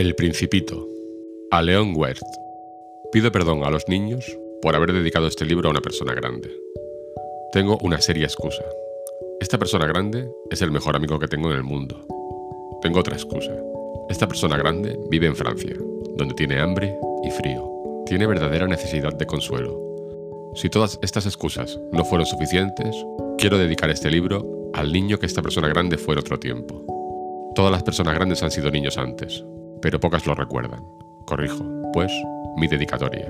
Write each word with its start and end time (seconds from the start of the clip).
El 0.00 0.14
Principito. 0.14 0.88
A 1.50 1.60
Leon 1.60 1.92
Werth. 1.94 2.24
Pido 3.12 3.30
perdón 3.30 3.64
a 3.64 3.70
los 3.70 3.86
niños 3.86 4.24
por 4.62 4.74
haber 4.74 4.94
dedicado 4.94 5.26
este 5.26 5.44
libro 5.44 5.68
a 5.68 5.72
una 5.72 5.82
persona 5.82 6.14
grande. 6.14 6.50
Tengo 7.52 7.76
una 7.82 8.00
seria 8.00 8.24
excusa. 8.24 8.64
Esta 9.42 9.58
persona 9.58 9.86
grande 9.86 10.26
es 10.50 10.62
el 10.62 10.70
mejor 10.70 10.96
amigo 10.96 11.18
que 11.18 11.28
tengo 11.28 11.50
en 11.50 11.56
el 11.58 11.64
mundo. 11.64 12.02
Tengo 12.80 13.00
otra 13.00 13.14
excusa. 13.14 13.52
Esta 14.08 14.26
persona 14.26 14.56
grande 14.56 14.98
vive 15.10 15.26
en 15.26 15.36
Francia, 15.36 15.76
donde 16.16 16.32
tiene 16.34 16.58
hambre 16.58 16.96
y 17.22 17.30
frío. 17.32 17.70
Tiene 18.06 18.26
verdadera 18.26 18.66
necesidad 18.66 19.12
de 19.12 19.26
consuelo. 19.26 19.78
Si 20.54 20.70
todas 20.70 20.98
estas 21.02 21.26
excusas 21.26 21.78
no 21.92 22.06
fueron 22.06 22.24
suficientes, 22.26 22.96
quiero 23.36 23.58
dedicar 23.58 23.90
este 23.90 24.10
libro 24.10 24.70
al 24.72 24.94
niño 24.94 25.18
que 25.18 25.26
esta 25.26 25.42
persona 25.42 25.68
grande 25.68 25.98
fue 25.98 26.14
en 26.14 26.20
otro 26.20 26.40
tiempo. 26.40 26.86
Todas 27.54 27.70
las 27.70 27.82
personas 27.82 28.14
grandes 28.14 28.42
han 28.42 28.50
sido 28.50 28.70
niños 28.70 28.96
antes, 28.96 29.44
pero 29.82 30.00
pocas 30.00 30.26
lo 30.26 30.34
recuerdan. 30.34 30.84
Corrijo, 31.26 31.64
pues, 31.92 32.12
mi 32.56 32.66
dedicatoria. 32.66 33.28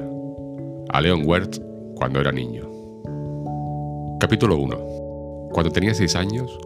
A 0.91 1.01
Leon 1.01 1.23
Werth 1.27 1.59
cuando 1.97 2.21
era 2.21 2.33
niño. 2.33 2.69
Capítulo 4.19 4.57
1. 4.57 5.51
Cuando 5.53 5.71
tenía 5.71 5.95
6 5.95 6.17
años, 6.17 6.59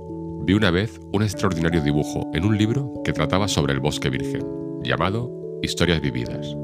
vi 0.43 0.55
una 0.55 0.71
vez 0.71 1.01
un 1.13 1.23
extraordinario 1.23 1.83
dibujo 1.83 2.31
en 2.35 2.45
un 2.45 2.57
libro 2.57 2.93
que 3.05 3.13
trataba 3.13 3.49
sobre 3.49 3.73
el 3.73 3.81
bosque 3.81 4.11
virgen, 4.11 4.43
llamado 4.83 5.31
Historias 5.63 6.01
Vividas. 6.01 6.57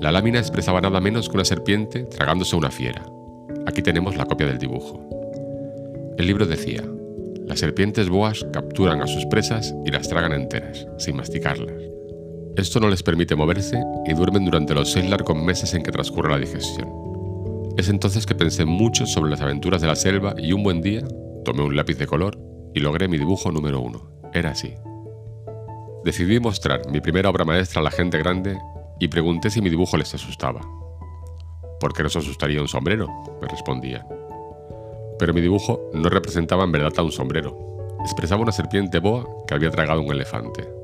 La 0.00 0.12
lámina 0.12 0.38
expresaba 0.38 0.80
nada 0.80 1.00
menos 1.00 1.28
que 1.28 1.36
una 1.36 1.44
serpiente 1.44 2.04
tragándose 2.04 2.56
una 2.56 2.70
fiera. 2.70 3.04
Aquí 3.66 3.82
tenemos 3.82 4.16
la 4.16 4.26
copia 4.26 4.46
del 4.46 4.58
dibujo. 4.58 5.00
El 6.18 6.26
libro 6.26 6.46
decía, 6.46 6.84
las 7.46 7.60
serpientes 7.60 8.08
boas 8.08 8.44
capturan 8.52 9.00
a 9.02 9.06
sus 9.06 9.24
presas 9.26 9.74
y 9.84 9.90
las 9.90 10.08
tragan 10.08 10.32
enteras, 10.32 10.86
sin 10.98 11.16
masticarlas. 11.16 11.93
Esto 12.56 12.78
no 12.78 12.88
les 12.88 13.02
permite 13.02 13.34
moverse 13.34 13.82
y 14.06 14.14
duermen 14.14 14.44
durante 14.44 14.74
los 14.74 14.92
seis 14.92 15.10
largos 15.10 15.36
meses 15.36 15.74
en 15.74 15.82
que 15.82 15.90
transcurre 15.90 16.30
la 16.30 16.38
digestión. 16.38 16.88
Es 17.76 17.88
entonces 17.88 18.26
que 18.26 18.36
pensé 18.36 18.64
mucho 18.64 19.06
sobre 19.06 19.32
las 19.32 19.40
aventuras 19.40 19.80
de 19.80 19.88
la 19.88 19.96
selva 19.96 20.34
y 20.38 20.52
un 20.52 20.62
buen 20.62 20.80
día 20.80 21.02
tomé 21.44 21.62
un 21.62 21.74
lápiz 21.74 21.98
de 21.98 22.06
color 22.06 22.38
y 22.72 22.78
logré 22.78 23.08
mi 23.08 23.18
dibujo 23.18 23.50
número 23.50 23.80
uno. 23.80 24.08
Era 24.32 24.50
así. 24.50 24.72
Decidí 26.04 26.38
mostrar 26.38 26.88
mi 26.90 27.00
primera 27.00 27.28
obra 27.28 27.44
maestra 27.44 27.80
a 27.80 27.84
la 27.84 27.90
gente 27.90 28.18
grande 28.18 28.56
y 29.00 29.08
pregunté 29.08 29.50
si 29.50 29.60
mi 29.60 29.68
dibujo 29.68 29.96
les 29.96 30.14
asustaba. 30.14 30.60
¿Por 31.80 31.92
qué 31.92 32.04
nos 32.04 32.14
asustaría 32.14 32.60
un 32.60 32.68
sombrero? 32.68 33.08
me 33.42 33.48
respondían. 33.48 34.06
Pero 35.18 35.34
mi 35.34 35.40
dibujo 35.40 35.90
no 35.92 36.08
representaba 36.08 36.62
en 36.62 36.70
verdad 36.70 36.92
a 36.98 37.02
un 37.02 37.10
sombrero. 37.10 37.96
Expresaba 38.04 38.42
una 38.42 38.52
serpiente 38.52 39.00
boa 39.00 39.26
que 39.48 39.54
había 39.54 39.70
tragado 39.70 40.02
un 40.02 40.12
elefante. 40.12 40.83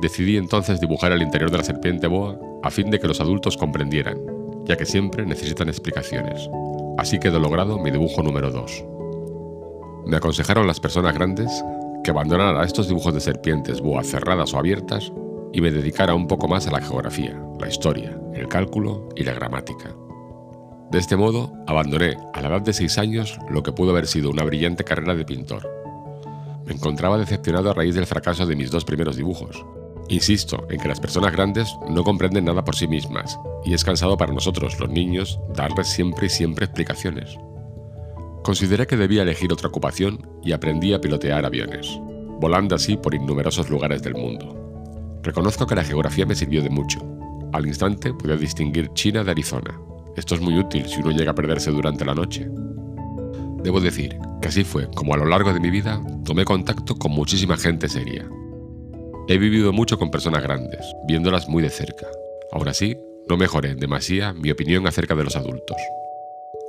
Decidí 0.00 0.38
entonces 0.38 0.80
dibujar 0.80 1.12
el 1.12 1.22
interior 1.22 1.50
de 1.50 1.58
la 1.58 1.64
serpiente 1.64 2.06
boa 2.06 2.38
a 2.62 2.70
fin 2.70 2.90
de 2.90 2.98
que 2.98 3.08
los 3.08 3.20
adultos 3.20 3.56
comprendieran, 3.56 4.18
ya 4.64 4.76
que 4.76 4.86
siempre 4.86 5.26
necesitan 5.26 5.68
explicaciones. 5.68 6.48
Así 6.96 7.18
quedó 7.18 7.38
logrado 7.38 7.78
mi 7.78 7.90
dibujo 7.90 8.22
número 8.22 8.50
2. 8.50 8.84
Me 10.06 10.16
aconsejaron 10.16 10.66
las 10.66 10.80
personas 10.80 11.14
grandes 11.14 11.50
que 12.02 12.10
abandonara 12.10 12.64
estos 12.64 12.88
dibujos 12.88 13.12
de 13.12 13.20
serpientes 13.20 13.80
boas 13.80 14.06
cerradas 14.06 14.54
o 14.54 14.58
abiertas 14.58 15.12
y 15.52 15.60
me 15.60 15.70
dedicara 15.70 16.14
un 16.14 16.26
poco 16.26 16.48
más 16.48 16.66
a 16.66 16.70
la 16.70 16.80
geografía, 16.80 17.38
la 17.58 17.68
historia, 17.68 18.18
el 18.34 18.48
cálculo 18.48 19.08
y 19.16 19.24
la 19.24 19.34
gramática. 19.34 19.94
De 20.90 20.98
este 20.98 21.16
modo, 21.16 21.52
abandoné 21.66 22.16
a 22.32 22.40
la 22.40 22.48
edad 22.48 22.62
de 22.62 22.72
6 22.72 22.98
años 22.98 23.38
lo 23.50 23.62
que 23.62 23.72
pudo 23.72 23.90
haber 23.90 24.06
sido 24.06 24.30
una 24.30 24.44
brillante 24.44 24.82
carrera 24.82 25.14
de 25.14 25.24
pintor. 25.24 25.70
Me 26.64 26.72
encontraba 26.72 27.18
decepcionado 27.18 27.70
a 27.70 27.74
raíz 27.74 27.94
del 27.94 28.06
fracaso 28.06 28.46
de 28.46 28.56
mis 28.56 28.70
dos 28.70 28.84
primeros 28.84 29.16
dibujos, 29.16 29.64
Insisto 30.10 30.66
en 30.68 30.80
que 30.80 30.88
las 30.88 30.98
personas 30.98 31.30
grandes 31.30 31.72
no 31.88 32.02
comprenden 32.02 32.44
nada 32.44 32.64
por 32.64 32.74
sí 32.74 32.88
mismas 32.88 33.38
y 33.64 33.74
es 33.74 33.84
cansado 33.84 34.16
para 34.16 34.32
nosotros, 34.32 34.78
los 34.80 34.90
niños, 34.90 35.38
darles 35.54 35.86
siempre 35.86 36.26
y 36.26 36.30
siempre 36.30 36.64
explicaciones. 36.64 37.38
Consideré 38.42 38.88
que 38.88 38.96
debía 38.96 39.22
elegir 39.22 39.52
otra 39.52 39.68
ocupación 39.68 40.28
y 40.42 40.50
aprendí 40.50 40.92
a 40.92 41.00
pilotear 41.00 41.46
aviones, 41.46 41.86
volando 42.40 42.74
así 42.74 42.96
por 42.96 43.14
innumerosos 43.14 43.70
lugares 43.70 44.02
del 44.02 44.14
mundo. 44.14 45.20
Reconozco 45.22 45.64
que 45.64 45.76
la 45.76 45.84
geografía 45.84 46.26
me 46.26 46.34
sirvió 46.34 46.60
de 46.60 46.70
mucho. 46.70 46.98
Al 47.52 47.68
instante 47.68 48.12
pude 48.12 48.36
distinguir 48.36 48.92
China 48.94 49.22
de 49.22 49.30
Arizona. 49.30 49.80
Esto 50.16 50.34
es 50.34 50.40
muy 50.40 50.58
útil 50.58 50.88
si 50.88 51.00
uno 51.00 51.12
llega 51.12 51.30
a 51.30 51.36
perderse 51.36 51.70
durante 51.70 52.04
la 52.04 52.16
noche. 52.16 52.48
Debo 53.62 53.80
decir 53.80 54.18
que 54.42 54.48
así 54.48 54.64
fue 54.64 54.90
como 54.90 55.14
a 55.14 55.18
lo 55.18 55.26
largo 55.26 55.52
de 55.52 55.60
mi 55.60 55.70
vida 55.70 56.02
tomé 56.24 56.44
contacto 56.44 56.96
con 56.96 57.12
muchísima 57.12 57.56
gente 57.56 57.88
seria, 57.88 58.28
He 59.32 59.38
vivido 59.38 59.72
mucho 59.72 59.96
con 59.96 60.10
personas 60.10 60.42
grandes, 60.42 60.80
viéndolas 61.04 61.48
muy 61.48 61.62
de 61.62 61.70
cerca. 61.70 62.08
Aún 62.50 62.66
así, 62.66 62.98
no 63.28 63.36
mejoré 63.36 63.70
en 63.70 63.78
demasía 63.78 64.32
mi 64.32 64.50
opinión 64.50 64.88
acerca 64.88 65.14
de 65.14 65.22
los 65.22 65.36
adultos. 65.36 65.76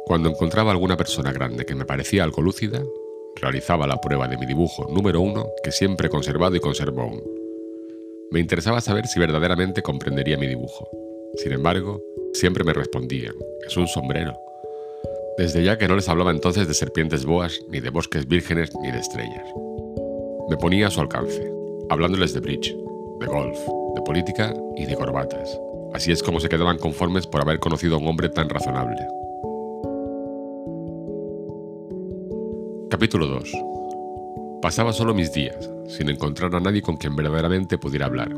Cuando 0.06 0.30
encontraba 0.30 0.70
alguna 0.70 0.96
persona 0.96 1.34
grande 1.34 1.66
que 1.66 1.74
me 1.74 1.86
parecía 1.86 2.24
algo 2.24 2.44
lúcida, 2.44 2.84
realizaba 3.38 3.88
la 3.88 4.00
prueba 4.00 4.28
de 4.28 4.38
mi 4.38 4.46
dibujo 4.46 4.88
número 4.94 5.22
uno 5.22 5.48
que 5.64 5.72
siempre 5.72 6.06
he 6.06 6.12
conservado 6.12 6.56
y 6.56 6.60
conservo 6.60 7.02
aún. 7.02 7.24
Me 8.30 8.40
interesaba 8.40 8.80
saber 8.80 9.08
si 9.08 9.20
verdaderamente 9.20 9.82
comprendería 9.82 10.38
mi 10.38 10.46
dibujo. 10.46 10.88
Sin 11.38 11.54
embargo, 11.54 12.00
siempre 12.34 12.64
me 12.64 12.74
respondían, 12.74 13.34
es 13.66 13.76
un 13.76 13.88
sombrero. 13.88 14.38
Desde 15.36 15.64
ya 15.64 15.80
que 15.80 15.88
no 15.88 15.96
les 15.96 16.08
hablaba 16.08 16.30
entonces 16.30 16.68
de 16.68 16.76
serpientes 16.76 17.26
boas, 17.26 17.60
ni 17.70 17.80
de 17.80 17.90
bosques 17.90 18.28
vírgenes, 18.28 18.70
ni 18.84 18.92
de 18.92 19.00
estrellas. 19.00 19.48
Me 20.48 20.58
ponía 20.58 20.86
a 20.86 20.92
su 20.92 21.02
alcance, 21.02 21.61
hablándoles 21.92 22.34
de 22.34 22.40
bridge, 22.40 22.74
de 23.20 23.26
golf, 23.28 23.58
de 23.96 24.02
política 24.04 24.54
y 24.78 24.86
de 24.86 24.96
corbatas. 24.96 25.60
Así 25.94 26.14
es 26.14 26.24
como 26.24 26.40
se 26.40 26.48
quedaban 26.48 26.78
conformes 26.78 27.28
por 27.28 27.42
haber 27.42 27.60
conocido 27.60 27.96
a 27.96 28.00
un 28.00 28.08
hombre 28.08 28.30
tan 28.30 28.48
razonable. 28.48 28.96
Capítulo 32.90 33.28
2. 33.28 33.52
Pasaba 34.62 34.94
solo 34.94 35.14
mis 35.14 35.34
días, 35.34 35.70
sin 35.90 36.10
encontrar 36.10 36.56
a 36.56 36.62
nadie 36.62 36.82
con 36.82 36.96
quien 36.96 37.14
verdaderamente 37.14 37.78
pudiera 37.78 38.06
hablar, 38.06 38.34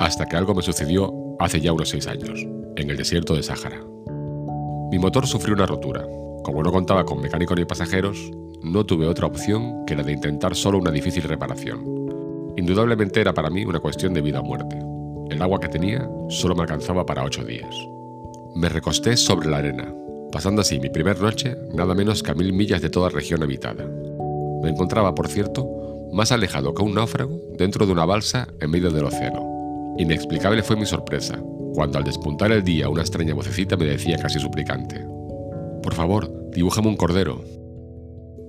hasta 0.00 0.26
que 0.26 0.34
algo 0.36 0.56
me 0.56 0.62
sucedió 0.62 1.14
hace 1.38 1.60
ya 1.60 1.72
unos 1.72 1.90
seis 1.90 2.08
años, 2.08 2.44
en 2.74 2.90
el 2.90 2.96
desierto 2.96 3.36
de 3.36 3.44
Sáhara. 3.44 3.80
Mi 4.90 4.98
motor 4.98 5.24
sufrió 5.28 5.54
una 5.54 5.66
rotura. 5.66 6.04
Como 6.42 6.64
no 6.64 6.72
contaba 6.72 7.04
con 7.04 7.20
mecánico 7.20 7.54
ni 7.54 7.64
pasajeros, 7.64 8.32
no 8.64 8.84
tuve 8.84 9.06
otra 9.06 9.28
opción 9.28 9.86
que 9.86 9.94
la 9.94 10.02
de 10.02 10.14
intentar 10.14 10.56
solo 10.56 10.78
una 10.78 10.90
difícil 10.90 11.22
reparación. 11.22 11.98
Indudablemente 12.58 13.20
era 13.20 13.32
para 13.32 13.50
mí 13.50 13.64
una 13.64 13.78
cuestión 13.78 14.12
de 14.12 14.20
vida 14.20 14.40
o 14.40 14.42
muerte. 14.42 14.76
El 15.30 15.40
agua 15.40 15.60
que 15.60 15.68
tenía 15.68 16.10
solo 16.28 16.56
me 16.56 16.62
alcanzaba 16.62 17.06
para 17.06 17.22
ocho 17.22 17.44
días. 17.44 17.72
Me 18.56 18.68
recosté 18.68 19.16
sobre 19.16 19.48
la 19.48 19.58
arena, 19.58 19.94
pasando 20.32 20.62
así 20.62 20.80
mi 20.80 20.88
primer 20.88 21.20
noche 21.20 21.56
nada 21.72 21.94
menos 21.94 22.20
que 22.20 22.32
a 22.32 22.34
mil 22.34 22.52
millas 22.52 22.82
de 22.82 22.90
toda 22.90 23.10
región 23.10 23.44
habitada. 23.44 23.86
Me 24.60 24.70
encontraba, 24.70 25.14
por 25.14 25.28
cierto, 25.28 25.68
más 26.12 26.32
alejado 26.32 26.74
que 26.74 26.82
un 26.82 26.94
náufrago 26.94 27.40
dentro 27.56 27.86
de 27.86 27.92
una 27.92 28.04
balsa 28.04 28.48
en 28.58 28.72
medio 28.72 28.90
del 28.90 29.04
océano. 29.04 29.94
Inexplicable 29.96 30.64
fue 30.64 30.74
mi 30.74 30.84
sorpresa, 30.84 31.40
cuando 31.74 31.98
al 31.98 32.04
despuntar 32.04 32.50
el 32.50 32.64
día 32.64 32.88
una 32.88 33.02
extraña 33.02 33.34
vocecita 33.34 33.76
me 33.76 33.84
decía 33.84 34.18
casi 34.18 34.40
suplicante. 34.40 35.06
Por 35.80 35.94
favor, 35.94 36.50
dibújame 36.50 36.88
un 36.88 36.96
cordero. 36.96 37.40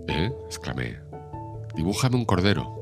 ¿Eh? 0.07 0.31
exclamé. 0.47 0.97
Dibújame 1.75 2.15
un 2.15 2.25
cordero. 2.25 2.78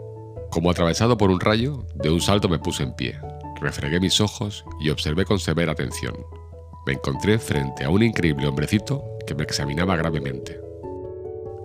Como 0.57 0.72
atravesado 0.72 1.19
por 1.19 1.29
un 1.29 1.40
rayo, 1.40 1.85
de 1.94 2.09
un 2.09 2.19
salto 2.19 2.50
me 2.50 2.57
puse 2.57 2.81
en 2.81 2.95
pie, 2.95 3.19
refregué 3.62 4.00
mis 4.00 4.19
ojos 4.19 4.66
y 4.79 4.90
observé 4.90 5.23
con 5.23 5.38
severa 5.38 5.73
atención. 5.73 6.16
Me 6.88 6.94
encontré 6.94 7.38
frente 7.38 7.84
a 7.84 7.91
un 7.91 8.01
increíble 8.01 8.47
hombrecito 8.47 9.03
que 9.28 9.35
me 9.35 9.44
examinaba 9.44 9.96
gravemente. 9.96 10.59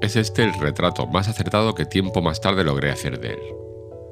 Es 0.03 0.17
este 0.17 0.45
el 0.45 0.53
retrato 0.61 1.07
más 1.07 1.27
acertado 1.27 1.75
que 1.75 1.87
tiempo 1.87 2.21
más 2.21 2.43
tarde 2.43 2.65
logré 2.65 2.91
hacer 2.91 3.19
de 3.19 3.31
él. 3.31 3.41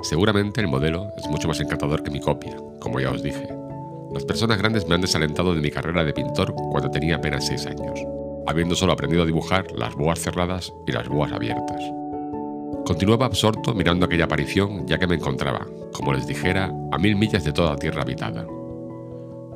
Seguramente 0.00 0.62
el 0.62 0.68
modelo 0.68 1.08
es 1.18 1.28
mucho 1.28 1.46
más 1.46 1.60
encantador 1.60 2.02
que 2.02 2.10
mi 2.10 2.20
copia, 2.20 2.56
como 2.80 3.00
ya 3.00 3.10
os 3.10 3.22
dije. 3.22 3.48
Las 4.14 4.24
personas 4.24 4.56
grandes 4.56 4.88
me 4.88 4.94
han 4.94 5.02
desalentado 5.02 5.54
de 5.54 5.60
mi 5.60 5.70
carrera 5.70 6.04
de 6.04 6.14
pintor 6.14 6.54
cuando 6.54 6.90
tenía 6.90 7.16
apenas 7.16 7.46
6 7.48 7.66
años, 7.66 8.00
habiendo 8.46 8.74
solo 8.74 8.94
aprendido 8.94 9.24
a 9.24 9.26
dibujar 9.26 9.70
las 9.72 9.94
boas 9.94 10.20
cerradas 10.20 10.72
y 10.86 10.92
las 10.92 11.06
boas 11.06 11.32
abiertas. 11.32 11.82
Continuaba 12.90 13.26
absorto 13.26 13.72
mirando 13.72 14.04
aquella 14.04 14.24
aparición 14.24 14.84
ya 14.84 14.98
que 14.98 15.06
me 15.06 15.14
encontraba, 15.14 15.64
como 15.92 16.12
les 16.12 16.26
dijera, 16.26 16.72
a 16.90 16.98
mil 16.98 17.14
millas 17.14 17.44
de 17.44 17.52
toda 17.52 17.76
tierra 17.76 18.02
habitada. 18.02 18.44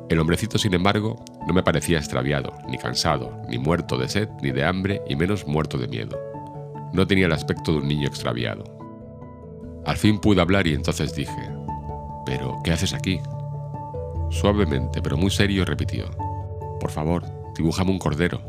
El 0.07 0.19
hombrecito, 0.19 0.57
sin 0.57 0.73
embargo, 0.73 1.17
no 1.45 1.53
me 1.53 1.61
parecía 1.61 1.97
extraviado, 1.97 2.53
ni 2.69 2.77
cansado, 2.77 3.41
ni 3.49 3.57
muerto 3.57 3.97
de 3.97 4.07
sed, 4.07 4.29
ni 4.41 4.51
de 4.51 4.63
hambre, 4.63 5.01
y 5.09 5.17
menos 5.17 5.45
muerto 5.45 5.77
de 5.77 5.89
miedo. 5.89 6.17
No 6.93 7.05
tenía 7.07 7.25
el 7.25 7.33
aspecto 7.33 7.73
de 7.73 7.79
un 7.79 7.89
niño 7.89 8.07
extraviado. 8.07 8.63
Al 9.85 9.97
fin 9.97 10.19
pude 10.19 10.39
hablar 10.39 10.65
y 10.65 10.73
entonces 10.73 11.13
dije, 11.13 11.51
¿pero 12.25 12.55
qué 12.63 12.71
haces 12.71 12.93
aquí? 12.93 13.19
Suavemente, 14.29 15.01
pero 15.01 15.17
muy 15.17 15.29
serio, 15.29 15.65
repitió, 15.65 16.05
por 16.79 16.89
favor, 16.89 17.25
dibújame 17.53 17.91
un 17.91 17.99
cordero. 17.99 18.39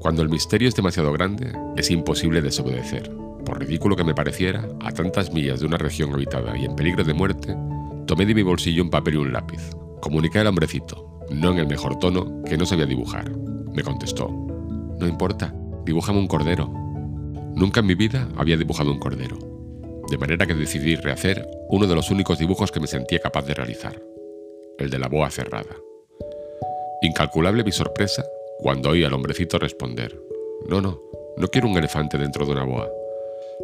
Cuando 0.00 0.22
el 0.22 0.30
misterio 0.30 0.66
es 0.66 0.74
demasiado 0.74 1.12
grande, 1.12 1.52
es 1.76 1.90
imposible 1.90 2.40
desobedecer 2.40 3.25
por 3.46 3.58
ridículo 3.58 3.96
que 3.96 4.04
me 4.04 4.14
pareciera, 4.14 4.68
a 4.84 4.92
tantas 4.92 5.32
millas 5.32 5.60
de 5.60 5.66
una 5.66 5.78
región 5.78 6.12
habitada 6.12 6.58
y 6.58 6.66
en 6.66 6.76
peligro 6.76 7.02
de 7.02 7.14
muerte, 7.14 7.56
Tomé 8.06 8.24
de 8.24 8.36
mi 8.36 8.42
bolsillo 8.42 8.84
un 8.84 8.90
papel 8.90 9.14
y 9.14 9.16
un 9.16 9.32
lápiz. 9.32 9.60
Comuniqué 10.00 10.38
al 10.38 10.46
hombrecito, 10.46 11.24
no 11.30 11.50
en 11.50 11.58
el 11.58 11.66
mejor 11.66 11.98
tono, 11.98 12.44
que 12.44 12.56
no 12.56 12.64
sabía 12.64 12.86
dibujar. 12.86 13.28
Me 13.74 13.82
contestó, 13.82 14.28
no 14.28 15.08
importa, 15.08 15.52
dibújame 15.84 16.20
un 16.20 16.28
cordero. 16.28 16.70
Nunca 17.56 17.80
en 17.80 17.86
mi 17.86 17.96
vida 17.96 18.28
había 18.36 18.56
dibujado 18.56 18.92
un 18.92 19.00
cordero, 19.00 19.38
de 20.08 20.18
manera 20.18 20.46
que 20.46 20.54
decidí 20.54 20.94
rehacer 20.94 21.48
uno 21.68 21.88
de 21.88 21.96
los 21.96 22.12
únicos 22.12 22.38
dibujos 22.38 22.70
que 22.70 22.78
me 22.78 22.86
sentía 22.86 23.18
capaz 23.18 23.44
de 23.44 23.54
realizar, 23.54 24.00
el 24.78 24.88
de 24.88 24.98
la 25.00 25.08
boa 25.08 25.28
cerrada. 25.28 25.74
Incalculable 27.02 27.64
mi 27.64 27.72
sorpresa 27.72 28.24
cuando 28.60 28.90
oí 28.90 29.02
al 29.02 29.14
hombrecito 29.14 29.58
responder, 29.58 30.16
no, 30.68 30.80
no, 30.80 31.00
no 31.36 31.48
quiero 31.48 31.68
un 31.68 31.76
elefante 31.76 32.18
dentro 32.18 32.46
de 32.46 32.52
una 32.52 32.62
boa. 32.62 32.88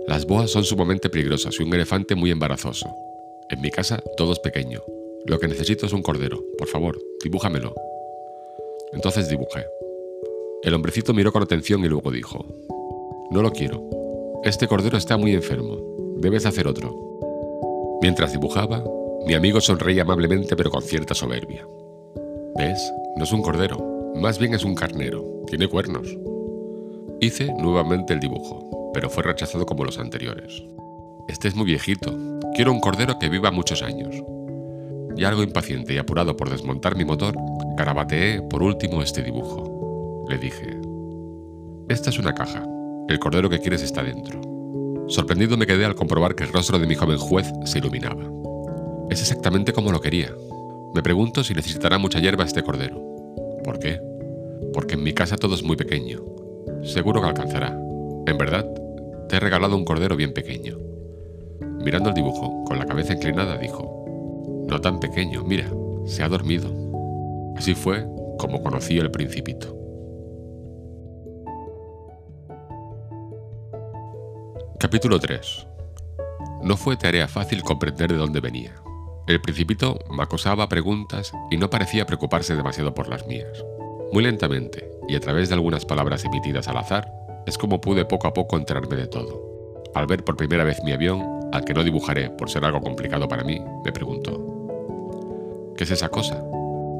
Las 0.06 0.26
boas 0.26 0.50
son 0.50 0.64
sumamente 0.64 1.08
peligrosas 1.08 1.58
y 1.58 1.62
un 1.62 1.72
elefante 1.74 2.14
muy 2.14 2.30
embarazoso. 2.30 2.86
En 3.48 3.60
mi 3.60 3.70
casa 3.70 4.02
todo 4.16 4.32
es 4.32 4.38
pequeño. 4.38 4.80
Lo 5.26 5.38
que 5.38 5.48
necesito 5.48 5.86
es 5.86 5.92
un 5.92 6.02
cordero. 6.02 6.42
Por 6.58 6.68
favor, 6.68 6.98
dibújamelo. 7.22 7.74
Entonces 8.92 9.28
dibujé. 9.28 9.64
El 10.62 10.74
hombrecito 10.74 11.14
miró 11.14 11.32
con 11.32 11.42
atención 11.42 11.84
y 11.84 11.88
luego 11.88 12.10
dijo, 12.10 12.44
No 13.30 13.42
lo 13.42 13.52
quiero. 13.52 13.88
Este 14.44 14.66
cordero 14.66 14.96
está 14.96 15.16
muy 15.16 15.34
enfermo. 15.34 15.78
Debes 16.18 16.46
hacer 16.46 16.66
otro. 16.66 17.98
Mientras 18.00 18.32
dibujaba, 18.32 18.84
mi 19.26 19.34
amigo 19.34 19.60
sonreía 19.60 20.02
amablemente 20.02 20.56
pero 20.56 20.70
con 20.70 20.82
cierta 20.82 21.14
soberbia. 21.14 21.66
¿Ves? 22.56 22.92
No 23.16 23.24
es 23.24 23.32
un 23.32 23.42
cordero, 23.42 24.12
más 24.16 24.38
bien 24.38 24.54
es 24.54 24.64
un 24.64 24.74
carnero. 24.74 25.24
Tiene 25.46 25.68
cuernos. 25.68 26.08
Hice 27.20 27.52
nuevamente 27.54 28.12
el 28.12 28.20
dibujo, 28.20 28.81
pero 28.92 29.10
fue 29.10 29.22
rechazado 29.22 29.66
como 29.66 29.84
los 29.84 29.98
anteriores. 29.98 30.62
Este 31.28 31.48
es 31.48 31.54
muy 31.54 31.66
viejito. 31.66 32.16
Quiero 32.54 32.72
un 32.72 32.80
cordero 32.80 33.18
que 33.18 33.28
viva 33.28 33.50
muchos 33.50 33.82
años. 33.82 34.14
Y 35.16 35.24
algo 35.24 35.42
impaciente 35.42 35.94
y 35.94 35.98
apurado 35.98 36.36
por 36.36 36.50
desmontar 36.50 36.96
mi 36.96 37.04
motor, 37.04 37.34
garabateé 37.76 38.42
por 38.42 38.62
último 38.62 39.02
este 39.02 39.22
dibujo. 39.22 40.26
Le 40.28 40.38
dije, 40.38 40.80
esta 41.88 42.10
es 42.10 42.18
una 42.18 42.34
caja. 42.34 42.66
El 43.08 43.18
cordero 43.18 43.50
que 43.50 43.60
quieres 43.60 43.82
está 43.82 44.02
dentro. 44.02 44.40
Sorprendido 45.08 45.56
me 45.56 45.66
quedé 45.66 45.84
al 45.84 45.94
comprobar 45.94 46.34
que 46.34 46.44
el 46.44 46.52
rostro 46.52 46.78
de 46.78 46.86
mi 46.86 46.94
joven 46.94 47.18
juez 47.18 47.52
se 47.64 47.78
iluminaba. 47.78 48.24
Es 49.10 49.20
exactamente 49.20 49.72
como 49.72 49.92
lo 49.92 50.00
quería. 50.00 50.30
Me 50.94 51.02
pregunto 51.02 51.44
si 51.44 51.54
necesitará 51.54 51.98
mucha 51.98 52.18
hierba 52.18 52.44
este 52.44 52.62
cordero. 52.62 53.00
¿Por 53.64 53.78
qué? 53.78 54.00
Porque 54.72 54.94
en 54.94 55.02
mi 55.02 55.12
casa 55.12 55.36
todo 55.36 55.54
es 55.54 55.62
muy 55.62 55.76
pequeño. 55.76 56.20
Seguro 56.82 57.20
que 57.20 57.28
alcanzará. 57.28 57.78
En 58.26 58.38
verdad, 58.38 58.66
te 59.32 59.38
he 59.38 59.40
regalado 59.40 59.74
un 59.78 59.86
cordero 59.86 60.14
bien 60.14 60.34
pequeño. 60.34 60.76
Mirando 61.82 62.10
el 62.10 62.14
dibujo, 62.14 62.64
con 62.66 62.78
la 62.78 62.84
cabeza 62.84 63.14
inclinada, 63.14 63.56
dijo, 63.56 64.04
No 64.68 64.78
tan 64.82 65.00
pequeño, 65.00 65.42
mira, 65.42 65.72
se 66.04 66.22
ha 66.22 66.28
dormido. 66.28 66.70
Así 67.56 67.74
fue 67.74 68.06
como 68.38 68.62
conocí 68.62 68.98
el 68.98 69.10
principito. 69.10 69.74
Capítulo 74.78 75.18
3. 75.18 75.66
No 76.64 76.76
fue 76.76 76.98
tarea 76.98 77.26
fácil 77.26 77.62
comprender 77.62 78.12
de 78.12 78.18
dónde 78.18 78.40
venía. 78.40 78.74
El 79.26 79.40
principito 79.40 79.98
me 80.10 80.24
acosaba 80.24 80.68
preguntas 80.68 81.32
y 81.50 81.56
no 81.56 81.70
parecía 81.70 82.04
preocuparse 82.04 82.54
demasiado 82.54 82.92
por 82.92 83.08
las 83.08 83.26
mías. 83.26 83.64
Muy 84.12 84.24
lentamente, 84.24 84.90
y 85.08 85.16
a 85.16 85.20
través 85.20 85.48
de 85.48 85.54
algunas 85.54 85.86
palabras 85.86 86.22
emitidas 86.26 86.68
al 86.68 86.76
azar, 86.76 87.21
es 87.46 87.58
como 87.58 87.80
pude 87.80 88.04
poco 88.04 88.28
a 88.28 88.32
poco 88.32 88.56
enterarme 88.56 88.96
de 88.96 89.06
todo. 89.06 89.52
Al 89.94 90.06
ver 90.06 90.24
por 90.24 90.36
primera 90.36 90.64
vez 90.64 90.82
mi 90.84 90.92
avión, 90.92 91.22
al 91.52 91.64
que 91.64 91.74
no 91.74 91.84
dibujaré 91.84 92.30
por 92.30 92.48
ser 92.50 92.64
algo 92.64 92.80
complicado 92.80 93.28
para 93.28 93.44
mí, 93.44 93.60
me 93.84 93.92
preguntó, 93.92 95.72
¿qué 95.76 95.84
es 95.84 95.90
esa 95.90 96.08
cosa? 96.08 96.42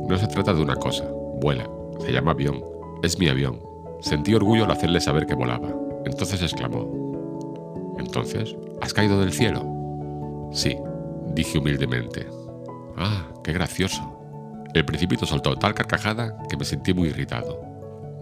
No 0.08 0.18
se 0.18 0.26
trata 0.26 0.52
de 0.52 0.62
una 0.62 0.76
cosa, 0.76 1.04
vuela, 1.40 1.68
se 2.00 2.12
llama 2.12 2.32
avión, 2.32 2.62
es 3.02 3.18
mi 3.18 3.28
avión. 3.28 3.60
Sentí 4.00 4.34
orgullo 4.34 4.64
al 4.64 4.72
hacerle 4.72 5.00
saber 5.00 5.26
que 5.26 5.34
volaba. 5.34 5.68
Entonces 6.04 6.42
exclamó, 6.42 7.94
¿entonces? 7.98 8.56
¿Has 8.80 8.92
caído 8.92 9.20
del 9.20 9.32
cielo? 9.32 9.64
Sí, 10.52 10.76
dije 11.34 11.58
humildemente. 11.58 12.26
Ah, 12.96 13.28
qué 13.42 13.52
gracioso. 13.52 14.02
El 14.74 14.84
principito 14.84 15.24
soltó 15.24 15.56
tal 15.56 15.74
carcajada 15.74 16.36
que 16.48 16.56
me 16.56 16.64
sentí 16.64 16.92
muy 16.92 17.08
irritado. 17.08 17.71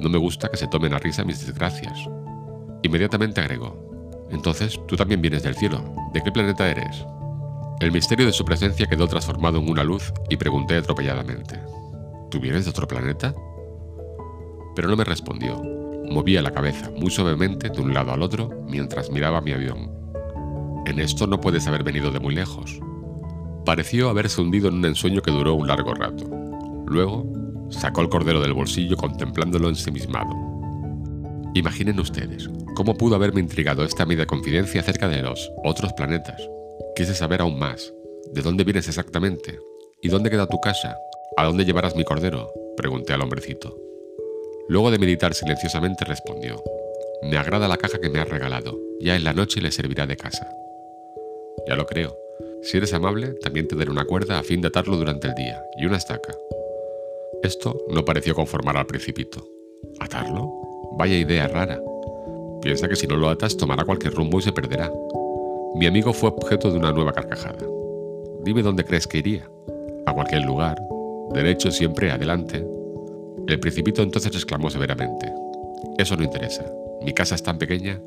No 0.00 0.08
me 0.08 0.18
gusta 0.18 0.48
que 0.48 0.56
se 0.56 0.66
tomen 0.66 0.94
a 0.94 0.98
risa 0.98 1.24
mis 1.24 1.46
desgracias. 1.46 2.08
Inmediatamente 2.82 3.40
agregó, 3.40 4.28
entonces 4.30 4.80
tú 4.86 4.96
también 4.96 5.20
vienes 5.20 5.42
del 5.42 5.56
cielo. 5.56 5.82
¿De 6.12 6.22
qué 6.22 6.32
planeta 6.32 6.68
eres? 6.68 7.04
El 7.80 7.92
misterio 7.92 8.26
de 8.26 8.32
su 8.32 8.44
presencia 8.44 8.86
quedó 8.86 9.08
transformado 9.08 9.58
en 9.58 9.68
una 9.68 9.84
luz 9.84 10.12
y 10.28 10.36
pregunté 10.36 10.76
atropelladamente, 10.76 11.60
¿tú 12.30 12.40
vienes 12.40 12.64
de 12.64 12.70
otro 12.70 12.86
planeta? 12.86 13.34
Pero 14.74 14.88
no 14.88 14.96
me 14.96 15.04
respondió. 15.04 15.62
Movía 16.10 16.42
la 16.42 16.52
cabeza 16.52 16.90
muy 16.90 17.10
suavemente 17.10 17.68
de 17.68 17.80
un 17.80 17.94
lado 17.94 18.12
al 18.12 18.22
otro 18.22 18.64
mientras 18.66 19.10
miraba 19.10 19.40
mi 19.40 19.52
avión. 19.52 19.90
En 20.86 20.98
esto 20.98 21.26
no 21.26 21.40
puedes 21.40 21.66
haber 21.66 21.82
venido 21.82 22.10
de 22.10 22.20
muy 22.20 22.34
lejos. 22.34 22.80
Pareció 23.64 24.08
haberse 24.08 24.40
hundido 24.40 24.68
en 24.68 24.76
un 24.76 24.84
ensueño 24.84 25.22
que 25.22 25.30
duró 25.30 25.54
un 25.54 25.68
largo 25.68 25.94
rato. 25.94 26.24
Luego, 26.86 27.24
sacó 27.70 28.02
el 28.02 28.08
cordero 28.08 28.40
del 28.40 28.52
bolsillo 28.52 28.96
contemplándolo 28.96 29.68
ensimismado. 29.68 30.30
Imaginen 31.54 31.98
ustedes, 31.98 32.48
¿cómo 32.74 32.96
pudo 32.96 33.16
haberme 33.16 33.40
intrigado 33.40 33.84
esta 33.84 34.06
media 34.06 34.26
confidencia 34.26 34.80
acerca 34.80 35.08
de 35.08 35.22
los 35.22 35.50
otros 35.64 35.92
planetas? 35.94 36.48
Quise 36.94 37.14
saber 37.14 37.40
aún 37.40 37.58
más. 37.58 37.92
¿De 38.32 38.42
dónde 38.42 38.62
vienes 38.62 38.86
exactamente? 38.86 39.58
¿Y 40.02 40.08
dónde 40.08 40.30
queda 40.30 40.46
tu 40.46 40.60
casa? 40.60 40.96
¿A 41.36 41.44
dónde 41.44 41.64
llevarás 41.64 41.96
mi 41.96 42.04
cordero? 42.04 42.52
Pregunté 42.76 43.12
al 43.12 43.22
hombrecito. 43.22 43.76
Luego 44.68 44.90
de 44.92 44.98
meditar 44.98 45.34
silenciosamente 45.34 46.04
respondió, 46.04 46.62
Me 47.22 47.36
agrada 47.36 47.66
la 47.66 47.76
caja 47.76 48.00
que 48.00 48.10
me 48.10 48.20
has 48.20 48.28
regalado, 48.28 48.78
ya 49.00 49.16
en 49.16 49.24
la 49.24 49.32
noche 49.32 49.60
le 49.60 49.72
servirá 49.72 50.06
de 50.06 50.16
casa. 50.16 50.48
Ya 51.66 51.74
lo 51.74 51.86
creo. 51.86 52.16
Si 52.62 52.76
eres 52.76 52.94
amable, 52.94 53.34
también 53.42 53.66
te 53.66 53.74
daré 53.74 53.90
una 53.90 54.04
cuerda 54.04 54.38
a 54.38 54.42
fin 54.42 54.60
de 54.60 54.68
atarlo 54.68 54.96
durante 54.96 55.28
el 55.28 55.34
día, 55.34 55.60
y 55.78 55.86
una 55.86 55.96
estaca. 55.96 56.32
Esto 57.42 57.86
no 57.88 58.04
pareció 58.04 58.34
conformar 58.34 58.76
al 58.76 58.86
principito. 58.86 59.46
¿Atarlo? 59.98 60.52
Vaya 60.98 61.16
idea 61.16 61.48
rara. 61.48 61.80
Piensa 62.60 62.86
que 62.86 62.96
si 62.96 63.06
no 63.06 63.16
lo 63.16 63.30
atas 63.30 63.56
tomará 63.56 63.84
cualquier 63.84 64.12
rumbo 64.12 64.38
y 64.38 64.42
se 64.42 64.52
perderá. 64.52 64.92
Mi 65.74 65.86
amigo 65.86 66.12
fue 66.12 66.28
objeto 66.28 66.70
de 66.70 66.78
una 66.78 66.92
nueva 66.92 67.12
carcajada. 67.12 67.66
Dime 68.44 68.62
dónde 68.62 68.84
crees 68.84 69.06
que 69.06 69.18
iría. 69.18 69.50
A 70.04 70.12
cualquier 70.12 70.44
lugar. 70.44 70.78
Derecho 71.32 71.70
siempre 71.70 72.10
adelante. 72.10 72.66
El 73.46 73.58
principito 73.58 74.02
entonces 74.02 74.34
exclamó 74.34 74.68
severamente. 74.68 75.32
Eso 75.96 76.16
no 76.16 76.24
interesa. 76.24 76.70
Mi 77.02 77.14
casa 77.14 77.36
es 77.36 77.42
tan 77.42 77.56
pequeña. 77.56 78.00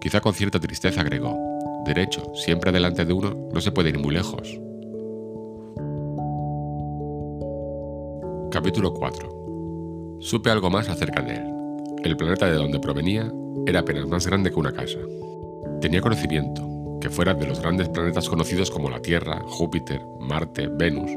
Quizá 0.00 0.20
con 0.20 0.34
cierta 0.34 0.60
tristeza 0.60 1.00
agregó. 1.00 1.36
Derecho, 1.84 2.22
siempre 2.34 2.70
adelante 2.70 3.04
de 3.04 3.12
uno, 3.12 3.48
no 3.52 3.60
se 3.60 3.72
puede 3.72 3.88
ir 3.88 3.98
muy 3.98 4.14
lejos. 4.14 4.60
Capítulo 8.50 8.92
4. 8.92 10.18
Supe 10.18 10.50
algo 10.50 10.70
más 10.70 10.88
acerca 10.88 11.22
de 11.22 11.36
él. 11.36 11.44
El 12.02 12.16
planeta 12.16 12.46
de 12.46 12.56
donde 12.56 12.80
provenía 12.80 13.32
era 13.64 13.80
apenas 13.80 14.08
más 14.08 14.26
grande 14.26 14.50
que 14.50 14.58
una 14.58 14.72
casa. 14.72 14.98
Tenía 15.80 16.00
conocimiento, 16.00 16.98
que 17.00 17.10
fuera 17.10 17.32
de 17.32 17.46
los 17.46 17.60
grandes 17.60 17.88
planetas 17.88 18.28
conocidos 18.28 18.72
como 18.72 18.90
la 18.90 19.00
Tierra, 19.00 19.40
Júpiter, 19.46 20.00
Marte, 20.18 20.66
Venus, 20.66 21.12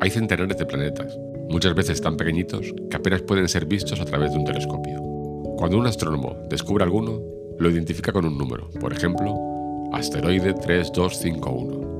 hay 0.00 0.10
centenares 0.10 0.58
de 0.58 0.66
planetas, 0.66 1.16
muchas 1.48 1.72
veces 1.76 2.00
tan 2.00 2.16
pequeñitos 2.16 2.74
que 2.90 2.96
apenas 2.96 3.22
pueden 3.22 3.48
ser 3.48 3.64
vistos 3.64 4.00
a 4.00 4.04
través 4.04 4.32
de 4.32 4.38
un 4.38 4.44
telescopio. 4.44 5.00
Cuando 5.56 5.78
un 5.78 5.86
astrónomo 5.86 6.34
descubre 6.50 6.82
alguno, 6.82 7.20
lo 7.60 7.70
identifica 7.70 8.12
con 8.12 8.26
un 8.26 8.36
número, 8.36 8.68
por 8.80 8.92
ejemplo, 8.92 9.36
asteroide 9.92 10.54
3251. 10.54 11.91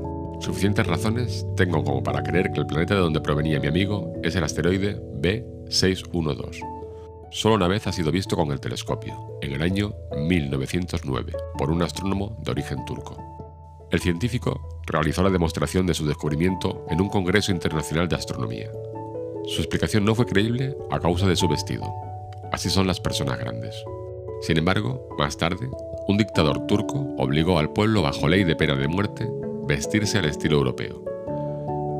Suficientes 0.43 0.85
razones 0.85 1.47
tengo 1.55 1.85
como 1.85 2.03
para 2.03 2.21
creer 2.21 2.51
que 2.51 2.59
el 2.59 2.65
planeta 2.65 2.95
de 2.95 2.99
donde 2.99 3.21
provenía 3.21 3.61
mi 3.61 3.67
amigo 3.67 4.11
es 4.23 4.35
el 4.35 4.43
asteroide 4.43 4.99
B612. 5.21 6.59
Solo 7.31 7.55
una 7.55 7.69
vez 7.69 7.87
ha 7.87 7.93
sido 7.93 8.11
visto 8.11 8.35
con 8.35 8.51
el 8.51 8.59
telescopio, 8.59 9.37
en 9.41 9.53
el 9.53 9.61
año 9.61 9.93
1909, 10.17 11.31
por 11.57 11.71
un 11.71 11.81
astrónomo 11.81 12.37
de 12.43 12.51
origen 12.51 12.83
turco. 12.83 13.15
El 13.89 14.01
científico 14.01 14.81
realizó 14.85 15.23
la 15.23 15.29
demostración 15.29 15.87
de 15.87 15.93
su 15.93 16.05
descubrimiento 16.05 16.85
en 16.89 16.99
un 16.99 17.07
Congreso 17.07 17.53
Internacional 17.53 18.09
de 18.09 18.17
Astronomía. 18.17 18.69
Su 19.45 19.61
explicación 19.61 20.03
no 20.03 20.13
fue 20.13 20.25
creíble 20.25 20.75
a 20.91 20.99
causa 20.99 21.25
de 21.25 21.37
su 21.37 21.47
vestido. 21.47 21.85
Así 22.51 22.69
son 22.69 22.85
las 22.85 22.99
personas 22.99 23.39
grandes. 23.39 23.81
Sin 24.41 24.57
embargo, 24.57 25.07
más 25.17 25.37
tarde, 25.37 25.69
un 26.09 26.17
dictador 26.17 26.67
turco 26.67 27.15
obligó 27.17 27.59
al 27.59 27.71
pueblo 27.71 28.01
bajo 28.01 28.27
ley 28.27 28.43
de 28.43 28.57
pena 28.57 28.75
de 28.75 28.89
muerte 28.89 29.25
vestirse 29.65 30.17
al 30.17 30.25
estilo 30.25 30.57
europeo. 30.57 31.03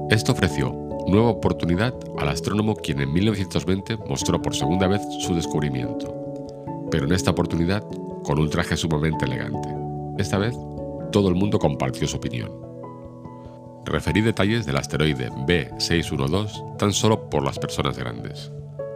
Esto 0.09 0.33
ofreció 0.33 0.71
nueva 1.07 1.29
oportunidad 1.29 1.93
al 2.17 2.29
astrónomo 2.29 2.75
quien 2.75 3.01
en 3.01 3.11
1920 3.11 3.97
mostró 4.07 4.41
por 4.41 4.55
segunda 4.55 4.87
vez 4.87 5.01
su 5.19 5.35
descubrimiento, 5.35 6.13
pero 6.91 7.05
en 7.05 7.13
esta 7.13 7.31
oportunidad 7.31 7.83
con 8.23 8.39
un 8.39 8.49
traje 8.49 8.77
sumamente 8.77 9.25
elegante. 9.25 9.69
Esta 10.17 10.37
vez 10.37 10.55
todo 11.11 11.29
el 11.29 11.35
mundo 11.35 11.59
compartió 11.59 12.07
su 12.07 12.17
opinión. 12.17 12.51
referí 13.85 14.21
detalles 14.21 14.65
del 14.65 14.77
asteroide 14.77 15.29
B612 15.29 16.77
tan 16.77 16.93
solo 16.93 17.29
por 17.29 17.43
las 17.43 17.59
personas 17.59 17.97
grandes. 17.97 18.51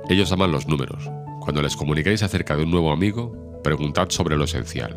Ellos 0.09 0.31
aman 0.31 0.51
los 0.51 0.67
números. 0.67 1.09
Cuando 1.41 1.61
les 1.61 1.75
comuniquéis 1.75 2.23
acerca 2.23 2.55
de 2.55 2.63
un 2.63 2.71
nuevo 2.71 2.91
amigo, 2.91 3.61
preguntad 3.63 4.07
sobre 4.09 4.37
lo 4.37 4.45
esencial. 4.45 4.95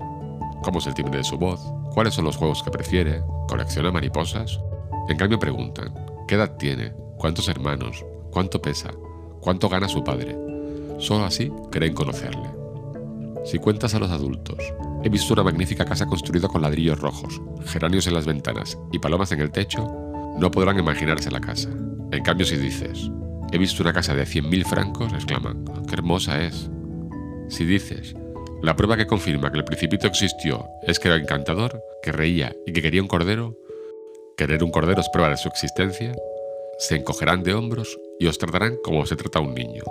¿Cómo 0.62 0.78
es 0.78 0.86
el 0.86 0.94
timbre 0.94 1.18
de 1.18 1.24
su 1.24 1.38
voz? 1.38 1.60
¿Cuáles 1.94 2.14
son 2.14 2.26
los 2.26 2.36
juegos 2.36 2.62
que 2.62 2.70
prefiere? 2.70 3.22
¿Colecciona 3.48 3.90
mariposas? 3.90 4.60
En 5.08 5.16
cambio 5.16 5.38
preguntan, 5.38 5.94
¿qué 6.28 6.34
edad 6.34 6.56
tiene? 6.56 6.92
¿Cuántos 7.16 7.48
hermanos? 7.48 8.04
¿Cuánto 8.30 8.60
pesa? 8.60 8.90
¿Cuánto 9.40 9.68
gana 9.68 9.88
su 9.88 10.04
padre? 10.04 10.36
Solo 10.98 11.24
así 11.24 11.50
creen 11.70 11.94
conocerle. 11.94 12.50
Si 13.44 13.58
cuentas 13.58 13.94
a 13.94 13.98
los 13.98 14.10
adultos, 14.10 14.58
he 15.02 15.08
visto 15.08 15.32
una 15.32 15.42
magnífica 15.42 15.86
casa 15.86 16.06
construida 16.06 16.46
con 16.46 16.60
ladrillos 16.60 17.00
rojos, 17.00 17.40
geranios 17.64 18.06
en 18.06 18.14
las 18.14 18.26
ventanas 18.26 18.78
y 18.92 18.98
palomas 18.98 19.32
en 19.32 19.40
el 19.40 19.50
techo, 19.50 19.90
no 20.38 20.50
podrán 20.50 20.78
imaginarse 20.78 21.30
la 21.30 21.40
casa. 21.40 21.70
En 22.12 22.22
cambio, 22.22 22.44
si 22.44 22.56
dices, 22.56 23.10
he 23.50 23.58
visto 23.58 23.82
una 23.82 23.94
casa 23.94 24.14
de 24.14 24.24
100.000 24.24 24.64
francos, 24.66 25.12
exclaman, 25.14 25.64
¡qué 25.88 25.94
hermosa 25.94 26.42
es! 26.42 26.70
Si 27.48 27.64
dices, 27.64 28.14
la 28.62 28.76
prueba 28.76 28.96
que 28.96 29.06
confirma 29.06 29.50
que 29.50 29.58
el 29.58 29.64
principito 29.64 30.06
existió 30.06 30.68
es 30.82 30.98
que 30.98 31.08
era 31.08 31.16
encantador, 31.16 31.82
que 32.02 32.12
reía 32.12 32.54
y 32.66 32.72
que 32.72 32.82
quería 32.82 33.00
un 33.00 33.08
cordero, 33.08 33.56
querer 34.36 34.62
un 34.62 34.70
cordero 34.70 35.00
es 35.00 35.08
prueba 35.08 35.30
de 35.30 35.38
su 35.38 35.48
existencia, 35.48 36.14
se 36.78 36.96
encogerán 36.96 37.42
de 37.42 37.54
hombros 37.54 37.98
y 38.18 38.26
os 38.26 38.38
tratarán 38.38 38.76
como 38.82 39.06
se 39.06 39.16
trata 39.16 39.38
a 39.38 39.42
un 39.42 39.54
niño. 39.54 39.82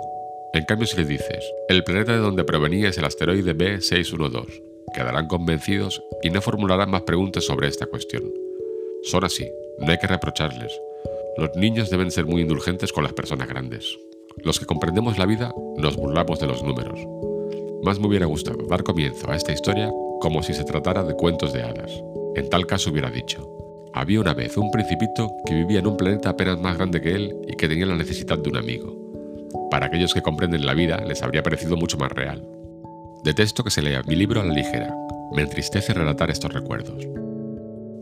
En 0.52 0.64
cambio, 0.64 0.86
si 0.86 0.96
le 0.96 1.04
dices, 1.04 1.44
el 1.68 1.84
planeta 1.84 2.12
de 2.12 2.18
donde 2.18 2.44
provenía 2.44 2.88
es 2.88 2.98
el 2.98 3.04
asteroide 3.04 3.56
B612, 3.56 4.62
quedarán 4.94 5.26
convencidos 5.26 6.02
y 6.22 6.30
no 6.30 6.40
formularán 6.40 6.90
más 6.90 7.02
preguntas 7.02 7.44
sobre 7.44 7.68
esta 7.68 7.86
cuestión. 7.86 8.32
Son 9.02 9.24
así, 9.24 9.48
no 9.78 9.90
hay 9.90 9.98
que 9.98 10.06
reprocharles. 10.06 10.80
Los 11.36 11.54
niños 11.56 11.90
deben 11.90 12.10
ser 12.10 12.26
muy 12.26 12.42
indulgentes 12.42 12.92
con 12.92 13.02
las 13.02 13.12
personas 13.12 13.48
grandes. 13.48 13.98
Los 14.44 14.58
que 14.58 14.66
comprendemos 14.66 15.18
la 15.18 15.26
vida 15.26 15.52
nos 15.76 15.96
burlamos 15.96 16.38
de 16.40 16.46
los 16.46 16.62
números. 16.62 17.00
Más 17.82 17.98
me 17.98 18.08
hubiera 18.08 18.26
gustado 18.26 18.66
dar 18.66 18.82
comienzo 18.82 19.30
a 19.30 19.36
esta 19.36 19.52
historia 19.52 19.90
como 20.20 20.42
si 20.42 20.52
se 20.52 20.64
tratara 20.64 21.02
de 21.02 21.14
cuentos 21.14 21.54
de 21.54 21.62
hadas. 21.62 21.90
En 22.34 22.50
tal 22.50 22.66
caso 22.66 22.90
hubiera 22.90 23.10
dicho, 23.10 23.48
había 23.94 24.20
una 24.20 24.34
vez 24.34 24.56
un 24.58 24.70
principito 24.70 25.34
que 25.46 25.54
vivía 25.54 25.78
en 25.78 25.86
un 25.86 25.96
planeta 25.96 26.30
apenas 26.30 26.60
más 26.60 26.76
grande 26.76 27.00
que 27.00 27.14
él 27.14 27.34
y 27.48 27.56
que 27.56 27.68
tenía 27.68 27.86
la 27.86 27.96
necesidad 27.96 28.38
de 28.38 28.50
un 28.50 28.58
amigo. 28.58 28.94
Para 29.70 29.86
aquellos 29.86 30.12
que 30.12 30.20
comprenden 30.20 30.66
la 30.66 30.74
vida 30.74 31.02
les 31.06 31.22
habría 31.22 31.42
parecido 31.42 31.76
mucho 31.76 31.96
más 31.96 32.12
real. 32.12 32.46
Detesto 33.24 33.64
que 33.64 33.70
se 33.70 33.80
lea 33.80 34.02
mi 34.06 34.14
libro 34.14 34.42
a 34.42 34.44
la 34.44 34.52
ligera. 34.52 34.94
Me 35.32 35.42
entristece 35.42 35.94
relatar 35.94 36.30
estos 36.30 36.52
recuerdos. 36.52 37.08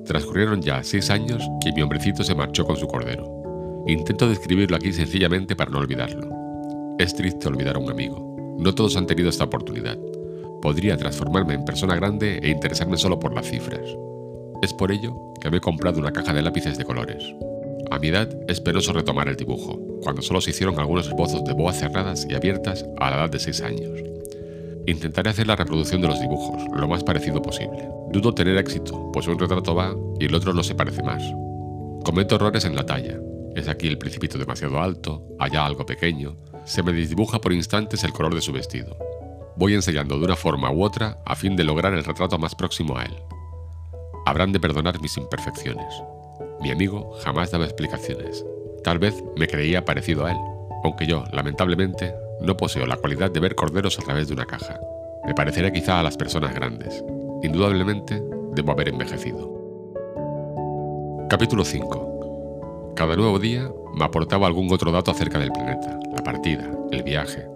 Transcurrieron 0.06 0.60
ya 0.60 0.82
seis 0.82 1.08
años 1.08 1.42
y 1.64 1.72
mi 1.72 1.82
hombrecito 1.82 2.24
se 2.24 2.34
marchó 2.34 2.64
con 2.64 2.76
su 2.76 2.88
cordero. 2.88 3.84
Intento 3.86 4.28
describirlo 4.28 4.76
aquí 4.76 4.92
sencillamente 4.92 5.54
para 5.54 5.70
no 5.70 5.78
olvidarlo. 5.78 6.28
Es 6.98 7.14
triste 7.14 7.46
olvidar 7.46 7.76
a 7.76 7.78
un 7.78 7.90
amigo. 7.90 8.27
No 8.58 8.74
todos 8.74 8.96
han 8.96 9.06
tenido 9.06 9.28
esta 9.28 9.44
oportunidad. 9.44 9.96
Podría 10.60 10.96
transformarme 10.96 11.54
en 11.54 11.64
persona 11.64 11.94
grande 11.94 12.38
e 12.42 12.48
interesarme 12.48 12.96
solo 12.96 13.20
por 13.20 13.32
las 13.32 13.48
cifras. 13.48 13.88
Es 14.62 14.74
por 14.74 14.90
ello 14.90 15.14
que 15.40 15.50
me 15.50 15.58
he 15.58 15.60
comprado 15.60 16.00
una 16.00 16.12
caja 16.12 16.32
de 16.32 16.42
lápices 16.42 16.76
de 16.76 16.84
colores. 16.84 17.22
A 17.90 17.98
mi 18.00 18.08
edad 18.08 18.28
es 18.48 18.60
penoso 18.60 18.92
retomar 18.92 19.28
el 19.28 19.36
dibujo, 19.36 19.80
cuando 20.02 20.20
solo 20.20 20.40
se 20.40 20.50
hicieron 20.50 20.78
algunos 20.78 21.06
esbozos 21.06 21.44
de 21.44 21.52
boas 21.52 21.78
cerradas 21.78 22.26
y 22.28 22.34
abiertas 22.34 22.84
a 22.98 23.10
la 23.10 23.16
edad 23.16 23.30
de 23.30 23.38
6 23.38 23.62
años. 23.62 23.90
Intentaré 24.86 25.30
hacer 25.30 25.46
la 25.46 25.54
reproducción 25.54 26.00
de 26.00 26.08
los 26.08 26.20
dibujos, 26.20 26.62
lo 26.74 26.88
más 26.88 27.04
parecido 27.04 27.40
posible. 27.40 27.88
Dudo 28.10 28.34
tener 28.34 28.56
éxito, 28.56 29.10
pues 29.12 29.28
un 29.28 29.38
retrato 29.38 29.74
va 29.74 29.94
y 30.18 30.24
el 30.24 30.34
otro 30.34 30.52
no 30.52 30.64
se 30.64 30.74
parece 30.74 31.02
más. 31.02 31.22
Cometo 32.04 32.34
errores 32.34 32.64
en 32.64 32.74
la 32.74 32.84
talla. 32.84 33.20
Es 33.54 33.68
aquí 33.68 33.86
el 33.86 33.98
principito 33.98 34.36
demasiado 34.36 34.80
alto, 34.80 35.24
allá 35.38 35.64
algo 35.64 35.86
pequeño. 35.86 36.36
Se 36.68 36.82
me 36.82 36.92
desdibuja 36.92 37.40
por 37.40 37.54
instantes 37.54 38.04
el 38.04 38.12
color 38.12 38.34
de 38.34 38.42
su 38.42 38.52
vestido. 38.52 38.94
Voy 39.56 39.72
ensayando 39.72 40.18
de 40.18 40.26
una 40.26 40.36
forma 40.36 40.70
u 40.70 40.84
otra 40.84 41.18
a 41.24 41.34
fin 41.34 41.56
de 41.56 41.64
lograr 41.64 41.94
el 41.94 42.04
retrato 42.04 42.38
más 42.38 42.54
próximo 42.54 42.98
a 42.98 43.04
él. 43.04 43.16
Habrán 44.26 44.52
de 44.52 44.60
perdonar 44.60 45.00
mis 45.00 45.16
imperfecciones. 45.16 45.86
Mi 46.60 46.70
amigo 46.70 47.16
jamás 47.24 47.50
daba 47.50 47.64
explicaciones. 47.64 48.44
Tal 48.84 48.98
vez 48.98 49.24
me 49.34 49.48
creía 49.48 49.86
parecido 49.86 50.26
a 50.26 50.32
él, 50.32 50.36
aunque 50.84 51.06
yo, 51.06 51.24
lamentablemente, 51.32 52.14
no 52.42 52.54
poseo 52.58 52.84
la 52.84 52.98
cualidad 52.98 53.30
de 53.30 53.40
ver 53.40 53.54
corderos 53.54 53.98
a 53.98 54.02
través 54.02 54.28
de 54.28 54.34
una 54.34 54.44
caja. 54.44 54.78
Me 55.26 55.32
pareceré 55.32 55.72
quizá 55.72 55.98
a 55.98 56.02
las 56.02 56.18
personas 56.18 56.54
grandes. 56.54 57.02
Indudablemente, 57.42 58.22
debo 58.52 58.72
haber 58.72 58.90
envejecido. 58.90 59.56
Capítulo 61.30 61.64
5. 61.64 62.92
Cada 62.94 63.16
nuevo 63.16 63.38
día 63.38 63.70
aportaba 64.04 64.46
algún 64.46 64.72
otro 64.72 64.92
dato 64.92 65.10
acerca 65.10 65.38
del 65.38 65.52
planeta, 65.52 65.98
la 66.14 66.22
partida, 66.22 66.70
el 66.90 67.02
viaje. 67.02 67.46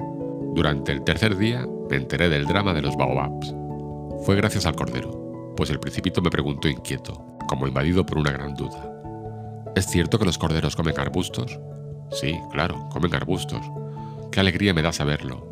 Durante 0.54 0.92
el 0.92 1.02
tercer 1.02 1.36
día 1.36 1.66
me 1.88 1.96
enteré 1.96 2.28
del 2.28 2.46
drama 2.46 2.74
de 2.74 2.82
los 2.82 2.96
baobabs. 2.96 3.54
Fue 4.24 4.36
gracias 4.36 4.66
al 4.66 4.76
cordero, 4.76 5.54
pues 5.56 5.70
el 5.70 5.80
principito 5.80 6.22
me 6.22 6.30
preguntó 6.30 6.68
inquieto, 6.68 7.24
como 7.48 7.66
invadido 7.66 8.04
por 8.04 8.18
una 8.18 8.32
gran 8.32 8.54
duda. 8.54 8.88
¿Es 9.74 9.86
cierto 9.86 10.18
que 10.18 10.24
los 10.24 10.38
corderos 10.38 10.76
comen 10.76 10.98
arbustos? 10.98 11.58
Sí, 12.10 12.38
claro, 12.50 12.88
comen 12.90 13.14
arbustos. 13.14 13.62
Qué 14.30 14.40
alegría 14.40 14.74
me 14.74 14.82
da 14.82 14.92
saberlo. 14.92 15.48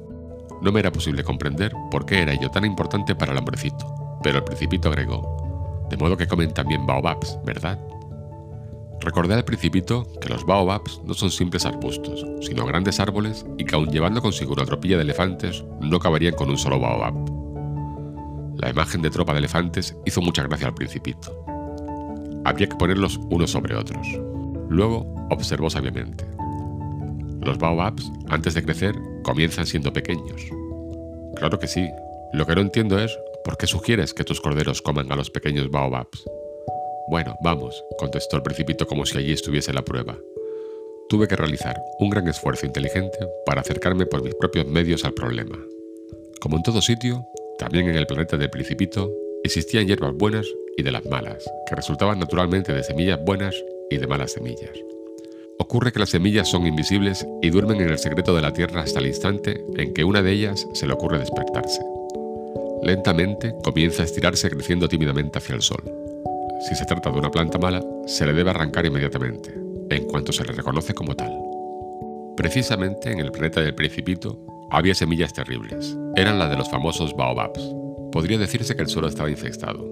No 0.60 0.72
me 0.72 0.80
era 0.80 0.92
posible 0.92 1.24
comprender 1.24 1.72
por 1.90 2.04
qué 2.04 2.20
era 2.20 2.32
ello 2.32 2.50
tan 2.50 2.64
importante 2.64 3.14
para 3.14 3.32
el 3.32 3.38
hombrecito, 3.38 4.18
pero 4.22 4.38
el 4.38 4.44
principito 4.44 4.88
agregó, 4.88 5.86
de 5.88 5.96
modo 5.96 6.16
que 6.16 6.28
comen 6.28 6.52
también 6.52 6.86
baobabs, 6.86 7.38
¿verdad? 7.44 7.78
Recordé 9.00 9.34
al 9.34 9.44
principito 9.44 10.06
que 10.20 10.28
los 10.28 10.44
baobabs 10.44 11.00
no 11.04 11.14
son 11.14 11.30
simples 11.30 11.64
arbustos, 11.64 12.26
sino 12.42 12.66
grandes 12.66 13.00
árboles 13.00 13.46
y 13.56 13.64
que 13.64 13.74
aun 13.74 13.90
llevando 13.90 14.20
consigo 14.20 14.52
una 14.52 14.66
tropilla 14.66 14.96
de 14.96 15.02
elefantes 15.02 15.64
no 15.80 15.98
caberían 15.98 16.34
con 16.34 16.50
un 16.50 16.58
solo 16.58 16.78
baobab. 16.78 17.14
La 18.60 18.68
imagen 18.68 19.00
de 19.00 19.08
tropa 19.08 19.32
de 19.32 19.38
elefantes 19.38 19.96
hizo 20.04 20.20
mucha 20.20 20.42
gracia 20.42 20.66
al 20.66 20.74
principito. 20.74 21.34
Había 22.44 22.68
que 22.68 22.76
ponerlos 22.76 23.18
unos 23.30 23.50
sobre 23.50 23.74
otros. 23.74 24.06
Luego 24.68 25.06
observó 25.30 25.70
sabiamente. 25.70 26.26
Los 27.40 27.56
baobabs, 27.56 28.12
antes 28.28 28.52
de 28.52 28.62
crecer, 28.62 28.94
comienzan 29.22 29.66
siendo 29.66 29.94
pequeños. 29.94 30.42
Claro 31.36 31.58
que 31.58 31.68
sí. 31.68 31.88
Lo 32.34 32.46
que 32.46 32.54
no 32.54 32.60
entiendo 32.60 32.98
es 32.98 33.16
por 33.44 33.56
qué 33.56 33.66
sugieres 33.66 34.12
que 34.12 34.24
tus 34.24 34.42
corderos 34.42 34.82
coman 34.82 35.10
a 35.10 35.16
los 35.16 35.30
pequeños 35.30 35.70
baobabs. 35.70 36.22
Bueno, 37.10 37.36
vamos, 37.40 37.84
contestó 37.98 38.36
el 38.36 38.44
principito 38.44 38.86
como 38.86 39.04
si 39.04 39.18
allí 39.18 39.32
estuviese 39.32 39.72
la 39.72 39.82
prueba. 39.82 40.16
Tuve 41.08 41.26
que 41.26 41.34
realizar 41.34 41.74
un 41.98 42.08
gran 42.08 42.28
esfuerzo 42.28 42.66
inteligente 42.66 43.18
para 43.44 43.62
acercarme 43.62 44.06
por 44.06 44.22
mis 44.22 44.36
propios 44.36 44.68
medios 44.68 45.04
al 45.04 45.12
problema. 45.12 45.58
Como 46.40 46.56
en 46.56 46.62
todo 46.62 46.80
sitio, 46.80 47.26
también 47.58 47.88
en 47.88 47.96
el 47.96 48.06
planeta 48.06 48.36
del 48.36 48.48
principito 48.48 49.10
existían 49.42 49.88
hierbas 49.88 50.14
buenas 50.14 50.46
y 50.76 50.84
de 50.84 50.92
las 50.92 51.04
malas, 51.06 51.44
que 51.66 51.74
resultaban 51.74 52.20
naturalmente 52.20 52.72
de 52.72 52.84
semillas 52.84 53.18
buenas 53.24 53.56
y 53.90 53.96
de 53.96 54.06
malas 54.06 54.30
semillas. 54.30 54.70
Ocurre 55.58 55.90
que 55.90 55.98
las 55.98 56.10
semillas 56.10 56.48
son 56.48 56.64
invisibles 56.64 57.26
y 57.42 57.50
duermen 57.50 57.80
en 57.80 57.90
el 57.90 57.98
secreto 57.98 58.36
de 58.36 58.42
la 58.42 58.52
tierra 58.52 58.82
hasta 58.82 59.00
el 59.00 59.08
instante 59.08 59.64
en 59.76 59.94
que 59.94 60.04
una 60.04 60.22
de 60.22 60.30
ellas 60.30 60.64
se 60.74 60.86
le 60.86 60.92
ocurre 60.92 61.18
despertarse. 61.18 61.82
Lentamente 62.84 63.52
comienza 63.64 64.02
a 64.02 64.06
estirarse 64.06 64.48
creciendo 64.48 64.88
tímidamente 64.88 65.38
hacia 65.38 65.56
el 65.56 65.62
sol. 65.62 66.09
Si 66.60 66.74
se 66.74 66.84
trata 66.84 67.10
de 67.10 67.18
una 67.18 67.30
planta 67.30 67.58
mala, 67.58 67.82
se 68.06 68.26
le 68.26 68.34
debe 68.34 68.50
arrancar 68.50 68.84
inmediatamente, 68.84 69.54
en 69.88 70.04
cuanto 70.04 70.30
se 70.30 70.44
le 70.44 70.52
reconoce 70.52 70.92
como 70.92 71.16
tal. 71.16 71.32
Precisamente 72.36 73.10
en 73.10 73.18
el 73.18 73.32
planeta 73.32 73.62
del 73.62 73.74
Principito 73.74 74.38
había 74.70 74.94
semillas 74.94 75.32
terribles. 75.32 75.96
Eran 76.16 76.38
las 76.38 76.50
de 76.50 76.56
los 76.56 76.70
famosos 76.70 77.16
baobabs. 77.16 77.60
Podría 78.12 78.36
decirse 78.36 78.76
que 78.76 78.82
el 78.82 78.88
suelo 78.88 79.08
estaba 79.08 79.30
infectado. 79.30 79.82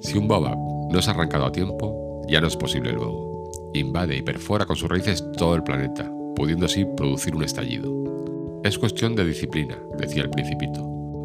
Si 0.00 0.16
un 0.16 0.26
baobab 0.26 0.56
no 0.90 0.98
es 0.98 1.06
arrancado 1.06 1.44
a 1.44 1.52
tiempo, 1.52 2.22
ya 2.28 2.40
no 2.40 2.46
es 2.46 2.56
posible 2.56 2.92
luego. 2.92 3.70
Invade 3.74 4.16
y 4.16 4.22
perfora 4.22 4.64
con 4.64 4.76
sus 4.76 4.88
raíces 4.88 5.22
todo 5.36 5.54
el 5.54 5.62
planeta, 5.62 6.10
pudiendo 6.34 6.64
así 6.64 6.86
producir 6.96 7.36
un 7.36 7.44
estallido. 7.44 8.60
Es 8.64 8.78
cuestión 8.78 9.14
de 9.16 9.26
disciplina, 9.26 9.76
decía 9.98 10.22
el 10.22 10.30
principito. 10.30 10.82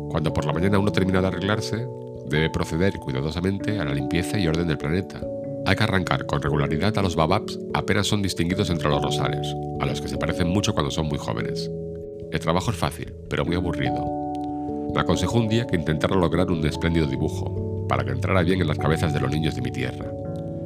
Cuando 0.09 0.33
por 0.33 0.45
la 0.45 0.53
mañana 0.53 0.79
uno 0.79 0.91
termina 0.91 1.21
de 1.21 1.27
arreglarse, 1.27 1.87
debe 2.29 2.49
proceder 2.49 2.93
cuidadosamente 2.99 3.79
a 3.79 3.85
la 3.85 3.93
limpieza 3.93 4.37
y 4.37 4.47
orden 4.47 4.67
del 4.67 4.77
planeta. 4.77 5.21
Hay 5.65 5.75
que 5.75 5.83
arrancar 5.83 6.25
con 6.25 6.41
regularidad 6.41 6.97
a 6.97 7.01
los 7.01 7.15
bababs 7.15 7.59
apenas 7.73 8.07
son 8.07 8.21
distinguidos 8.21 8.69
entre 8.69 8.89
los 8.89 9.01
rosales, 9.01 9.47
a 9.79 9.85
los 9.85 10.01
que 10.01 10.07
se 10.07 10.17
parecen 10.17 10.47
mucho 10.47 10.73
cuando 10.73 10.91
son 10.91 11.07
muy 11.07 11.17
jóvenes. 11.17 11.69
El 12.31 12.39
trabajo 12.39 12.71
es 12.71 12.77
fácil, 12.77 13.13
pero 13.29 13.45
muy 13.45 13.55
aburrido. 13.55 14.05
Me 14.93 15.01
aconsejó 15.01 15.39
un 15.39 15.47
día 15.47 15.65
que 15.65 15.75
intentara 15.75 16.15
lograr 16.15 16.51
un 16.51 16.65
espléndido 16.65 17.07
dibujo, 17.07 17.87
para 17.87 18.03
que 18.03 18.11
entrara 18.11 18.43
bien 18.43 18.61
en 18.61 18.67
las 18.67 18.77
cabezas 18.77 19.13
de 19.13 19.19
los 19.19 19.31
niños 19.31 19.55
de 19.55 19.61
mi 19.61 19.71
tierra. 19.71 20.05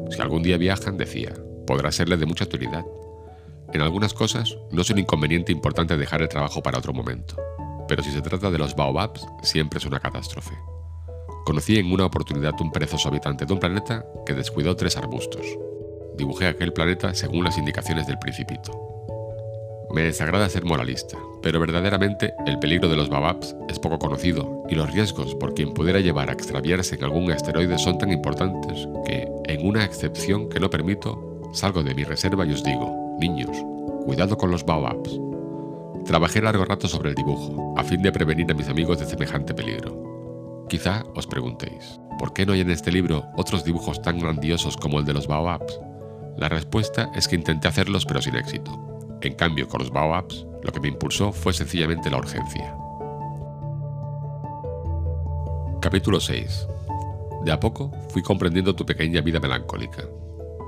Si 0.10 0.22
algún 0.22 0.44
día 0.44 0.58
viajan, 0.58 0.98
decía, 0.98 1.34
podrá 1.66 1.92
serle 1.92 2.18
de 2.18 2.26
mucha 2.26 2.46
utilidad. 2.46 2.86
En 3.74 3.82
algunas 3.82 4.14
cosas 4.14 4.58
no 4.72 4.82
es 4.82 4.90
un 4.90 5.00
inconveniente 5.00 5.52
importante 5.52 5.98
dejar 5.98 6.22
el 6.22 6.30
trabajo 6.30 6.62
para 6.62 6.80
otro 6.80 6.94
momento, 6.94 7.36
pero 7.88 8.04
si 8.04 8.12
se 8.12 8.22
trata 8.22 8.50
de 8.50 8.58
los 8.58 8.76
baobabs, 8.76 9.26
siempre 9.44 9.78
es 9.78 9.86
una 9.86 10.00
catástrofe. 10.00 10.56
Conocí 11.46 11.78
en 11.78 11.92
una 11.92 12.06
oportunidad 12.06 12.60
un 12.62 12.72
perezoso 12.72 13.10
habitante 13.10 13.46
de 13.46 13.54
un 13.54 13.60
planeta 13.60 14.06
que 14.26 14.34
descuidó 14.34 14.76
tres 14.76 14.98
arbustos. 14.98 15.46
dibujé 16.18 16.48
aquel 16.48 16.74
planeta 16.74 17.14
según 17.14 17.46
las 17.46 17.58
indicaciones 17.58 18.06
del 18.06 18.20
principito. 18.20 18.90
Me 19.92 20.04
desagrada 20.04 20.50
ser 20.50 20.66
moralista, 20.66 21.18
pero 21.42 21.60
verdaderamente 21.60 22.34
el 22.46 22.60
peligro 22.60 22.90
de 22.90 22.96
los 22.96 23.10
bababs 23.10 23.56
es 23.70 23.80
poco 23.80 23.98
conocido 23.98 24.64
y 24.70 24.76
los 24.76 24.92
riesgos 24.92 25.34
por 25.36 25.54
quien 25.54 25.74
pudiera 25.74 26.00
llevar 26.00 26.30
a 26.30 26.34
extraviarse 26.34 26.96
en 26.96 27.06
algún 27.06 27.32
asteroide 27.32 27.80
son 27.80 27.98
tan 27.98 28.12
importantes 28.12 28.88
que, 29.06 29.28
en 29.46 29.66
una 29.66 29.84
excepción 29.86 30.50
que 30.50 30.60
no 30.60 30.70
permito, 30.70 31.50
salgo 31.54 31.82
de 31.84 31.96
mi 31.96 32.04
reserva 32.04 32.46
y 32.46 32.52
os 32.52 32.64
digo, 32.64 33.18
niños, 33.20 33.58
cuidado 34.06 34.38
con 34.38 34.52
los 34.52 34.66
bababs. 34.66 35.20
Trabajé 36.06 36.42
largo 36.42 36.66
rato 36.66 36.88
sobre 36.88 37.10
el 37.10 37.16
dibujo, 37.16 37.74
a 37.78 37.84
fin 37.84 38.02
de 38.02 38.12
prevenir 38.12 38.52
a 38.52 38.54
mis 38.54 38.70
amigos 38.70 39.00
de 39.00 39.06
semejante 39.06 39.54
peligro. 39.54 40.09
Quizá 40.70 41.04
os 41.16 41.26
preguntéis, 41.26 42.00
¿por 42.20 42.32
qué 42.32 42.46
no 42.46 42.54
hay 42.54 42.62
en 42.62 42.70
este 42.70 42.92
libro 42.92 43.26
otros 43.36 43.64
dibujos 43.64 44.04
tan 44.04 44.20
grandiosos 44.20 44.78
como 44.78 45.00
el 45.00 45.06
de 45.06 45.14
los 45.14 45.26
baobabs? 45.26 45.80
La 46.38 46.48
respuesta 46.48 47.10
es 47.16 47.28
que 47.28 47.36
intenté 47.36 47.68
hacerlos 47.68 48.06
pero 48.06 48.22
sin 48.22 48.36
éxito. 48.36 49.18
En 49.22 49.34
cambio, 49.34 49.68
con 49.68 49.80
los 49.80 49.90
baobabs, 49.90 50.46
lo 50.62 50.72
que 50.72 50.80
me 50.80 50.90
impulsó 50.90 51.32
fue 51.32 51.54
sencillamente 51.54 52.12
la 52.12 52.18
urgencia. 52.18 52.76
Capítulo 55.82 56.20
6. 56.20 56.68
De 57.46 57.52
a 57.52 57.60
poco 57.60 57.92
fui 58.10 58.22
comprendiendo 58.22 58.76
tu 58.76 58.86
pequeña 58.86 59.22
vida 59.22 59.40
melancólica. 59.40 60.04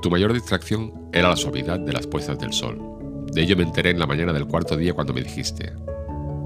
Tu 0.02 0.10
mayor 0.10 0.34
distracción 0.34 1.10
era 1.14 1.30
la 1.30 1.36
suavidad 1.36 1.80
de 1.80 1.94
las 1.94 2.08
puestas 2.08 2.40
del 2.40 2.54
sol. 2.54 2.82
De 3.32 3.44
ello 3.44 3.56
me 3.56 3.64
enteré 3.64 3.92
en 3.92 4.00
la 4.00 4.08
mañana 4.08 4.34
del 4.34 4.48
cuarto 4.48 4.76
día 4.76 4.96
cuando 4.96 5.14
me 5.14 5.22
dijiste, 5.22 5.74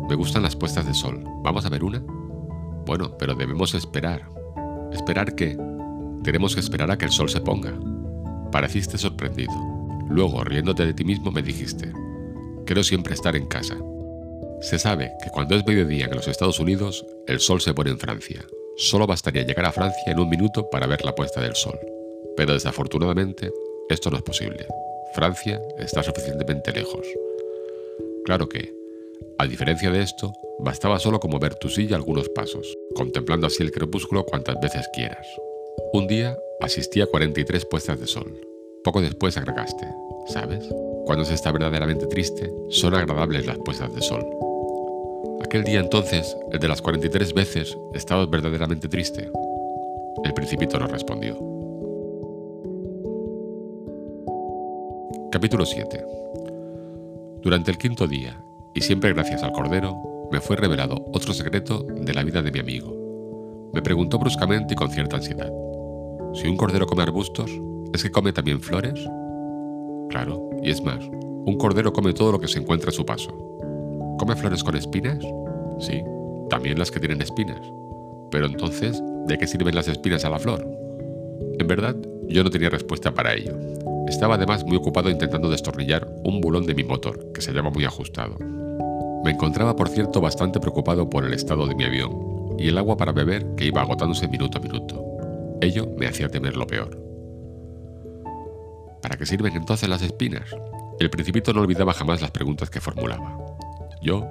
me 0.09 0.15
gustan 0.15 0.43
las 0.43 0.57
puestas 0.57 0.85
de 0.85 0.93
sol, 0.93 1.23
¿vamos 1.41 1.65
a 1.65 1.69
ver 1.69 1.85
una? 1.85 2.03
Bueno, 2.85 3.17
pero 3.17 3.35
debemos 3.35 3.73
esperar. 3.73 4.29
¿Esperar 4.91 5.35
qué? 5.35 5.57
Tenemos 6.23 6.53
que 6.53 6.61
esperar 6.61 6.91
a 6.91 6.97
que 6.97 7.05
el 7.05 7.11
sol 7.11 7.29
se 7.29 7.41
ponga. 7.41 7.73
Pareciste 8.51 8.97
sorprendido. 8.97 9.53
Luego, 10.09 10.43
riéndote 10.43 10.85
de 10.85 10.93
ti 10.93 11.03
mismo, 11.03 11.31
me 11.31 11.41
dijiste, 11.41 11.91
quiero 12.65 12.83
siempre 12.83 13.13
estar 13.13 13.35
en 13.35 13.47
casa. 13.47 13.75
Se 14.61 14.79
sabe 14.79 15.11
que 15.23 15.29
cuando 15.29 15.55
es 15.55 15.65
mediodía 15.65 16.05
en 16.05 16.15
los 16.15 16.27
Estados 16.27 16.59
Unidos, 16.59 17.05
el 17.27 17.39
sol 17.39 17.61
se 17.61 17.73
pone 17.73 17.89
en 17.89 17.99
Francia. 17.99 18.45
Solo 18.77 19.07
bastaría 19.07 19.43
llegar 19.43 19.65
a 19.65 19.71
Francia 19.71 20.11
en 20.11 20.19
un 20.19 20.29
minuto 20.29 20.69
para 20.69 20.87
ver 20.87 21.03
la 21.05 21.15
puesta 21.15 21.41
del 21.41 21.55
sol. 21.55 21.77
Pero 22.37 22.53
desafortunadamente, 22.53 23.51
esto 23.89 24.11
no 24.11 24.17
es 24.17 24.23
posible. 24.23 24.67
Francia 25.13 25.61
está 25.79 26.03
suficientemente 26.03 26.71
lejos. 26.71 27.05
Claro 28.25 28.49
que, 28.49 28.74
a 29.37 29.47
diferencia 29.47 29.91
de 29.91 30.01
esto, 30.01 30.33
bastaba 30.59 30.97
solo 30.97 31.19
como 31.19 31.39
ver 31.39 31.55
tu 31.55 31.67
silla 31.67 31.97
algunos 31.97 32.29
pasos, 32.29 32.73
contemplando 32.95 33.47
así 33.47 33.63
el 33.63 33.71
crepúsculo 33.71 34.25
cuantas 34.25 34.59
veces 34.61 34.87
quieras. 34.93 35.27
Un 35.91 36.07
día 36.07 36.37
asistí 36.61 37.01
a 37.01 37.07
43 37.07 37.65
puestas 37.65 37.99
de 37.99 38.07
sol. 38.07 38.39
Poco 38.83 39.01
después 39.01 39.35
agregaste, 39.35 39.87
¿sabes? 40.27 40.69
Cuando 41.05 41.25
se 41.25 41.33
está 41.33 41.51
verdaderamente 41.51 42.07
triste, 42.07 42.49
son 42.69 42.95
agradables 42.95 43.45
las 43.45 43.57
puestas 43.57 43.93
de 43.93 44.01
sol. 44.01 44.25
Aquel 45.43 45.65
día 45.65 45.81
entonces, 45.81 46.35
el 46.51 46.59
de 46.59 46.67
las 46.69 46.81
43 46.81 47.33
veces, 47.33 47.77
¿estabas 47.93 48.29
verdaderamente 48.29 48.87
triste? 48.87 49.29
El 50.23 50.33
principito 50.33 50.79
no 50.79 50.87
respondió. 50.87 51.37
Capítulo 55.29 55.65
7 55.65 56.05
Durante 57.41 57.69
el 57.71 57.77
quinto 57.77 58.07
día, 58.07 58.44
y 58.75 58.81
siempre 58.81 59.13
gracias 59.13 59.41
al 59.41 59.53
Cordero, 59.53 59.95
me 60.31 60.41
fue 60.41 60.57
revelado 60.57 61.05
otro 61.13 61.33
secreto 61.33 61.83
de 61.83 62.13
la 62.13 62.23
vida 62.23 62.41
de 62.41 62.51
mi 62.51 62.59
amigo. 62.59 63.69
Me 63.73 63.81
preguntó 63.81 64.19
bruscamente 64.19 64.73
y 64.73 64.77
con 64.77 64.91
cierta 64.91 65.15
ansiedad. 65.15 65.51
Si 66.33 66.47
un 66.47 66.57
cordero 66.57 66.85
come 66.85 67.03
arbustos, 67.03 67.49
¿es 67.93 68.03
que 68.03 68.11
come 68.11 68.33
también 68.33 68.59
flores? 68.59 68.99
Claro, 70.09 70.49
y 70.61 70.71
es 70.71 70.83
más, 70.83 70.99
un 71.05 71.57
cordero 71.57 71.93
come 71.93 72.13
todo 72.13 72.33
lo 72.33 72.39
que 72.39 72.49
se 72.49 72.59
encuentra 72.59 72.89
a 72.89 72.93
su 72.93 73.05
paso. 73.05 73.31
¿Come 74.19 74.35
flores 74.35 74.63
con 74.63 74.75
espinas? 74.75 75.23
Sí, 75.79 76.03
también 76.49 76.77
las 76.77 76.91
que 76.91 76.99
tienen 76.99 77.21
espinas. 77.21 77.61
Pero 78.29 78.45
entonces, 78.45 79.01
¿de 79.27 79.37
qué 79.37 79.47
sirven 79.47 79.75
las 79.75 79.87
espinas 79.87 80.25
a 80.25 80.29
la 80.29 80.39
flor? 80.39 80.67
En 81.57 81.67
verdad, 81.67 81.95
yo 82.27 82.43
no 82.43 82.49
tenía 82.49 82.69
respuesta 82.69 83.13
para 83.13 83.33
ello. 83.33 83.57
Estaba 84.07 84.35
además 84.35 84.65
muy 84.65 84.75
ocupado 84.75 85.09
intentando 85.09 85.49
destornillar 85.49 86.07
un 86.25 86.41
bulón 86.41 86.65
de 86.65 86.75
mi 86.75 86.83
motor, 86.83 87.31
que 87.33 87.41
se 87.41 87.51
hallaba 87.51 87.69
muy 87.69 87.85
ajustado. 87.85 88.37
Me 89.25 89.31
encontraba, 89.31 89.75
por 89.75 89.89
cierto, 89.89 90.21
bastante 90.21 90.59
preocupado 90.59 91.09
por 91.09 91.25
el 91.25 91.33
estado 91.33 91.65
de 91.65 91.73
mi 91.73 91.83
avión 91.83 92.55
y 92.59 92.67
el 92.67 92.77
agua 92.77 92.95
para 92.95 93.11
beber 93.11 93.55
que 93.55 93.65
iba 93.65 93.81
agotándose 93.81 94.27
minuto 94.27 94.59
a 94.59 94.61
minuto. 94.61 95.03
Ello 95.61 95.87
me 95.97 96.05
hacía 96.05 96.29
temer 96.29 96.55
lo 96.55 96.67
peor. 96.67 96.95
¿Para 99.01 99.17
qué 99.17 99.25
sirven 99.25 99.55
entonces 99.55 99.89
las 99.89 100.03
espinas? 100.03 100.55
El 100.99 101.09
principito 101.09 101.53
no 101.53 101.61
olvidaba 101.61 101.91
jamás 101.93 102.21
las 102.21 102.29
preguntas 102.29 102.69
que 102.69 102.79
formulaba. 102.79 103.35
Yo, 103.99 104.27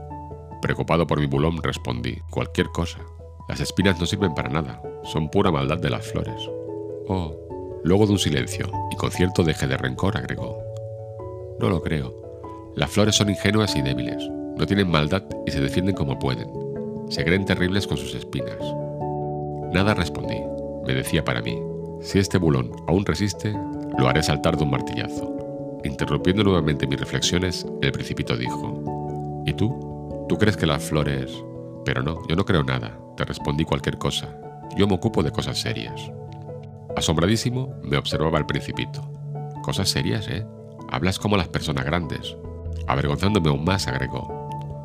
preocupado 0.62 1.08
por 1.08 1.18
mi 1.18 1.26
bulón, 1.26 1.60
respondí, 1.60 2.18
cualquier 2.30 2.68
cosa. 2.68 3.00
Las 3.48 3.58
espinas 3.58 3.98
no 3.98 4.06
sirven 4.06 4.32
para 4.32 4.48
nada, 4.48 4.80
son 5.02 5.28
pura 5.28 5.50
maldad 5.50 5.78
de 5.78 5.90
las 5.90 6.06
flores. 6.06 6.48
Oh, 7.08 7.34
luego 7.82 8.06
de 8.06 8.12
un 8.12 8.18
silencio, 8.20 8.70
y 8.92 8.96
con 8.96 9.10
cierto 9.10 9.42
deje 9.42 9.66
de 9.66 9.76
rencor, 9.76 10.16
agregó. 10.16 10.56
No 11.58 11.68
lo 11.68 11.82
creo. 11.82 12.14
Las 12.76 12.90
flores 12.90 13.16
son 13.16 13.30
ingenuas 13.30 13.74
y 13.74 13.82
débiles, 13.82 14.24
no 14.56 14.66
tienen 14.66 14.90
maldad 14.90 15.22
y 15.46 15.50
se 15.50 15.60
defienden 15.60 15.94
como 15.94 16.18
pueden. 16.18 16.48
Se 17.08 17.24
creen 17.24 17.44
terribles 17.44 17.86
con 17.86 17.96
sus 17.96 18.14
espinas. 18.14 18.58
Nada 19.72 19.94
respondí 19.94 20.36
me 20.86 20.94
decía 20.94 21.24
para 21.24 21.40
mí, 21.40 21.58
si 22.00 22.18
este 22.18 22.38
bulón 22.38 22.70
aún 22.86 23.06
resiste, 23.06 23.52
lo 23.98 24.08
haré 24.08 24.22
saltar 24.22 24.56
de 24.56 24.64
un 24.64 24.70
martillazo. 24.70 25.80
Interrumpiendo 25.84 26.44
nuevamente 26.44 26.86
mis 26.86 27.00
reflexiones, 27.00 27.66
el 27.80 27.92
principito 27.92 28.36
dijo, 28.36 29.42
¿Y 29.46 29.52
tú? 29.54 30.26
¿Tú 30.28 30.38
crees 30.38 30.56
que 30.56 30.66
las 30.66 30.82
flores... 30.82 31.32
Pero 31.84 32.02
no, 32.02 32.26
yo 32.28 32.36
no 32.36 32.46
creo 32.46 32.62
nada, 32.62 32.98
te 33.16 33.24
respondí 33.24 33.64
cualquier 33.64 33.98
cosa. 33.98 34.34
Yo 34.76 34.86
me 34.86 34.94
ocupo 34.94 35.22
de 35.22 35.30
cosas 35.30 35.58
serias. 35.58 36.10
Asombradísimo, 36.96 37.74
me 37.82 37.98
observaba 37.98 38.38
el 38.38 38.46
principito. 38.46 39.02
Cosas 39.62 39.90
serias, 39.90 40.26
¿eh? 40.28 40.46
Hablas 40.90 41.18
como 41.18 41.36
las 41.36 41.48
personas 41.48 41.84
grandes. 41.84 42.36
Avergonzándome 42.86 43.50
aún 43.50 43.64
más, 43.64 43.86
agregó. 43.86 44.43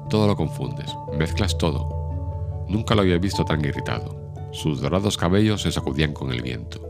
Todo 0.10 0.28
lo 0.28 0.36
confundes, 0.36 0.96
mezclas 1.18 1.58
todo. 1.58 2.66
Nunca 2.68 2.96
lo 2.96 3.02
había 3.02 3.18
visto 3.18 3.46
tan 3.46 3.64
irritado. 3.64 4.34
Sus 4.52 4.82
dorados 4.82 5.18
cabellos 5.18 5.62
se 5.62 5.72
sacudían 5.72 6.14
con 6.14 6.32
el 6.32 6.42
viento. 6.42 6.82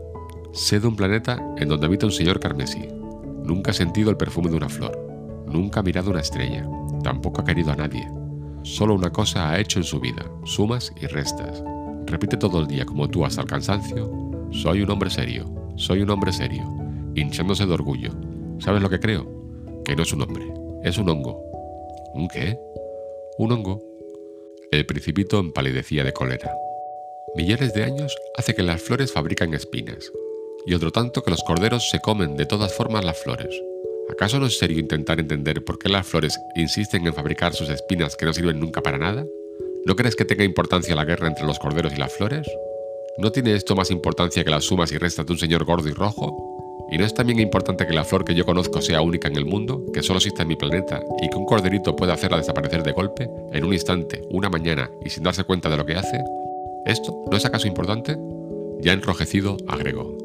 Sé 0.52 0.80
de 0.80 0.86
un 0.86 0.96
planeta 0.96 1.38
en 1.58 1.68
donde 1.68 1.86
habita 1.86 2.06
un 2.06 2.12
señor 2.12 2.40
carmesí. 2.40 2.88
Nunca 3.44 3.70
ha 3.72 3.74
sentido 3.74 4.10
el 4.10 4.16
perfume 4.16 4.48
de 4.48 4.56
una 4.56 4.68
flor. 4.68 4.98
Nunca 5.46 5.80
ha 5.80 5.82
mirado 5.82 6.10
una 6.10 6.20
estrella. 6.20 6.66
Tampoco 7.02 7.40
ha 7.42 7.44
querido 7.44 7.72
a 7.72 7.76
nadie. 7.76 8.08
Solo 8.62 8.94
una 8.94 9.10
cosa 9.10 9.50
ha 9.50 9.58
hecho 9.58 9.78
en 9.78 9.84
su 9.84 10.00
vida, 10.00 10.24
sumas 10.44 10.92
y 11.00 11.06
restas. 11.06 11.62
Repite 12.06 12.36
todo 12.36 12.60
el 12.60 12.66
día 12.66 12.84
como 12.84 13.08
tú 13.08 13.24
hasta 13.24 13.42
el 13.42 13.48
cansancio. 13.48 14.10
Soy 14.50 14.82
un 14.82 14.90
hombre 14.90 15.10
serio, 15.10 15.44
soy 15.76 16.02
un 16.02 16.10
hombre 16.10 16.32
serio, 16.32 16.64
hinchándose 17.14 17.66
de 17.66 17.72
orgullo. 17.72 18.12
¿Sabes 18.58 18.82
lo 18.82 18.90
que 18.90 19.00
creo? 19.00 19.26
Que 19.84 19.94
no 19.94 20.02
es 20.02 20.12
un 20.12 20.22
hombre, 20.22 20.52
es 20.82 20.98
un 20.98 21.08
hongo. 21.08 21.40
¿Un 22.14 22.28
qué? 22.28 22.58
Un 23.40 23.52
hongo. 23.52 23.82
El 24.70 24.84
principito 24.84 25.38
empalidecía 25.38 26.04
de 26.04 26.12
cólera 26.12 26.52
millones 27.34 27.72
de 27.72 27.84
años 27.84 28.14
hace 28.36 28.54
que 28.54 28.62
las 28.62 28.82
flores 28.82 29.12
fabrican 29.12 29.54
espinas, 29.54 30.12
y 30.66 30.74
otro 30.74 30.92
tanto 30.92 31.22
que 31.22 31.30
los 31.30 31.42
corderos 31.42 31.88
se 31.88 32.00
comen 32.00 32.36
de 32.36 32.44
todas 32.44 32.74
formas 32.74 33.02
las 33.02 33.18
flores. 33.18 33.58
¿Acaso 34.10 34.38
no 34.38 34.44
es 34.44 34.58
serio 34.58 34.78
intentar 34.78 35.20
entender 35.20 35.64
por 35.64 35.78
qué 35.78 35.88
las 35.88 36.06
flores 36.06 36.38
insisten 36.54 37.06
en 37.06 37.14
fabricar 37.14 37.54
sus 37.54 37.70
espinas 37.70 38.14
que 38.14 38.26
no 38.26 38.34
sirven 38.34 38.60
nunca 38.60 38.82
para 38.82 38.98
nada? 38.98 39.24
¿No 39.86 39.96
crees 39.96 40.16
que 40.16 40.26
tenga 40.26 40.44
importancia 40.44 40.94
la 40.94 41.06
guerra 41.06 41.28
entre 41.28 41.46
los 41.46 41.58
corderos 41.58 41.94
y 41.94 41.96
las 41.96 42.12
flores? 42.12 42.46
¿No 43.16 43.32
tiene 43.32 43.54
esto 43.54 43.74
más 43.74 43.90
importancia 43.90 44.44
que 44.44 44.50
las 44.50 44.64
sumas 44.64 44.92
y 44.92 44.98
restas 44.98 45.24
de 45.24 45.32
un 45.32 45.38
señor 45.38 45.64
gordo 45.64 45.88
y 45.88 45.92
rojo? 45.92 46.49
¿Y 46.90 46.98
no 46.98 47.04
es 47.04 47.14
también 47.14 47.38
importante 47.38 47.86
que 47.86 47.94
la 47.94 48.04
flor 48.04 48.24
que 48.24 48.34
yo 48.34 48.44
conozco 48.44 48.80
sea 48.80 49.00
única 49.00 49.28
en 49.28 49.36
el 49.36 49.44
mundo, 49.44 49.86
que 49.94 50.02
solo 50.02 50.18
exista 50.18 50.42
en 50.42 50.48
mi 50.48 50.56
planeta, 50.56 51.00
y 51.22 51.28
que 51.28 51.36
un 51.36 51.46
corderito 51.46 51.94
pueda 51.94 52.14
hacerla 52.14 52.38
desaparecer 52.38 52.82
de 52.82 52.92
golpe, 52.92 53.30
en 53.52 53.64
un 53.64 53.72
instante, 53.72 54.22
una 54.30 54.48
mañana, 54.48 54.90
y 55.04 55.10
sin 55.10 55.22
darse 55.22 55.44
cuenta 55.44 55.70
de 55.70 55.76
lo 55.76 55.86
que 55.86 55.94
hace? 55.94 56.20
¿Esto 56.84 57.24
no 57.30 57.36
es 57.36 57.44
acaso 57.44 57.68
importante? 57.68 58.16
Ya 58.80 58.92
enrojecido, 58.92 59.56
agregó. 59.68 60.18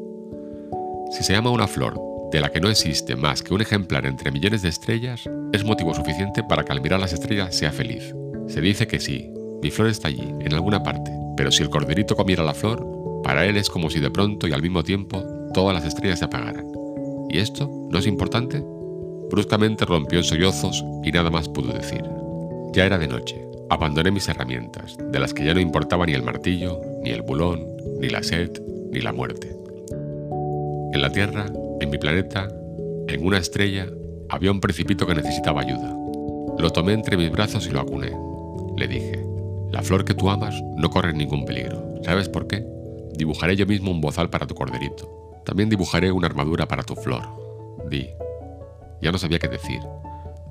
Si 1.12 1.22
se 1.22 1.34
llama 1.34 1.50
una 1.50 1.68
flor 1.68 2.00
de 2.32 2.40
la 2.40 2.50
que 2.50 2.60
no 2.60 2.68
existe 2.68 3.14
más 3.14 3.44
que 3.44 3.54
un 3.54 3.60
ejemplar 3.60 4.04
entre 4.04 4.32
millones 4.32 4.62
de 4.62 4.68
estrellas, 4.68 5.30
es 5.52 5.64
motivo 5.64 5.94
suficiente 5.94 6.42
para 6.42 6.64
que 6.64 6.72
al 6.72 6.80
mirar 6.80 6.98
las 6.98 7.12
estrellas 7.12 7.54
sea 7.54 7.70
feliz. 7.70 8.12
Se 8.48 8.60
dice 8.60 8.88
que 8.88 8.98
sí, 8.98 9.30
mi 9.62 9.70
flor 9.70 9.88
está 9.88 10.08
allí, 10.08 10.34
en 10.40 10.52
alguna 10.52 10.82
parte, 10.82 11.12
pero 11.36 11.52
si 11.52 11.62
el 11.62 11.70
corderito 11.70 12.16
comiera 12.16 12.42
la 12.42 12.54
flor, 12.54 12.84
para 13.22 13.46
él 13.46 13.56
es 13.56 13.70
como 13.70 13.88
si 13.88 14.00
de 14.00 14.10
pronto 14.10 14.48
y 14.48 14.52
al 14.52 14.62
mismo 14.62 14.82
tiempo 14.82 15.22
todas 15.56 15.74
las 15.74 15.86
estrellas 15.86 16.18
se 16.18 16.26
apagaran. 16.26 16.70
¿Y 17.30 17.38
esto 17.38 17.70
no 17.90 17.98
es 17.98 18.06
importante? 18.06 18.62
Bruscamente 19.30 19.86
rompió 19.86 20.18
en 20.18 20.24
sollozos 20.24 20.84
y 21.02 21.10
nada 21.10 21.30
más 21.30 21.48
pudo 21.48 21.72
decir. 21.72 22.04
Ya 22.74 22.84
era 22.84 22.98
de 22.98 23.08
noche. 23.08 23.42
Abandoné 23.70 24.10
mis 24.10 24.28
herramientas, 24.28 24.98
de 24.98 25.18
las 25.18 25.32
que 25.32 25.46
ya 25.46 25.54
no 25.54 25.60
importaba 25.60 26.04
ni 26.04 26.12
el 26.12 26.22
martillo, 26.22 26.82
ni 27.02 27.08
el 27.08 27.22
bulón, 27.22 27.66
ni 27.98 28.10
la 28.10 28.22
sed, 28.22 28.50
ni 28.92 29.00
la 29.00 29.14
muerte. 29.14 29.56
En 30.92 31.00
la 31.00 31.10
Tierra, 31.10 31.46
en 31.80 31.88
mi 31.88 31.96
planeta, 31.96 32.48
En 33.08 33.24
una 33.24 33.38
estrella 33.38 33.86
había 34.28 34.50
un 34.50 34.60
precipito 34.60 35.06
que 35.06 35.14
necesitaba 35.14 35.62
ayuda. 35.62 35.96
Lo 36.58 36.70
tomé 36.70 36.92
entre 36.92 37.16
mis 37.16 37.30
brazos 37.30 37.66
y 37.66 37.70
lo 37.70 37.80
acuné. 37.80 38.12
Le 38.76 38.88
dije, 38.88 39.24
la 39.70 39.80
flor 39.80 40.04
que 40.04 40.12
tú 40.12 40.28
amas 40.28 40.60
no 40.76 40.90
corre 40.90 41.14
ningún 41.14 41.46
peligro. 41.46 41.94
¿Sabes 42.02 42.28
por 42.28 42.46
qué? 42.46 42.66
Dibujaré 43.16 43.56
yo 43.56 43.64
mismo 43.64 43.90
un 43.92 44.02
bozal 44.02 44.28
para 44.28 44.46
tu 44.46 44.54
corderito. 44.54 45.25
También 45.46 45.70
dibujaré 45.70 46.10
una 46.10 46.26
armadura 46.26 46.66
para 46.66 46.82
tu 46.82 46.96
flor. 46.96 47.22
Di. 47.88 48.10
Ya 49.00 49.12
no 49.12 49.18
sabía 49.18 49.38
qué 49.38 49.46
decir. 49.46 49.80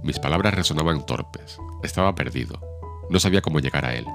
Mis 0.02 0.20
palabras 0.20 0.56
resonaban 0.56 1.06
torpes. 1.06 1.60
Estaba 1.84 2.16
perdido. 2.16 2.58
No 3.10 3.20
sabía 3.20 3.42
cómo 3.42 3.60
llegar 3.60 3.84
a 3.84 3.94
él. 3.94 4.06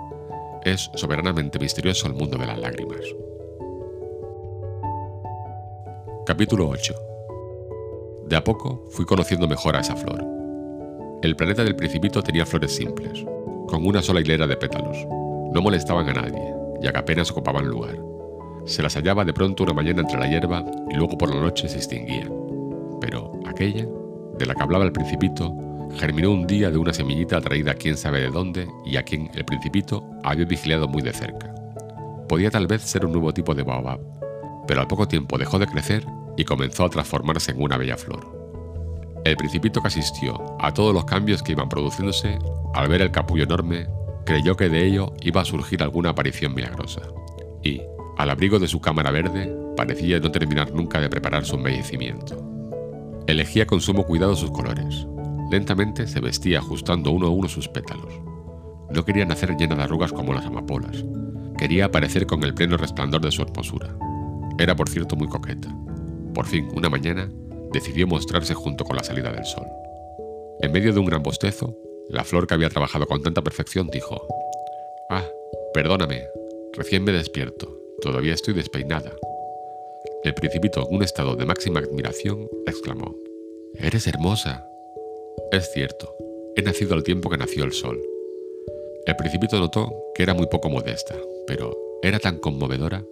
Es 0.64 0.90
soberanamente 0.94 1.58
misterioso 1.58 2.06
el 2.06 2.14
mundo 2.14 2.38
de 2.38 2.46
las 2.46 2.58
lágrimas. 2.58 3.00
Capítulo 6.24 6.68
8 6.70 6.94
De 8.26 8.36
a 8.36 8.42
poco 8.42 8.86
fui 8.90 9.04
conociendo 9.04 9.46
mejor 9.46 9.76
a 9.76 9.80
esa 9.80 9.96
flor. 9.96 10.24
El 11.22 11.36
planeta 11.36 11.62
del 11.62 11.76
Principito 11.76 12.22
tenía 12.22 12.46
flores 12.46 12.74
simples, 12.74 13.26
con 13.68 13.86
una 13.86 14.00
sola 14.00 14.20
hilera 14.20 14.46
de 14.46 14.56
pétalos. 14.56 14.96
No 15.52 15.60
molestaban 15.60 16.08
a 16.08 16.14
nadie, 16.14 16.54
ya 16.80 16.90
que 16.90 16.98
apenas 16.98 17.30
ocupaban 17.30 17.66
lugar. 17.66 18.09
Se 18.64 18.82
las 18.82 18.94
hallaba 18.94 19.24
de 19.24 19.32
pronto 19.32 19.64
una 19.64 19.72
mañana 19.72 20.02
entre 20.02 20.18
la 20.18 20.28
hierba 20.28 20.64
y 20.90 20.94
luego 20.94 21.16
por 21.16 21.34
la 21.34 21.40
noche 21.40 21.68
se 21.68 21.78
extinguían. 21.78 22.32
Pero 23.00 23.32
aquella, 23.46 23.86
de 24.38 24.46
la 24.46 24.54
que 24.54 24.62
hablaba 24.62 24.84
el 24.84 24.92
Principito, 24.92 25.54
germinó 25.96 26.30
un 26.30 26.46
día 26.46 26.70
de 26.70 26.78
una 26.78 26.92
semillita 26.92 27.40
traída 27.40 27.74
quién 27.74 27.96
sabe 27.96 28.20
de 28.20 28.30
dónde 28.30 28.68
y 28.84 28.96
a 28.96 29.02
quien 29.02 29.30
el 29.34 29.44
Principito 29.44 30.04
había 30.22 30.44
vigilado 30.44 30.88
muy 30.88 31.02
de 31.02 31.12
cerca. 31.12 31.54
Podía 32.28 32.50
tal 32.50 32.66
vez 32.66 32.82
ser 32.82 33.04
un 33.04 33.12
nuevo 33.12 33.34
tipo 33.34 33.54
de 33.54 33.62
baobab, 33.62 34.00
pero 34.66 34.80
al 34.80 34.86
poco 34.86 35.08
tiempo 35.08 35.36
dejó 35.36 35.58
de 35.58 35.66
crecer 35.66 36.04
y 36.36 36.44
comenzó 36.44 36.84
a 36.84 36.90
transformarse 36.90 37.50
en 37.52 37.62
una 37.62 37.76
bella 37.76 37.96
flor. 37.96 38.40
El 39.24 39.36
Principito 39.36 39.80
que 39.80 39.88
asistió 39.88 40.56
a 40.60 40.72
todos 40.72 40.94
los 40.94 41.04
cambios 41.04 41.42
que 41.42 41.52
iban 41.52 41.68
produciéndose, 41.68 42.38
al 42.74 42.88
ver 42.88 43.02
el 43.02 43.10
capullo 43.10 43.44
enorme, 43.44 43.86
creyó 44.24 44.56
que 44.56 44.68
de 44.68 44.86
ello 44.86 45.12
iba 45.20 45.40
a 45.40 45.44
surgir 45.44 45.82
alguna 45.82 46.10
aparición 46.10 46.54
milagrosa. 46.54 47.02
Y, 47.62 47.82
al 48.20 48.28
abrigo 48.28 48.58
de 48.58 48.68
su 48.68 48.82
cámara 48.82 49.10
verde, 49.10 49.50
parecía 49.78 50.20
no 50.20 50.30
terminar 50.30 50.74
nunca 50.74 51.00
de 51.00 51.08
preparar 51.08 51.46
su 51.46 51.56
embellecimiento. 51.56 52.36
Elegía 53.26 53.66
con 53.66 53.80
sumo 53.80 54.04
cuidado 54.04 54.36
sus 54.36 54.50
colores. 54.50 55.06
Lentamente 55.50 56.06
se 56.06 56.20
vestía 56.20 56.58
ajustando 56.58 57.12
uno 57.12 57.28
a 57.28 57.30
uno 57.30 57.48
sus 57.48 57.66
pétalos. 57.66 58.12
No 58.90 59.06
quería 59.06 59.24
nacer 59.24 59.56
llena 59.56 59.74
de 59.74 59.84
arrugas 59.84 60.12
como 60.12 60.34
las 60.34 60.44
amapolas. 60.44 61.02
Quería 61.56 61.86
aparecer 61.86 62.26
con 62.26 62.42
el 62.42 62.52
pleno 62.52 62.76
resplandor 62.76 63.22
de 63.22 63.30
su 63.30 63.40
hermosura. 63.40 63.96
Era, 64.58 64.76
por 64.76 64.90
cierto, 64.90 65.16
muy 65.16 65.28
coqueta. 65.28 65.74
Por 66.34 66.44
fin, 66.44 66.68
una 66.74 66.90
mañana, 66.90 67.26
decidió 67.72 68.06
mostrarse 68.06 68.52
junto 68.52 68.84
con 68.84 68.96
la 68.96 69.02
salida 69.02 69.32
del 69.32 69.46
sol. 69.46 69.66
En 70.60 70.72
medio 70.72 70.92
de 70.92 71.00
un 71.00 71.06
gran 71.06 71.22
bostezo, 71.22 71.74
la 72.10 72.24
flor 72.24 72.46
que 72.46 72.52
había 72.52 72.68
trabajado 72.68 73.06
con 73.06 73.22
tanta 73.22 73.40
perfección 73.40 73.88
dijo, 73.88 74.20
Ah, 75.08 75.24
perdóname, 75.72 76.24
recién 76.74 77.02
me 77.02 77.12
despierto, 77.12 77.79
todavía 78.00 78.34
estoy 78.34 78.54
despeinada. 78.54 79.12
El 80.24 80.34
principito, 80.34 80.86
en 80.88 80.96
un 80.96 81.02
estado 81.02 81.36
de 81.36 81.46
máxima 81.46 81.80
admiración, 81.80 82.48
exclamó, 82.66 83.14
Eres 83.74 84.06
hermosa. 84.06 84.66
Es 85.52 85.70
cierto, 85.72 86.14
he 86.56 86.62
nacido 86.62 86.94
al 86.94 87.04
tiempo 87.04 87.30
que 87.30 87.38
nació 87.38 87.64
el 87.64 87.72
sol. 87.72 88.00
El 89.06 89.16
principito 89.16 89.58
notó 89.58 89.90
que 90.14 90.22
era 90.22 90.34
muy 90.34 90.46
poco 90.46 90.68
modesta, 90.68 91.14
pero 91.46 91.76
era 92.02 92.18
tan 92.18 92.38
conmovedora. 92.38 93.04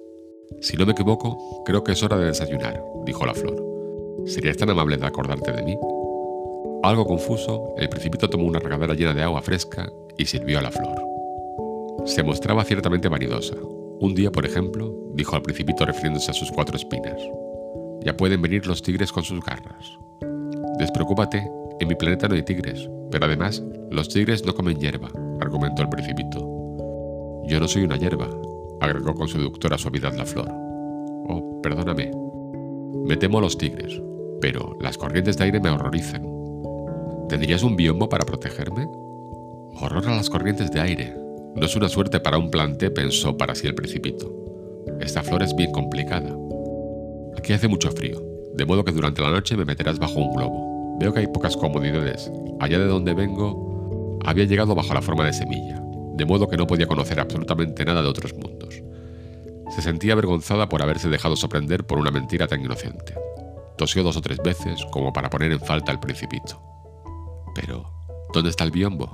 Si 0.60 0.76
no 0.76 0.84
me 0.84 0.92
equivoco, 0.92 1.62
creo 1.64 1.84
que 1.84 1.92
es 1.92 2.02
hora 2.02 2.18
de 2.18 2.26
desayunar, 2.26 2.82
dijo 3.04 3.24
la 3.24 3.34
flor. 3.34 3.64
¿Serías 4.26 4.56
tan 4.56 4.70
amable 4.70 4.96
de 4.96 5.06
acordarte 5.06 5.52
de 5.52 5.62
mí? 5.62 5.78
Algo 6.82 7.06
confuso, 7.06 7.74
el 7.78 7.88
principito 7.88 8.28
tomó 8.28 8.44
una 8.44 8.60
regadera 8.60 8.94
llena 8.94 9.14
de 9.14 9.22
agua 9.22 9.42
fresca 9.42 9.90
y 10.16 10.26
sirvió 10.26 10.58
a 10.58 10.62
la 10.62 10.70
flor. 10.70 11.02
Se 12.04 12.22
mostraba 12.22 12.64
ciertamente 12.64 13.08
vanidosa. 13.08 13.56
Un 14.00 14.14
día, 14.14 14.30
por 14.30 14.46
ejemplo, 14.46 14.94
dijo 15.14 15.34
al 15.34 15.42
principito 15.42 15.84
refiriéndose 15.84 16.30
a 16.30 16.34
sus 16.34 16.52
cuatro 16.52 16.76
espinas. 16.76 17.20
Ya 18.02 18.16
pueden 18.16 18.40
venir 18.40 18.66
los 18.66 18.80
tigres 18.80 19.10
con 19.10 19.24
sus 19.24 19.44
garras. 19.44 19.98
Despreocúpate, 20.78 21.50
en 21.80 21.88
mi 21.88 21.96
planeta 21.96 22.28
no 22.28 22.36
hay 22.36 22.44
tigres, 22.44 22.88
pero 23.10 23.26
además 23.26 23.62
los 23.90 24.08
tigres 24.08 24.46
no 24.46 24.54
comen 24.54 24.78
hierba, 24.78 25.08
argumentó 25.40 25.82
el 25.82 25.88
principito. 25.88 26.38
Yo 27.46 27.58
no 27.58 27.66
soy 27.66 27.82
una 27.82 27.96
hierba, 27.96 28.28
agregó 28.80 29.14
con 29.14 29.26
seductora 29.26 29.76
suavidad 29.76 30.14
la 30.14 30.24
flor. 30.24 30.48
Oh, 31.28 31.60
perdóname. 31.60 32.12
Me 33.04 33.16
temo 33.16 33.38
a 33.38 33.40
los 33.42 33.58
tigres, 33.58 34.00
pero 34.40 34.76
las 34.80 34.96
corrientes 34.96 35.36
de 35.36 35.44
aire 35.44 35.60
me 35.60 35.70
horrorizan. 35.70 36.22
¿Tendrías 37.28 37.64
un 37.64 37.74
biombo 37.74 38.08
para 38.08 38.24
protegerme? 38.24 38.86
Horror 39.80 40.08
a 40.08 40.16
las 40.16 40.30
corrientes 40.30 40.70
de 40.70 40.80
aire. 40.80 41.27
No 41.56 41.66
es 41.66 41.74
una 41.76 41.88
suerte 41.88 42.20
para 42.20 42.38
un 42.38 42.50
plante, 42.50 42.90
pensó 42.90 43.36
para 43.36 43.54
sí 43.54 43.66
el 43.66 43.74
principito. 43.74 44.32
Esta 45.00 45.22
flor 45.22 45.42
es 45.42 45.54
bien 45.54 45.72
complicada. 45.72 46.36
Aquí 47.36 47.52
hace 47.52 47.68
mucho 47.68 47.90
frío, 47.90 48.20
de 48.54 48.64
modo 48.64 48.84
que 48.84 48.92
durante 48.92 49.22
la 49.22 49.30
noche 49.30 49.56
me 49.56 49.64
meterás 49.64 49.98
bajo 49.98 50.20
un 50.20 50.34
globo. 50.34 50.96
Veo 50.98 51.12
que 51.12 51.20
hay 51.20 51.26
pocas 51.28 51.56
comodidades. 51.56 52.30
Allá 52.60 52.78
de 52.78 52.86
donde 52.86 53.14
vengo, 53.14 54.18
había 54.24 54.44
llegado 54.44 54.74
bajo 54.74 54.92
la 54.94 55.02
forma 55.02 55.24
de 55.24 55.32
semilla, 55.32 55.80
de 56.14 56.24
modo 56.24 56.48
que 56.48 56.56
no 56.56 56.66
podía 56.66 56.86
conocer 56.86 57.20
absolutamente 57.20 57.84
nada 57.84 58.02
de 58.02 58.08
otros 58.08 58.34
mundos. 58.34 58.82
Se 59.70 59.82
sentía 59.82 60.14
avergonzada 60.14 60.68
por 60.68 60.82
haberse 60.82 61.08
dejado 61.08 61.36
sorprender 61.36 61.84
por 61.84 61.98
una 61.98 62.10
mentira 62.10 62.46
tan 62.46 62.64
inocente. 62.64 63.14
Tosió 63.76 64.02
dos 64.02 64.16
o 64.16 64.20
tres 64.20 64.38
veces 64.38 64.84
como 64.90 65.12
para 65.12 65.30
poner 65.30 65.52
en 65.52 65.60
falta 65.60 65.92
al 65.92 66.00
principito. 66.00 66.60
Pero, 67.54 67.88
¿dónde 68.32 68.50
está 68.50 68.64
el 68.64 68.72
biombo? 68.72 69.08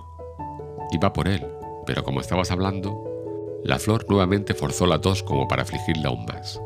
Iba 0.93 1.13
por 1.13 1.29
él, 1.29 1.45
pero 1.87 2.05
como 2.05 2.21
estabas 2.21 2.51
hablando, 2.51 3.61
la 3.65 3.79
flor 3.79 4.07
nuevamente 4.09 4.55
forzó 4.55 4.87
la 4.87 5.01
tos 5.01 5.23
como 5.23 5.49
para 5.49 5.63
afligirla 5.63 6.09
aún 6.09 6.25
más. 6.27 6.61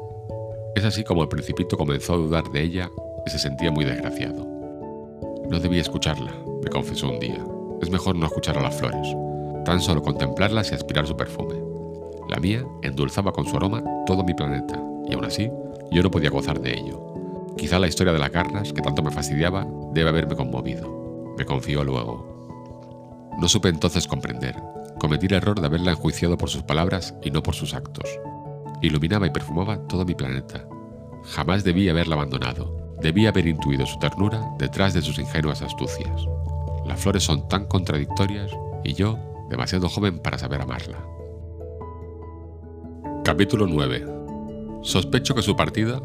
Es 0.74 0.84
así 0.84 1.04
como 1.04 1.22
el 1.22 1.28
principito 1.28 1.76
comenzó 1.76 2.14
a 2.14 2.18
dudar 2.18 2.44
de 2.50 2.62
ella 2.62 2.90
y 3.26 3.30
se 3.30 3.38
sentía 3.38 3.70
muy 3.70 3.84
desgraciado. 3.84 4.46
No 5.48 5.60
debía 5.60 5.80
escucharla, 5.80 6.32
me 6.62 6.70
confesó 6.70 7.08
un 7.08 7.20
día. 7.20 7.44
Es 7.80 7.90
mejor 7.90 8.16
no 8.16 8.26
escuchar 8.26 8.58
a 8.58 8.62
las 8.62 8.76
flores, 8.76 9.08
tan 9.64 9.80
solo 9.80 10.02
contemplarlas 10.02 10.70
y 10.70 10.74
aspirar 10.74 11.06
su 11.06 11.16
perfume. 11.16 11.54
La 12.28 12.38
mía 12.38 12.64
endulzaba 12.82 13.32
con 13.32 13.46
su 13.46 13.56
aroma 13.56 13.82
todo 14.06 14.24
mi 14.24 14.34
planeta, 14.34 14.80
y 15.08 15.14
aún 15.14 15.24
así 15.24 15.50
yo 15.90 16.02
no 16.02 16.10
podía 16.10 16.30
gozar 16.30 16.60
de 16.60 16.74
ello. 16.74 17.54
Quizá 17.56 17.78
la 17.78 17.88
historia 17.88 18.12
de 18.12 18.18
las 18.18 18.30
garras, 18.30 18.72
que 18.72 18.82
tanto 18.82 19.02
me 19.02 19.10
fastidiaba, 19.10 19.66
debe 19.92 20.10
haberme 20.10 20.36
conmovido. 20.36 21.34
Me 21.36 21.44
confió 21.44 21.82
luego. 21.82 23.32
No 23.38 23.48
supe 23.48 23.68
entonces 23.68 24.06
comprender. 24.06 24.56
Cometí 24.98 25.26
el 25.26 25.34
error 25.34 25.60
de 25.60 25.66
haberla 25.66 25.92
enjuiciado 25.92 26.36
por 26.36 26.50
sus 26.50 26.62
palabras 26.62 27.14
y 27.22 27.30
no 27.30 27.42
por 27.42 27.54
sus 27.54 27.74
actos. 27.74 28.08
Iluminaba 28.82 29.26
y 29.26 29.30
perfumaba 29.30 29.78
todo 29.88 30.04
mi 30.04 30.14
planeta. 30.14 30.66
Jamás 31.24 31.64
debí 31.64 31.88
haberla 31.88 32.14
abandonado. 32.14 32.96
Debí 33.00 33.26
haber 33.26 33.46
intuido 33.46 33.86
su 33.86 33.98
ternura 33.98 34.42
detrás 34.58 34.94
de 34.94 35.02
sus 35.02 35.18
ingenuas 35.18 35.62
astucias. 35.62 36.26
Las 36.86 37.00
flores 37.00 37.22
son 37.22 37.48
tan 37.48 37.66
contradictorias 37.66 38.50
y 38.82 38.94
yo 38.94 39.18
demasiado 39.50 39.88
joven 39.88 40.18
para 40.18 40.38
saber 40.38 40.62
amarla. 40.62 40.98
Capítulo 43.24 43.66
9. 43.66 44.06
Sospecho 44.82 45.34
que 45.34 45.42
su 45.42 45.54
partida 45.54 46.00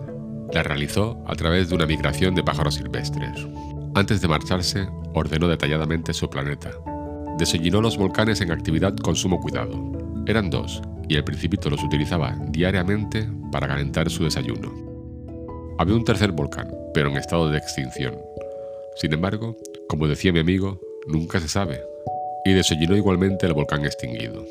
la 0.52 0.62
realizó 0.62 1.24
a 1.26 1.36
través 1.36 1.70
de 1.70 1.76
una 1.76 1.86
migración 1.86 2.36
de 2.36 2.44
pájaros 2.44 2.76
silvestres. 2.76 3.48
Antes 3.96 4.22
de 4.22 4.28
marcharse, 4.28 4.88
ordenó 5.14 5.48
detalladamente 5.48 6.14
su 6.14 6.30
planeta. 6.30 6.72
Desollinó 7.38 7.82
los 7.82 7.98
volcanes 7.98 8.42
en 8.42 8.52
actividad 8.52 8.96
con 8.98 9.16
sumo 9.16 9.40
cuidado. 9.40 9.72
Eran 10.28 10.50
dos, 10.50 10.82
y 11.10 11.16
el 11.16 11.24
principito 11.24 11.70
los 11.70 11.84
utilizaba 11.84 12.36
diariamente 12.50 13.28
para 13.52 13.68
calentar 13.68 14.10
su 14.10 14.24
desayuno. 14.24 14.72
Había 15.80 15.96
un 15.96 16.06
tercer 16.06 16.32
volcán, 16.32 16.70
pero 16.94 17.10
en 17.10 17.18
estado 17.18 17.50
de 17.50 17.58
extinción. 17.58 18.18
Sin 18.96 19.14
embargo, 19.14 19.58
como 19.90 20.08
decía 20.08 20.32
mi 20.32 20.40
amigo, 20.40 20.80
nunca 21.08 21.40
se 21.40 21.48
sabe. 21.48 21.82
Y 22.46 22.54
desollinó 22.54 22.96
igualmente 22.96 23.46
el 23.46 23.54
volcán 23.54 23.86
extinguido. 23.86 24.46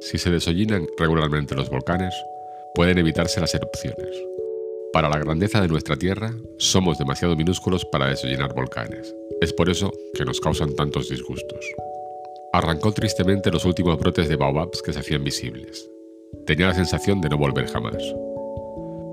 Si 0.00 0.18
se 0.18 0.30
desollinan 0.30 0.86
regularmente 0.98 1.54
los 1.54 1.70
volcanes, 1.70 2.14
pueden 2.74 2.98
evitarse 2.98 3.40
las 3.40 3.54
erupciones. 3.54 4.16
Para 4.92 5.08
la 5.08 5.18
grandeza 5.18 5.60
de 5.60 5.68
nuestra 5.68 5.96
Tierra, 5.96 6.32
somos 6.58 6.98
demasiado 6.98 7.36
minúsculos 7.36 7.84
para 7.84 8.08
desollinar 8.08 8.54
volcanes. 8.54 9.14
Es 9.40 9.52
por 9.52 9.68
eso 9.68 9.92
que 10.14 10.24
nos 10.24 10.40
causan 10.40 10.74
tantos 10.74 11.08
disgustos. 11.08 11.66
Arrancó 12.56 12.90
tristemente 12.90 13.50
los 13.50 13.66
últimos 13.66 13.98
brotes 13.98 14.30
de 14.30 14.36
baobabs 14.36 14.80
que 14.80 14.90
se 14.90 15.00
hacían 15.00 15.22
visibles. 15.22 15.90
Tenía 16.46 16.68
la 16.68 16.74
sensación 16.74 17.20
de 17.20 17.28
no 17.28 17.36
volver 17.36 17.66
jamás. 17.66 18.02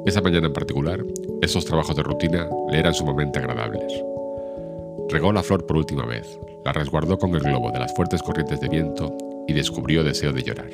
Esa 0.05 0.21
mañana 0.21 0.47
en 0.47 0.53
particular, 0.53 1.03
esos 1.41 1.65
trabajos 1.65 1.93
de 1.93 2.03
rutina 2.03 2.47
le 2.71 2.79
eran 2.79 2.93
sumamente 2.93 3.39
agradables. 3.39 4.01
Regó 5.09 5.33
la 5.33 5.43
flor 5.43 5.65
por 5.65 5.75
última 5.75 6.05
vez, 6.05 6.39
la 6.63 6.71
resguardó 6.71 7.17
con 7.17 7.35
el 7.35 7.41
globo 7.41 7.69
de 7.71 7.79
las 7.79 7.93
fuertes 7.93 8.23
corrientes 8.23 8.61
de 8.61 8.69
viento 8.69 9.13
y 9.45 9.51
descubrió 9.51 10.05
deseo 10.05 10.31
de 10.31 10.43
llorar. 10.43 10.69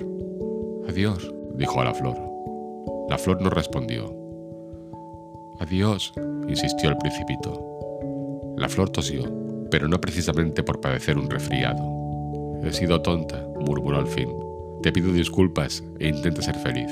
Adiós, 0.88 1.34
dijo 1.55 1.82
a 1.82 1.86
la 1.86 1.95
flor. 1.95 2.17
La 3.10 3.17
flor 3.17 3.41
no 3.41 3.49
respondió. 3.49 4.15
Adiós, 5.60 6.13
insistió 6.47 6.91
el 6.91 6.97
principito. 6.97 8.53
La 8.58 8.69
flor 8.69 8.91
tosió, 8.91 9.23
pero 9.71 9.88
no 9.88 9.99
precisamente 9.99 10.62
por 10.62 10.79
padecer 10.79 11.17
un 11.17 11.32
resfriado. 11.32 11.98
He 12.63 12.74
sido 12.74 13.02
tonta, 13.02 13.48
murmuró 13.65 13.98
al 13.98 14.08
fin. 14.08 14.30
Te 14.84 14.91
pido 14.91 15.13
disculpas 15.13 15.84
e 16.00 16.10
intenta 16.10 16.41
ser 16.41 16.56
feliz. 16.56 16.91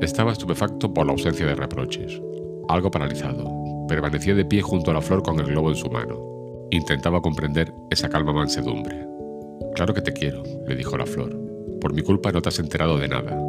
Estaba 0.00 0.32
estupefacto 0.32 0.92
por 0.92 1.06
la 1.06 1.12
ausencia 1.12 1.46
de 1.46 1.54
reproches. 1.54 2.20
Algo 2.68 2.90
paralizado, 2.90 3.50
permanecía 3.88 4.34
de 4.34 4.44
pie 4.44 4.60
junto 4.60 4.90
a 4.90 4.94
la 4.94 5.00
flor 5.00 5.22
con 5.22 5.40
el 5.40 5.46
globo 5.46 5.70
en 5.70 5.76
su 5.76 5.88
mano. 5.88 6.18
Intentaba 6.70 7.22
comprender 7.22 7.72
esa 7.90 8.10
calma 8.10 8.32
mansedumbre. 8.32 9.06
Claro 9.74 9.94
que 9.94 10.02
te 10.02 10.12
quiero, 10.12 10.42
le 10.66 10.76
dijo 10.76 10.98
la 10.98 11.06
flor. 11.06 11.34
Por 11.80 11.94
mi 11.94 12.02
culpa 12.02 12.30
no 12.30 12.42
te 12.42 12.50
has 12.50 12.58
enterado 12.58 12.98
de 12.98 13.08
nada. 13.08 13.40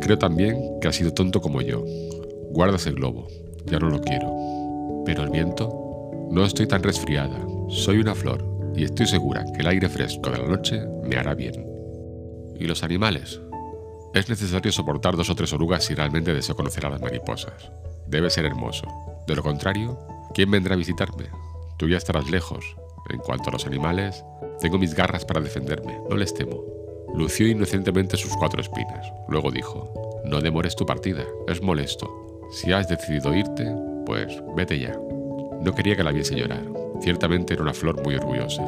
Creo 0.00 0.18
también 0.18 0.80
que 0.80 0.88
has 0.88 0.96
sido 0.96 1.14
tonto 1.14 1.40
como 1.40 1.62
yo. 1.62 1.84
Guardas 2.50 2.86
el 2.86 2.96
globo, 2.96 3.28
ya 3.66 3.78
no 3.78 3.88
lo 3.88 4.00
quiero. 4.00 4.32
Pero 5.06 5.22
el 5.22 5.30
viento... 5.30 5.76
No 6.30 6.44
estoy 6.44 6.68
tan 6.68 6.84
resfriada, 6.84 7.44
soy 7.68 7.98
una 7.98 8.14
flor 8.14 8.59
y 8.74 8.84
estoy 8.84 9.06
segura 9.06 9.44
que 9.52 9.60
el 9.60 9.66
aire 9.66 9.88
fresco 9.88 10.30
de 10.30 10.38
la 10.38 10.48
noche 10.48 10.82
me 11.04 11.16
hará 11.16 11.34
bien. 11.34 11.66
¿Y 12.58 12.66
los 12.66 12.82
animales? 12.82 13.40
Es 14.12 14.28
necesario 14.28 14.72
soportar 14.72 15.16
dos 15.16 15.30
o 15.30 15.34
tres 15.34 15.52
orugas 15.52 15.84
si 15.84 15.94
realmente 15.94 16.34
deseo 16.34 16.56
conocer 16.56 16.86
a 16.86 16.90
las 16.90 17.00
mariposas. 17.00 17.70
Debe 18.06 18.28
ser 18.30 18.44
hermoso. 18.44 18.86
De 19.26 19.36
lo 19.36 19.42
contrario, 19.42 19.98
¿quién 20.34 20.50
vendrá 20.50 20.74
a 20.74 20.78
visitarme? 20.78 21.26
Tú 21.78 21.88
ya 21.88 21.96
estarás 21.96 22.28
lejos. 22.30 22.64
En 23.10 23.18
cuanto 23.20 23.48
a 23.48 23.52
los 23.52 23.66
animales, 23.66 24.24
tengo 24.60 24.78
mis 24.78 24.94
garras 24.94 25.24
para 25.24 25.40
defenderme, 25.40 25.98
no 26.08 26.16
les 26.16 26.34
temo. 26.34 26.62
Lució 27.14 27.46
inocentemente 27.48 28.16
sus 28.16 28.36
cuatro 28.36 28.60
espinas. 28.60 29.12
Luego 29.28 29.50
dijo, 29.50 30.22
no 30.24 30.40
demores 30.40 30.76
tu 30.76 30.86
partida, 30.86 31.24
es 31.48 31.62
molesto. 31.62 32.08
Si 32.52 32.72
has 32.72 32.88
decidido 32.88 33.34
irte, 33.34 33.72
pues 34.06 34.42
vete 34.56 34.78
ya. 34.78 34.98
No 35.60 35.74
quería 35.74 35.96
que 35.96 36.04
la 36.04 36.12
viese 36.12 36.36
llorar. 36.36 36.79
Ciertamente 37.02 37.54
era 37.54 37.62
una 37.62 37.74
flor 37.74 38.02
muy 38.02 38.14
orgullosa. 38.14 38.62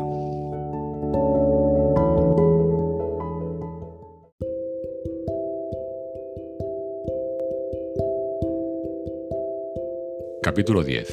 Capítulo 10.42 10.83
10 10.83 11.09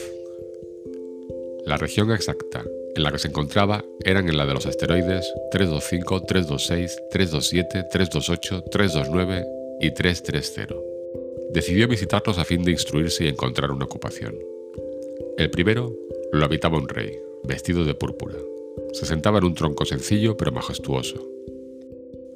La 1.65 1.77
región 1.77 2.12
exacta 2.12 2.63
en 2.95 3.03
la 3.03 3.12
que 3.12 3.19
se 3.19 3.27
encontraba 3.27 3.84
eran 4.03 4.27
en 4.27 4.38
la 4.38 4.45
de 4.45 4.53
los 4.53 4.65
asteroides 4.65 5.32
325, 5.51 6.23
326, 6.23 7.03
327, 7.12 7.84
328, 7.91 8.63
329 8.71 9.45
y 9.82 9.91
330. 9.91 10.75
Decidió 11.51 11.88
visitarlos 11.88 12.38
a 12.38 12.45
fin 12.45 12.63
de 12.63 12.71
instruirse 12.71 13.25
y 13.25 13.27
encontrar 13.27 13.71
una 13.71 13.86
ocupación. 13.86 14.36
El 15.38 15.49
primero 15.51 15.95
lo 16.31 16.45
habitaba 16.45 16.77
un 16.77 16.87
rey, 16.87 17.17
vestido 17.43 17.85
de 17.85 17.95
púrpura. 17.95 18.35
Se 18.93 19.05
sentaba 19.05 19.39
en 19.39 19.45
un 19.45 19.55
tronco 19.55 19.85
sencillo 19.85 20.37
pero 20.37 20.51
majestuoso. 20.51 21.27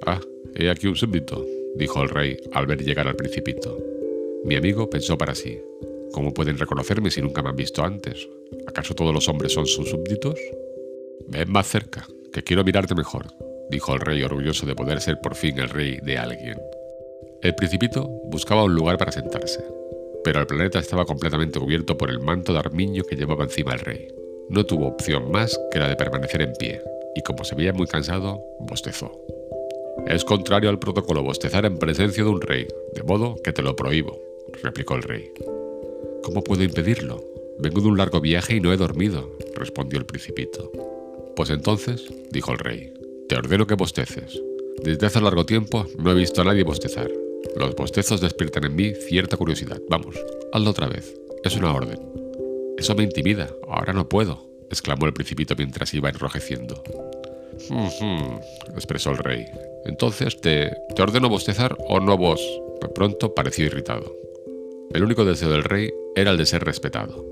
Ah, 0.06 0.20
he 0.56 0.70
aquí 0.70 0.88
un 0.88 0.96
súbdito, 0.96 1.46
dijo 1.76 2.02
el 2.02 2.10
rey 2.10 2.38
al 2.54 2.66
ver 2.66 2.84
llegar 2.84 3.08
al 3.08 3.16
principito. 3.16 3.78
Mi 4.46 4.56
amigo 4.56 4.90
pensó 4.90 5.18
para 5.18 5.36
sí, 5.36 5.60
¿cómo 6.12 6.34
pueden 6.34 6.58
reconocerme 6.58 7.12
si 7.12 7.22
nunca 7.22 7.44
me 7.44 7.50
han 7.50 7.56
visto 7.56 7.84
antes? 7.84 8.28
¿Acaso 8.68 8.96
todos 8.96 9.14
los 9.14 9.30
hombres 9.30 9.54
son 9.54 9.68
sus 9.68 9.90
súbditos? 9.90 10.40
Ven 11.28 11.52
más 11.52 11.68
cerca, 11.68 12.06
que 12.32 12.44
quiero 12.44 12.64
mirarte 12.64 12.96
mejor, 12.96 13.28
dijo 13.70 13.94
el 13.94 14.02
rey 14.02 14.24
orgulloso 14.24 14.66
de 14.66 14.76
poder 14.76 15.02
ser 15.02 15.22
por 15.22 15.36
fin 15.36 15.60
el 15.60 15.70
rey 15.70 16.00
de 16.04 16.18
alguien. 16.18 16.60
El 17.42 17.56
principito 17.56 18.10
buscaba 18.26 18.64
un 18.64 18.74
lugar 18.74 18.98
para 18.98 19.12
sentarse 19.12 19.64
pero 20.24 20.40
el 20.40 20.48
planeta 20.48 20.80
estaba 20.80 21.06
completamente 21.06 21.60
cubierto 21.60 21.98
por 21.98 22.10
el 22.10 22.20
manto 22.20 22.54
de 22.54 22.60
armiño 22.60 23.04
que 23.04 23.16
llevaba 23.16 23.44
encima 23.44 23.74
el 23.74 23.80
rey. 23.80 24.08
No 24.50 24.66
tuvo 24.66 24.88
opción 24.88 25.32
más 25.32 25.60
que 25.72 25.80
la 25.80 25.88
de 25.88 25.96
permanecer 25.96 26.42
en 26.42 26.54
pie, 26.54 26.82
y 27.16 27.22
como 27.22 27.44
se 27.44 27.56
veía 27.56 27.74
muy 27.74 27.88
cansado, 27.88 28.44
bostezó. 28.60 29.12
Es 30.08 30.26
contrario 30.26 30.70
al 30.70 30.80
protocolo 30.80 31.24
bostezar 31.24 31.66
en 31.66 31.78
presencia 31.78 32.24
de 32.24 32.30
un 32.30 32.42
rey, 32.42 32.68
de 32.94 33.04
modo 33.04 33.36
que 33.44 33.54
te 33.54 33.62
lo 33.62 33.76
prohíbo, 33.76 34.20
replicó 34.62 34.96
el 34.96 35.04
rey. 35.04 35.32
¿Cómo 36.24 36.44
puedo 36.44 36.64
impedirlo? 36.64 37.24
Vengo 37.60 37.82
de 37.82 37.88
un 37.88 37.98
largo 37.98 38.20
viaje 38.20 38.56
y 38.56 38.60
no 38.60 38.74
he 38.74 38.78
dormido, 38.78 39.30
respondió 39.56 40.00
el 40.00 40.06
principito. 40.06 40.72
Pues 41.36 41.50
entonces, 41.50 42.06
dijo 42.32 42.52
el 42.52 42.60
rey, 42.60 42.94
te 43.30 43.36
ordeno 43.36 43.68
que 43.68 43.76
bosteces. 43.76 44.42
Desde 44.84 45.06
hace 45.06 45.22
largo 45.22 45.46
tiempo 45.46 45.86
no 45.98 46.12
he 46.12 46.16
visto 46.16 46.42
a 46.42 46.46
nadie 46.46 46.64
bostezar, 46.64 47.10
los 47.56 47.76
bostezos 47.76 48.22
despiertan 48.22 48.66
en 48.66 48.76
mí 48.76 48.94
cierta 48.94 49.38
curiosidad. 49.38 49.80
Vamos, 49.90 50.16
hazlo 50.52 50.72
otra 50.72 50.88
vez. 50.88 51.14
Es 51.44 51.56
una 51.56 51.74
orden. 51.74 52.00
Eso 52.78 52.96
me 52.96 53.04
intimida. 53.04 53.50
Ahora 53.68 53.94
no 53.94 54.10
puedo, 54.10 54.50
exclamó 54.70 55.06
el 55.06 55.14
principito 55.14 55.56
mientras 55.58 55.94
iba 55.94 56.10
enrojeciendo. 56.10 56.84
expresó 58.76 59.12
el 59.12 59.18
rey. 59.18 59.46
Entonces, 59.86 60.40
¿te, 60.42 60.72
¿te 60.96 61.02
ordeno 61.02 61.30
bostezar 61.30 61.78
o 61.88 62.00
no 62.00 62.18
vos? 62.18 62.42
De 62.82 62.90
pronto 62.90 63.34
pareció 63.34 63.66
irritado. 63.66 64.16
El 64.94 65.04
único 65.04 65.26
deseo 65.26 65.50
del 65.50 65.64
rey 65.64 65.92
era 66.16 66.32
el 66.32 66.38
de 66.38 66.46
ser 66.46 66.64
respetado. 66.64 67.26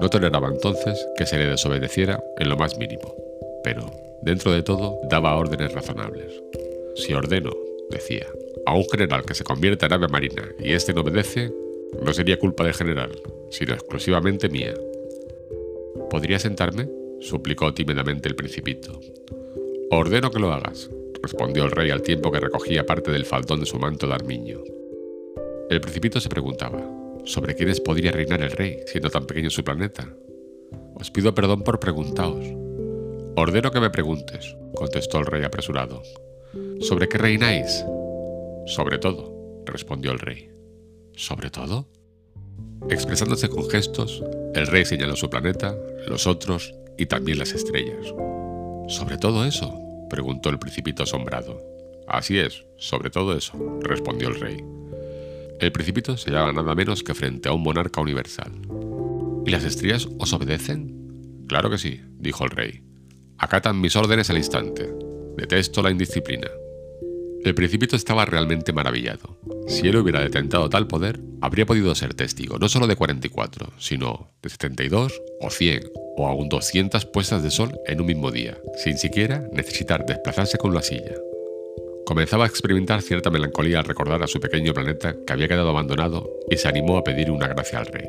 No 0.00 0.08
toleraba 0.08 0.48
entonces 0.48 1.06
que 1.16 1.26
se 1.26 1.38
le 1.38 1.46
desobedeciera 1.46 2.22
en 2.38 2.48
lo 2.48 2.56
más 2.56 2.76
mínimo, 2.76 3.14
pero, 3.62 3.90
dentro 4.22 4.52
de 4.52 4.62
todo, 4.62 5.00
daba 5.08 5.36
órdenes 5.36 5.72
razonables. 5.72 6.42
Si 6.96 7.14
ordeno, 7.14 7.52
decía, 7.90 8.26
a 8.66 8.74
un 8.74 8.84
general 8.90 9.24
que 9.24 9.34
se 9.34 9.44
convierta 9.44 9.86
en 9.86 9.92
ave 9.92 10.08
marina 10.08 10.42
y 10.58 10.72
éste 10.72 10.92
no 10.92 11.02
obedece, 11.02 11.52
no 12.02 12.12
sería 12.12 12.38
culpa 12.38 12.64
del 12.64 12.74
general, 12.74 13.12
sino 13.50 13.74
exclusivamente 13.74 14.48
mía. 14.48 14.74
¿Podría 16.10 16.38
sentarme? 16.38 16.88
suplicó 17.20 17.72
tímidamente 17.72 18.28
el 18.28 18.36
principito. 18.36 19.00
Ordeno 19.90 20.30
que 20.30 20.40
lo 20.40 20.52
hagas, 20.52 20.90
respondió 21.22 21.64
el 21.64 21.70
rey 21.70 21.90
al 21.90 22.02
tiempo 22.02 22.30
que 22.30 22.40
recogía 22.40 22.84
parte 22.84 23.10
del 23.10 23.24
faldón 23.24 23.60
de 23.60 23.66
su 23.66 23.78
manto 23.78 24.06
de 24.06 24.14
armiño. 24.14 24.60
El 25.70 25.80
principito 25.80 26.20
se 26.20 26.28
preguntaba, 26.28 26.82
¿sobre 27.24 27.54
quiénes 27.54 27.80
podría 27.80 28.12
reinar 28.12 28.42
el 28.42 28.50
rey, 28.50 28.80
siendo 28.86 29.10
tan 29.10 29.26
pequeño 29.26 29.50
su 29.50 29.64
planeta? 29.64 30.12
Os 30.94 31.10
pido 31.10 31.34
perdón 31.34 31.62
por 31.62 31.80
preguntaos. 31.80 32.44
Ordeno 33.36 33.70
que 33.70 33.80
me 33.80 33.90
preguntes, 33.90 34.56
contestó 34.74 35.18
el 35.18 35.26
rey 35.26 35.44
apresurado. 35.44 36.02
¿Sobre 36.80 37.08
qué 37.08 37.18
reináis? 37.18 37.84
Sobre 38.66 38.98
todo, 38.98 39.62
respondió 39.64 40.10
el 40.10 40.18
rey. 40.18 40.50
¿Sobre 41.14 41.50
todo? 41.50 41.88
Expresándose 42.90 43.48
con 43.48 43.70
gestos, 43.70 44.22
el 44.54 44.66
rey 44.66 44.84
señaló 44.84 45.14
su 45.14 45.30
planeta, 45.30 45.76
los 46.08 46.26
otros 46.26 46.74
y 46.98 47.06
también 47.06 47.38
las 47.38 47.52
estrellas. 47.52 48.06
¿Sobre 48.88 49.18
todo 49.18 49.44
eso? 49.44 49.80
preguntó 50.10 50.50
el 50.50 50.58
principito 50.58 51.04
asombrado. 51.04 51.62
Así 52.08 52.38
es, 52.38 52.64
sobre 52.76 53.10
todo 53.10 53.36
eso, 53.36 53.52
respondió 53.82 54.28
el 54.28 54.40
rey. 54.40 54.64
El 55.60 55.70
principito 55.70 56.16
se 56.16 56.30
hallaba 56.30 56.52
nada 56.52 56.74
menos 56.74 57.04
que 57.04 57.14
frente 57.14 57.48
a 57.48 57.52
un 57.52 57.62
monarca 57.62 58.00
universal. 58.00 58.52
¿Y 59.46 59.50
las 59.50 59.64
estrellas 59.64 60.08
os 60.18 60.32
obedecen? 60.32 61.44
Claro 61.46 61.70
que 61.70 61.78
sí, 61.78 62.00
dijo 62.18 62.44
el 62.44 62.50
rey. 62.50 62.82
Acatan 63.38 63.80
mis 63.80 63.94
órdenes 63.94 64.28
al 64.28 64.38
instante. 64.38 64.92
Detesto 65.36 65.82
la 65.82 65.92
indisciplina. 65.92 66.48
El 67.46 67.54
principito 67.54 67.94
estaba 67.94 68.24
realmente 68.24 68.72
maravillado. 68.72 69.38
Si 69.68 69.86
él 69.86 69.96
hubiera 69.98 70.20
detentado 70.20 70.68
tal 70.68 70.88
poder, 70.88 71.20
habría 71.40 71.64
podido 71.64 71.94
ser 71.94 72.12
testigo 72.12 72.58
no 72.58 72.68
solo 72.68 72.88
de 72.88 72.96
44, 72.96 73.72
sino 73.78 74.32
de 74.42 74.50
72 74.50 75.22
o 75.40 75.48
100 75.48 75.80
o 76.16 76.26
aún 76.26 76.48
200 76.48 77.06
puestas 77.06 77.44
de 77.44 77.52
sol 77.52 77.78
en 77.86 78.00
un 78.00 78.08
mismo 78.08 78.32
día, 78.32 78.58
sin 78.82 78.98
siquiera 78.98 79.44
necesitar 79.52 80.04
desplazarse 80.04 80.58
con 80.58 80.74
la 80.74 80.82
silla. 80.82 81.14
Comenzaba 82.04 82.46
a 82.46 82.48
experimentar 82.48 83.00
cierta 83.00 83.30
melancolía 83.30 83.78
al 83.78 83.84
recordar 83.84 84.24
a 84.24 84.26
su 84.26 84.40
pequeño 84.40 84.74
planeta 84.74 85.14
que 85.24 85.32
había 85.32 85.46
quedado 85.46 85.68
abandonado 85.68 86.28
y 86.50 86.56
se 86.56 86.66
animó 86.66 86.96
a 86.96 87.04
pedir 87.04 87.30
una 87.30 87.46
gracia 87.46 87.78
al 87.78 87.86
rey. 87.86 88.08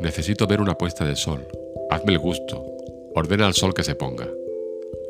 Necesito 0.00 0.46
ver 0.46 0.60
una 0.60 0.76
puesta 0.76 1.06
de 1.06 1.16
sol. 1.16 1.48
Hazme 1.88 2.12
el 2.12 2.18
gusto. 2.18 2.66
Ordena 3.14 3.46
al 3.46 3.54
sol 3.54 3.72
que 3.72 3.82
se 3.82 3.94
ponga. 3.94 4.28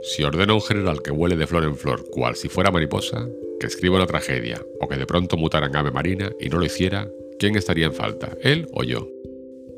Si 0.02 0.24
ordena 0.24 0.52
a 0.52 0.56
un 0.56 0.62
general 0.62 1.00
que 1.00 1.12
huele 1.12 1.36
de 1.36 1.46
flor 1.46 1.62
en 1.62 1.76
flor, 1.76 2.04
cual 2.10 2.34
si 2.34 2.48
fuera 2.48 2.72
mariposa, 2.72 3.28
que 3.60 3.68
escriba 3.68 3.96
una 3.96 4.06
tragedia, 4.06 4.60
o 4.80 4.88
que 4.88 4.96
de 4.96 5.06
pronto 5.06 5.36
mutara 5.36 5.68
en 5.68 5.76
ave 5.76 5.92
marina 5.92 6.32
y 6.40 6.48
no 6.48 6.58
lo 6.58 6.64
hiciera, 6.64 7.08
¿quién 7.38 7.54
estaría 7.54 7.86
en 7.86 7.94
falta, 7.94 8.36
él 8.42 8.66
o 8.72 8.82
yo? 8.82 9.08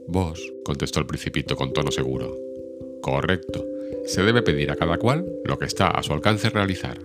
Vos, 0.08 0.40
contestó 0.64 1.00
el 1.00 1.06
principito 1.06 1.56
con 1.56 1.74
tono 1.74 1.90
seguro. 1.90 2.38
Correcto. 3.02 3.66
Se 4.06 4.22
debe 4.22 4.40
pedir 4.40 4.70
a 4.70 4.76
cada 4.76 4.96
cual 4.96 5.26
lo 5.44 5.58
que 5.58 5.66
está 5.66 5.88
a 5.88 6.02
su 6.02 6.14
alcance 6.14 6.48
realizar. 6.48 6.98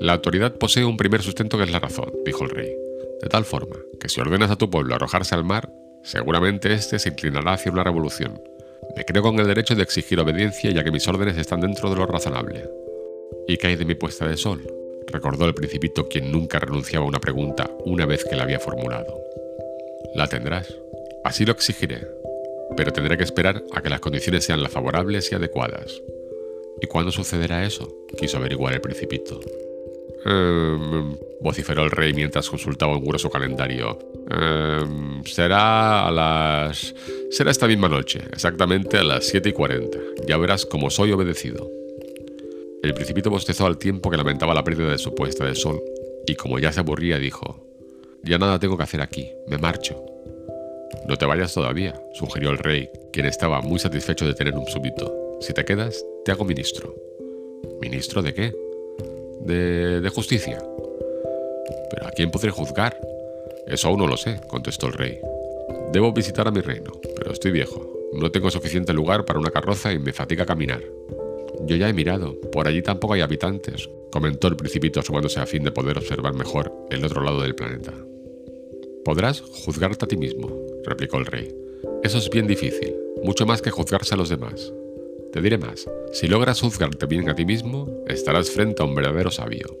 La 0.00 0.12
autoridad 0.12 0.56
posee 0.56 0.84
un 0.84 0.96
primer 0.96 1.22
sustento 1.22 1.58
que 1.58 1.64
es 1.64 1.72
la 1.72 1.80
razón, 1.80 2.12
dijo 2.24 2.44
el 2.44 2.50
rey. 2.50 2.70
De 3.20 3.28
tal 3.28 3.44
forma 3.44 3.76
que 4.00 4.08
si 4.08 4.20
ordenas 4.20 4.52
a 4.52 4.56
tu 4.56 4.70
pueblo 4.70 4.94
arrojarse 4.94 5.34
al 5.34 5.44
mar, 5.44 5.72
seguramente 6.04 6.72
éste 6.72 7.00
se 7.00 7.08
inclinará 7.08 7.54
hacia 7.54 7.72
una 7.72 7.84
revolución, 7.84 8.40
me 8.96 9.04
creo 9.04 9.22
con 9.22 9.38
el 9.38 9.46
derecho 9.46 9.74
de 9.74 9.82
exigir 9.82 10.20
obediencia 10.20 10.70
ya 10.70 10.84
que 10.84 10.90
mis 10.90 11.06
órdenes 11.08 11.36
están 11.36 11.60
dentro 11.60 11.90
de 11.90 11.96
lo 11.96 12.06
razonable. 12.06 12.68
¿Y 13.46 13.56
qué 13.56 13.68
hay 13.68 13.76
de 13.76 13.84
mi 13.84 13.94
puesta 13.94 14.26
de 14.26 14.36
sol? 14.36 14.62
recordó 15.06 15.44
el 15.46 15.54
principito 15.54 16.08
quien 16.08 16.32
nunca 16.32 16.58
renunciaba 16.58 17.04
a 17.04 17.08
una 17.08 17.20
pregunta 17.20 17.70
una 17.84 18.06
vez 18.06 18.24
que 18.24 18.36
la 18.36 18.44
había 18.44 18.58
formulado. 18.58 19.22
La 20.14 20.26
tendrás. 20.26 20.74
Así 21.24 21.44
lo 21.44 21.52
exigiré. 21.52 22.06
pero 22.74 22.92
tendré 22.92 23.18
que 23.18 23.24
esperar 23.24 23.62
a 23.72 23.82
que 23.82 23.90
las 23.90 24.00
condiciones 24.00 24.44
sean 24.44 24.62
las 24.62 24.72
favorables 24.72 25.30
y 25.30 25.34
adecuadas. 25.34 26.00
¿Y 26.80 26.86
cuándo 26.86 27.12
sucederá 27.12 27.64
eso? 27.64 27.94
quiso 28.16 28.38
averiguar 28.38 28.72
el 28.72 28.80
principito. 28.80 29.40
Em, 30.24 31.16
vociferó 31.40 31.82
el 31.82 31.90
rey 31.90 32.12
mientras 32.12 32.48
consultaba 32.48 32.96
un 32.96 33.04
grueso 33.04 33.28
calendario. 33.30 33.98
Em, 34.30 35.24
será 35.24 36.06
a 36.06 36.10
las... 36.10 36.94
Será 37.30 37.50
esta 37.50 37.66
misma 37.66 37.88
noche, 37.88 38.20
exactamente 38.32 38.98
a 38.98 39.02
las 39.02 39.26
7 39.26 39.48
y 39.48 39.52
40. 39.52 39.98
Ya 40.26 40.36
verás 40.36 40.64
cómo 40.66 40.90
soy 40.90 41.12
obedecido. 41.12 41.68
El 42.82 42.94
principito 42.94 43.30
bostezó 43.30 43.66
al 43.66 43.78
tiempo 43.78 44.10
que 44.10 44.16
lamentaba 44.16 44.54
la 44.54 44.64
pérdida 44.64 44.90
de 44.90 44.98
su 44.98 45.14
puesta 45.14 45.44
de 45.44 45.54
sol, 45.54 45.80
y 46.26 46.34
como 46.34 46.58
ya 46.58 46.72
se 46.72 46.80
aburría, 46.80 47.18
dijo, 47.18 47.66
Ya 48.22 48.38
nada 48.38 48.58
tengo 48.58 48.76
que 48.76 48.82
hacer 48.84 49.00
aquí, 49.00 49.28
me 49.48 49.58
marcho. 49.58 50.04
No 51.08 51.16
te 51.16 51.26
vayas 51.26 51.54
todavía, 51.54 52.00
sugirió 52.14 52.50
el 52.50 52.58
rey, 52.58 52.88
quien 53.12 53.26
estaba 53.26 53.60
muy 53.60 53.78
satisfecho 53.78 54.26
de 54.26 54.34
tener 54.34 54.54
un 54.54 54.66
súbdito. 54.66 55.38
Si 55.40 55.52
te 55.52 55.64
quedas, 55.64 56.04
te 56.24 56.30
hago 56.30 56.44
ministro. 56.44 56.94
¿Ministro 57.80 58.22
de 58.22 58.34
qué? 58.34 58.52
De, 59.44 60.00
de 60.00 60.08
justicia. 60.10 60.62
¿Pero 61.90 62.06
a 62.06 62.10
quién 62.10 62.30
podré 62.30 62.50
juzgar? 62.50 62.98
Eso 63.66 63.88
aún 63.88 63.98
no 63.98 64.06
lo 64.06 64.16
sé, 64.16 64.40
contestó 64.48 64.86
el 64.86 64.94
rey. 64.94 65.20
Debo 65.92 66.12
visitar 66.12 66.48
a 66.48 66.50
mi 66.50 66.60
reino, 66.60 66.92
pero 67.16 67.32
estoy 67.32 67.52
viejo. 67.52 67.86
No 68.12 68.30
tengo 68.30 68.50
suficiente 68.50 68.92
lugar 68.92 69.24
para 69.24 69.38
una 69.38 69.50
carroza 69.50 69.92
y 69.92 69.98
me 69.98 70.12
fatiga 70.12 70.46
caminar. 70.46 70.82
Yo 71.66 71.76
ya 71.76 71.88
he 71.88 71.92
mirado, 71.92 72.40
por 72.50 72.66
allí 72.66 72.82
tampoco 72.82 73.14
hay 73.14 73.20
habitantes, 73.20 73.88
comentó 74.10 74.48
el 74.48 74.56
principito 74.56 75.00
asomándose 75.00 75.40
a 75.40 75.46
fin 75.46 75.62
de 75.62 75.70
poder 75.70 75.98
observar 75.98 76.34
mejor 76.34 76.72
el 76.90 77.04
otro 77.04 77.22
lado 77.22 77.42
del 77.42 77.54
planeta. 77.54 77.92
Podrás 79.04 79.40
juzgarte 79.40 80.04
a 80.04 80.08
ti 80.08 80.16
mismo, 80.16 80.48
replicó 80.84 81.18
el 81.18 81.26
rey. 81.26 81.54
Eso 82.02 82.18
es 82.18 82.28
bien 82.30 82.46
difícil, 82.46 82.94
mucho 83.22 83.46
más 83.46 83.62
que 83.62 83.70
juzgarse 83.70 84.14
a 84.14 84.18
los 84.18 84.28
demás. 84.28 84.72
Te 85.32 85.40
diré 85.40 85.56
más, 85.56 85.88
si 86.12 86.28
logras 86.28 86.60
juzgarte 86.60 87.06
bien 87.06 87.30
a 87.30 87.34
ti 87.34 87.46
mismo, 87.46 87.88
estarás 88.06 88.50
frente 88.50 88.82
a 88.82 88.84
un 88.84 88.94
verdadero 88.94 89.30
sabio. 89.30 89.74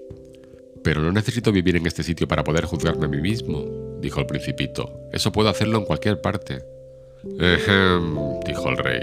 Pero 0.82 1.02
no 1.02 1.12
necesito 1.12 1.52
vivir 1.52 1.76
en 1.76 1.86
este 1.86 2.02
sitio 2.02 2.26
para 2.26 2.42
poder 2.42 2.64
juzgarme 2.64 3.04
a 3.04 3.08
mí 3.08 3.20
mismo, 3.20 3.98
dijo 4.00 4.20
el 4.20 4.26
principito. 4.26 4.90
Eso 5.12 5.30
puedo 5.30 5.50
hacerlo 5.50 5.76
en 5.76 5.84
cualquier 5.84 6.22
parte. 6.22 6.64
Ejem, 7.38 8.40
dijo 8.46 8.70
el 8.70 8.78
rey. 8.78 9.02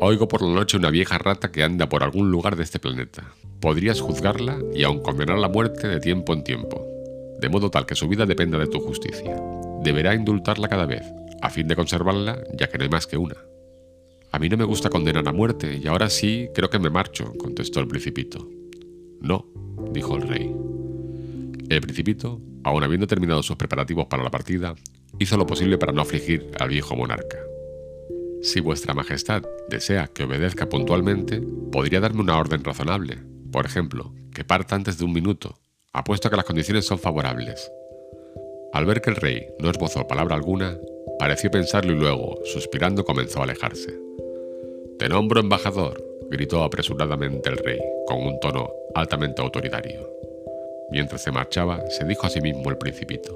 Oigo 0.00 0.28
por 0.28 0.42
la 0.42 0.54
noche 0.54 0.76
una 0.76 0.90
vieja 0.90 1.18
rata 1.18 1.50
que 1.50 1.64
anda 1.64 1.88
por 1.88 2.04
algún 2.04 2.30
lugar 2.30 2.54
de 2.54 2.62
este 2.62 2.78
planeta. 2.78 3.34
Podrías 3.60 4.00
juzgarla 4.00 4.60
y 4.72 4.84
aun 4.84 5.00
condenar 5.00 5.40
la 5.40 5.48
muerte 5.48 5.88
de 5.88 5.98
tiempo 5.98 6.32
en 6.34 6.44
tiempo, 6.44 6.86
de 7.40 7.48
modo 7.48 7.68
tal 7.68 7.84
que 7.84 7.96
su 7.96 8.06
vida 8.06 8.26
dependa 8.26 8.58
de 8.58 8.68
tu 8.68 8.78
justicia. 8.78 9.36
Deberá 9.82 10.14
indultarla 10.14 10.68
cada 10.68 10.86
vez, 10.86 11.02
a 11.42 11.50
fin 11.50 11.66
de 11.66 11.74
conservarla, 11.74 12.44
ya 12.54 12.68
que 12.68 12.78
no 12.78 12.84
hay 12.84 12.90
más 12.90 13.08
que 13.08 13.16
una. 13.16 13.49
Mí 14.40 14.48
no 14.48 14.56
me 14.56 14.64
gusta 14.64 14.88
condenar 14.88 15.28
a 15.28 15.32
muerte, 15.32 15.78
y 15.84 15.86
ahora 15.86 16.08
sí 16.08 16.48
creo 16.54 16.70
que 16.70 16.78
me 16.78 16.88
marcho, 16.88 17.34
contestó 17.36 17.78
el 17.80 17.86
principito. 17.86 18.48
No, 19.20 19.44
dijo 19.92 20.16
el 20.16 20.22
rey. 20.22 20.56
El 21.68 21.82
principito, 21.82 22.40
aun 22.64 22.82
habiendo 22.82 23.06
terminado 23.06 23.42
sus 23.42 23.56
preparativos 23.56 24.06
para 24.06 24.22
la 24.22 24.30
partida, 24.30 24.74
hizo 25.18 25.36
lo 25.36 25.44
posible 25.44 25.76
para 25.76 25.92
no 25.92 26.00
afligir 26.00 26.52
al 26.58 26.70
viejo 26.70 26.96
monarca. 26.96 27.36
Si 28.40 28.60
vuestra 28.60 28.94
Majestad 28.94 29.42
desea 29.68 30.06
que 30.06 30.24
obedezca 30.24 30.70
puntualmente, 30.70 31.42
podría 31.70 32.00
darme 32.00 32.22
una 32.22 32.38
orden 32.38 32.64
razonable. 32.64 33.18
Por 33.52 33.66
ejemplo, 33.66 34.14
que 34.32 34.44
parta 34.44 34.74
antes 34.74 34.96
de 34.96 35.04
un 35.04 35.12
minuto, 35.12 35.58
apuesto 35.92 36.28
a 36.28 36.30
que 36.30 36.38
las 36.38 36.46
condiciones 36.46 36.86
son 36.86 36.98
favorables. 36.98 37.70
Al 38.72 38.86
ver 38.86 39.02
que 39.02 39.10
el 39.10 39.16
rey 39.16 39.48
no 39.58 39.68
esbozó 39.68 40.08
palabra 40.08 40.34
alguna, 40.34 40.78
pareció 41.18 41.50
pensarlo 41.50 41.92
y 41.92 41.96
luego, 41.96 42.38
suspirando, 42.46 43.04
comenzó 43.04 43.40
a 43.40 43.44
alejarse. 43.44 44.00
Te 45.00 45.08
nombro 45.08 45.40
embajador, 45.40 45.96
gritó 46.28 46.62
apresuradamente 46.62 47.48
el 47.48 47.56
rey, 47.56 47.78
con 48.06 48.18
un 48.18 48.38
tono 48.38 48.70
altamente 48.94 49.40
autoritario. 49.40 50.06
Mientras 50.90 51.22
se 51.22 51.32
marchaba, 51.32 51.82
se 51.88 52.04
dijo 52.04 52.26
a 52.26 52.28
sí 52.28 52.42
mismo 52.42 52.68
el 52.68 52.76
principito, 52.76 53.34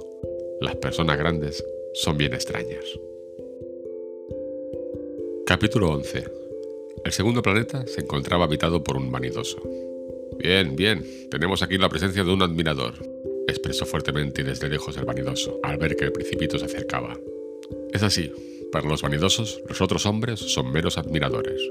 las 0.60 0.76
personas 0.76 1.16
grandes 1.16 1.64
son 1.94 2.18
bien 2.18 2.34
extrañas. 2.34 2.84
Capítulo 5.46 5.88
11. 5.92 6.24
El 7.02 7.12
segundo 7.12 7.40
planeta 7.40 7.86
se 7.86 8.02
encontraba 8.02 8.44
habitado 8.44 8.84
por 8.84 8.98
un 8.98 9.10
vanidoso. 9.10 9.62
Bien, 10.36 10.76
bien, 10.76 11.02
tenemos 11.30 11.62
aquí 11.62 11.78
la 11.78 11.88
presencia 11.88 12.24
de 12.24 12.30
un 12.30 12.42
admirador, 12.42 12.92
expresó 13.48 13.86
fuertemente 13.86 14.42
y 14.42 14.44
desde 14.44 14.68
lejos 14.68 14.98
el 14.98 15.06
vanidoso, 15.06 15.60
al 15.62 15.78
ver 15.78 15.96
que 15.96 16.04
el 16.04 16.12
principito 16.12 16.58
se 16.58 16.66
acercaba. 16.66 17.18
Es 17.90 18.02
así, 18.02 18.30
para 18.74 18.88
los 18.88 19.02
vanidosos, 19.02 19.62
los 19.68 19.80
otros 19.80 20.04
hombres 20.04 20.40
son 20.40 20.72
meros 20.72 20.98
admiradores. 20.98 21.62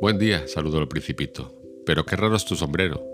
Buen 0.00 0.18
día, 0.18 0.48
saludó 0.48 0.78
el 0.78 0.88
principito. 0.88 1.52
Pero 1.84 2.06
qué 2.06 2.16
raro 2.16 2.34
es 2.34 2.46
tu 2.46 2.56
sombrero. 2.56 3.04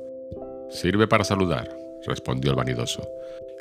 Sirve 0.71 1.09
para 1.09 1.25
saludar, 1.25 1.77
respondió 2.07 2.53
el 2.53 2.57
vanidoso. 2.57 3.05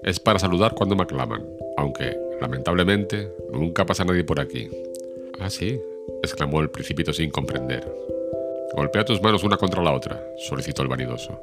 Es 0.04 0.20
para 0.20 0.38
saludar 0.38 0.76
cuando 0.76 0.96
me 0.96 1.02
aclaman, 1.02 1.44
aunque, 1.78 2.16
lamentablemente, 2.40 3.34
nunca 3.52 3.88
pasa 3.88 4.06
nadie 4.06 4.24
por 4.24 4.40
aquí. 4.40 4.70
Ah, 5.40 5.50
sí, 5.50 5.82
exclamó 6.22 6.62
el 6.62 6.70
principito 6.70 7.12
sin 7.12 7.32
comprender. 7.32 7.92
Golpea 8.76 9.04
tus 9.04 9.20
manos 9.24 9.44
una 9.44 9.58
contra 9.58 9.82
la 9.82 9.94
otra, 9.94 10.24
solicitó 10.38 10.84
el 10.84 10.90
vanidoso. 10.90 11.42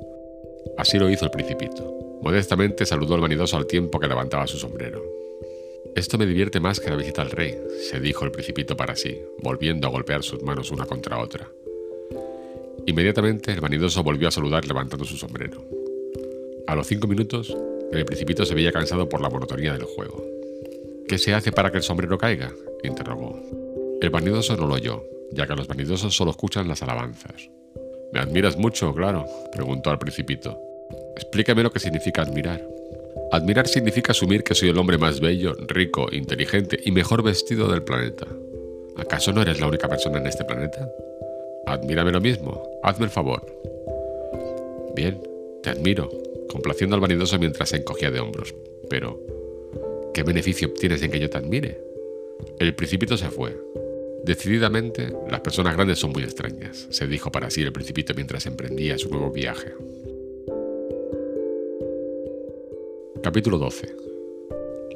Así 0.78 0.96
lo 0.96 1.11
hizo 1.11 1.24
el 1.24 1.32
principito. 1.32 2.20
Modestamente 2.22 2.87
saludó 2.87 3.16
al 3.16 3.20
vanidoso 3.20 3.56
al 3.56 3.66
tiempo 3.66 3.98
que 3.98 4.06
levantaba 4.06 4.46
su 4.46 4.58
sombrero. 4.58 5.02
Esto 5.94 6.16
me 6.16 6.24
divierte 6.24 6.59
más 6.59 6.81
que 6.81 6.88
la 6.88 6.96
visita 6.96 7.20
al 7.20 7.31
rey, 7.31 7.55
se 7.90 8.00
dijo 8.00 8.24
el 8.24 8.31
principito 8.31 8.76
para 8.76 8.96
sí, 8.96 9.18
volviendo 9.42 9.87
a 9.87 9.90
golpear 9.90 10.22
sus 10.22 10.42
manos 10.42 10.70
una 10.70 10.87
contra 10.87 11.18
otra. 11.18 11.50
Inmediatamente 12.87 13.52
el 13.52 13.61
vanidoso 13.61 14.02
volvió 14.02 14.28
a 14.28 14.31
saludar 14.31 14.66
levantando 14.66 15.05
su 15.05 15.18
sombrero. 15.18 15.64
A 16.66 16.74
los 16.74 16.87
cinco 16.87 17.07
minutos, 17.07 17.55
el 17.92 18.07
principito 18.07 18.46
se 18.46 18.55
veía 18.55 18.72
cansado 18.72 19.07
por 19.07 19.20
la 19.20 19.28
monotonía 19.28 19.74
del 19.74 19.85
juego. 19.85 20.24
¿Qué 21.07 21.18
se 21.18 21.35
hace 21.35 21.52
para 21.52 21.70
que 21.70 21.76
el 21.76 21.83
sombrero 21.83 22.16
caiga? 22.16 22.52
interrogó. 22.83 23.38
El 24.00 24.09
vanidoso 24.09 24.57
no 24.57 24.66
lo 24.66 24.74
oyó, 24.74 25.05
ya 25.31 25.46
que 25.46 25.55
los 25.55 25.68
vanidosos 25.68 26.16
solo 26.16 26.31
escuchan 26.31 26.68
las 26.68 26.83
alabanzas. 26.83 27.50
¿Me 28.12 28.20
admiras 28.20 28.57
mucho, 28.57 28.94
claro? 28.94 29.26
preguntó 29.52 29.90
al 29.90 29.98
principito. 29.98 30.59
Explícame 31.16 31.62
lo 31.62 31.70
que 31.70 31.81
significa 31.81 32.22
admirar. 32.22 32.66
Admirar 33.31 33.66
significa 33.66 34.12
asumir 34.12 34.42
que 34.44 34.55
soy 34.55 34.68
el 34.68 34.79
hombre 34.79 34.98
más 34.98 35.20
bello, 35.20 35.55
rico, 35.68 36.09
inteligente 36.12 36.79
y 36.85 36.92
mejor 36.92 37.22
vestido 37.22 37.68
del 37.68 37.83
planeta. 37.83 38.27
¿Acaso 38.96 39.33
no 39.33 39.42
eres 39.42 39.61
la 39.61 39.68
única 39.68 39.88
persona 39.88 40.18
en 40.18 40.27
este 40.27 40.44
planeta? 40.44 40.88
Admírame 41.66 42.12
lo 42.12 42.20
mismo, 42.20 42.62
hazme 42.83 43.07
el 43.07 43.11
favor. 43.11 43.44
Bien, 44.94 45.20
te 45.62 45.70
admiro, 45.70 46.11
complaciendo 46.48 46.94
al 46.94 47.01
vanidoso 47.01 47.38
mientras 47.38 47.70
se 47.70 47.77
encogía 47.77 48.11
de 48.11 48.20
hombros. 48.20 48.55
Pero, 48.90 49.18
¿qué 50.12 50.22
beneficio 50.22 50.68
obtienes 50.68 51.03
en 51.03 51.11
que 51.11 51.20
yo 51.20 51.31
te 51.31 51.38
admire? 51.38 51.81
El 52.59 52.75
principito 52.75 53.16
se 53.16 53.31
fue, 53.31 53.57
Decididamente, 54.22 55.12
las 55.29 55.40
personas 55.40 55.75
grandes 55.75 55.98
son 55.98 56.12
muy 56.12 56.22
extrañas, 56.22 56.87
se 56.90 57.09
dijo 57.09 57.33
para 57.33 57.51
sí 57.51 57.62
el 57.62 57.72
principito 57.72 58.14
mientras 58.14 58.46
emprendía 58.46 58.96
su 58.96 59.09
nuevo 59.09 59.33
viaje. 59.33 59.75
Capítulo 63.22 63.56
12. 63.56 63.94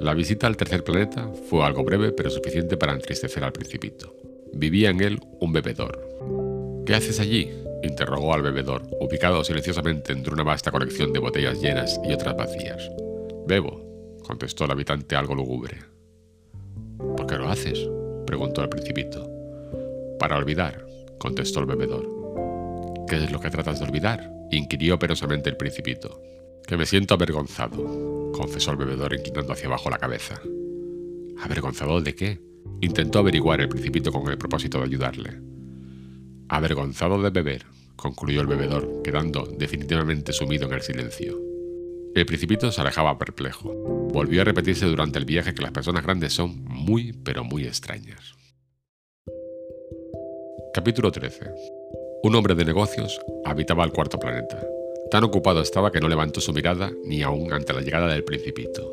La 0.01 0.13
visita 0.13 0.49
al 0.49 0.57
tercer 0.57 0.83
planeta 0.83 1.31
fue 1.49 1.65
algo 1.65 1.85
breve 1.85 2.11
pero 2.11 2.29
suficiente 2.29 2.77
para 2.77 2.93
entristecer 2.93 3.45
al 3.45 3.53
principito. 3.53 4.17
Vivía 4.53 4.91
en 4.91 5.01
él 5.01 5.21
un 5.39 5.53
bebedor. 5.53 6.83
¿Qué 6.85 6.97
haces 6.97 7.21
allí? 7.21 7.53
interrogó 7.85 8.35
al 8.35 8.43
bebedor, 8.43 8.83
ubicado 9.01 9.45
silenciosamente 9.45 10.13
entre 10.13 10.35
una 10.35 10.43
vasta 10.43 10.73
colección 10.73 11.13
de 11.13 11.21
botellas 11.21 11.63
llenas 11.63 12.01
y 12.05 12.13
otras 12.13 12.37
vacías. 12.37 12.91
Bebo, 13.47 14.19
contestó 14.27 14.65
el 14.65 14.73
habitante 14.73 15.15
algo 15.15 15.37
lúgubre. 15.37 15.79
¿Por 17.17 17.29
qué 17.29 17.37
lo 17.37 17.49
haces? 17.49 17.89
preguntó 18.27 18.61
el 18.61 18.69
principito. 18.69 19.31
Para 20.19 20.37
olvidar, 20.37 20.85
contestó 21.19 21.61
el 21.61 21.67
bebedor. 21.67 23.07
¿Qué 23.09 23.23
es 23.23 23.31
lo 23.31 23.39
que 23.39 23.51
tratas 23.51 23.79
de 23.79 23.85
olvidar? 23.85 24.33
inquirió 24.51 24.99
penosamente 24.99 25.49
el 25.49 25.57
principito. 25.57 26.21
Que 26.67 26.77
me 26.77 26.85
siento 26.85 27.15
avergonzado, 27.15 28.33
confesó 28.33 28.73
el 28.73 28.77
bebedor 28.77 29.15
inclinando 29.15 29.53
hacia 29.53 29.69
abajo 29.69 29.89
la 29.89 29.99
cabeza. 29.99 30.41
¿Avergonzado 31.41 32.01
de 32.01 32.15
qué? 32.15 32.41
Intentó 32.81 33.21
averiguar 33.21 33.61
el 33.61 33.69
principito 33.69 34.11
con 34.11 34.29
el 34.29 34.37
propósito 34.37 34.79
de 34.79 34.85
ayudarle. 34.85 35.41
Avergonzado 36.49 37.23
de 37.23 37.31
beber, 37.31 37.67
concluyó 37.95 38.41
el 38.41 38.49
bebedor, 38.49 39.03
quedando 39.05 39.47
definitivamente 39.47 40.33
sumido 40.33 40.67
en 40.67 40.75
el 40.75 40.83
silencio. 40.83 41.39
El 42.17 42.27
principito 42.27 42.73
se 42.73 42.81
alejaba 42.81 43.19
perplejo. 43.19 43.73
Volvió 44.13 44.43
a 44.43 44.45
repetirse 44.45 44.87
durante 44.87 45.19
el 45.19 45.25
viaje 45.25 45.55
que 45.55 45.63
las 45.63 45.73
personas 45.73 46.03
grandes 46.03 46.33
son 46.33 46.65
muy, 46.65 47.13
pero 47.13 47.45
muy 47.45 47.65
extrañas. 47.65 48.35
Capítulo 50.75 51.13
13. 51.13 51.45
Un 52.23 52.35
hombre 52.35 52.55
de 52.55 52.65
negocios 52.65 53.21
habitaba 53.45 53.85
el 53.85 53.93
cuarto 53.93 54.19
planeta. 54.19 54.61
Tan 55.11 55.25
ocupado 55.25 55.63
estaba 55.63 55.91
que 55.93 56.01
no 56.01 56.09
levantó 56.09 56.41
su 56.41 56.53
mirada 56.53 56.93
ni 57.05 57.23
aún 57.23 57.53
ante 57.53 57.73
la 57.73 57.81
llegada 57.81 58.09
del 58.09 58.25
principito. 58.25 58.91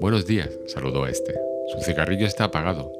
Buenos 0.00 0.26
días, 0.26 0.48
saludó 0.66 1.06
este. 1.06 1.34
Su 1.72 1.80
cigarrillo 1.84 2.26
está 2.26 2.44
apagado. 2.44 2.90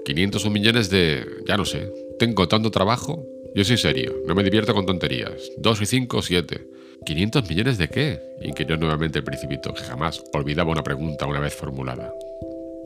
501 0.06 0.52
millones 0.52 0.90
de... 0.90 1.26
ya 1.46 1.58
no 1.58 1.66
sé. 1.66 1.92
Tengo 2.20 2.48
tanto 2.48 2.72
trabajo. 2.72 3.26
Yo 3.54 3.64
soy 3.64 3.78
serio, 3.78 4.16
no 4.26 4.36
me 4.36 4.44
divierto 4.44 4.74
con 4.74 4.86
tonterías. 4.86 5.52
2 5.58 5.82
y 5.82 5.86
5, 5.86 6.22
7. 6.22 6.68
¿500 7.06 7.50
millones 7.50 7.78
de 7.78 7.88
qué? 7.88 8.20
inquirió 8.44 8.78
nuevamente 8.78 9.20
el 9.20 9.26
principito, 9.26 9.74
que 9.74 9.82
jamás 9.82 10.24
olvidaba 10.34 10.72
una 10.72 10.84
pregunta 10.84 11.26
una 11.26 11.40
vez 11.40 11.54
formulada. 11.54 12.14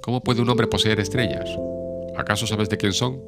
¿Cómo 0.00 0.22
puede 0.22 0.40
un 0.40 0.48
hombre 0.48 0.66
poseer 0.66 1.00
estrellas? 1.00 1.50
¿Acaso 2.16 2.46
sabes 2.46 2.68
de 2.68 2.76
quién 2.76 2.92
son? 2.92 3.20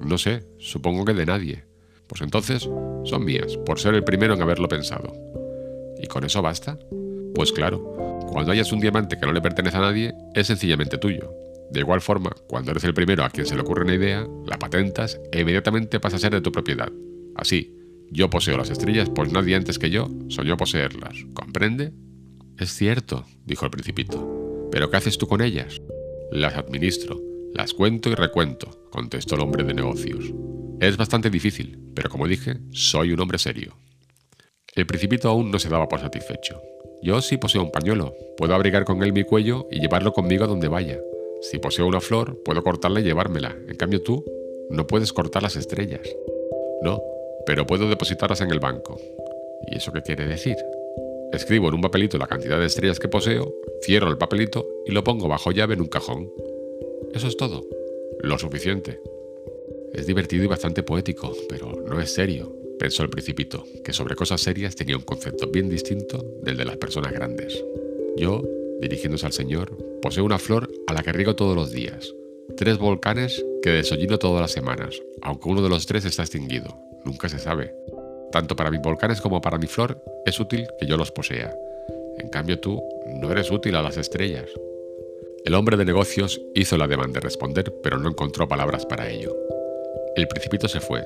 No 0.00 0.18
sé, 0.18 0.44
supongo 0.58 1.04
que 1.04 1.14
de 1.14 1.26
nadie. 1.26 1.64
Pues 2.06 2.22
entonces, 2.22 2.62
son 3.04 3.24
mías, 3.24 3.56
por 3.58 3.78
ser 3.78 3.94
el 3.94 4.04
primero 4.04 4.34
en 4.34 4.42
haberlo 4.42 4.68
pensado. 4.68 5.12
¿Y 6.00 6.06
con 6.06 6.24
eso 6.24 6.42
basta? 6.42 6.78
Pues 7.34 7.52
claro, 7.52 8.26
cuando 8.30 8.52
hayas 8.52 8.72
un 8.72 8.80
diamante 8.80 9.18
que 9.18 9.26
no 9.26 9.32
le 9.32 9.40
pertenece 9.40 9.76
a 9.76 9.80
nadie, 9.80 10.14
es 10.34 10.46
sencillamente 10.46 10.98
tuyo. 10.98 11.43
De 11.74 11.80
igual 11.80 12.00
forma, 12.00 12.30
cuando 12.46 12.70
eres 12.70 12.84
el 12.84 12.94
primero 12.94 13.24
a 13.24 13.30
quien 13.30 13.46
se 13.46 13.56
le 13.56 13.62
ocurre 13.62 13.82
una 13.82 13.96
idea, 13.96 14.28
la 14.46 14.60
patentas 14.60 15.20
e 15.32 15.40
inmediatamente 15.40 15.98
pasa 15.98 16.14
a 16.14 16.20
ser 16.20 16.30
de 16.30 16.40
tu 16.40 16.52
propiedad. 16.52 16.92
Así, 17.34 17.74
yo 18.12 18.30
poseo 18.30 18.56
las 18.56 18.70
estrellas, 18.70 19.10
pues 19.12 19.32
nadie 19.32 19.56
antes 19.56 19.80
que 19.80 19.90
yo 19.90 20.08
soñó 20.28 20.56
poseerlas. 20.56 21.26
¿Comprende? 21.34 21.92
Es 22.60 22.70
cierto, 22.70 23.24
dijo 23.44 23.64
el 23.64 23.72
principito. 23.72 24.68
¿Pero 24.70 24.88
qué 24.88 24.98
haces 24.98 25.18
tú 25.18 25.26
con 25.26 25.42
ellas? 25.42 25.82
Las 26.30 26.54
administro, 26.54 27.20
las 27.52 27.74
cuento 27.74 28.08
y 28.08 28.14
recuento, 28.14 28.88
contestó 28.92 29.34
el 29.34 29.40
hombre 29.40 29.64
de 29.64 29.74
negocios. 29.74 30.32
Es 30.78 30.96
bastante 30.96 31.28
difícil, 31.28 31.80
pero 31.92 32.08
como 32.08 32.28
dije, 32.28 32.58
soy 32.70 33.10
un 33.12 33.18
hombre 33.18 33.38
serio. 33.38 33.76
El 34.76 34.86
principito 34.86 35.28
aún 35.28 35.50
no 35.50 35.58
se 35.58 35.70
daba 35.70 35.88
por 35.88 35.98
satisfecho. 35.98 36.62
Yo 37.02 37.20
sí 37.20 37.36
poseo 37.36 37.64
un 37.64 37.72
pañuelo, 37.72 38.14
puedo 38.36 38.54
abrigar 38.54 38.84
con 38.84 39.02
él 39.02 39.12
mi 39.12 39.24
cuello 39.24 39.66
y 39.72 39.80
llevarlo 39.80 40.12
conmigo 40.12 40.44
a 40.44 40.46
donde 40.46 40.68
vaya. 40.68 41.00
Si 41.50 41.58
poseo 41.58 41.86
una 41.86 42.00
flor, 42.00 42.42
puedo 42.42 42.62
cortarla 42.62 43.00
y 43.00 43.04
llevármela. 43.04 43.54
En 43.68 43.76
cambio 43.76 44.00
tú, 44.00 44.24
no 44.70 44.86
puedes 44.86 45.12
cortar 45.12 45.42
las 45.42 45.56
estrellas. 45.56 46.00
No, 46.80 47.02
pero 47.44 47.66
puedo 47.66 47.86
depositarlas 47.86 48.40
en 48.40 48.50
el 48.50 48.60
banco. 48.60 48.98
¿Y 49.70 49.76
eso 49.76 49.92
qué 49.92 50.00
quiere 50.00 50.26
decir? 50.26 50.56
Escribo 51.32 51.68
en 51.68 51.74
un 51.74 51.82
papelito 51.82 52.16
la 52.16 52.28
cantidad 52.28 52.58
de 52.58 52.64
estrellas 52.64 52.98
que 52.98 53.08
poseo, 53.08 53.54
cierro 53.82 54.08
el 54.08 54.16
papelito 54.16 54.66
y 54.86 54.92
lo 54.92 55.04
pongo 55.04 55.28
bajo 55.28 55.52
llave 55.52 55.74
en 55.74 55.82
un 55.82 55.88
cajón. 55.88 56.32
Eso 57.12 57.28
es 57.28 57.36
todo. 57.36 57.62
Lo 58.20 58.38
suficiente. 58.38 59.00
Es 59.92 60.06
divertido 60.06 60.44
y 60.44 60.46
bastante 60.48 60.82
poético, 60.82 61.30
pero 61.50 61.72
no 61.72 62.00
es 62.00 62.14
serio, 62.14 62.56
pensó 62.78 63.02
el 63.02 63.10
principito, 63.10 63.64
que 63.84 63.92
sobre 63.92 64.16
cosas 64.16 64.40
serias 64.40 64.76
tenía 64.76 64.96
un 64.96 65.02
concepto 65.02 65.48
bien 65.48 65.68
distinto 65.68 66.24
del 66.42 66.56
de 66.56 66.64
las 66.64 66.78
personas 66.78 67.12
grandes. 67.12 67.62
Yo, 68.16 68.42
dirigiéndose 68.80 69.26
al 69.26 69.32
señor, 69.32 69.76
poseo 70.02 70.24
una 70.24 70.38
flor 70.38 70.70
a 70.86 70.92
la 70.92 71.02
que 71.02 71.12
riego 71.12 71.36
todos 71.36 71.56
los 71.56 71.70
días, 71.70 72.14
tres 72.56 72.78
volcanes 72.78 73.44
que 73.62 73.70
desollino 73.70 74.18
todas 74.18 74.40
las 74.40 74.52
semanas, 74.52 75.00
aunque 75.22 75.48
uno 75.48 75.62
de 75.62 75.68
los 75.68 75.86
tres 75.86 76.04
está 76.04 76.22
extinguido, 76.22 76.78
nunca 77.04 77.28
se 77.28 77.38
sabe. 77.38 77.74
Tanto 78.30 78.56
para 78.56 78.70
mis 78.70 78.82
volcanes 78.82 79.20
como 79.20 79.40
para 79.40 79.58
mi 79.58 79.66
flor 79.66 80.02
es 80.26 80.40
útil 80.40 80.66
que 80.78 80.86
yo 80.86 80.96
los 80.96 81.12
posea. 81.12 81.54
En 82.18 82.28
cambio 82.28 82.58
tú 82.60 82.82
no 83.06 83.30
eres 83.30 83.50
útil 83.50 83.76
a 83.76 83.82
las 83.82 83.96
estrellas. 83.96 84.50
El 85.44 85.54
hombre 85.54 85.76
de 85.76 85.84
negocios 85.84 86.40
hizo 86.54 86.76
la 86.76 86.88
demanda 86.88 87.20
de 87.20 87.24
responder, 87.24 87.72
pero 87.82 87.98
no 87.98 88.08
encontró 88.08 88.48
palabras 88.48 88.86
para 88.86 89.10
ello. 89.10 89.36
El 90.16 90.26
principito 90.26 90.68
se 90.68 90.80
fue. 90.80 91.04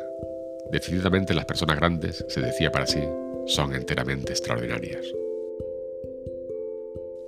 Decididamente 0.70 1.34
las 1.34 1.44
personas 1.44 1.76
grandes, 1.76 2.24
se 2.28 2.40
decía 2.40 2.70
para 2.70 2.86
sí, 2.86 3.02
son 3.46 3.74
enteramente 3.74 4.32
extraordinarias. 4.32 5.12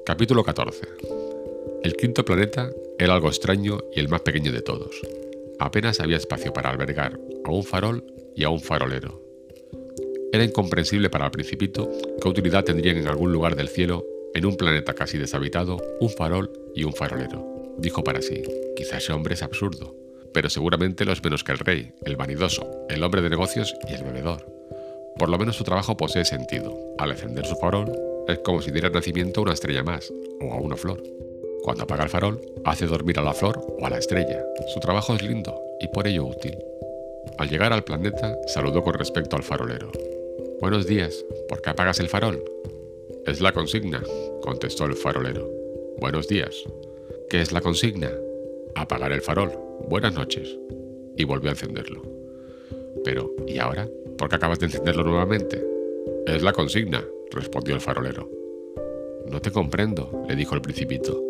Capítulo 0.05 0.43
14. 0.43 0.81
El 1.83 1.95
quinto 1.95 2.25
planeta 2.25 2.71
era 2.99 3.15
algo 3.15 3.29
extraño 3.29 3.81
y 3.95 4.01
el 4.01 4.09
más 4.09 4.23
pequeño 4.23 4.51
de 4.51 4.63
todos. 4.63 5.01
Apenas 5.59 6.01
había 6.01 6.17
espacio 6.17 6.53
para 6.53 6.71
albergar 6.71 7.21
a 7.45 7.51
un 7.51 7.63
farol 7.63 8.05
y 8.35 8.45
a 8.45 8.49
un 8.49 8.61
farolero. 8.61 9.23
Era 10.33 10.45
incomprensible 10.45 11.11
para 11.11 11.27
el 11.27 11.31
principito 11.31 11.91
qué 12.21 12.29
utilidad 12.29 12.65
tendrían 12.65 12.97
en 12.97 13.09
algún 13.09 13.33
lugar 13.33 13.57
del 13.57 13.69
cielo, 13.69 14.07
en 14.35 14.47
un 14.47 14.57
planeta 14.57 14.95
casi 14.95 15.19
deshabitado, 15.19 15.77
un 16.01 16.09
farol 16.09 16.51
y 16.75 16.85
un 16.85 16.95
farolero. 16.95 17.75
Dijo 17.79 18.03
para 18.03 18.23
sí, 18.23 18.43
quizás 18.77 19.05
ese 19.05 19.13
hombre 19.13 19.35
es 19.35 19.43
absurdo, 19.43 19.95
pero 20.33 20.49
seguramente 20.49 21.05
lo 21.05 21.13
es 21.13 21.23
menos 21.23 21.45
que 21.45 21.53
el 21.53 21.59
rey, 21.59 21.93
el 22.05 22.17
vanidoso, 22.17 22.87
el 22.89 23.03
hombre 23.03 23.21
de 23.21 23.31
negocios 23.31 23.75
y 23.89 23.95
el 23.95 24.05
bebedor. 24.05 24.47
Por 25.19 25.29
lo 25.29 25.39
menos 25.39 25.57
su 25.57 25.65
trabajo 25.65 25.97
posee 25.97 26.25
sentido. 26.25 26.75
Al 26.99 27.11
encender 27.11 27.45
su 27.45 27.57
farol, 27.57 27.93
es 28.31 28.39
como 28.41 28.63
si 28.63 28.71
diera 28.71 28.91
nacimiento 28.91 29.41
a 29.41 29.43
una 29.45 29.53
estrella 29.53 29.83
más, 29.83 30.13
o 30.41 30.53
a 30.53 30.61
una 30.61 30.77
flor. 30.77 31.03
Cuando 31.63 31.85
apaga 31.85 32.05
el 32.05 32.11
farol, 32.11 32.41
hace 32.65 32.87
dormir 32.87 33.19
a 33.19 33.23
la 33.23 33.35
flor 33.35 33.61
o 33.79 33.87
a 33.87 33.91
la 33.91 33.99
estrella. 33.99 34.43
Su 34.73 34.81
trabajo 34.81 35.15
es 35.15 35.23
lindo 35.23 35.61
y 35.81 35.89
por 35.89 36.07
ello 36.07 36.25
útil. 36.25 36.57
Al 37.39 37.49
llegar 37.49 37.73
al 37.73 37.85
planeta, 37.85 38.37
saludó 38.47 38.83
con 38.83 38.95
respecto 38.95 39.37
al 39.37 39.43
farolero. 39.43 39.91
Buenos 40.61 40.87
días, 40.87 41.25
¿por 41.49 41.61
qué 41.63 41.71
apagas 41.71 42.01
el 42.01 42.09
farol? 42.09 42.43
Es 43.27 43.41
la 43.41 43.53
consigna, 43.53 44.03
contestó 44.43 44.87
el 44.87 44.95
farolero. 44.95 45.51
Buenos 45.99 46.29
días. 46.29 46.65
¿Qué 47.29 47.41
es 47.41 47.53
la 47.53 47.61
consigna? 47.61 48.11
Apagar 48.75 49.13
el 49.13 49.21
farol. 49.21 49.53
Buenas 49.89 50.15
noches. 50.15 50.59
Y 51.17 51.25
volvió 51.25 51.51
a 51.51 51.53
encenderlo. 51.53 52.03
Pero, 53.05 53.31
¿y 53.47 53.59
ahora? 53.59 53.89
¿Por 54.17 54.29
qué 54.29 54.37
acabas 54.37 54.59
de 54.59 54.67
encenderlo 54.67 55.05
nuevamente? 55.05 55.63
Es 56.27 56.43
la 56.43 56.53
consigna, 56.53 57.05
respondió 57.31 57.75
el 57.75 57.81
farolero. 57.81 58.29
No 59.27 59.41
te 59.41 59.51
comprendo, 59.51 60.25
le 60.29 60.37
dijo 60.37 60.55
el 60.55 60.63
principito. 60.63 61.23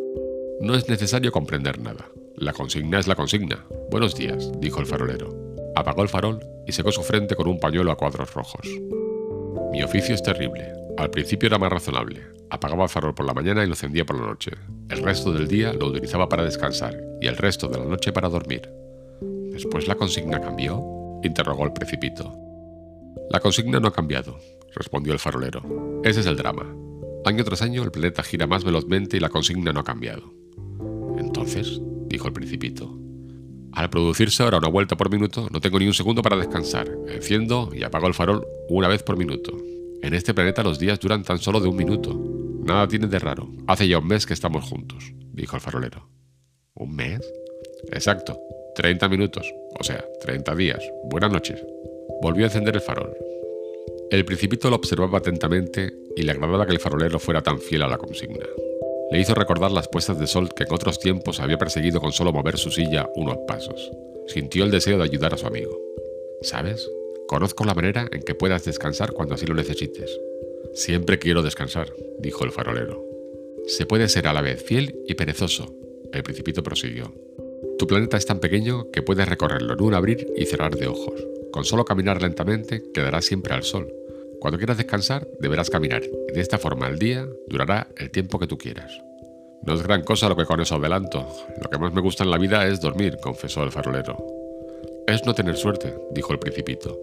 No 0.60 0.74
es 0.74 0.88
necesario 0.88 1.32
comprender 1.32 1.80
nada. 1.80 2.10
La 2.36 2.52
consigna 2.52 2.98
es 2.98 3.06
la 3.06 3.14
consigna. 3.14 3.66
Buenos 3.90 4.14
días, 4.14 4.50
dijo 4.60 4.80
el 4.80 4.86
farolero 4.86 5.50
apagó 5.74 6.02
el 6.02 6.08
farol 6.08 6.40
y 6.66 6.72
secó 6.72 6.92
su 6.92 7.02
frente 7.02 7.34
con 7.34 7.48
un 7.48 7.58
pañuelo 7.58 7.90
a 7.90 7.96
cuadros 7.96 8.32
rojos. 8.34 8.66
Mi 9.72 9.82
oficio 9.82 10.14
es 10.14 10.22
terrible. 10.22 10.72
Al 10.96 11.10
principio 11.10 11.46
era 11.46 11.58
más 11.58 11.72
razonable. 11.72 12.22
Apagaba 12.50 12.84
el 12.84 12.88
farol 12.88 13.14
por 13.14 13.26
la 13.26 13.34
mañana 13.34 13.62
y 13.62 13.66
lo 13.66 13.72
encendía 13.72 14.04
por 14.04 14.18
la 14.18 14.26
noche. 14.26 14.52
El 14.88 15.02
resto 15.02 15.32
del 15.32 15.48
día 15.48 15.72
lo 15.72 15.86
utilizaba 15.86 16.28
para 16.28 16.44
descansar 16.44 16.96
y 17.20 17.26
el 17.26 17.36
resto 17.36 17.68
de 17.68 17.78
la 17.78 17.84
noche 17.84 18.12
para 18.12 18.28
dormir. 18.28 18.68
¿Después 19.52 19.86
la 19.88 19.94
consigna 19.94 20.40
cambió? 20.40 20.84
interrogó 21.22 21.64
el 21.64 21.72
precipito. 21.72 22.34
La 23.30 23.40
consigna 23.40 23.78
no 23.78 23.88
ha 23.88 23.92
cambiado, 23.92 24.38
respondió 24.74 25.12
el 25.12 25.18
farolero. 25.18 26.00
Ese 26.04 26.20
es 26.20 26.26
el 26.26 26.36
drama. 26.36 26.74
Año 27.24 27.44
tras 27.44 27.62
año 27.62 27.82
el 27.82 27.90
planeta 27.90 28.22
gira 28.22 28.46
más 28.46 28.64
velozmente 28.64 29.16
y 29.16 29.20
la 29.20 29.28
consigna 29.28 29.72
no 29.72 29.80
ha 29.80 29.84
cambiado. 29.84 30.32
Entonces, 31.18 31.80
dijo 32.08 32.26
el 32.26 32.32
principito, 32.32 32.98
al 33.72 33.88
producirse 33.88 34.42
ahora 34.42 34.58
una 34.58 34.68
vuelta 34.68 34.96
por 34.96 35.10
minuto, 35.10 35.48
no 35.50 35.60
tengo 35.60 35.78
ni 35.78 35.86
un 35.86 35.94
segundo 35.94 36.22
para 36.22 36.36
descansar. 36.36 36.90
Enciendo 37.08 37.70
y 37.72 37.84
apago 37.84 38.06
el 38.06 38.14
farol 38.14 38.46
una 38.68 38.88
vez 38.88 39.02
por 39.02 39.16
minuto. 39.16 39.56
En 40.02 40.14
este 40.14 40.34
planeta 40.34 40.62
los 40.62 40.78
días 40.78 40.98
duran 40.98 41.22
tan 41.22 41.38
solo 41.38 41.60
de 41.60 41.68
un 41.68 41.76
minuto. 41.76 42.18
Nada 42.64 42.88
tiene 42.88 43.06
de 43.06 43.18
raro. 43.18 43.48
Hace 43.66 43.86
ya 43.86 43.98
un 43.98 44.06
mes 44.06 44.26
que 44.26 44.34
estamos 44.34 44.64
juntos, 44.64 45.12
dijo 45.32 45.56
el 45.56 45.62
farolero. 45.62 46.08
¿Un 46.74 46.96
mes? 46.96 47.20
Exacto. 47.92 48.38
30 48.74 49.08
minutos. 49.08 49.52
O 49.78 49.84
sea, 49.84 50.04
30 50.20 50.54
días. 50.54 50.82
Buenas 51.04 51.30
noches. 51.30 51.62
Volvió 52.22 52.44
a 52.44 52.48
encender 52.48 52.74
el 52.74 52.80
farol. 52.80 53.14
El 54.10 54.24
principito 54.24 54.68
lo 54.70 54.76
observaba 54.76 55.18
atentamente 55.18 55.94
y 56.16 56.22
le 56.22 56.32
agradaba 56.32 56.66
que 56.66 56.72
el 56.72 56.80
farolero 56.80 57.20
fuera 57.20 57.42
tan 57.42 57.60
fiel 57.60 57.82
a 57.82 57.88
la 57.88 57.96
consigna. 57.96 58.44
Le 59.12 59.20
hizo 59.20 59.36
recordar 59.36 59.70
las 59.70 59.86
puestas 59.86 60.18
de 60.18 60.26
sol 60.26 60.48
que 60.52 60.64
en 60.64 60.72
otros 60.72 60.98
tiempos 60.98 61.38
había 61.38 61.58
perseguido 61.58 62.00
con 62.00 62.10
solo 62.10 62.32
mover 62.32 62.58
su 62.58 62.72
silla 62.72 63.08
unos 63.14 63.38
pasos. 63.46 63.88
Sintió 64.26 64.64
el 64.64 64.72
deseo 64.72 64.98
de 64.98 65.04
ayudar 65.04 65.34
a 65.34 65.36
su 65.36 65.46
amigo. 65.46 65.78
¿Sabes? 66.42 66.90
Conozco 67.28 67.64
la 67.64 67.74
manera 67.74 68.08
en 68.10 68.22
que 68.22 68.34
puedas 68.34 68.64
descansar 68.64 69.12
cuando 69.12 69.36
así 69.36 69.46
lo 69.46 69.54
necesites. 69.54 70.18
Siempre 70.74 71.20
quiero 71.20 71.42
descansar, 71.42 71.94
dijo 72.18 72.44
el 72.44 72.50
farolero. 72.50 73.04
Se 73.68 73.86
puede 73.86 74.08
ser 74.08 74.26
a 74.26 74.32
la 74.32 74.42
vez 74.42 74.60
fiel 74.60 74.98
y 75.06 75.14
perezoso. 75.14 75.72
El 76.12 76.24
principito 76.24 76.64
prosiguió. 76.64 77.14
Tu 77.78 77.86
planeta 77.86 78.16
es 78.16 78.26
tan 78.26 78.40
pequeño 78.40 78.90
que 78.90 79.02
puedes 79.02 79.28
recorrerlo 79.28 79.74
en 79.74 79.82
un 79.82 79.94
abrir 79.94 80.26
y 80.36 80.46
cerrar 80.46 80.74
de 80.74 80.88
ojos. 80.88 81.24
Con 81.52 81.64
solo 81.64 81.84
caminar 81.84 82.22
lentamente 82.22 82.82
quedarás 82.92 83.24
siempre 83.24 83.54
al 83.54 83.62
sol. 83.62 83.92
Cuando 84.40 84.58
quieras 84.58 84.78
descansar, 84.78 85.28
deberás 85.38 85.68
caminar, 85.68 86.02
y 86.02 86.32
de 86.32 86.40
esta 86.40 86.58
forma 86.58 86.88
el 86.88 86.98
día 86.98 87.28
durará 87.48 87.88
el 87.96 88.10
tiempo 88.10 88.38
que 88.38 88.46
tú 88.46 88.56
quieras. 88.56 89.00
No 89.62 89.74
es 89.74 89.82
gran 89.82 90.02
cosa 90.02 90.28
lo 90.28 90.36
que 90.36 90.46
con 90.46 90.60
eso 90.60 90.76
adelanto. 90.76 91.28
Lo 91.62 91.68
que 91.68 91.78
más 91.78 91.92
me 91.92 92.00
gusta 92.00 92.24
en 92.24 92.30
la 92.30 92.38
vida 92.38 92.66
es 92.66 92.80
dormir, 92.80 93.18
confesó 93.22 93.62
el 93.62 93.70
farolero. 93.70 94.16
Es 95.06 95.26
no 95.26 95.34
tener 95.34 95.56
suerte, 95.56 95.94
dijo 96.12 96.32
el 96.32 96.38
principito. 96.38 96.98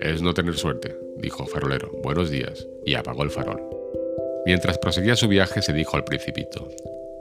Es 0.00 0.22
no 0.22 0.32
tener 0.32 0.56
suerte, 0.56 0.96
dijo 1.16 1.42
el 1.42 1.48
farolero. 1.48 1.90
Buenos 2.04 2.30
días, 2.30 2.68
y 2.86 2.94
apagó 2.94 3.24
el 3.24 3.30
farol. 3.30 3.60
Mientras 4.46 4.78
proseguía 4.78 5.16
su 5.16 5.26
viaje, 5.26 5.60
se 5.60 5.72
dijo 5.72 5.96
al 5.96 6.04
principito. 6.04 6.68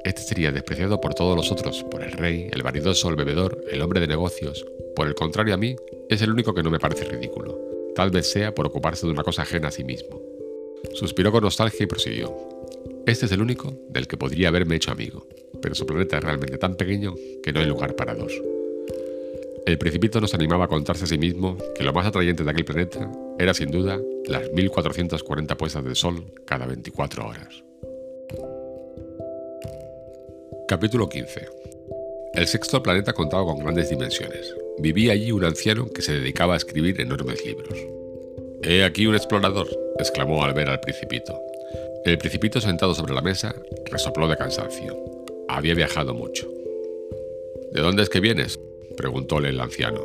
Este 0.04 0.22
sería 0.22 0.52
despreciado 0.52 1.02
por 1.02 1.16
todos 1.16 1.36
los 1.36 1.52
otros, 1.52 1.84
por 1.84 2.04
el 2.04 2.12
rey, 2.12 2.48
el 2.54 2.62
vanidoso, 2.62 3.10
el 3.10 3.16
bebedor, 3.16 3.64
el 3.72 3.82
hombre 3.82 4.00
de 4.00 4.08
negocios. 4.08 4.64
Por 4.96 5.08
el 5.08 5.16
contrario 5.16 5.56
a 5.56 5.58
mí, 5.58 5.76
es 6.10 6.22
el 6.22 6.32
único 6.32 6.54
que 6.54 6.64
no 6.64 6.70
me 6.70 6.80
parece 6.80 7.06
ridículo. 7.06 7.60
Tal 7.96 8.12
vez 8.12 8.32
sea 8.32 8.54
por 8.54 8.68
ocuparse 8.68 9.06
de 9.06 9.12
una 9.12 9.24
cosa 9.24 9.42
ajena 9.42 9.68
a 9.68 9.72
sí 9.72 9.84
mismo. 9.84 10.22
Suspiró 10.94 11.32
con 11.32 11.44
nostalgia 11.44 11.84
y 11.84 11.88
prosiguió. 11.88 12.36
Este 13.06 13.26
es 13.26 13.32
el 13.32 13.42
único 13.42 13.74
del 13.90 14.08
que 14.08 14.18
podría 14.18 14.50
haberme 14.50 14.76
hecho 14.76 14.92
amigo, 14.92 15.28
pero 15.62 15.76
su 15.76 15.86
planeta 15.86 16.18
es 16.18 16.24
realmente 16.24 16.58
tan 16.58 16.76
pequeño 16.76 17.16
que 17.42 17.52
no 17.52 17.60
hay 17.60 17.66
lugar 17.66 17.96
para 17.96 18.14
dos. 18.14 18.34
El 19.66 19.78
principito 19.78 20.22
nos 20.22 20.34
animaba 20.34 20.66
a 20.66 20.68
contarse 20.70 21.04
a 21.04 21.08
sí 21.08 21.18
mismo 21.18 21.58
que 21.76 21.84
lo 21.84 21.92
más 21.92 22.06
atrayente 22.06 22.44
de 22.44 22.52
aquel 22.52 22.64
planeta 22.64 23.12
era 23.38 23.54
sin 23.54 23.70
duda 23.70 24.00
las 24.26 24.50
1440 24.54 25.58
puestas 25.58 25.84
de 25.84 25.96
sol 25.96 26.34
cada 26.46 26.66
24 26.66 27.28
horas. 27.28 27.64
Capítulo 30.68 31.10
15. 31.10 31.50
El 32.34 32.48
sexto 32.48 32.82
planeta 32.84 33.14
contaba 33.14 33.46
con 33.46 33.60
grandes 33.60 33.90
dimensiones. 33.90 34.54
Vivía 34.80 35.14
allí 35.14 35.32
un 35.32 35.44
anciano 35.44 35.90
que 35.90 36.04
se 36.04 36.14
dedicaba 36.14 36.54
a 36.54 36.58
escribir 36.58 37.02
enormes 37.02 37.44
libros. 37.44 37.78
He 38.62 38.84
aquí 38.84 39.08
un 39.08 39.16
explorador, 39.16 39.68
exclamó 39.98 40.44
al 40.44 40.54
ver 40.54 40.70
al 40.70 40.80
principito. 40.80 41.40
El 42.06 42.20
principito 42.20 42.62
sentado 42.62 42.94
sobre 42.94 43.16
la 43.16 43.22
mesa 43.22 43.56
resopló 43.86 44.28
de 44.28 44.38
cansancio. 44.38 44.96
Había 45.48 45.74
viajado 45.74 46.14
mucho. 46.14 46.48
¿De 47.72 47.82
dónde 47.82 48.04
es 48.04 48.10
que 48.10 48.20
vienes? 48.20 48.60
preguntóle 48.96 49.50
el 49.50 49.60
anciano. 49.60 50.02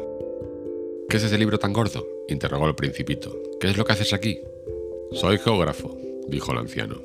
¿Qué 1.08 1.18
es 1.18 1.24
ese 1.24 1.38
libro 1.38 1.58
tan 1.58 1.72
gordo? 1.72 2.06
interrogó 2.28 2.66
el 2.66 2.74
principito. 2.74 3.38
¿Qué 3.60 3.68
es 3.68 3.76
lo 3.76 3.84
que 3.84 3.92
haces 3.92 4.14
aquí? 4.14 4.40
Soy 5.12 5.38
geógrafo, 5.38 5.98
dijo 6.28 6.52
el 6.52 6.58
anciano. 6.58 7.02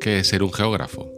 ¿Qué 0.00 0.20
es 0.20 0.28
ser 0.28 0.44
un 0.44 0.52
geógrafo? 0.52 1.12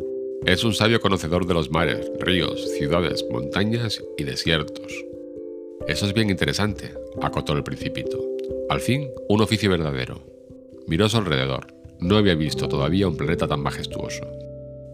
Es 0.46 0.64
un 0.64 0.72
sabio 0.72 1.00
conocedor 1.00 1.46
de 1.46 1.52
los 1.52 1.70
mares, 1.70 2.10
ríos, 2.18 2.70
ciudades, 2.78 3.24
montañas 3.30 4.02
y 4.16 4.24
desiertos. 4.24 5.09
Eso 5.86 6.06
es 6.06 6.12
bien 6.12 6.30
interesante, 6.30 6.94
acotó 7.22 7.52
el 7.54 7.64
principito. 7.64 8.18
Al 8.68 8.80
fin, 8.80 9.10
un 9.28 9.40
oficio 9.40 9.70
verdadero. 9.70 10.22
Miró 10.86 11.06
a 11.06 11.08
su 11.08 11.16
alrededor. 11.16 11.74
No 11.98 12.16
había 12.16 12.34
visto 12.34 12.68
todavía 12.68 13.08
un 13.08 13.16
planeta 13.16 13.48
tan 13.48 13.60
majestuoso. 13.60 14.24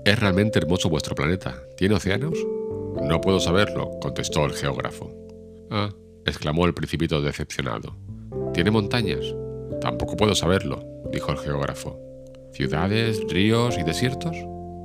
Es 0.04 0.18
realmente 0.18 0.58
hermoso 0.58 0.88
vuestro 0.88 1.14
planeta. 1.14 1.62
¿Tiene 1.76 1.96
océanos? 1.96 2.38
No 3.02 3.20
puedo 3.20 3.40
saberlo, 3.40 3.90
contestó 4.00 4.44
el 4.46 4.52
geógrafo. 4.52 5.12
Ah, 5.70 5.90
exclamó 6.24 6.66
el 6.66 6.74
principito 6.74 7.20
decepcionado. 7.20 7.96
¿Tiene 8.54 8.70
montañas? 8.70 9.34
Tampoco 9.80 10.16
puedo 10.16 10.34
saberlo, 10.34 10.82
dijo 11.12 11.32
el 11.32 11.38
geógrafo. 11.38 12.00
¿Ciudades, 12.52 13.20
ríos 13.28 13.76
y 13.78 13.82
desiertos? 13.82 14.36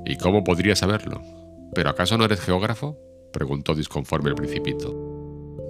¿Y 0.04 0.16
cómo 0.16 0.44
podría 0.44 0.76
saberlo? 0.76 1.22
¿Pero 1.74 1.90
acaso 1.90 2.18
no 2.18 2.24
eres 2.24 2.40
geógrafo? 2.40 2.98
preguntó 3.32 3.74
disconforme 3.74 4.28
el 4.28 4.34
principito. 4.34 5.11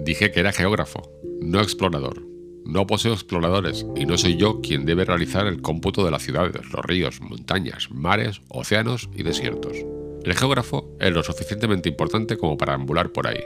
Dije 0.03 0.31
que 0.31 0.41
era 0.41 0.51
geógrafo, 0.51 1.01
no 1.39 1.61
explorador. 1.61 2.21
No 2.65 2.85
poseo 2.85 3.13
exploradores 3.13 3.85
y 3.95 4.05
no 4.05 4.17
soy 4.17 4.35
yo 4.35 4.59
quien 4.59 4.85
debe 4.85 5.05
realizar 5.05 5.47
el 5.47 5.61
cómputo 5.61 6.03
de 6.03 6.11
las 6.11 6.23
ciudades, 6.23 6.61
los 6.73 6.83
ríos, 6.83 7.21
montañas, 7.21 7.89
mares, 7.89 8.41
océanos 8.49 9.09
y 9.15 9.23
desiertos. 9.23 9.77
El 10.25 10.35
geógrafo 10.35 10.93
es 10.99 11.13
lo 11.13 11.23
suficientemente 11.23 11.87
importante 11.87 12.35
como 12.35 12.57
para 12.57 12.73
ambular 12.73 13.11
por 13.11 13.27
ahí. 13.27 13.45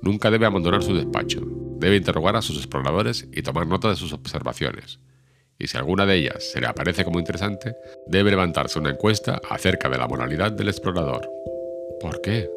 Nunca 0.00 0.30
debe 0.30 0.46
abandonar 0.46 0.82
su 0.82 0.94
despacho. 0.94 1.42
Debe 1.78 1.96
interrogar 1.96 2.36
a 2.36 2.42
sus 2.42 2.56
exploradores 2.56 3.28
y 3.30 3.42
tomar 3.42 3.66
nota 3.66 3.90
de 3.90 3.96
sus 3.96 4.14
observaciones. 4.14 5.00
Y 5.58 5.66
si 5.66 5.76
alguna 5.76 6.06
de 6.06 6.16
ellas 6.16 6.42
se 6.42 6.60
le 6.62 6.68
aparece 6.68 7.04
como 7.04 7.18
interesante, 7.18 7.74
debe 8.06 8.30
levantarse 8.30 8.78
una 8.78 8.90
encuesta 8.90 9.42
acerca 9.50 9.90
de 9.90 9.98
la 9.98 10.08
moralidad 10.08 10.52
del 10.52 10.68
explorador. 10.68 11.28
¿Por 12.00 12.22
qué? 12.22 12.48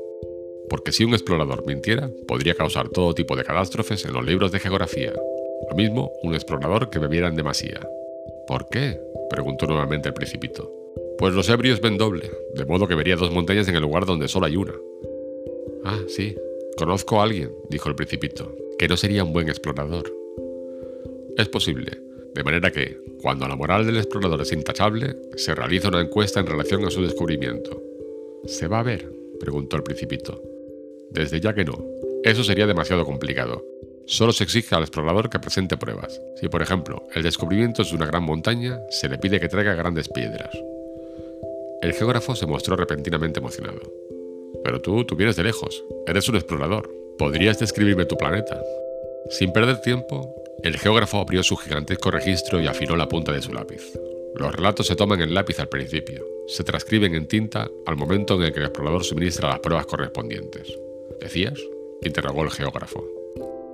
Porque 0.71 0.93
si 0.93 1.03
un 1.03 1.11
explorador 1.11 1.65
mintiera, 1.67 2.09
podría 2.29 2.55
causar 2.55 2.87
todo 2.87 3.13
tipo 3.13 3.35
de 3.35 3.43
catástrofes 3.43 4.05
en 4.05 4.13
los 4.13 4.25
libros 4.25 4.53
de 4.53 4.59
geografía. 4.59 5.11
Lo 5.69 5.75
mismo 5.75 6.13
un 6.23 6.33
explorador 6.33 6.89
que 6.89 6.97
bebiera 6.97 7.27
en 7.27 7.35
demasía. 7.35 7.81
¿Por 8.47 8.69
qué? 8.69 8.97
preguntó 9.29 9.67
nuevamente 9.67 10.07
el 10.07 10.13
principito. 10.13 10.71
Pues 11.17 11.33
los 11.33 11.49
ebrios 11.49 11.81
ven 11.81 11.97
doble, 11.97 12.31
de 12.55 12.65
modo 12.65 12.87
que 12.87 12.95
vería 12.95 13.17
dos 13.17 13.33
montañas 13.33 13.67
en 13.67 13.75
el 13.75 13.81
lugar 13.81 14.05
donde 14.05 14.29
solo 14.29 14.45
hay 14.45 14.55
una. 14.55 14.73
Ah, 15.83 15.99
sí, 16.07 16.37
conozco 16.77 17.19
a 17.19 17.23
alguien, 17.23 17.51
dijo 17.69 17.89
el 17.89 17.95
principito, 17.95 18.55
que 18.79 18.87
no 18.87 18.95
sería 18.95 19.25
un 19.25 19.33
buen 19.33 19.49
explorador. 19.49 20.09
Es 21.35 21.49
posible, 21.49 22.01
de 22.33 22.43
manera 22.45 22.71
que, 22.71 22.97
cuando 23.21 23.45
la 23.45 23.57
moral 23.57 23.85
del 23.85 23.97
explorador 23.97 24.41
es 24.41 24.53
intachable, 24.53 25.17
se 25.35 25.53
realiza 25.53 25.89
una 25.89 25.99
encuesta 25.99 26.39
en 26.39 26.47
relación 26.47 26.85
a 26.85 26.91
su 26.91 27.01
descubrimiento. 27.01 27.83
¿Se 28.45 28.69
va 28.69 28.79
a 28.79 28.83
ver? 28.83 29.11
preguntó 29.37 29.75
el 29.75 29.83
principito. 29.83 30.41
Desde 31.11 31.41
ya 31.41 31.53
que 31.53 31.65
no. 31.65 31.77
Eso 32.23 32.43
sería 32.43 32.67
demasiado 32.67 33.05
complicado. 33.05 33.65
Solo 34.05 34.31
se 34.33 34.43
exige 34.43 34.75
al 34.75 34.83
explorador 34.83 35.29
que 35.29 35.39
presente 35.39 35.77
pruebas. 35.77 36.21
Si, 36.39 36.47
por 36.47 36.61
ejemplo, 36.61 37.07
el 37.13 37.23
descubrimiento 37.23 37.81
es 37.81 37.89
de 37.89 37.95
una 37.95 38.05
gran 38.05 38.23
montaña, 38.23 38.79
se 38.89 39.09
le 39.09 39.17
pide 39.17 39.39
que 39.39 39.49
traiga 39.49 39.75
grandes 39.75 40.09
piedras. 40.09 40.49
El 41.81 41.93
geógrafo 41.93 42.35
se 42.35 42.47
mostró 42.47 42.75
repentinamente 42.75 43.39
emocionado. 43.39 43.81
Pero 44.63 44.81
tú, 44.81 45.03
tú 45.05 45.15
vienes 45.15 45.35
de 45.35 45.43
lejos, 45.43 45.83
eres 46.07 46.29
un 46.29 46.35
explorador. 46.35 46.89
¿Podrías 47.17 47.59
describirme 47.59 48.05
tu 48.05 48.15
planeta? 48.17 48.61
Sin 49.29 49.51
perder 49.51 49.81
tiempo, 49.81 50.33
el 50.63 50.77
geógrafo 50.77 51.19
abrió 51.19 51.43
su 51.43 51.57
gigantesco 51.57 52.11
registro 52.11 52.61
y 52.61 52.67
afinó 52.67 52.95
la 52.95 53.07
punta 53.07 53.31
de 53.31 53.41
su 53.41 53.51
lápiz. 53.51 53.81
Los 54.35 54.55
relatos 54.55 54.87
se 54.87 54.95
toman 54.95 55.21
en 55.21 55.33
lápiz 55.33 55.59
al 55.59 55.69
principio, 55.69 56.25
se 56.47 56.63
transcriben 56.63 57.15
en 57.15 57.27
tinta 57.27 57.67
al 57.85 57.97
momento 57.97 58.35
en 58.35 58.43
el 58.43 58.53
que 58.53 58.59
el 58.59 58.65
explorador 58.65 59.03
suministra 59.03 59.49
las 59.49 59.59
pruebas 59.59 59.85
correspondientes. 59.85 60.77
¿Decías? 61.21 61.59
interrogó 62.01 62.43
el 62.43 62.51
geógrafo. 62.51 63.05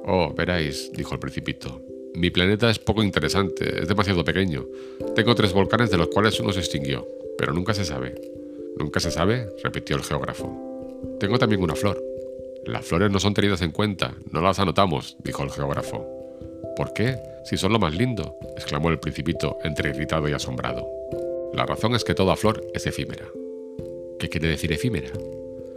Oh, 0.05 0.33
veráis, 0.35 0.91
dijo 0.91 1.13
el 1.13 1.19
principito. 1.19 1.81
Mi 2.13 2.29
planeta 2.29 2.69
es 2.69 2.79
poco 2.79 3.03
interesante, 3.03 3.81
es 3.81 3.87
demasiado 3.87 4.23
pequeño. 4.23 4.65
Tengo 5.15 5.33
tres 5.35 5.53
volcanes 5.53 5.89
de 5.89 5.97
los 5.97 6.07
cuales 6.07 6.39
uno 6.39 6.51
se 6.51 6.59
extinguió 6.59 7.07
pero 7.37 7.53
nunca 7.53 7.73
se 7.73 7.85
sabe. 7.85 8.15
¿Nunca 8.77 8.99
se 8.99 9.11
sabe? 9.11 9.49
repitió 9.63 9.95
el 9.95 10.03
geógrafo. 10.03 11.17
Tengo 11.19 11.37
también 11.37 11.61
una 11.61 11.75
flor. 11.75 12.03
Las 12.65 12.85
flores 12.85 13.11
no 13.11 13.19
son 13.19 13.33
tenidas 13.33 13.61
en 13.61 13.71
cuenta, 13.71 14.15
no 14.31 14.41
las 14.41 14.59
anotamos, 14.59 15.15
dijo 15.23 15.43
el 15.43 15.51
geógrafo. 15.51 16.05
¿Por 16.75 16.93
qué? 16.93 17.15
Si 17.45 17.57
son 17.57 17.71
lo 17.71 17.79
más 17.79 17.95
lindo, 17.95 18.35
exclamó 18.57 18.89
el 18.89 18.99
principito 18.99 19.57
entre 19.63 19.91
irritado 19.91 20.27
y 20.27 20.33
asombrado. 20.33 20.87
La 21.53 21.65
razón 21.65 21.95
es 21.95 22.03
que 22.03 22.13
toda 22.13 22.35
flor 22.35 22.65
es 22.73 22.85
efímera. 22.87 23.25
¿Qué 24.19 24.27
quiere 24.27 24.49
decir 24.49 24.73
efímera? 24.73 25.11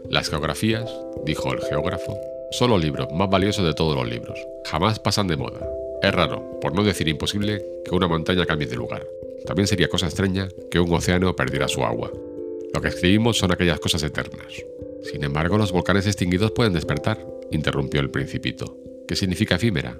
Las 0.08 0.28
geografías, 0.28 0.90
dijo 1.24 1.52
el 1.52 1.60
geógrafo, 1.60 2.18
son 2.50 2.70
los 2.70 2.82
libros 2.82 3.08
más 3.12 3.30
valiosos 3.30 3.64
de 3.64 3.74
todos 3.74 3.96
los 3.96 4.08
libros. 4.08 4.38
Jamás 4.64 4.98
pasan 4.98 5.28
de 5.28 5.36
moda. 5.36 5.60
Es 6.02 6.12
raro, 6.12 6.58
por 6.60 6.74
no 6.74 6.82
decir 6.82 7.08
imposible, 7.08 7.64
que 7.84 7.94
una 7.94 8.08
montaña 8.08 8.46
cambie 8.46 8.66
de 8.66 8.76
lugar. 8.76 9.06
También 9.46 9.66
sería 9.66 9.88
cosa 9.88 10.06
extraña 10.06 10.48
que 10.70 10.80
un 10.80 10.92
océano 10.92 11.34
perdiera 11.36 11.68
su 11.68 11.84
agua. 11.84 12.10
Lo 12.72 12.80
que 12.80 12.88
escribimos 12.88 13.38
son 13.38 13.52
aquellas 13.52 13.80
cosas 13.80 14.02
eternas. 14.02 14.64
Sin 15.02 15.24
embargo, 15.24 15.58
los 15.58 15.72
volcanes 15.72 16.06
extinguidos 16.06 16.52
pueden 16.52 16.72
despertar, 16.72 17.24
interrumpió 17.50 18.00
el 18.00 18.10
principito. 18.10 18.76
¿Qué 19.06 19.16
significa 19.16 19.56
efímera? 19.56 19.98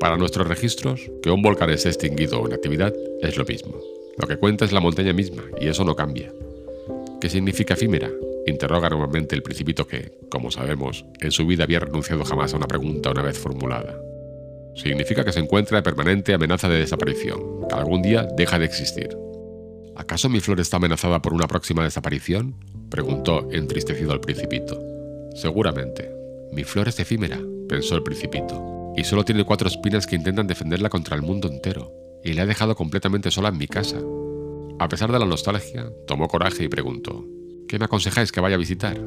Para 0.00 0.16
nuestros 0.16 0.46
registros, 0.46 1.10
que 1.22 1.30
un 1.30 1.42
volcán 1.42 1.70
esté 1.70 1.88
extinguido 1.88 2.40
o 2.40 2.46
en 2.46 2.52
actividad 2.52 2.94
es 3.20 3.36
lo 3.36 3.44
mismo. 3.44 3.80
Lo 4.16 4.26
que 4.26 4.36
cuenta 4.36 4.64
es 4.64 4.72
la 4.72 4.80
montaña 4.80 5.12
misma, 5.12 5.44
y 5.60 5.68
eso 5.68 5.84
no 5.84 5.96
cambia. 5.96 6.32
¿Qué 7.20 7.28
significa 7.28 7.74
efímera? 7.74 8.10
Interroga 8.48 8.88
nuevamente 8.88 9.36
el 9.36 9.42
principito 9.42 9.86
que, 9.86 10.10
como 10.30 10.50
sabemos, 10.50 11.04
en 11.20 11.30
su 11.32 11.46
vida 11.46 11.64
había 11.64 11.80
renunciado 11.80 12.24
jamás 12.24 12.54
a 12.54 12.56
una 12.56 12.66
pregunta 12.66 13.10
una 13.10 13.22
vez 13.22 13.38
formulada. 13.38 14.00
Significa 14.74 15.24
que 15.24 15.32
se 15.32 15.40
encuentra 15.40 15.78
en 15.78 15.84
permanente 15.84 16.32
amenaza 16.32 16.68
de 16.68 16.78
desaparición, 16.78 17.68
que 17.68 17.74
algún 17.74 18.00
día 18.00 18.26
deja 18.36 18.58
de 18.58 18.64
existir. 18.64 19.16
¿Acaso 19.96 20.30
mi 20.30 20.40
flor 20.40 20.60
está 20.60 20.78
amenazada 20.78 21.20
por 21.20 21.34
una 21.34 21.46
próxima 21.46 21.84
desaparición? 21.84 22.54
preguntó 22.88 23.48
entristecido 23.52 24.14
el 24.14 24.20
principito. 24.20 24.80
Seguramente. 25.34 26.10
Mi 26.52 26.64
flor 26.64 26.88
es 26.88 26.98
efímera, 26.98 27.38
pensó 27.68 27.96
el 27.96 28.02
principito, 28.02 28.94
y 28.96 29.04
solo 29.04 29.24
tiene 29.24 29.44
cuatro 29.44 29.68
espinas 29.68 30.06
que 30.06 30.16
intentan 30.16 30.46
defenderla 30.46 30.88
contra 30.88 31.16
el 31.16 31.22
mundo 31.22 31.48
entero, 31.48 31.92
y 32.24 32.32
la 32.32 32.44
he 32.44 32.46
dejado 32.46 32.74
completamente 32.74 33.30
sola 33.30 33.50
en 33.50 33.58
mi 33.58 33.66
casa. 33.66 33.98
A 34.78 34.88
pesar 34.88 35.12
de 35.12 35.18
la 35.18 35.26
nostalgia, 35.26 35.90
tomó 36.06 36.28
coraje 36.28 36.64
y 36.64 36.68
preguntó, 36.68 37.26
¿Qué 37.68 37.78
me 37.78 37.84
aconsejáis 37.84 38.32
que 38.32 38.40
vaya 38.40 38.54
a 38.54 38.58
visitar? 38.58 38.98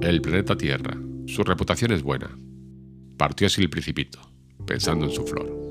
El 0.00 0.22
planeta 0.22 0.56
Tierra. 0.56 0.96
Su 1.26 1.42
reputación 1.42 1.90
es 1.90 2.04
buena. 2.04 2.38
Partió 3.16 3.48
así 3.48 3.60
el 3.60 3.68
principito, 3.68 4.20
pensando 4.64 5.06
en 5.06 5.10
su 5.10 5.26
flor. 5.26 5.66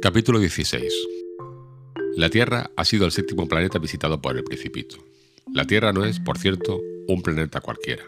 Capítulo 0.00 0.38
16. 0.38 0.94
La 2.16 2.30
Tierra 2.30 2.70
ha 2.74 2.84
sido 2.86 3.04
el 3.04 3.12
séptimo 3.12 3.46
planeta 3.46 3.78
visitado 3.78 4.20
por 4.22 4.34
el 4.34 4.44
Principito. 4.44 4.96
La 5.52 5.66
Tierra 5.66 5.92
no 5.92 6.06
es, 6.06 6.20
por 6.20 6.38
cierto, 6.38 6.80
un 7.06 7.22
planeta 7.22 7.60
cualquiera. 7.60 8.04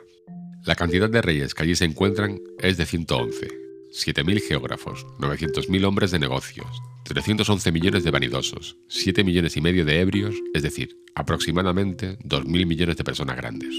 La 0.64 0.74
cantidad 0.76 1.10
de 1.10 1.20
reyes 1.20 1.52
que 1.54 1.62
allí 1.62 1.74
se 1.74 1.84
encuentran 1.84 2.40
es 2.58 2.78
de 2.78 2.86
111, 2.86 3.48
7.000 3.92 4.40
geógrafos, 4.40 5.04
900.000 5.18 5.84
hombres 5.84 6.10
de 6.10 6.18
negocios, 6.18 6.80
311 7.04 7.70
millones 7.70 8.02
de 8.02 8.10
vanidosos, 8.10 8.78
7 8.88 9.24
millones 9.24 9.58
y 9.58 9.60
medio 9.60 9.84
de 9.84 10.00
ebrios, 10.00 10.34
es 10.54 10.62
decir, 10.62 10.96
aproximadamente 11.14 12.18
2.000 12.20 12.64
millones 12.64 12.96
de 12.96 13.04
personas 13.04 13.36
grandes. 13.36 13.74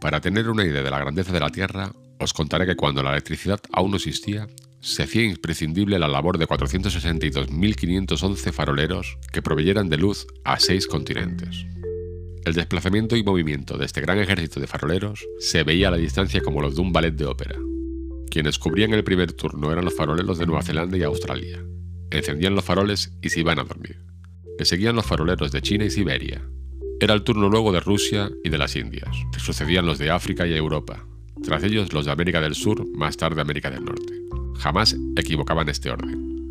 Para 0.00 0.20
tener 0.20 0.48
una 0.48 0.66
idea 0.66 0.82
de 0.82 0.90
la 0.90 0.98
grandeza 0.98 1.32
de 1.32 1.38
la 1.38 1.50
Tierra, 1.50 1.92
os 2.18 2.32
contaré 2.32 2.66
que 2.66 2.74
cuando 2.74 3.04
la 3.04 3.12
electricidad 3.12 3.60
aún 3.72 3.92
no 3.92 3.98
existía, 3.98 4.48
se 4.80 5.04
hacía 5.04 5.22
imprescindible 5.22 6.00
la 6.00 6.08
labor 6.08 6.36
de 6.36 6.48
462.511 6.48 8.52
faroleros 8.52 9.18
que 9.32 9.42
proveyeran 9.42 9.88
de 9.88 9.98
luz 9.98 10.26
a 10.42 10.58
seis 10.58 10.88
continentes. 10.88 11.64
El 12.48 12.54
desplazamiento 12.54 13.14
y 13.14 13.22
movimiento 13.22 13.76
de 13.76 13.84
este 13.84 14.00
gran 14.00 14.18
ejército 14.18 14.58
de 14.58 14.66
faroleros 14.66 15.28
se 15.38 15.64
veía 15.64 15.88
a 15.88 15.90
la 15.90 15.98
distancia 15.98 16.40
como 16.40 16.62
los 16.62 16.76
de 16.76 16.80
un 16.80 16.94
ballet 16.94 17.14
de 17.14 17.26
ópera. 17.26 17.54
Quienes 18.30 18.58
cubrían 18.58 18.94
el 18.94 19.04
primer 19.04 19.34
turno 19.34 19.70
eran 19.70 19.84
los 19.84 19.94
faroleros 19.94 20.38
de 20.38 20.46
Nueva 20.46 20.62
Zelanda 20.62 20.96
y 20.96 21.02
Australia. 21.02 21.62
Encendían 22.10 22.54
los 22.54 22.64
faroles 22.64 23.12
y 23.20 23.28
se 23.28 23.40
iban 23.40 23.58
a 23.58 23.64
dormir. 23.64 24.00
Le 24.58 24.64
seguían 24.64 24.96
los 24.96 25.04
faroleros 25.04 25.52
de 25.52 25.60
China 25.60 25.84
y 25.84 25.90
Siberia. 25.90 26.42
Era 27.00 27.12
el 27.12 27.22
turno 27.22 27.50
luego 27.50 27.70
de 27.70 27.80
Rusia 27.80 28.30
y 28.42 28.48
de 28.48 28.56
las 28.56 28.76
Indias. 28.76 29.14
Sucedían 29.36 29.84
los 29.84 29.98
de 29.98 30.10
África 30.10 30.46
y 30.46 30.54
Europa. 30.54 31.04
Tras 31.44 31.62
ellos 31.64 31.92
los 31.92 32.06
de 32.06 32.12
América 32.12 32.40
del 32.40 32.54
Sur, 32.54 32.82
más 32.96 33.18
tarde 33.18 33.42
América 33.42 33.70
del 33.70 33.84
Norte. 33.84 34.14
Jamás 34.56 34.96
equivocaban 35.16 35.68
este 35.68 35.90
orden. 35.90 36.48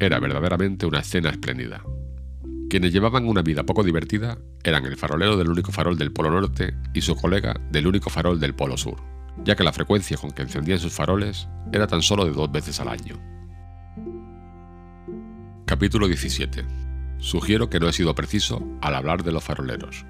Era 0.00 0.20
verdaderamente 0.20 0.86
una 0.86 1.00
escena 1.00 1.28
espléndida. 1.28 1.84
Quienes 2.74 2.92
llevaban 2.92 3.28
una 3.28 3.42
vida 3.42 3.62
poco 3.62 3.84
divertida 3.84 4.36
eran 4.64 4.84
el 4.84 4.96
farolero 4.96 5.36
del 5.36 5.48
único 5.48 5.70
farol 5.70 5.96
del 5.96 6.10
Polo 6.10 6.32
Norte 6.32 6.74
y 6.92 7.02
su 7.02 7.14
colega 7.14 7.54
del 7.70 7.86
único 7.86 8.10
farol 8.10 8.40
del 8.40 8.56
Polo 8.56 8.76
Sur, 8.76 8.96
ya 9.44 9.54
que 9.54 9.62
la 9.62 9.72
frecuencia 9.72 10.16
con 10.16 10.32
que 10.32 10.42
encendían 10.42 10.80
sus 10.80 10.92
faroles 10.92 11.46
era 11.72 11.86
tan 11.86 12.02
solo 12.02 12.24
de 12.24 12.32
dos 12.32 12.50
veces 12.50 12.80
al 12.80 12.88
año. 12.88 13.16
Capítulo 15.66 16.08
17. 16.08 16.66
Sugiero 17.18 17.70
que 17.70 17.78
no 17.78 17.88
he 17.88 17.92
sido 17.92 18.12
preciso 18.16 18.60
al 18.80 18.96
hablar 18.96 19.22
de 19.22 19.30
los 19.30 19.44
faroleros. 19.44 20.04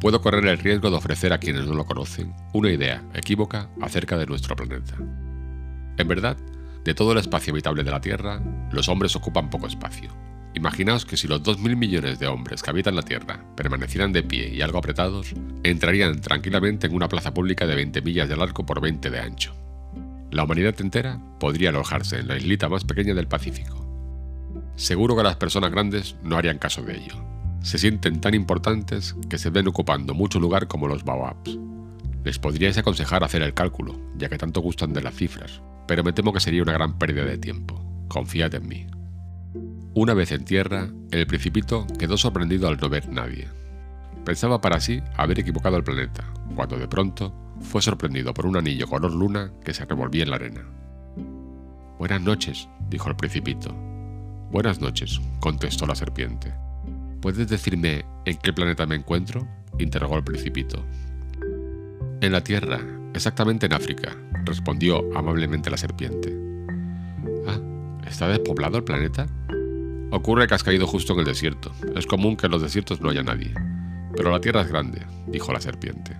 Puedo 0.00 0.22
correr 0.22 0.46
el 0.46 0.56
riesgo 0.56 0.88
de 0.88 0.96
ofrecer 0.96 1.34
a 1.34 1.38
quienes 1.38 1.66
no 1.66 1.74
lo 1.74 1.84
conocen 1.84 2.32
una 2.54 2.72
idea 2.72 3.04
equívoca 3.12 3.68
acerca 3.82 4.16
de 4.16 4.24
nuestro 4.24 4.56
planeta. 4.56 4.94
En 5.98 6.08
verdad, 6.08 6.38
de 6.82 6.94
todo 6.94 7.12
el 7.12 7.18
espacio 7.18 7.52
habitable 7.52 7.84
de 7.84 7.90
la 7.90 8.00
Tierra, 8.00 8.40
los 8.72 8.88
hombres 8.88 9.14
ocupan 9.16 9.50
poco 9.50 9.66
espacio, 9.66 10.08
Imaginaos 10.56 11.04
que 11.04 11.18
si 11.18 11.28
los 11.28 11.42
2.000 11.42 11.76
millones 11.76 12.18
de 12.18 12.28
hombres 12.28 12.62
que 12.62 12.70
habitan 12.70 12.96
la 12.96 13.02
Tierra 13.02 13.44
permanecieran 13.54 14.14
de 14.14 14.22
pie 14.22 14.48
y 14.48 14.62
algo 14.62 14.78
apretados, 14.78 15.34
entrarían 15.62 16.22
tranquilamente 16.22 16.86
en 16.86 16.94
una 16.94 17.10
plaza 17.10 17.34
pública 17.34 17.66
de 17.66 17.74
20 17.74 18.00
millas 18.00 18.26
de 18.26 18.38
largo 18.38 18.64
por 18.64 18.80
20 18.80 19.10
de 19.10 19.20
ancho. 19.20 19.54
La 20.30 20.44
humanidad 20.44 20.74
entera 20.80 21.20
podría 21.38 21.68
alojarse 21.68 22.20
en 22.20 22.28
la 22.28 22.38
islita 22.38 22.70
más 22.70 22.84
pequeña 22.84 23.12
del 23.12 23.28
Pacífico. 23.28 23.86
Seguro 24.76 25.14
que 25.14 25.24
las 25.24 25.36
personas 25.36 25.70
grandes 25.70 26.16
no 26.22 26.38
harían 26.38 26.56
caso 26.56 26.80
de 26.80 26.96
ello. 26.96 27.22
Se 27.60 27.76
sienten 27.76 28.22
tan 28.22 28.32
importantes 28.32 29.14
que 29.28 29.36
se 29.36 29.50
ven 29.50 29.68
ocupando 29.68 30.14
mucho 30.14 30.40
lugar 30.40 30.68
como 30.68 30.88
los 30.88 31.04
baobabs. 31.04 31.58
Les 32.24 32.38
podríais 32.38 32.78
aconsejar 32.78 33.22
hacer 33.22 33.42
el 33.42 33.52
cálculo, 33.52 34.00
ya 34.16 34.30
que 34.30 34.38
tanto 34.38 34.62
gustan 34.62 34.94
de 34.94 35.02
las 35.02 35.16
cifras, 35.16 35.60
pero 35.86 36.02
me 36.02 36.14
temo 36.14 36.32
que 36.32 36.40
sería 36.40 36.62
una 36.62 36.72
gran 36.72 36.98
pérdida 36.98 37.26
de 37.26 37.36
tiempo. 37.36 37.78
Confiad 38.08 38.54
en 38.54 38.68
mí. 38.68 38.86
Una 39.96 40.12
vez 40.12 40.30
en 40.30 40.44
tierra, 40.44 40.90
el 41.10 41.26
principito 41.26 41.86
quedó 41.98 42.18
sorprendido 42.18 42.68
al 42.68 42.76
no 42.76 42.90
ver 42.90 43.08
nadie. 43.08 43.48
Pensaba 44.26 44.60
para 44.60 44.78
sí 44.78 45.02
haber 45.16 45.40
equivocado 45.40 45.78
el 45.78 45.84
planeta, 45.84 46.22
cuando 46.54 46.76
de 46.76 46.86
pronto 46.86 47.32
fue 47.62 47.80
sorprendido 47.80 48.34
por 48.34 48.44
un 48.44 48.58
anillo 48.58 48.86
color 48.86 49.14
luna 49.14 49.50
que 49.64 49.72
se 49.72 49.86
revolvía 49.86 50.24
en 50.24 50.28
la 50.28 50.36
arena. 50.36 50.66
Buenas 51.98 52.20
noches, 52.20 52.68
dijo 52.90 53.08
el 53.08 53.16
principito. 53.16 53.74
Buenas 54.50 54.82
noches, 54.82 55.18
contestó 55.40 55.86
la 55.86 55.94
serpiente. 55.94 56.52
¿Puedes 57.22 57.48
decirme 57.48 58.04
en 58.26 58.36
qué 58.36 58.52
planeta 58.52 58.84
me 58.84 58.96
encuentro? 58.96 59.48
interrogó 59.78 60.18
el 60.18 60.24
principito. 60.24 60.84
En 62.20 62.32
la 62.32 62.44
Tierra, 62.44 62.80
exactamente 63.14 63.64
en 63.64 63.72
África, 63.72 64.14
respondió 64.44 65.00
amablemente 65.16 65.70
la 65.70 65.78
serpiente. 65.78 66.36
Ah, 67.48 67.58
¿está 68.06 68.28
despoblado 68.28 68.76
el 68.76 68.84
planeta? 68.84 69.26
Ocurre 70.16 70.46
que 70.46 70.54
has 70.54 70.64
caído 70.64 70.86
justo 70.86 71.12
en 71.12 71.18
el 71.18 71.24
desierto. 71.26 71.72
Es 71.94 72.06
común 72.06 72.38
que 72.38 72.46
en 72.46 72.52
los 72.52 72.62
desiertos 72.62 73.02
no 73.02 73.10
haya 73.10 73.22
nadie. 73.22 73.52
Pero 74.16 74.30
la 74.30 74.40
tierra 74.40 74.62
es 74.62 74.68
grande, 74.68 75.02
dijo 75.26 75.52
la 75.52 75.60
serpiente. 75.60 76.16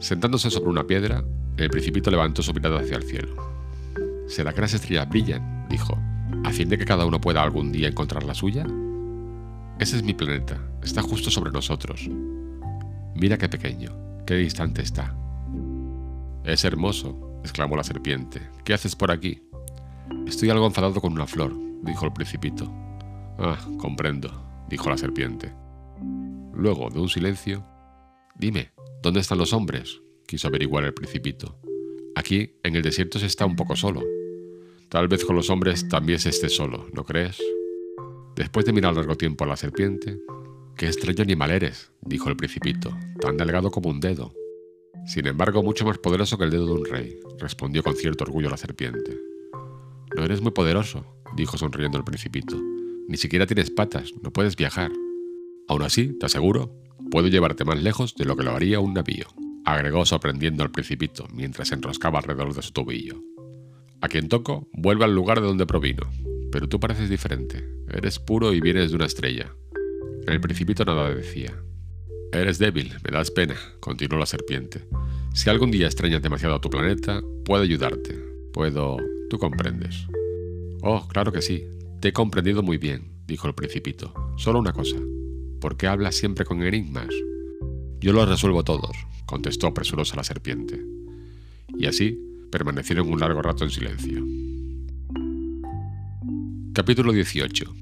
Sentándose 0.00 0.50
sobre 0.50 0.70
una 0.70 0.88
piedra, 0.88 1.22
el 1.56 1.70
principito 1.70 2.10
levantó 2.10 2.42
su 2.42 2.52
mirada 2.52 2.80
hacia 2.80 2.96
el 2.96 3.04
cielo. 3.04 3.36
¿Será 4.26 4.52
que 4.52 4.60
las 4.60 4.74
estrellas 4.74 5.08
brillan? 5.08 5.68
dijo, 5.70 5.96
a 6.44 6.50
fin 6.50 6.68
de 6.68 6.78
que 6.78 6.84
cada 6.84 7.06
uno 7.06 7.20
pueda 7.20 7.44
algún 7.44 7.70
día 7.70 7.86
encontrar 7.86 8.24
la 8.24 8.34
suya. 8.34 8.66
Ese 9.78 9.98
es 9.98 10.02
mi 10.02 10.12
planeta, 10.12 10.58
está 10.82 11.00
justo 11.00 11.30
sobre 11.30 11.52
nosotros. 11.52 12.10
Mira 13.14 13.38
qué 13.38 13.48
pequeño, 13.48 13.92
qué 14.26 14.34
distante 14.34 14.82
está. 14.82 15.14
Es 16.42 16.64
hermoso, 16.64 17.38
exclamó 17.44 17.76
la 17.76 17.84
serpiente. 17.84 18.42
¿Qué 18.64 18.74
haces 18.74 18.96
por 18.96 19.12
aquí? 19.12 19.44
Estoy 20.26 20.50
algo 20.50 20.66
enfadado 20.66 21.00
con 21.00 21.12
una 21.12 21.28
flor, 21.28 21.54
dijo 21.84 22.04
el 22.04 22.12
principito. 22.12 22.68
Ah, 23.38 23.58
comprendo, 23.78 24.64
dijo 24.68 24.88
la 24.90 24.98
serpiente. 24.98 25.52
Luego, 26.54 26.88
de 26.90 27.00
un 27.00 27.08
silencio, 27.08 27.64
Dime, 28.38 28.72
¿dónde 29.02 29.20
están 29.20 29.38
los 29.38 29.54
hombres? 29.54 30.02
quiso 30.26 30.48
averiguar 30.48 30.84
el 30.84 30.92
principito. 30.92 31.58
Aquí, 32.14 32.56
en 32.62 32.76
el 32.76 32.82
desierto, 32.82 33.18
se 33.18 33.26
está 33.26 33.46
un 33.46 33.56
poco 33.56 33.76
solo. 33.76 34.02
Tal 34.90 35.08
vez 35.08 35.24
con 35.24 35.36
los 35.36 35.48
hombres 35.48 35.88
también 35.88 36.18
se 36.18 36.30
esté 36.30 36.48
solo, 36.48 36.86
¿no 36.92 37.04
crees? 37.04 37.40
Después 38.34 38.66
de 38.66 38.72
mirar 38.72 38.94
largo 38.94 39.16
tiempo 39.16 39.44
a 39.44 39.46
la 39.46 39.56
serpiente, 39.56 40.18
Qué 40.76 40.84
extraño 40.84 41.22
animal 41.22 41.52
eres, 41.52 41.90
dijo 42.02 42.28
el 42.28 42.36
principito, 42.36 42.94
tan 43.18 43.38
delgado 43.38 43.70
como 43.70 43.88
un 43.88 43.98
dedo. 43.98 44.34
Sin 45.06 45.26
embargo, 45.26 45.62
mucho 45.62 45.86
más 45.86 45.96
poderoso 45.96 46.36
que 46.36 46.44
el 46.44 46.50
dedo 46.50 46.66
de 46.66 46.72
un 46.72 46.84
rey, 46.84 47.18
respondió 47.38 47.82
con 47.82 47.96
cierto 47.96 48.24
orgullo 48.24 48.50
la 48.50 48.58
serpiente. 48.58 49.18
No 50.14 50.22
eres 50.22 50.42
muy 50.42 50.50
poderoso, 50.50 51.06
dijo 51.34 51.56
sonriendo 51.56 51.96
el 51.96 52.04
principito. 52.04 52.58
Ni 53.08 53.16
siquiera 53.16 53.46
tienes 53.46 53.70
patas, 53.70 54.12
no 54.22 54.32
puedes 54.32 54.56
viajar. 54.56 54.90
Aún 55.68 55.82
así, 55.82 56.16
te 56.18 56.26
aseguro, 56.26 56.74
puedo 57.10 57.28
llevarte 57.28 57.64
más 57.64 57.82
lejos 57.82 58.14
de 58.14 58.24
lo 58.24 58.36
que 58.36 58.44
lo 58.44 58.52
haría 58.52 58.80
un 58.80 58.94
navío. 58.94 59.26
agregó 59.64 60.06
sorprendiendo 60.06 60.62
al 60.62 60.70
principito 60.70 61.26
mientras 61.32 61.68
se 61.68 61.74
enroscaba 61.74 62.18
alrededor 62.18 62.54
de 62.54 62.62
su 62.62 62.72
tobillo. 62.72 63.20
A 64.00 64.08
quien 64.08 64.28
toco, 64.28 64.68
vuelve 64.72 65.04
al 65.04 65.14
lugar 65.14 65.40
de 65.40 65.46
donde 65.46 65.66
provino, 65.66 66.08
pero 66.52 66.68
tú 66.68 66.78
pareces 66.78 67.10
diferente, 67.10 67.68
eres 67.88 68.18
puro 68.18 68.52
y 68.52 68.60
vienes 68.60 68.90
de 68.90 68.96
una 68.96 69.06
estrella. 69.06 69.52
El 70.26 70.40
principito 70.40 70.84
nada 70.84 71.12
decía. 71.12 71.54
Eres 72.32 72.58
débil, 72.58 72.92
me 73.04 73.10
das 73.10 73.30
pena, 73.30 73.56
continuó 73.80 74.18
la 74.18 74.26
serpiente. 74.26 74.84
Si 75.34 75.48
algún 75.50 75.70
día 75.70 75.86
extrañas 75.86 76.22
demasiado 76.22 76.56
a 76.56 76.60
tu 76.60 76.70
planeta, 76.70 77.22
puedo 77.44 77.62
ayudarte. 77.62 78.18
Puedo... 78.52 78.96
tú 79.30 79.38
comprendes. 79.38 80.06
Oh, 80.82 81.06
claro 81.08 81.32
que 81.32 81.42
sí. 81.42 81.64
Te 82.00 82.08
he 82.08 82.12
comprendido 82.12 82.62
muy 82.62 82.76
bien, 82.76 83.12
dijo 83.26 83.48
el 83.48 83.54
principito. 83.54 84.12
Solo 84.36 84.58
una 84.58 84.72
cosa. 84.72 84.96
¿Por 85.60 85.76
qué 85.76 85.86
hablas 85.86 86.14
siempre 86.14 86.44
con 86.44 86.62
enigmas? 86.62 87.08
Yo 88.00 88.12
los 88.12 88.28
resuelvo 88.28 88.62
todos, 88.64 88.96
contestó 89.24 89.72
presurosa 89.72 90.16
la 90.16 90.24
serpiente. 90.24 90.84
Y 91.78 91.86
así 91.86 92.20
permanecieron 92.52 93.08
un 93.08 93.18
largo 93.18 93.40
rato 93.40 93.64
en 93.64 93.70
silencio. 93.70 94.24
Capítulo 96.74 97.12
18. 97.12 97.74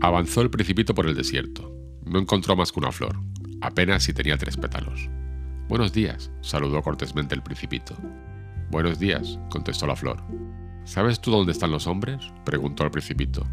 Avanzó 0.00 0.40
el 0.40 0.50
principito 0.50 0.94
por 0.94 1.06
el 1.06 1.14
desierto. 1.14 1.70
No 2.06 2.18
encontró 2.18 2.56
más 2.56 2.72
que 2.72 2.80
una 2.80 2.92
flor, 2.92 3.20
apenas 3.60 4.04
si 4.04 4.14
tenía 4.14 4.38
tres 4.38 4.56
pétalos. 4.56 5.10
Buenos 5.68 5.92
días, 5.92 6.30
saludó 6.40 6.80
cortésmente 6.80 7.34
el 7.34 7.42
principito. 7.42 7.94
Buenos 8.70 8.98
días, 8.98 9.38
contestó 9.50 9.86
la 9.86 9.96
flor. 9.96 10.22
¿Sabes 10.88 11.20
tú 11.20 11.30
dónde 11.30 11.52
están 11.52 11.70
los 11.70 11.86
hombres? 11.86 12.32
preguntó 12.46 12.82
el 12.82 12.90
principito. 12.90 13.46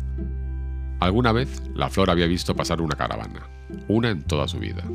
Alguna 1.02 1.34
vez 1.34 1.62
la 1.76 1.90
flor 1.90 2.10
había 2.10 2.28
visto 2.28 2.56
pasar 2.56 2.80
una 2.80 2.96
caravana, 2.96 3.50
una 3.90 4.10
en 4.10 4.24
toda 4.24 4.48
su 4.48 4.58
vida. 4.58 4.86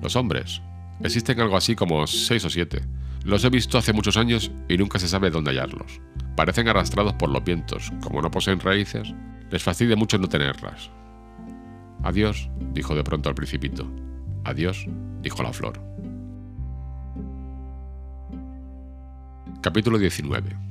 Los 0.00 0.14
hombres. 0.14 0.62
Existen 1.02 1.40
algo 1.40 1.56
así 1.56 1.74
como 1.74 2.06
seis 2.06 2.44
o 2.44 2.50
siete. 2.50 2.82
Los 3.24 3.44
he 3.44 3.50
visto 3.50 3.78
hace 3.78 3.92
muchos 3.92 4.16
años 4.16 4.52
y 4.68 4.78
nunca 4.78 5.00
se 5.00 5.08
sabe 5.08 5.30
dónde 5.30 5.50
hallarlos. 5.50 6.00
Parecen 6.36 6.68
arrastrados 6.68 7.14
por 7.14 7.30
los 7.30 7.42
vientos, 7.42 7.92
como 8.00 8.22
no 8.22 8.30
poseen 8.30 8.60
raíces, 8.60 9.12
les 9.50 9.64
fastidia 9.64 9.96
mucho 9.96 10.18
no 10.18 10.28
tenerlas. 10.28 10.88
Adiós, 12.04 12.48
dijo 12.72 12.94
de 12.94 13.02
pronto 13.02 13.28
el 13.28 13.34
principito. 13.34 13.90
Adiós, 14.44 14.86
dijo 15.20 15.42
la 15.42 15.52
flor. 15.52 15.82
Capítulo 19.60 19.98
19. 19.98 20.67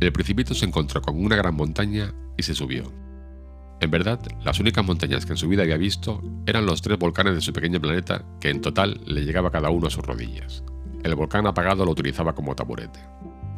El 0.00 0.12
principito 0.12 0.54
se 0.54 0.64
encontró 0.64 1.02
con 1.02 1.22
una 1.22 1.34
gran 1.34 1.56
montaña 1.56 2.14
y 2.36 2.44
se 2.44 2.54
subió. 2.54 2.92
En 3.80 3.90
verdad, 3.90 4.20
las 4.44 4.60
únicas 4.60 4.84
montañas 4.84 5.26
que 5.26 5.32
en 5.32 5.36
su 5.38 5.48
vida 5.48 5.62
había 5.62 5.76
visto 5.76 6.22
eran 6.46 6.66
los 6.66 6.82
tres 6.82 6.98
volcanes 6.98 7.34
de 7.34 7.40
su 7.40 7.52
pequeño 7.52 7.80
planeta 7.80 8.24
que 8.40 8.50
en 8.50 8.60
total 8.60 9.00
le 9.06 9.24
llegaba 9.24 9.50
cada 9.50 9.70
uno 9.70 9.88
a 9.88 9.90
sus 9.90 10.04
rodillas. 10.04 10.62
El 11.02 11.16
volcán 11.16 11.46
apagado 11.46 11.84
lo 11.84 11.92
utilizaba 11.92 12.34
como 12.34 12.54
taburete. 12.54 13.00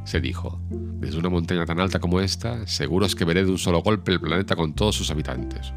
Se 0.04 0.20
dijo, 0.20 0.60
desde 0.70 1.18
una 1.18 1.28
montaña 1.28 1.66
tan 1.66 1.78
alta 1.78 2.00
como 2.00 2.20
esta, 2.20 2.66
seguro 2.66 3.04
es 3.04 3.14
que 3.14 3.26
veré 3.26 3.44
de 3.44 3.50
un 3.50 3.58
solo 3.58 3.82
golpe 3.82 4.12
el 4.12 4.20
planeta 4.20 4.56
con 4.56 4.74
todos 4.74 4.96
sus 4.96 5.10
habitantes. 5.10 5.74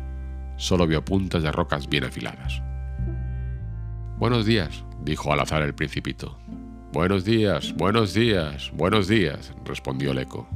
Solo 0.56 0.88
vio 0.88 1.04
puntas 1.04 1.44
de 1.44 1.52
rocas 1.52 1.90
bien 1.90 2.06
afiladas. 2.06 2.62
Buenos 4.18 4.46
días, 4.46 4.86
dijo 5.04 5.34
al 5.34 5.42
azar 5.42 5.62
el 5.62 5.76
principito. 5.76 6.40
Buenos 6.94 7.26
días, 7.26 7.74
buenos 7.76 8.14
días, 8.14 8.72
buenos 8.76 9.08
días, 9.08 9.52
respondió 9.66 10.12
el 10.12 10.20
eco. 10.20 10.48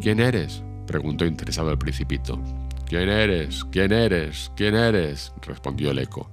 ¿Quién 0.00 0.20
eres? 0.20 0.62
preguntó 0.86 1.24
interesado 1.26 1.72
el 1.72 1.78
principito. 1.78 2.40
¿Quién 2.86 3.08
eres? 3.08 3.64
¿Quién 3.64 3.90
eres? 3.90 4.52
¿Quién 4.54 4.76
eres? 4.76 5.32
respondió 5.44 5.90
el 5.90 5.98
eco. 5.98 6.30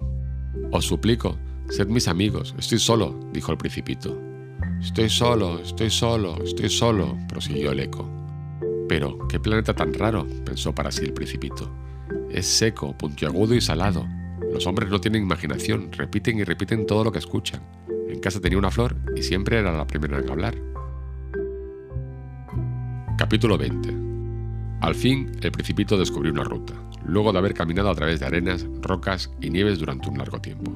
Os 0.72 0.86
suplico, 0.86 1.36
sed 1.68 1.88
mis 1.88 2.08
amigos, 2.08 2.54
estoy 2.60 2.78
solo, 2.78 3.20
dijo 3.34 3.52
el 3.52 3.58
principito. 3.58 4.16
Estoy 4.80 5.10
solo, 5.10 5.60
estoy 5.60 5.90
solo, 5.90 6.38
estoy 6.44 6.70
solo, 6.70 7.18
prosiguió 7.28 7.72
el 7.72 7.80
eco. 7.80 8.08
Pero, 8.88 9.18
qué 9.28 9.40
planeta 9.40 9.74
tan 9.74 9.96
raro, 9.96 10.28
pensó 10.46 10.76
para 10.76 10.92
sí 10.92 11.06
el 11.06 11.14
principito. 11.14 11.74
Es 12.30 12.46
seco, 12.46 12.96
puntiagudo 12.96 13.56
y 13.56 13.62
salado. 13.62 14.06
Los 14.54 14.68
hombres 14.68 14.92
no 14.92 15.02
tienen 15.02 15.24
imaginación, 15.24 15.92
repiten 15.92 16.38
y 16.38 16.44
repiten 16.44 16.86
todo 16.86 17.04
lo 17.04 17.12
que 17.12 17.18
escuchan. 17.18 17.62
En 18.10 18.20
casa 18.20 18.42
tenía 18.42 18.58
una 18.58 18.72
flor 18.72 18.98
y 19.16 19.24
siempre 19.24 19.60
era 19.60 19.72
la 19.72 19.88
primera 19.88 20.20
en 20.20 20.30
hablar. 20.30 20.56
Capítulo 23.18 23.58
20 23.58 24.10
al 24.82 24.96
fin, 24.96 25.32
el 25.42 25.52
principito 25.52 25.98
descubrió 25.98 26.32
una 26.32 26.46
ruta, 26.46 26.74
luego 27.04 27.34
de 27.34 27.40
haber 27.40 27.54
caminado 27.54 27.90
a 27.90 27.96
través 27.96 28.22
de 28.22 28.26
arenas, 28.26 28.66
rocas 28.82 29.30
y 29.42 29.50
nieves 29.50 29.78
durante 29.78 30.08
un 30.08 30.18
largo 30.18 30.40
tiempo. 30.40 30.72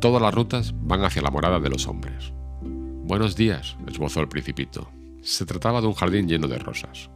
Todas 0.00 0.22
las 0.22 0.34
rutas 0.34 0.74
van 0.74 1.04
hacia 1.04 1.20
la 1.20 1.30
morada 1.30 1.60
de 1.60 1.68
los 1.68 1.86
hombres. 1.86 2.32
Buenos 2.62 3.36
días, 3.36 3.76
esbozó 3.86 4.20
el 4.20 4.28
principito. 4.28 4.90
Se 5.20 5.44
trataba 5.44 5.82
de 5.82 5.86
un 5.86 5.92
jardín 5.92 6.26
lleno 6.26 6.48
de 6.48 6.58
rosas. 6.58 7.10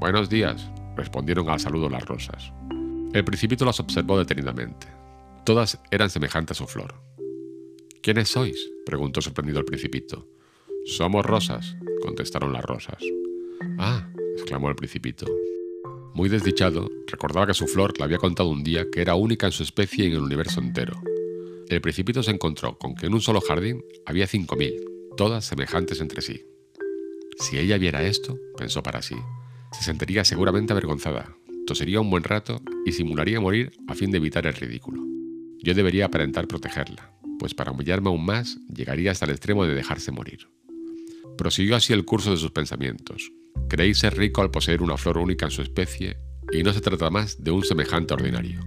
Buenos 0.00 0.30
días, 0.30 0.70
respondieron 0.96 1.50
al 1.50 1.60
saludo 1.60 1.90
las 1.90 2.06
rosas. 2.06 2.52
El 3.12 3.24
principito 3.24 3.66
las 3.66 3.80
observó 3.80 4.18
detenidamente. 4.18 4.86
Todas 5.44 5.78
eran 5.90 6.08
semejantes 6.08 6.58
a 6.58 6.64
su 6.64 6.66
flor. 6.66 7.07
¿Quiénes 8.08 8.30
sois? 8.30 8.72
preguntó 8.86 9.20
sorprendido 9.20 9.58
el 9.58 9.66
principito. 9.66 10.26
Somos 10.86 11.26
rosas, 11.26 11.76
contestaron 12.00 12.54
las 12.54 12.64
rosas. 12.64 12.96
Ah, 13.76 14.10
exclamó 14.34 14.70
el 14.70 14.76
principito. 14.76 15.26
Muy 16.14 16.30
desdichado, 16.30 16.88
recordaba 17.06 17.46
que 17.46 17.52
su 17.52 17.66
flor 17.66 17.92
le 17.98 18.04
había 18.04 18.16
contado 18.16 18.48
un 18.48 18.64
día 18.64 18.86
que 18.90 19.02
era 19.02 19.14
única 19.14 19.44
en 19.44 19.52
su 19.52 19.62
especie 19.62 20.06
y 20.06 20.08
en 20.08 20.14
el 20.14 20.22
universo 20.22 20.58
entero. 20.58 20.98
El 21.68 21.82
principito 21.82 22.22
se 22.22 22.30
encontró 22.30 22.78
con 22.78 22.94
que 22.94 23.04
en 23.04 23.12
un 23.12 23.20
solo 23.20 23.42
jardín 23.42 23.84
había 24.06 24.26
cinco 24.26 24.56
mil, 24.56 24.72
todas 25.18 25.44
semejantes 25.44 26.00
entre 26.00 26.22
sí. 26.22 26.46
Si 27.38 27.58
ella 27.58 27.76
viera 27.76 28.04
esto, 28.04 28.38
pensó 28.56 28.82
para 28.82 29.02
sí, 29.02 29.16
se 29.72 29.84
sentiría 29.84 30.24
seguramente 30.24 30.72
avergonzada, 30.72 31.36
tosería 31.66 32.00
un 32.00 32.08
buen 32.08 32.24
rato 32.24 32.62
y 32.86 32.92
simularía 32.92 33.38
morir 33.38 33.70
a 33.86 33.94
fin 33.94 34.10
de 34.10 34.16
evitar 34.16 34.46
el 34.46 34.54
ridículo. 34.54 35.02
Yo 35.62 35.74
debería 35.74 36.06
aparentar 36.06 36.46
protegerla, 36.46 37.17
pues 37.38 37.54
para 37.54 37.72
humillarme 37.72 38.08
aún 38.08 38.24
más 38.24 38.58
llegaría 38.72 39.12
hasta 39.12 39.24
el 39.24 39.32
extremo 39.32 39.64
de 39.64 39.74
dejarse 39.74 40.12
morir. 40.12 40.48
Prosiguió 41.36 41.76
así 41.76 41.92
el 41.92 42.04
curso 42.04 42.30
de 42.30 42.36
sus 42.36 42.50
pensamientos, 42.50 43.30
Creí 43.68 43.92
ser 43.94 44.16
rico 44.16 44.40
al 44.40 44.50
poseer 44.50 44.82
una 44.82 44.96
flor 44.96 45.18
única 45.18 45.44
en 45.44 45.50
su 45.50 45.60
especie, 45.60 46.16
y 46.52 46.62
no 46.62 46.72
se 46.72 46.80
trata 46.80 47.10
más 47.10 47.44
de 47.44 47.50
un 47.50 47.64
semejante 47.64 48.14
ordinario. 48.14 48.60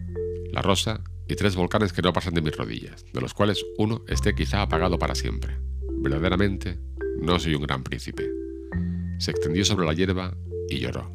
La 0.51 0.61
rosa 0.61 1.03
y 1.27 1.35
tres 1.35 1.55
volcanes 1.55 1.91
que 1.91 2.03
no 2.03 2.13
pasan 2.13 2.35
de 2.35 2.41
mis 2.41 2.55
rodillas, 2.55 3.05
de 3.11 3.21
los 3.21 3.33
cuales 3.33 3.65
uno 3.77 4.03
esté 4.07 4.35
quizá 4.35 4.61
apagado 4.61 4.99
para 4.99 5.15
siempre. 5.15 5.57
Verdaderamente, 6.01 6.77
no 7.19 7.39
soy 7.39 7.55
un 7.55 7.63
gran 7.63 7.83
príncipe. 7.83 8.29
Se 9.17 9.31
extendió 9.31 9.65
sobre 9.65 9.87
la 9.87 9.93
hierba 9.93 10.37
y 10.69 10.79
lloró. 10.79 11.11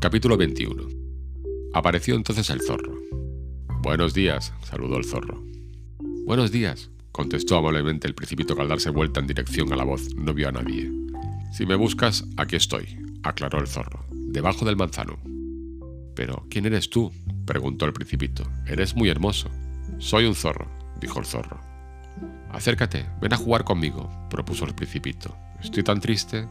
Capítulo 0.00 0.36
21. 0.36 0.88
Apareció 1.72 2.14
entonces 2.14 2.50
el 2.50 2.60
zorro. 2.60 3.11
Buenos 3.82 4.14
días, 4.14 4.54
saludó 4.62 4.96
el 4.96 5.04
zorro. 5.04 5.42
Buenos 6.24 6.52
días, 6.52 6.88
contestó 7.10 7.56
amablemente 7.56 8.06
el 8.06 8.14
principito 8.14 8.54
al 8.60 8.68
darse 8.68 8.90
vuelta 8.90 9.18
en 9.18 9.26
dirección 9.26 9.72
a 9.72 9.76
la 9.76 9.82
voz. 9.82 10.14
No 10.14 10.32
vio 10.32 10.48
a 10.48 10.52
nadie. 10.52 10.88
Si 11.52 11.66
me 11.66 11.74
buscas, 11.74 12.24
aquí 12.36 12.54
estoy, 12.54 12.96
aclaró 13.24 13.58
el 13.58 13.66
zorro, 13.66 14.06
debajo 14.12 14.64
del 14.64 14.76
manzano. 14.76 15.18
Pero, 16.14 16.46
¿quién 16.48 16.66
eres 16.66 16.90
tú? 16.90 17.10
preguntó 17.44 17.84
el 17.84 17.92
principito. 17.92 18.44
Eres 18.68 18.94
muy 18.94 19.08
hermoso. 19.08 19.50
Soy 19.98 20.26
un 20.26 20.36
zorro, 20.36 20.70
dijo 21.00 21.18
el 21.18 21.26
zorro. 21.26 21.60
Acércate, 22.52 23.04
ven 23.20 23.32
a 23.32 23.36
jugar 23.36 23.64
conmigo, 23.64 24.08
propuso 24.30 24.64
el 24.64 24.76
principito. 24.76 25.36
Estoy 25.60 25.82
tan 25.82 25.98
triste. 25.98 26.46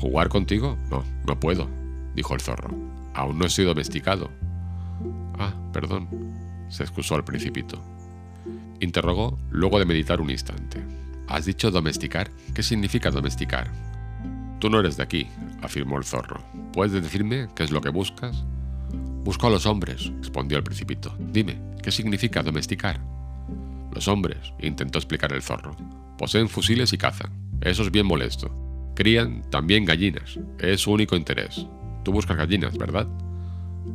¿Jugar 0.00 0.28
contigo? 0.28 0.76
No, 0.90 1.04
no 1.24 1.38
puedo, 1.38 1.70
dijo 2.16 2.34
el 2.34 2.40
zorro. 2.40 2.76
Aún 3.14 3.38
no 3.38 3.46
he 3.46 3.48
sido 3.48 3.68
domesticado. 3.68 4.28
Ah, 5.38 5.54
perdón, 5.72 6.08
se 6.68 6.82
excusó 6.82 7.16
el 7.16 7.24
principito. 7.24 7.82
Interrogó 8.80 9.38
luego 9.50 9.78
de 9.78 9.84
meditar 9.84 10.20
un 10.20 10.30
instante. 10.30 10.82
¿Has 11.28 11.44
dicho 11.44 11.70
domesticar? 11.70 12.30
¿Qué 12.54 12.62
significa 12.62 13.10
domesticar? 13.10 13.70
Tú 14.58 14.70
no 14.70 14.80
eres 14.80 14.96
de 14.96 15.02
aquí, 15.02 15.26
afirmó 15.62 15.98
el 15.98 16.04
zorro. 16.04 16.42
¿Puedes 16.72 16.92
decirme 16.92 17.48
qué 17.54 17.64
es 17.64 17.70
lo 17.70 17.80
que 17.80 17.90
buscas? 17.90 18.44
Busco 19.24 19.48
a 19.48 19.50
los 19.50 19.66
hombres, 19.66 20.12
respondió 20.20 20.56
el 20.56 20.64
principito. 20.64 21.14
Dime, 21.18 21.58
¿qué 21.82 21.90
significa 21.90 22.42
domesticar? 22.42 23.00
Los 23.92 24.08
hombres, 24.08 24.52
intentó 24.60 24.98
explicar 24.98 25.32
el 25.32 25.42
zorro, 25.42 25.76
poseen 26.16 26.48
fusiles 26.48 26.92
y 26.92 26.98
cazan. 26.98 27.32
Eso 27.60 27.82
es 27.82 27.90
bien 27.90 28.06
molesto. 28.06 28.92
Crían 28.94 29.42
también 29.50 29.84
gallinas. 29.84 30.38
Es 30.58 30.82
su 30.82 30.92
único 30.92 31.16
interés. 31.16 31.66
Tú 32.04 32.12
buscas 32.12 32.36
gallinas, 32.36 32.78
¿verdad? 32.78 33.06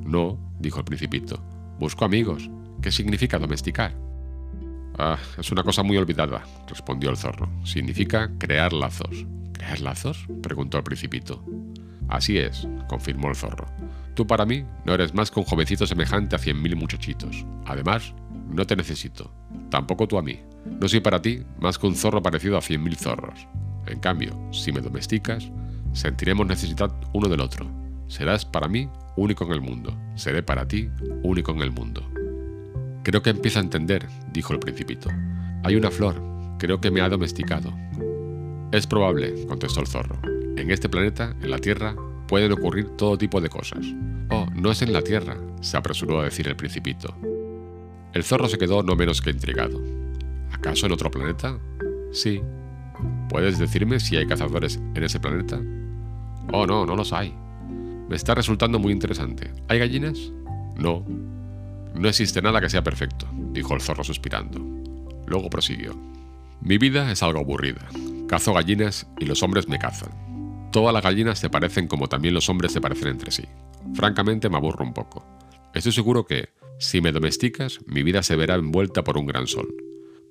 No, 0.06 0.38
dijo 0.60 0.80
el 0.80 0.86
principito. 0.86 1.42
Busco 1.80 2.06
amigos. 2.06 2.50
¿Qué 2.82 2.92
significa 2.92 3.39
domesticar? 3.39 3.96
Ah, 4.98 5.18
es 5.38 5.52
una 5.52 5.64
cosa 5.64 5.84
muy 5.84 5.98
olvidada, 5.98 6.44
respondió 6.68 7.10
el 7.10 7.18
zorro. 7.18 7.50
Significa 7.64 8.32
crear 8.38 8.74
lazos. 8.74 9.26
¿Crear 9.54 9.80
lazos? 9.80 10.26
preguntó 10.42 10.78
el 10.78 10.84
principito. 10.84 11.44
Así 12.08 12.38
es, 12.38 12.68
confirmó 12.88 13.30
el 13.30 13.36
zorro. 13.36 13.68
Tú 14.16 14.28
para 14.28 14.46
mí 14.46 14.66
no 14.86 14.94
eres 14.94 15.14
más 15.14 15.32
que 15.32 15.39
un 15.39 15.46
jovencito 15.46 15.88
semejante 15.88 16.36
a 16.36 16.39
cien 16.39 16.62
mil 16.62 16.76
muchachitos. 16.76 17.46
Además, 17.66 18.14
no 18.50 18.66
te 18.66 18.76
necesito. 18.76 19.32
tampoco 19.70 20.08
tú 20.08 20.18
a 20.18 20.22
mí. 20.22 20.42
No 20.66 20.88
soy 20.89 21.00
para 21.00 21.22
ti 21.22 21.44
más 21.60 21.78
que 21.80 21.88
un 21.88 21.96
zorro 21.96 22.22
parecido 22.22 22.58
a 22.58 22.62
cien 22.62 22.84
mil 22.84 22.98
zorros. 22.98 23.48
En 23.88 24.00
cambio, 24.00 24.38
si 24.52 24.72
me 24.72 24.82
domesticas, 24.82 25.50
sentiremos 25.94 26.46
necesidad 26.46 26.92
uno 27.14 27.30
del 27.30 27.39
otro. 27.39 27.66
Serás 28.08 28.46
para 28.46 28.68
mí 28.68 28.89
único 29.22 29.45
en 29.45 29.51
el 29.51 29.61
mundo. 29.61 29.95
Seré 30.15 30.43
para 30.43 30.67
ti 30.67 30.89
único 31.24 31.51
en 31.51 31.61
el 31.61 31.72
mundo. 31.72 32.03
Creo 33.03 33.22
que 33.22 33.30
empieza 33.30 33.59
a 33.59 33.63
entender, 33.63 34.07
dijo 34.32 34.53
el 34.53 34.59
principito. 34.59 35.09
Hay 35.63 35.76
una 35.76 35.91
flor, 35.91 36.22
creo 36.57 36.82
que 36.82 36.91
me 36.91 37.01
ha 37.01 37.09
domesticado. 37.09 37.72
Es 38.72 38.88
probable, 38.88 39.45
contestó 39.47 39.80
el 39.80 39.88
zorro. 39.88 40.17
En 40.57 40.72
este 40.72 40.89
planeta, 40.89 41.36
en 41.41 41.51
la 41.51 41.59
Tierra, 41.59 41.95
pueden 42.28 42.51
ocurrir 42.51 42.89
todo 42.97 43.17
tipo 43.17 43.41
de 43.41 43.49
cosas. 43.49 43.86
Oh, 44.30 44.47
no 44.53 44.72
es 44.72 44.82
en 44.82 44.93
la 44.93 45.01
Tierra, 45.01 45.38
se 45.61 45.78
apresuró 45.78 46.22
a 46.22 46.26
decir 46.26 46.47
el 46.47 46.55
principito. 46.55 47.13
El 48.13 48.24
zorro 48.24 48.47
se 48.47 48.57
quedó 48.57 48.84
no 48.84 48.95
menos 48.95 49.22
que 49.22 49.30
intrigado. 49.30 49.82
¿Acaso 50.51 50.86
en 50.86 50.91
otro 50.91 51.11
planeta? 51.11 51.57
Sí. 52.11 52.41
¿Puedes 53.30 53.57
decirme 53.57 53.99
si 53.99 54.17
hay 54.17 54.28
cazadores 54.28 54.80
en 54.95 55.03
ese 55.03 55.19
planeta? 55.19 55.59
Oh, 56.51 56.65
no, 56.67 56.86
no 56.86 56.95
los 56.95 57.13
hay. 57.13 57.34
Está 58.12 58.36
resultando 58.36 58.78
muy 58.78 58.91
interesante. 58.91 59.51
¿Hay 59.70 59.80
gallinas? 59.80 60.32
No. 60.76 61.05
No 61.95 62.07
existe 62.09 62.41
nada 62.41 62.59
que 62.59 62.70
sea 62.70 62.84
perfecto, 62.84 63.28
dijo 63.51 63.74
el 63.74 63.82
zorro 63.82 64.03
suspirando. 64.03 64.59
Luego 65.28 65.49
prosiguió. 65.49 65.95
Mi 66.62 66.78
vida 66.78 67.12
es 67.12 67.24
algo 67.24 67.39
aburrida. 67.39 67.88
Cazo 68.28 68.53
gallinas 68.53 69.07
y 69.20 69.26
los 69.26 69.43
hombres 69.43 69.68
me 69.68 69.80
cazan. 69.80 70.70
Todas 70.72 70.93
las 70.93 71.03
gallinas 71.03 71.39
se 71.39 71.49
parecen 71.49 71.88
como 71.88 72.07
también 72.07 72.34
los 72.34 72.49
hombres 72.49 72.72
se 72.72 72.82
parecen 72.82 73.09
entre 73.09 73.32
sí. 73.32 73.43
Francamente 73.93 74.49
me 74.49 74.57
aburro 74.57 74.86
un 74.86 74.93
poco. 74.93 75.26
Estoy 75.74 75.91
seguro 75.91 76.26
que, 76.26 76.49
si 76.80 77.01
me 77.01 77.12
domesticas, 77.12 77.80
mi 77.86 78.03
vida 78.03 78.24
se 78.24 78.36
verá 78.36 78.55
envuelta 78.55 79.03
por 79.03 79.18
un 79.18 79.26
gran 79.26 79.47
sol. 79.47 79.74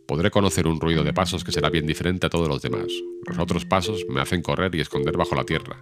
Podré 0.06 0.30
conocer 0.30 0.66
un 0.66 0.80
ruido 0.80 1.04
de 1.04 1.12
pasos 1.12 1.44
que 1.44 1.52
será 1.52 1.70
bien 1.70 1.86
diferente 1.86 2.26
a 2.26 2.30
todos 2.30 2.48
los 2.48 2.62
demás. 2.62 2.88
Los 3.26 3.38
otros 3.38 3.64
pasos 3.64 4.04
me 4.08 4.20
hacen 4.20 4.42
correr 4.42 4.74
y 4.74 4.80
esconder 4.80 5.16
bajo 5.16 5.34
la 5.34 5.44
tierra, 5.44 5.76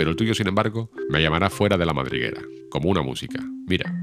pero 0.00 0.12
el 0.12 0.16
tuyo, 0.16 0.32
sin 0.34 0.48
embargo, 0.48 0.90
me 1.10 1.20
llamará 1.20 1.50
fuera 1.50 1.76
de 1.76 1.84
la 1.84 1.92
madriguera, 1.92 2.40
como 2.70 2.88
una 2.88 3.02
música. 3.02 3.38
Mira, 3.66 3.94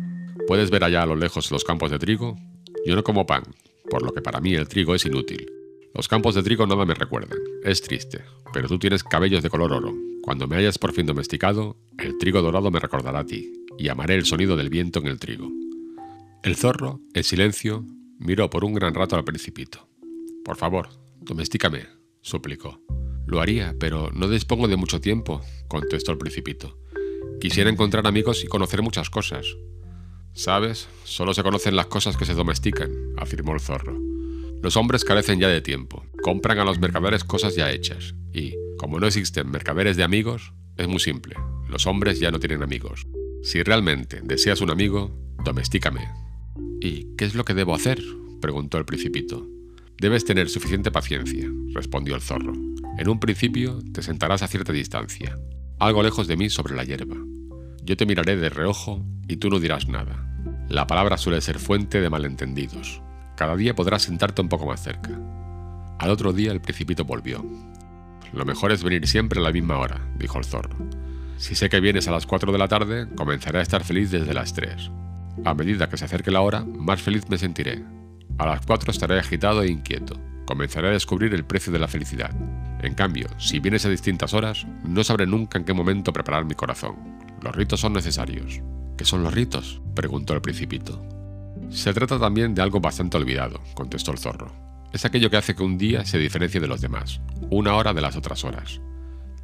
¿puedes 0.45 0.69
ver 0.69 0.83
allá 0.83 1.01
a 1.01 1.07
lo 1.07 1.15
lejos 1.15 1.49
los 1.49 1.63
campos 1.63 1.89
de 1.89 1.97
trigo? 1.97 2.37
Yo 2.85 2.95
no 2.95 3.03
como 3.03 3.25
pan, 3.25 3.41
por 3.89 4.03
lo 4.03 4.13
que 4.13 4.21
para 4.21 4.39
mí 4.39 4.53
el 4.53 4.67
trigo 4.67 4.93
es 4.93 5.07
inútil. 5.07 5.51
Los 5.95 6.07
campos 6.07 6.35
de 6.35 6.43
trigo 6.43 6.67
nada 6.67 6.85
me 6.85 6.93
recuerdan, 6.93 7.39
es 7.63 7.81
triste, 7.81 8.23
pero 8.53 8.67
tú 8.67 8.77
tienes 8.77 9.03
cabellos 9.03 9.41
de 9.41 9.49
color 9.49 9.73
oro. 9.73 9.91
Cuando 10.21 10.45
me 10.45 10.57
hayas 10.57 10.77
por 10.77 10.93
fin 10.93 11.07
domesticado, 11.07 11.77
el 11.97 12.19
trigo 12.19 12.43
dorado 12.43 12.69
me 12.69 12.79
recordará 12.79 13.21
a 13.21 13.25
ti, 13.25 13.51
y 13.79 13.87
amaré 13.87 14.13
el 14.13 14.25
sonido 14.25 14.55
del 14.55 14.69
viento 14.69 14.99
en 14.99 15.07
el 15.07 15.17
trigo. 15.17 15.49
El 16.43 16.55
zorro, 16.57 17.01
en 17.15 17.23
silencio, 17.23 17.83
Miró 18.19 18.49
por 18.49 18.63
un 18.63 18.73
gran 18.73 18.93
rato 18.93 19.15
al 19.15 19.23
principito. 19.23 19.87
Por 20.43 20.57
favor, 20.57 20.89
domestícame, 21.21 21.85
suplicó. 22.21 22.81
Lo 23.27 23.41
haría, 23.41 23.75
pero 23.79 24.09
no 24.13 24.27
dispongo 24.29 24.67
de 24.67 24.77
mucho 24.77 24.99
tiempo, 25.01 25.41
contestó 25.67 26.11
el 26.11 26.17
principito. 26.17 26.77
Quisiera 27.39 27.69
encontrar 27.69 28.07
amigos 28.07 28.43
y 28.43 28.47
conocer 28.47 28.81
muchas 28.81 29.09
cosas. 29.09 29.45
Sabes, 30.33 30.87
solo 31.03 31.33
se 31.33 31.43
conocen 31.43 31.75
las 31.75 31.87
cosas 31.87 32.17
que 32.17 32.25
se 32.25 32.33
domestican, 32.33 32.91
afirmó 33.17 33.53
el 33.53 33.59
zorro. 33.59 33.99
Los 34.61 34.77
hombres 34.77 35.03
carecen 35.03 35.39
ya 35.39 35.49
de 35.49 35.61
tiempo, 35.61 36.05
compran 36.23 36.57
a 36.57 36.65
los 36.65 36.79
mercaderes 36.79 37.23
cosas 37.23 37.55
ya 37.55 37.71
hechas, 37.71 38.15
y, 38.33 38.55
como 38.77 38.99
no 38.99 39.05
existen 39.05 39.51
mercaderes 39.51 39.97
de 39.97 40.03
amigos, 40.03 40.53
es 40.77 40.87
muy 40.87 40.99
simple, 40.99 41.35
los 41.67 41.85
hombres 41.85 42.19
ya 42.19 42.31
no 42.31 42.39
tienen 42.39 42.63
amigos. 42.63 43.07
Si 43.43 43.61
realmente 43.61 44.21
deseas 44.23 44.61
un 44.61 44.71
amigo, 44.71 45.15
domestícame, 45.43 46.07
¿Y 46.79 47.15
qué 47.15 47.25
es 47.25 47.35
lo 47.35 47.45
que 47.45 47.53
debo 47.53 47.75
hacer? 47.75 48.01
preguntó 48.41 48.77
el 48.77 48.85
principito. 48.85 49.47
Debes 49.99 50.25
tener 50.25 50.47
suficiente 50.47 50.91
paciencia, 50.91 51.49
respondió 51.73 52.13
el 52.13 52.21
zorro. 52.21 52.53
En 52.99 53.09
un 53.09 53.19
principio 53.19 53.79
te 53.93 54.03
sentarás 54.03 54.43
a 54.43 54.47
cierta 54.47 54.71
distancia, 54.71 55.39
algo 55.79 56.03
lejos 56.03 56.27
de 56.27 56.37
mí 56.37 56.51
sobre 56.51 56.75
la 56.75 56.83
hierba. 56.83 57.15
Yo 57.81 57.97
te 57.97 58.05
miraré 58.05 58.35
de 58.35 58.49
reojo 58.49 59.03
y 59.27 59.37
tú 59.37 59.49
no 59.49 59.59
dirás 59.59 59.87
nada. 59.87 60.23
La 60.69 60.85
palabra 60.85 61.17
suele 61.17 61.41
ser 61.41 61.57
fuente 61.57 61.99
de 61.99 62.11
malentendidos. 62.11 63.01
Cada 63.35 63.55
día 63.55 63.73
podrás 63.73 64.03
sentarte 64.03 64.39
un 64.39 64.49
poco 64.49 64.67
más 64.67 64.83
cerca. 64.83 65.19
Al 65.97 66.11
otro 66.11 66.31
día 66.31 66.51
el 66.51 66.61
principito 66.61 67.03
volvió. 67.03 67.43
Lo 68.33 68.45
mejor 68.45 68.71
es 68.71 68.83
venir 68.83 69.07
siempre 69.07 69.39
a 69.39 69.43
la 69.43 69.51
misma 69.51 69.79
hora, 69.79 70.11
dijo 70.19 70.37
el 70.37 70.45
zorro. 70.45 70.77
Si 71.37 71.55
sé 71.55 71.69
que 71.69 71.79
vienes 71.79 72.07
a 72.07 72.11
las 72.11 72.27
4 72.27 72.51
de 72.51 72.57
la 72.59 72.67
tarde, 72.67 73.07
comenzaré 73.15 73.59
a 73.59 73.63
estar 73.63 73.83
feliz 73.83 74.11
desde 74.11 74.35
las 74.35 74.53
3. 74.53 74.91
A 75.43 75.55
medida 75.55 75.89
que 75.89 75.97
se 75.97 76.05
acerque 76.05 76.29
la 76.29 76.41
hora, 76.41 76.63
más 76.63 77.01
feliz 77.01 77.27
me 77.29 77.39
sentiré. 77.39 77.96
A 78.37 78.45
las 78.45 78.65
4 78.65 78.91
estaré 78.91 79.19
agitado 79.19 79.63
e 79.63 79.71
inquieto. 79.71 80.15
Comenzaré 80.45 80.89
a 80.89 80.91
descubrir 80.91 81.33
el 81.33 81.43
precio 81.43 81.73
de 81.73 81.79
la 81.79 81.87
felicidad. 81.87 82.31
En 82.81 82.93
cambio, 82.93 83.27
si 83.39 83.59
vienes 83.59 83.85
a 83.85 83.89
distintas 83.89 84.35
horas, 84.35 84.67
no 84.83 85.03
sabré 85.03 85.25
nunca 85.25 85.57
en 85.57 85.65
qué 85.65 85.73
momento 85.73 86.13
preparar 86.13 86.45
mi 86.45 86.53
corazón. 86.53 86.95
Los 87.41 87.55
ritos 87.55 87.79
son 87.79 87.93
necesarios. 87.93 88.61
¿Qué 88.95 89.05
son 89.05 89.23
los 89.23 89.33
ritos? 89.33 89.81
preguntó 89.95 90.33
el 90.33 90.41
principito. 90.41 91.03
Se 91.69 91.93
trata 91.93 92.19
también 92.19 92.53
de 92.53 92.61
algo 92.61 92.79
bastante 92.79 93.17
olvidado, 93.17 93.59
contestó 93.73 94.11
el 94.11 94.19
zorro. 94.19 94.51
Es 94.93 95.03
aquello 95.03 95.29
que 95.29 95.37
hace 95.37 95.55
que 95.55 95.63
un 95.63 95.77
día 95.77 96.05
se 96.05 96.19
diferencie 96.19 96.61
de 96.61 96.67
los 96.67 96.79
demás, 96.79 97.19
una 97.49 97.75
hora 97.75 97.93
de 97.93 98.01
las 98.01 98.15
otras 98.15 98.45
horas. 98.45 98.79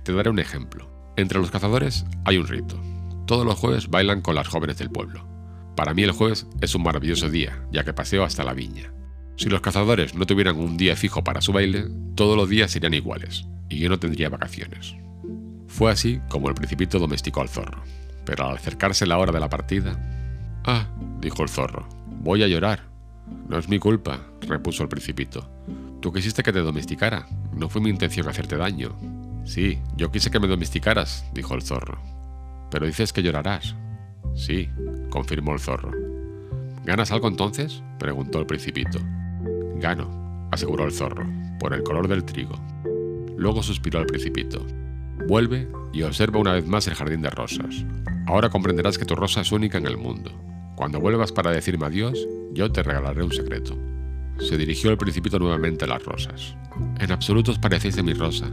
Te 0.03 0.13
daré 0.13 0.29
un 0.29 0.39
ejemplo. 0.39 0.87
Entre 1.17 1.39
los 1.39 1.51
cazadores 1.51 2.05
hay 2.25 2.37
un 2.37 2.47
rito. 2.47 2.79
Todos 3.25 3.45
los 3.45 3.57
jueves 3.57 3.89
bailan 3.89 4.21
con 4.21 4.35
las 4.35 4.47
jóvenes 4.47 4.77
del 4.77 4.91
pueblo. 4.91 5.32
Para 5.75 5.93
mí 5.93 6.03
el 6.03 6.11
jueves 6.11 6.47
es 6.61 6.75
un 6.75 6.83
maravilloso 6.83 7.29
día, 7.29 7.65
ya 7.71 7.83
que 7.83 7.93
paseo 7.93 8.23
hasta 8.23 8.43
la 8.43 8.53
viña. 8.53 8.93
Si 9.35 9.49
los 9.49 9.61
cazadores 9.61 10.13
no 10.13 10.25
tuvieran 10.25 10.57
un 10.57 10.77
día 10.77 10.95
fijo 10.95 11.23
para 11.23 11.41
su 11.41 11.51
baile, 11.51 11.87
todos 12.15 12.37
los 12.37 12.47
días 12.49 12.71
serían 12.71 12.93
iguales, 12.93 13.45
y 13.69 13.79
yo 13.79 13.89
no 13.89 13.99
tendría 13.99 14.29
vacaciones. 14.29 14.95
Fue 15.67 15.91
así 15.91 16.21
como 16.29 16.49
el 16.49 16.55
principito 16.55 16.99
domesticó 16.99 17.41
al 17.41 17.49
zorro, 17.49 17.83
pero 18.25 18.45
al 18.45 18.57
acercarse 18.57 19.07
la 19.07 19.17
hora 19.17 19.31
de 19.31 19.39
la 19.39 19.49
partida... 19.49 19.99
Ah, 20.65 20.87
dijo 21.19 21.43
el 21.43 21.49
zorro, 21.49 21.89
voy 22.21 22.43
a 22.43 22.47
llorar. 22.47 22.87
No 23.49 23.57
es 23.57 23.67
mi 23.67 23.79
culpa, 23.79 24.21
repuso 24.41 24.83
el 24.83 24.89
principito. 24.89 25.49
Tú 25.99 26.13
quisiste 26.13 26.43
que 26.43 26.53
te 26.53 26.59
domesticara, 26.59 27.27
no 27.53 27.69
fue 27.69 27.81
mi 27.81 27.89
intención 27.89 28.27
hacerte 28.27 28.55
daño. 28.55 28.95
Sí, 29.45 29.79
yo 29.97 30.11
quise 30.11 30.31
que 30.31 30.39
me 30.39 30.47
domesticaras, 30.47 31.25
dijo 31.33 31.55
el 31.55 31.63
zorro. 31.63 31.99
Pero 32.69 32.85
dices 32.85 33.11
que 33.11 33.23
llorarás. 33.23 33.75
Sí, 34.35 34.69
confirmó 35.13 35.53
el 35.53 35.59
zorro. 35.59 35.91
¿Ganas 36.83 37.11
algo 37.11 37.27
entonces? 37.27 37.83
preguntó 37.99 38.39
el 38.39 38.47
principito. 38.47 38.97
Gano, 39.75 40.47
aseguró 40.51 40.85
el 40.85 40.91
zorro, 40.91 41.23
por 41.59 41.75
el 41.75 41.83
color 41.83 42.07
del 42.07 42.25
trigo. 42.25 42.55
Luego 43.37 43.61
suspiró 43.61 43.99
el 43.99 44.07
principito. 44.07 44.65
Vuelve 45.27 45.67
y 45.93 46.01
observa 46.01 46.39
una 46.39 46.53
vez 46.53 46.65
más 46.65 46.87
el 46.87 46.95
jardín 46.95 47.21
de 47.21 47.29
rosas. 47.29 47.85
Ahora 48.25 48.49
comprenderás 48.49 48.97
que 48.97 49.05
tu 49.05 49.15
rosa 49.15 49.41
es 49.41 49.51
única 49.51 49.77
en 49.77 49.85
el 49.85 49.97
mundo. 49.97 50.31
Cuando 50.75 50.99
vuelvas 50.99 51.31
para 51.31 51.51
decirme 51.51 51.85
adiós, 51.85 52.27
yo 52.51 52.71
te 52.71 52.81
regalaré 52.81 53.21
un 53.21 53.31
secreto. 53.31 53.77
Se 54.39 54.57
dirigió 54.57 54.89
el 54.89 54.97
principito 54.97 55.37
nuevamente 55.37 55.85
a 55.85 55.89
las 55.89 56.03
rosas. 56.03 56.55
En 56.99 57.11
absoluto 57.11 57.51
os 57.51 57.59
parecéis 57.59 57.95
de 57.95 58.01
mi 58.01 58.13
rosa. 58.13 58.49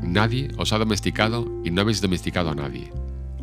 Nadie 0.00 0.48
os 0.56 0.72
ha 0.72 0.78
domesticado 0.78 1.60
y 1.64 1.70
no 1.70 1.82
habéis 1.82 2.00
domesticado 2.00 2.48
a 2.48 2.54
nadie. 2.54 2.90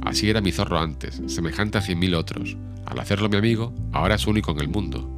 Así 0.06 0.30
era 0.30 0.40
mi 0.40 0.52
zorro 0.52 0.78
antes, 0.78 1.22
semejante 1.26 1.80
a 1.80 1.82
cien 1.82 1.98
mil 1.98 2.14
otros. 2.14 2.56
Al 2.86 3.00
hacerlo 3.00 3.28
mi 3.28 3.38
amigo, 3.38 3.74
ahora 3.92 4.16
es 4.16 4.28
único 4.28 4.52
en 4.52 4.60
el 4.60 4.70
mundo. 4.70 5.10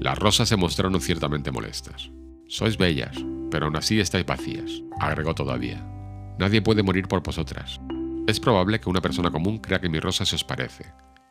Las 0.00 0.16
rosas 0.16 0.48
se 0.48 0.56
mostraron 0.56 1.00
ciertamente 1.00 1.50
molestas. 1.50 2.10
Sois 2.46 2.78
bellas, 2.78 3.16
pero 3.50 3.66
aún 3.66 3.76
así 3.76 3.98
estáis 3.98 4.24
vacías, 4.24 4.82
agregó 5.00 5.34
todavía. 5.34 5.84
Nadie 6.38 6.62
puede 6.62 6.84
morir 6.84 7.08
por 7.08 7.24
vosotras. 7.24 7.80
Es 8.28 8.38
probable 8.38 8.78
que 8.78 8.88
una 8.88 9.00
persona 9.00 9.32
común 9.32 9.58
crea 9.58 9.80
que 9.80 9.88
mi 9.88 9.98
rosa 9.98 10.24
se 10.24 10.36
os 10.36 10.44
parece. 10.44 10.86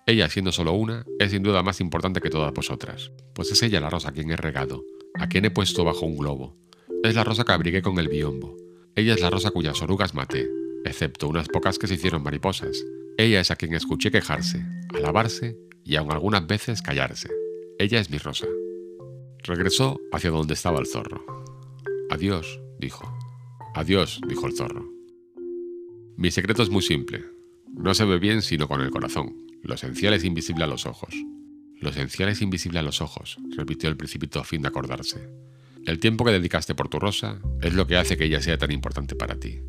Ella, 0.05 0.29
siendo 0.29 0.51
solo 0.51 0.73
una, 0.73 1.05
es 1.19 1.31
sin 1.31 1.43
duda 1.43 1.63
más 1.63 1.79
importante 1.79 2.19
que 2.19 2.29
todas 2.29 2.53
vosotras, 2.53 3.11
pues 3.33 3.51
es 3.51 3.63
ella 3.63 3.79
la 3.79 3.89
rosa 3.89 4.09
a 4.09 4.11
quien 4.11 4.29
he 4.31 4.35
regado, 4.35 4.83
a 5.15 5.27
quien 5.27 5.45
he 5.45 5.51
puesto 5.51 5.85
bajo 5.85 6.05
un 6.05 6.17
globo. 6.17 6.57
Es 7.03 7.15
la 7.15 7.23
rosa 7.23 7.45
que 7.45 7.53
abrigué 7.53 7.81
con 7.81 7.97
el 7.99 8.09
biombo. 8.09 8.57
Ella 8.95 9.13
es 9.13 9.21
la 9.21 9.29
rosa 9.29 9.51
cuyas 9.51 9.81
orugas 9.81 10.13
maté, 10.13 10.49
excepto 10.87 11.27
unas 11.27 11.47
pocas 11.47 11.77
que 11.77 11.87
se 11.87 11.95
hicieron 11.95 12.23
mariposas. 12.23 12.83
Ella 13.17 13.39
es 13.39 13.51
a 13.51 13.55
quien 13.55 13.73
escuché 13.73 14.11
quejarse, 14.11 14.65
alabarse 14.95 15.57
y 15.83 15.95
aun 15.95 16.11
algunas 16.11 16.45
veces 16.47 16.81
callarse. 16.81 17.29
Ella 17.79 17.99
es 17.99 18.09
mi 18.09 18.17
rosa. 18.17 18.47
Regresó 19.43 19.99
hacia 20.11 20.29
donde 20.29 20.53
estaba 20.53 20.79
el 20.79 20.87
zorro. 20.87 21.23
Adiós, 22.09 22.59
dijo. 22.79 23.17
Adiós, 23.75 24.19
dijo 24.27 24.47
el 24.47 24.55
zorro. 24.55 24.89
Mi 26.15 26.31
secreto 26.31 26.63
es 26.63 26.69
muy 26.69 26.81
simple. 26.81 27.23
No 27.67 27.93
se 27.93 28.05
ve 28.05 28.17
bien 28.17 28.41
sino 28.41 28.67
con 28.67 28.81
el 28.81 28.89
corazón. 28.89 29.35
Lo 29.61 29.75
esencial 29.75 30.13
es 30.13 30.23
invisible 30.23 30.63
a 30.63 30.67
los 30.67 30.85
ojos. 30.85 31.13
Lo 31.79 31.89
esencial 31.89 32.29
es 32.29 32.41
invisible 32.41 32.79
a 32.79 32.81
los 32.81 33.01
ojos, 33.01 33.37
repitió 33.55 33.87
el 33.87 33.97
principito 33.97 34.39
a 34.39 34.43
fin 34.43 34.63
de 34.63 34.69
acordarse. 34.69 35.29
El 35.85 35.99
tiempo 35.99 36.25
que 36.25 36.31
dedicaste 36.31 36.73
por 36.73 36.89
tu 36.89 36.99
rosa 36.99 37.39
es 37.61 37.75
lo 37.75 37.85
que 37.85 37.97
hace 37.97 38.17
que 38.17 38.25
ella 38.25 38.41
sea 38.41 38.57
tan 38.57 38.71
importante 38.71 39.15
para 39.15 39.39
ti. 39.39 39.59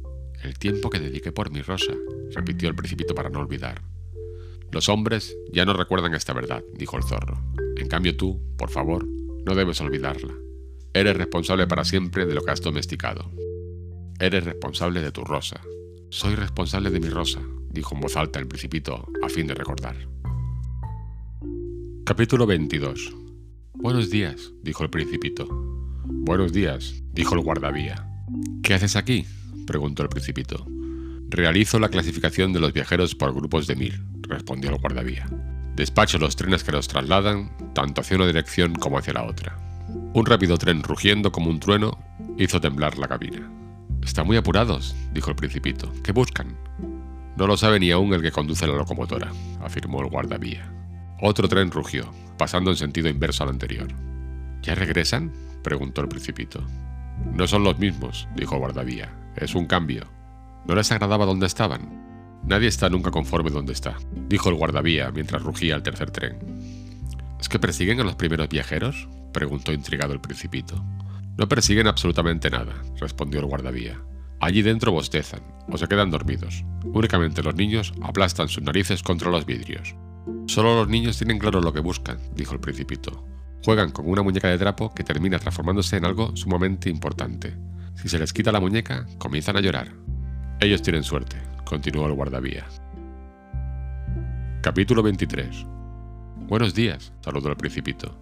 El 0.43 0.59
tiempo 0.59 0.91
que 0.91 1.01
dediqué 1.01 1.33
por 1.33 1.51
mi 1.51 1.63
rosa, 1.63 1.93
repitió 2.35 2.69
el 2.69 2.75
principito 2.75 3.15
para 3.15 3.31
no 3.31 3.41
olvidar. 3.41 3.83
Los 4.71 4.89
hombres 4.89 5.37
ya 5.53 5.65
no 5.65 5.73
recuerdan 5.73 6.15
esta 6.15 6.33
verdad, 6.33 6.63
dijo 6.75 6.97
el 6.97 7.03
zorro. 7.03 7.43
En 7.77 7.89
cambio 7.89 8.17
tú, 8.17 8.41
por 8.57 8.71
favor, 8.71 9.07
no 9.07 9.55
debes 9.55 9.81
olvidarla. 9.81 10.35
Eres 10.93 11.17
responsable 11.17 11.67
para 11.67 11.85
siempre 11.85 12.27
de 12.27 12.35
lo 12.35 12.43
que 12.43 12.51
has 12.51 12.61
domesticado. 12.61 13.31
Eres 14.21 14.45
responsable 14.45 15.01
de 15.01 15.13
tu 15.13 15.25
rosa. 15.25 15.61
Soy 16.11 16.35
responsable 16.35 16.91
de 16.91 17.01
mi 17.01 17.09
rosa, 17.09 17.41
dijo 17.71 17.95
en 17.95 18.01
voz 18.01 18.17
alta 18.17 18.39
el 18.39 18.49
principito 18.49 19.09
a 19.23 19.29
fin 19.29 19.47
de 19.47 19.55
recordar. 19.55 19.97
Capítulo 22.05 22.47
22 22.47 23.15
Buenos 23.75 24.11
días, 24.11 24.53
dijo 24.63 24.83
el 24.83 24.91
principito. 24.91 25.47
Buenos 26.05 26.53
días, 26.53 27.03
dijo 27.13 27.35
el 27.35 27.43
guardavía. 27.43 28.09
¿Qué 28.63 28.75
haces 28.75 28.97
aquí? 28.97 29.25
Preguntó 29.69 30.03
el 30.03 30.09
principito. 30.09 30.67
Realizo 31.29 31.79
la 31.79 31.91
clasificación 31.91 32.55
de 32.55 32.61
los 32.61 32.73
viajeros 32.73 33.15
por 33.15 33.35
grupos 33.35 33.67
de 33.67 33.77
mil, 33.77 34.03
respondió 34.23 34.71
el 34.71 34.79
guardavía. 34.79 35.29
Despacho 35.77 36.17
los 36.19 36.37
trenes 36.37 36.65
que 36.65 36.73
los 36.73 36.89
trasladan, 36.89 37.53
tanto 37.75 38.01
hacia 38.01 38.17
una 38.17 38.27
dirección 38.27 38.75
como 38.75 38.97
hacia 38.99 39.13
la 39.13 39.25
otra. 39.25 39.59
Un 40.15 40.25
rápido 40.25 40.57
tren 40.57 40.83
rugiendo 40.83 41.31
como 41.31 41.51
un 41.51 41.61
trueno 41.61 41.99
hizo 42.39 42.63
temblar 42.63 42.97
la 42.97 43.09
cabina. 43.09 43.47
Están 44.03 44.27
muy 44.27 44.39
apurados, 44.39 44.97
dijo 45.13 45.29
el 45.29 45.37
principito. 45.37 45.93
¿Qué 46.03 46.13
buscan? 46.13 46.57
No 47.37 47.47
lo 47.47 47.59
sabe 47.59 47.79
ni 47.79 47.91
aún 47.91 48.15
el 48.15 48.23
que 48.23 48.33
conduce 48.33 48.67
la 48.67 48.75
locomotora, 48.75 49.31
afirmó 49.61 50.01
el 50.01 50.09
guardavía. 50.09 50.73
Otro 51.21 51.47
tren 51.47 51.71
rugió, 51.71 52.11
pasando 52.39 52.71
en 52.71 52.79
sentido 52.79 53.11
inverso 53.11 53.45
al 53.45 53.51
anterior. 53.51 53.89
¿Ya 54.63 54.75
regresan? 54.75 55.31
preguntó 55.63 56.01
el 56.01 56.09
principito. 56.09 56.65
No 57.33 57.47
son 57.47 57.65
los 57.65 57.79
mismos, 57.79 58.29
dijo 58.37 58.59
guardavía. 58.59 59.13
Es 59.37 59.55
un 59.55 59.67
cambio. 59.67 60.05
¿No 60.67 60.75
les 60.75 60.91
agradaba 60.93 61.27
donde 61.27 61.47
estaban? 61.47 62.41
Nadie 62.45 62.69
está 62.69 62.89
nunca 62.89 63.11
conforme 63.11 63.51
donde 63.51 63.73
está, 63.73 63.97
dijo 64.29 64.49
el 64.49 64.55
guardavía 64.55 65.11
mientras 65.11 65.43
rugía 65.43 65.77
el 65.77 65.83
tercer 65.83 66.11
tren. 66.11 66.39
¿Es 67.41 67.49
que 67.49 67.59
persiguen 67.59 68.01
a 68.01 68.05
los 68.05 68.17
primeros 68.17 68.49
viajeros? 68.49 69.09
preguntó 69.33 69.73
intrigado 69.73 70.13
el 70.13 70.21
principito. 70.21 70.83
No 71.37 71.49
persiguen 71.49 71.87
absolutamente 71.87 72.51
nada, 72.51 72.75
respondió 72.99 73.41
el 73.41 73.47
guardavía. 73.47 74.01
Allí 74.41 74.63
dentro 74.63 74.93
bostezan 74.93 75.41
o 75.71 75.79
se 75.79 75.87
quedan 75.89 76.11
dormidos. 76.11 76.65
Únicamente 76.85 77.43
los 77.43 77.55
niños 77.55 77.93
aplastan 78.03 78.49
sus 78.49 78.63
narices 78.63 79.03
contra 79.03 79.31
los 79.31 79.47
vidrios. 79.47 79.95
Solo 80.47 80.75
los 80.75 80.89
niños 80.89 81.19
tienen 81.19 81.39
claro 81.39 81.61
lo 81.61 81.73
que 81.73 81.81
buscan, 81.81 82.19
dijo 82.35 82.55
el 82.55 82.61
principito. 82.61 83.25
Juegan 83.65 83.91
con 83.91 84.09
una 84.09 84.23
muñeca 84.23 84.49
de 84.49 84.59
trapo 84.59 84.95
que 84.95 85.05
termina 85.05 85.39
transformándose 85.39 85.97
en 85.97 86.05
algo 86.05 86.37
sumamente 86.37 86.89
importante. 86.91 87.57
Si 87.95 88.09
se 88.09 88.19
les 88.19 88.33
quita 88.33 88.53
la 88.53 88.61
muñeca, 88.61 89.07
comienzan 89.19 89.57
a 89.57 89.61
llorar. 89.61 89.89
Ellos 90.61 90.83
tienen 90.83 91.03
suerte, 91.03 91.37
continuó 91.65 92.07
el 92.07 92.15
guardavía. 92.15 92.65
Capítulo 94.63 95.03
23 95.03 95.67
Buenos 96.49 96.75
días, 96.75 97.13
saludó 97.21 97.51
el 97.51 97.57
principito. 97.57 98.17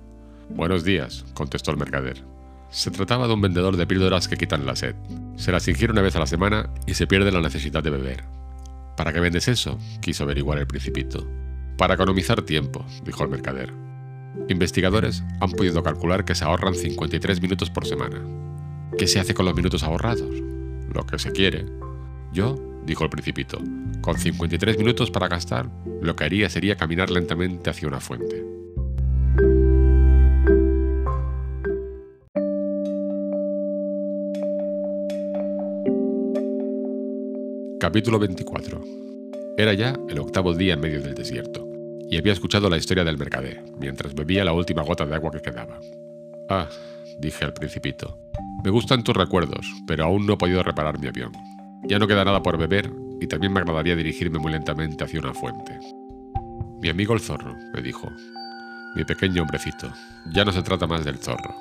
Buenos 0.51 0.85
días, 0.85 1.25
contestó 1.35 1.71
el 1.71 1.77
mercader. 1.77 2.25
Se 2.71 2.91
trataba 2.91 3.29
de 3.29 3.35
un 3.35 3.41
vendedor 3.41 3.77
de 3.77 3.87
píldoras 3.87 4.29
que 4.29 4.37
quitan 4.37 4.67
la 4.67 4.75
sed. 4.75 4.97
Se 5.37 5.53
las 5.53 5.69
ingiere 5.69 5.93
una 5.93 6.03
vez 6.03 6.17
a 6.17 6.21
la 6.21 6.27
semana 6.27 6.71
y 6.87 6.95
se 6.95 7.07
pierde 7.07 7.31
la 7.31 7.41
necesidad 7.41 7.83
de 7.83 7.91
beber. 7.91 8.25
¿Para 8.97 9.13
qué 9.13 9.21
vendes 9.21 9.49
eso? 9.49 9.79
quiso 10.01 10.25
averiguar 10.25 10.59
el 10.59 10.67
principito. 10.67 11.27
Para 11.77 11.95
economizar 11.95 12.43
tiempo, 12.43 12.85
dijo 13.05 13.23
el 13.23 13.31
mercader. 13.31 13.86
Investigadores 14.49 15.23
han 15.41 15.51
podido 15.51 15.83
calcular 15.83 16.25
que 16.25 16.35
se 16.35 16.45
ahorran 16.45 16.75
53 16.75 17.43
minutos 17.43 17.71
por 17.71 17.87
semana. 17.87 18.23
¿Qué 18.97 19.07
se 19.07 19.19
hace 19.19 19.35
con 19.35 19.47
los 19.47 19.55
minutos 19.55 19.83
ahorrados? 19.83 20.31
Lo 20.93 21.05
que 21.05 21.19
se 21.19 21.33
quiere. 21.33 21.67
Yo, 22.33 22.57
dijo 22.85 23.05
el 23.05 23.11
principito, 23.11 23.59
con 24.01 24.19
53 24.19 24.79
minutos 24.79 25.11
para 25.11 25.29
gastar, 25.29 25.69
lo 26.01 26.15
que 26.15 26.25
haría 26.25 26.49
sería 26.49 26.77
caminar 26.77 27.11
lentamente 27.11 27.71
hacia 27.71 27.89
una 27.89 28.01
fuente. 28.01 28.45
Capítulo 37.79 38.19
24. 38.19 38.81
Era 39.59 39.73
ya 39.75 39.95
el 40.09 40.19
octavo 40.19 40.55
día 40.55 40.75
en 40.75 40.81
medio 40.81 41.01
del 41.01 41.15
desierto, 41.15 41.66
y 42.11 42.17
había 42.17 42.33
escuchado 42.33 42.71
la 42.71 42.77
historia 42.77 43.05
del 43.05 43.19
mercader, 43.19 43.65
mientras 43.79 44.15
bebía 44.15 44.45
la 44.45 44.53
última 44.53 44.83
gota 44.83 45.07
de 45.07 45.15
agua 45.15 45.31
que 45.31 45.43
quedaba. 45.43 45.81
Ah, 46.49 46.69
dije 47.19 47.45
al 47.45 47.53
principito, 47.53 48.19
me 48.65 48.71
gustan 48.71 49.03
tus 49.03 49.17
recuerdos, 49.17 49.67
pero 49.87 50.05
aún 50.05 50.27
no 50.27 50.35
he 50.35 50.37
podido 50.37 50.63
reparar 50.63 50.99
mi 50.99 51.09
avión. 51.09 51.33
Ya 51.85 51.99
no 51.99 52.07
queda 52.07 52.25
nada 52.25 52.43
por 52.43 52.59
beber, 52.59 52.91
y 53.21 53.27
también 53.27 53.53
me 53.53 53.61
agradaría 53.61 53.97
dirigirme 53.97 54.39
muy 54.39 54.53
lentamente 54.53 55.05
hacia 55.05 55.21
una 55.21 55.35
fuente. 55.35 55.79
Mi 56.81 56.89
amigo 56.89 57.15
el 57.15 57.21
zorro, 57.21 57.55
me 57.75 57.83
dijo. 57.83 58.09
Mi 58.95 59.05
pequeño 59.05 59.43
hombrecito, 59.43 59.93
ya 60.33 60.45
no 60.45 60.53
se 60.53 60.63
trata 60.63 60.87
más 60.87 61.05
del 61.05 61.19
zorro. 61.19 61.55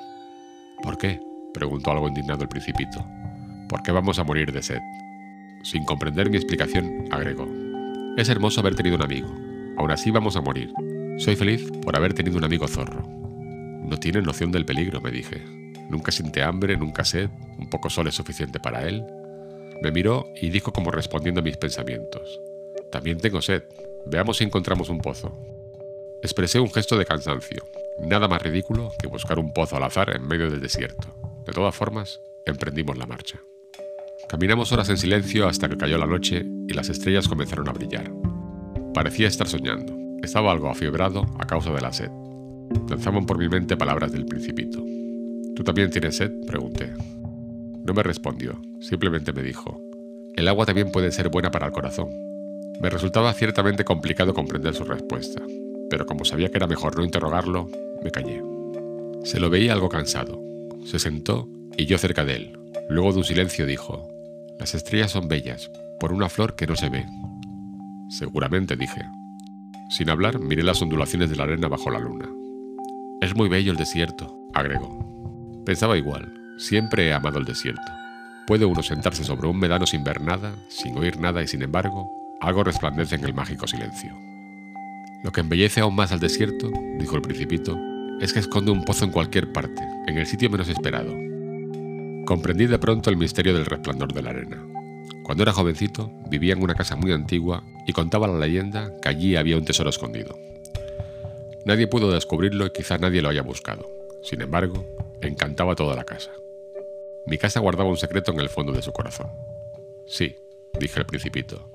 ¿Por 0.82 0.96
qué? 0.98 1.20
preguntó 1.52 1.90
algo 1.90 2.08
indignado 2.08 2.42
el 2.42 2.48
principito. 2.48 3.04
¿Por 3.68 3.82
qué 3.82 3.92
vamos 3.92 4.18
a 4.18 4.24
morir 4.24 4.52
de 4.52 4.62
sed? 4.62 4.80
Sin 5.62 5.84
comprender 5.84 6.30
mi 6.30 6.36
explicación, 6.36 7.06
agregó. 7.10 7.48
Es 8.16 8.28
hermoso 8.28 8.60
haber 8.60 8.74
tenido 8.74 8.96
un 8.96 9.02
amigo. 9.02 9.45
Aún 9.76 9.90
así 9.90 10.10
vamos 10.10 10.36
a 10.36 10.40
morir. 10.40 10.72
Soy 11.18 11.36
feliz 11.36 11.70
por 11.82 11.96
haber 11.96 12.14
tenido 12.14 12.38
un 12.38 12.44
amigo 12.44 12.66
zorro. 12.68 13.02
No 13.06 13.96
tiene 13.98 14.22
noción 14.22 14.50
del 14.52 14.66
peligro, 14.66 15.00
me 15.00 15.10
dije. 15.10 15.42
Nunca 15.88 16.10
siente 16.10 16.42
hambre, 16.42 16.76
nunca 16.76 17.04
sed, 17.04 17.30
un 17.58 17.70
poco 17.70 17.90
sol 17.90 18.08
es 18.08 18.14
suficiente 18.14 18.58
para 18.58 18.86
él. 18.86 19.04
Me 19.82 19.92
miró 19.92 20.26
y 20.40 20.50
dijo 20.50 20.72
como 20.72 20.90
respondiendo 20.90 21.40
a 21.40 21.44
mis 21.44 21.56
pensamientos. 21.56 22.40
También 22.90 23.18
tengo 23.18 23.42
sed. 23.42 23.64
Veamos 24.06 24.38
si 24.38 24.44
encontramos 24.44 24.88
un 24.88 24.98
pozo. 24.98 25.36
Expresé 26.22 26.58
un 26.58 26.72
gesto 26.72 26.96
de 26.96 27.04
cansancio. 27.04 27.64
Nada 27.98 28.28
más 28.28 28.42
ridículo 28.42 28.92
que 28.98 29.06
buscar 29.06 29.38
un 29.38 29.52
pozo 29.52 29.76
al 29.76 29.84
azar 29.84 30.14
en 30.14 30.26
medio 30.26 30.50
del 30.50 30.60
desierto. 30.60 31.08
De 31.46 31.52
todas 31.52 31.74
formas, 31.74 32.20
emprendimos 32.46 32.96
la 32.98 33.06
marcha. 33.06 33.40
Caminamos 34.28 34.72
horas 34.72 34.88
en 34.88 34.96
silencio 34.96 35.46
hasta 35.46 35.68
que 35.68 35.76
cayó 35.76 35.98
la 35.98 36.06
noche 36.06 36.44
y 36.66 36.72
las 36.72 36.88
estrellas 36.88 37.28
comenzaron 37.28 37.68
a 37.68 37.72
brillar. 37.72 38.10
Parecía 38.96 39.28
estar 39.28 39.46
soñando. 39.46 39.94
Estaba 40.22 40.50
algo 40.50 40.70
afiebrado 40.70 41.26
a 41.38 41.46
causa 41.46 41.70
de 41.70 41.82
la 41.82 41.92
sed. 41.92 42.08
Lanzaban 42.88 43.26
por 43.26 43.36
mi 43.36 43.46
mente 43.46 43.76
palabras 43.76 44.10
del 44.10 44.24
principito. 44.24 44.82
¿Tú 45.54 45.62
también 45.62 45.90
tienes 45.90 46.16
sed? 46.16 46.32
pregunté. 46.46 46.94
No 47.84 47.92
me 47.92 48.02
respondió, 48.02 48.58
simplemente 48.80 49.34
me 49.34 49.42
dijo, 49.42 49.78
el 50.34 50.48
agua 50.48 50.64
también 50.64 50.90
puede 50.92 51.12
ser 51.12 51.28
buena 51.28 51.50
para 51.50 51.66
el 51.66 51.72
corazón. 51.72 52.08
Me 52.80 52.88
resultaba 52.88 53.34
ciertamente 53.34 53.84
complicado 53.84 54.32
comprender 54.32 54.74
su 54.74 54.84
respuesta, 54.84 55.42
pero 55.90 56.06
como 56.06 56.24
sabía 56.24 56.50
que 56.50 56.56
era 56.56 56.66
mejor 56.66 56.96
no 56.96 57.04
interrogarlo, 57.04 57.68
me 58.02 58.10
callé. 58.10 58.42
Se 59.24 59.40
lo 59.40 59.50
veía 59.50 59.74
algo 59.74 59.90
cansado. 59.90 60.40
Se 60.86 60.98
sentó 60.98 61.50
y 61.76 61.84
yo 61.84 61.98
cerca 61.98 62.24
de 62.24 62.36
él. 62.36 62.58
Luego 62.88 63.12
de 63.12 63.18
un 63.18 63.24
silencio 63.24 63.66
dijo, 63.66 64.08
las 64.58 64.74
estrellas 64.74 65.10
son 65.10 65.28
bellas, 65.28 65.70
por 66.00 66.14
una 66.14 66.30
flor 66.30 66.56
que 66.56 66.66
no 66.66 66.76
se 66.76 66.88
ve. 66.88 67.04
Seguramente, 68.08 68.76
dije. 68.76 69.02
Sin 69.88 70.10
hablar, 70.10 70.38
miré 70.38 70.62
las 70.62 70.82
ondulaciones 70.82 71.30
de 71.30 71.36
la 71.36 71.44
arena 71.44 71.68
bajo 71.68 71.90
la 71.90 71.98
luna. 71.98 72.28
Es 73.20 73.34
muy 73.34 73.48
bello 73.48 73.72
el 73.72 73.78
desierto, 73.78 74.38
agregó. 74.52 75.62
Pensaba 75.64 75.96
igual, 75.96 76.32
siempre 76.58 77.06
he 77.06 77.12
amado 77.12 77.38
el 77.38 77.44
desierto. 77.44 77.82
Puede 78.46 78.64
uno 78.64 78.82
sentarse 78.82 79.24
sobre 79.24 79.48
un 79.48 79.58
medano 79.58 79.86
sin 79.86 80.04
ver 80.04 80.20
nada, 80.20 80.54
sin 80.68 80.96
oír 80.96 81.18
nada 81.18 81.42
y 81.42 81.48
sin 81.48 81.62
embargo, 81.62 82.10
algo 82.40 82.64
resplandece 82.64 83.16
en 83.16 83.24
el 83.24 83.34
mágico 83.34 83.66
silencio. 83.66 84.16
Lo 85.24 85.32
que 85.32 85.40
embellece 85.40 85.80
aún 85.80 85.96
más 85.96 86.12
al 86.12 86.20
desierto, 86.20 86.70
dijo 86.98 87.16
el 87.16 87.22
principito, 87.22 87.78
es 88.20 88.32
que 88.32 88.38
esconde 88.38 88.70
un 88.70 88.84
pozo 88.84 89.04
en 89.04 89.10
cualquier 89.10 89.52
parte, 89.52 89.82
en 90.06 90.18
el 90.18 90.26
sitio 90.26 90.50
menos 90.50 90.68
esperado, 90.68 91.12
Comprendí 92.26 92.66
de 92.66 92.80
pronto 92.80 93.08
el 93.08 93.16
misterio 93.16 93.54
del 93.54 93.66
resplandor 93.66 94.12
de 94.12 94.20
la 94.20 94.30
arena. 94.30 94.60
Cuando 95.26 95.42
era 95.42 95.52
jovencito, 95.52 96.08
vivía 96.30 96.52
en 96.52 96.62
una 96.62 96.76
casa 96.76 96.94
muy 96.94 97.10
antigua 97.10 97.64
y 97.84 97.92
contaba 97.92 98.28
la 98.28 98.38
leyenda 98.38 98.92
que 99.02 99.08
allí 99.08 99.34
había 99.34 99.56
un 99.56 99.64
tesoro 99.64 99.90
escondido. 99.90 100.38
Nadie 101.64 101.88
pudo 101.88 102.12
descubrirlo 102.12 102.64
y 102.64 102.70
quizá 102.70 102.96
nadie 102.96 103.22
lo 103.22 103.30
haya 103.30 103.42
buscado. 103.42 103.90
Sin 104.22 104.40
embargo, 104.40 104.86
encantaba 105.20 105.74
toda 105.74 105.96
la 105.96 106.04
casa. 106.04 106.30
Mi 107.26 107.38
casa 107.38 107.58
guardaba 107.58 107.90
un 107.90 107.96
secreto 107.96 108.30
en 108.30 108.38
el 108.38 108.48
fondo 108.48 108.72
de 108.72 108.82
su 108.82 108.92
corazón. 108.92 109.26
Sí, 110.06 110.36
dije 110.78 111.00
el 111.00 111.06
principito. 111.06 111.68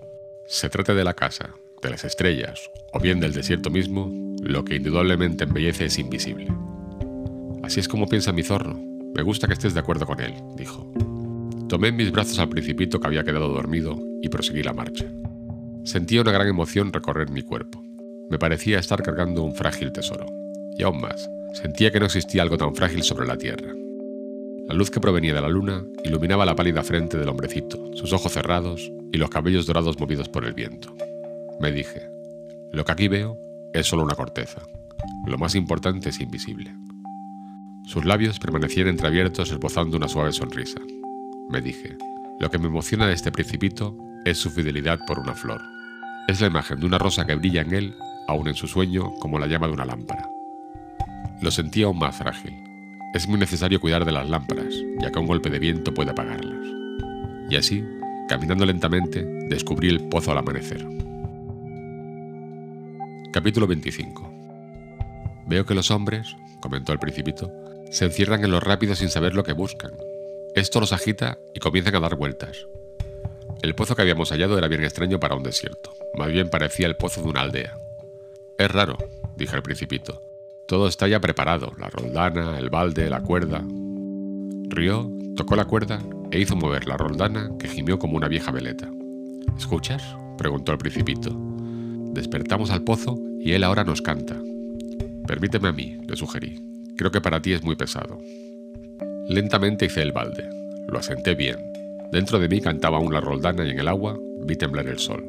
Se 0.45 0.69
trate 0.69 0.95
de 0.95 1.03
la 1.03 1.13
casa, 1.13 1.53
de 1.81 1.89
las 1.89 2.05
estrellas 2.05 2.71
o 2.93 3.01
bien 3.01 3.19
del 3.19 3.33
desierto 3.33 3.69
mismo, 3.69 4.09
lo 4.41 4.63
que 4.63 4.75
indudablemente 4.75 5.43
embellece 5.43 5.87
es 5.87 5.99
invisible. 5.99 6.47
Así 7.63 7.81
es 7.81 7.89
como 7.89 8.07
piensa 8.07 8.31
mi 8.31 8.43
zorro, 8.43 8.75
me 9.13 9.23
gusta 9.23 9.47
que 9.47 9.53
estés 9.55 9.73
de 9.73 9.81
acuerdo 9.81 10.05
con 10.05 10.21
él, 10.21 10.35
dijo. 10.55 10.89
Tomé 11.71 11.93
mis 11.93 12.11
brazos 12.11 12.37
al 12.39 12.49
principito 12.49 12.99
que 12.99 13.07
había 13.07 13.23
quedado 13.23 13.47
dormido 13.47 13.97
y 14.21 14.27
proseguí 14.27 14.61
la 14.61 14.73
marcha. 14.73 15.05
Sentía 15.85 16.19
una 16.19 16.33
gran 16.33 16.49
emoción 16.49 16.91
recorrer 16.91 17.29
mi 17.29 17.43
cuerpo. 17.43 17.81
Me 18.29 18.37
parecía 18.37 18.77
estar 18.77 19.01
cargando 19.01 19.41
un 19.41 19.55
frágil 19.55 19.93
tesoro. 19.93 20.25
Y 20.77 20.83
aún 20.83 20.99
más, 20.99 21.29
sentía 21.53 21.89
que 21.89 22.01
no 22.01 22.07
existía 22.07 22.41
algo 22.41 22.57
tan 22.57 22.75
frágil 22.75 23.03
sobre 23.03 23.25
la 23.25 23.37
tierra. 23.37 23.73
La 24.67 24.73
luz 24.73 24.91
que 24.91 24.99
provenía 24.99 25.33
de 25.33 25.39
la 25.39 25.47
luna 25.47 25.81
iluminaba 26.03 26.45
la 26.45 26.57
pálida 26.57 26.83
frente 26.83 27.17
del 27.17 27.29
hombrecito, 27.29 27.95
sus 27.95 28.11
ojos 28.11 28.33
cerrados 28.33 28.91
y 29.13 29.17
los 29.17 29.29
cabellos 29.29 29.65
dorados 29.65 29.97
movidos 29.97 30.27
por 30.27 30.43
el 30.43 30.53
viento. 30.53 30.93
Me 31.61 31.71
dije, 31.71 32.01
lo 32.73 32.83
que 32.83 32.91
aquí 32.91 33.07
veo 33.07 33.39
es 33.73 33.87
solo 33.87 34.03
una 34.03 34.15
corteza. 34.15 34.61
Lo 35.25 35.37
más 35.37 35.55
importante 35.55 36.09
es 36.09 36.19
invisible. 36.19 36.75
Sus 37.85 38.03
labios 38.03 38.39
permanecían 38.39 38.89
entreabiertos 38.89 39.53
esbozando 39.53 39.95
una 39.95 40.09
suave 40.09 40.33
sonrisa. 40.33 40.81
Me 41.51 41.59
dije, 41.59 41.97
lo 42.39 42.49
que 42.49 42.57
me 42.57 42.67
emociona 42.67 43.07
de 43.07 43.13
este 43.13 43.29
principito 43.29 43.97
es 44.23 44.37
su 44.37 44.49
fidelidad 44.49 44.99
por 45.05 45.19
una 45.19 45.33
flor. 45.33 45.61
Es 46.29 46.39
la 46.39 46.47
imagen 46.47 46.79
de 46.79 46.85
una 46.85 46.97
rosa 46.97 47.25
que 47.25 47.35
brilla 47.35 47.61
en 47.61 47.73
él, 47.73 47.93
aún 48.29 48.47
en 48.47 48.55
su 48.55 48.67
sueño, 48.67 49.11
como 49.19 49.37
la 49.37 49.47
llama 49.47 49.67
de 49.67 49.73
una 49.73 49.83
lámpara. 49.83 50.29
Lo 51.41 51.51
sentía 51.51 51.87
aún 51.87 51.99
más 51.99 52.15
frágil. 52.15 52.53
Es 53.13 53.27
muy 53.27 53.37
necesario 53.37 53.81
cuidar 53.81 54.05
de 54.05 54.13
las 54.13 54.29
lámparas, 54.29 54.73
ya 55.01 55.11
que 55.11 55.19
un 55.19 55.27
golpe 55.27 55.49
de 55.49 55.59
viento 55.59 55.93
puede 55.93 56.11
apagarlas. 56.11 56.65
Y 57.49 57.57
así, 57.57 57.83
caminando 58.29 58.65
lentamente, 58.65 59.25
descubrí 59.49 59.89
el 59.89 60.07
pozo 60.07 60.31
al 60.31 60.37
amanecer. 60.37 60.87
Capítulo 63.33 63.67
25 63.67 64.31
Veo 65.47 65.65
que 65.65 65.75
los 65.75 65.91
hombres, 65.91 66.37
comentó 66.61 66.93
el 66.93 66.99
principito, 66.99 67.51
se 67.91 68.05
encierran 68.05 68.45
en 68.45 68.51
lo 68.51 68.61
rápido 68.61 68.95
sin 68.95 69.09
saber 69.09 69.35
lo 69.35 69.43
que 69.43 69.51
buscan. 69.51 69.91
Esto 70.53 70.81
los 70.81 70.91
agita 70.91 71.39
y 71.53 71.59
comienzan 71.59 71.95
a 71.95 72.01
dar 72.01 72.15
vueltas. 72.15 72.67
El 73.61 73.73
pozo 73.73 73.95
que 73.95 74.01
habíamos 74.01 74.31
hallado 74.31 74.57
era 74.57 74.67
bien 74.67 74.83
extraño 74.83 75.17
para 75.17 75.35
un 75.35 75.43
desierto. 75.43 75.93
Más 76.13 76.29
bien 76.29 76.49
parecía 76.49 76.87
el 76.87 76.97
pozo 76.97 77.21
de 77.21 77.29
una 77.29 77.41
aldea. 77.41 77.77
Es 78.57 78.69
raro, 78.69 78.97
dije 79.37 79.55
al 79.55 79.63
principito. 79.63 80.21
Todo 80.67 80.89
está 80.89 81.07
ya 81.07 81.21
preparado, 81.21 81.71
la 81.77 81.89
roldana, 81.89 82.59
el 82.59 82.69
balde, 82.69 83.09
la 83.09 83.21
cuerda. 83.21 83.63
Rió, 84.67 85.09
tocó 85.37 85.55
la 85.55 85.65
cuerda 85.65 86.01
e 86.31 86.39
hizo 86.39 86.57
mover 86.57 86.85
la 86.85 86.97
roldana 86.97 87.49
que 87.57 87.69
gimió 87.69 87.97
como 87.97 88.17
una 88.17 88.27
vieja 88.27 88.51
veleta. 88.51 88.89
¿Escuchas? 89.57 90.03
preguntó 90.37 90.73
el 90.73 90.77
principito. 90.77 91.31
Despertamos 92.13 92.71
al 92.71 92.83
pozo 92.83 93.17
y 93.39 93.53
él 93.53 93.63
ahora 93.63 93.85
nos 93.85 94.01
canta. 94.01 94.35
Permíteme 95.27 95.69
a 95.69 95.71
mí, 95.71 95.97
le 96.05 96.17
sugerí. 96.17 96.61
Creo 96.97 97.09
que 97.09 97.21
para 97.21 97.41
ti 97.41 97.53
es 97.53 97.63
muy 97.63 97.77
pesado. 97.77 98.19
Lentamente 99.27 99.85
hice 99.85 100.01
el 100.01 100.11
balde. 100.11 100.49
Lo 100.87 100.99
asenté 100.99 101.35
bien. 101.35 101.57
Dentro 102.11 102.39
de 102.39 102.49
mí 102.49 102.59
cantaba 102.59 102.99
la 102.99 103.21
roldana 103.21 103.65
y 103.65 103.69
en 103.69 103.79
el 103.79 103.87
agua 103.87 104.17
vi 104.43 104.55
temblar 104.55 104.87
el 104.87 104.99
sol. 104.99 105.23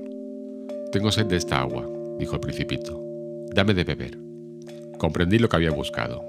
Tengo 0.90 1.12
sed 1.12 1.26
de 1.26 1.36
esta 1.36 1.60
agua, 1.60 1.86
dijo 2.18 2.34
el 2.34 2.40
principito. 2.40 3.00
Dame 3.54 3.74
de 3.74 3.84
beber. 3.84 4.18
Comprendí 4.98 5.38
lo 5.38 5.48
que 5.48 5.56
había 5.56 5.70
buscado. 5.70 6.22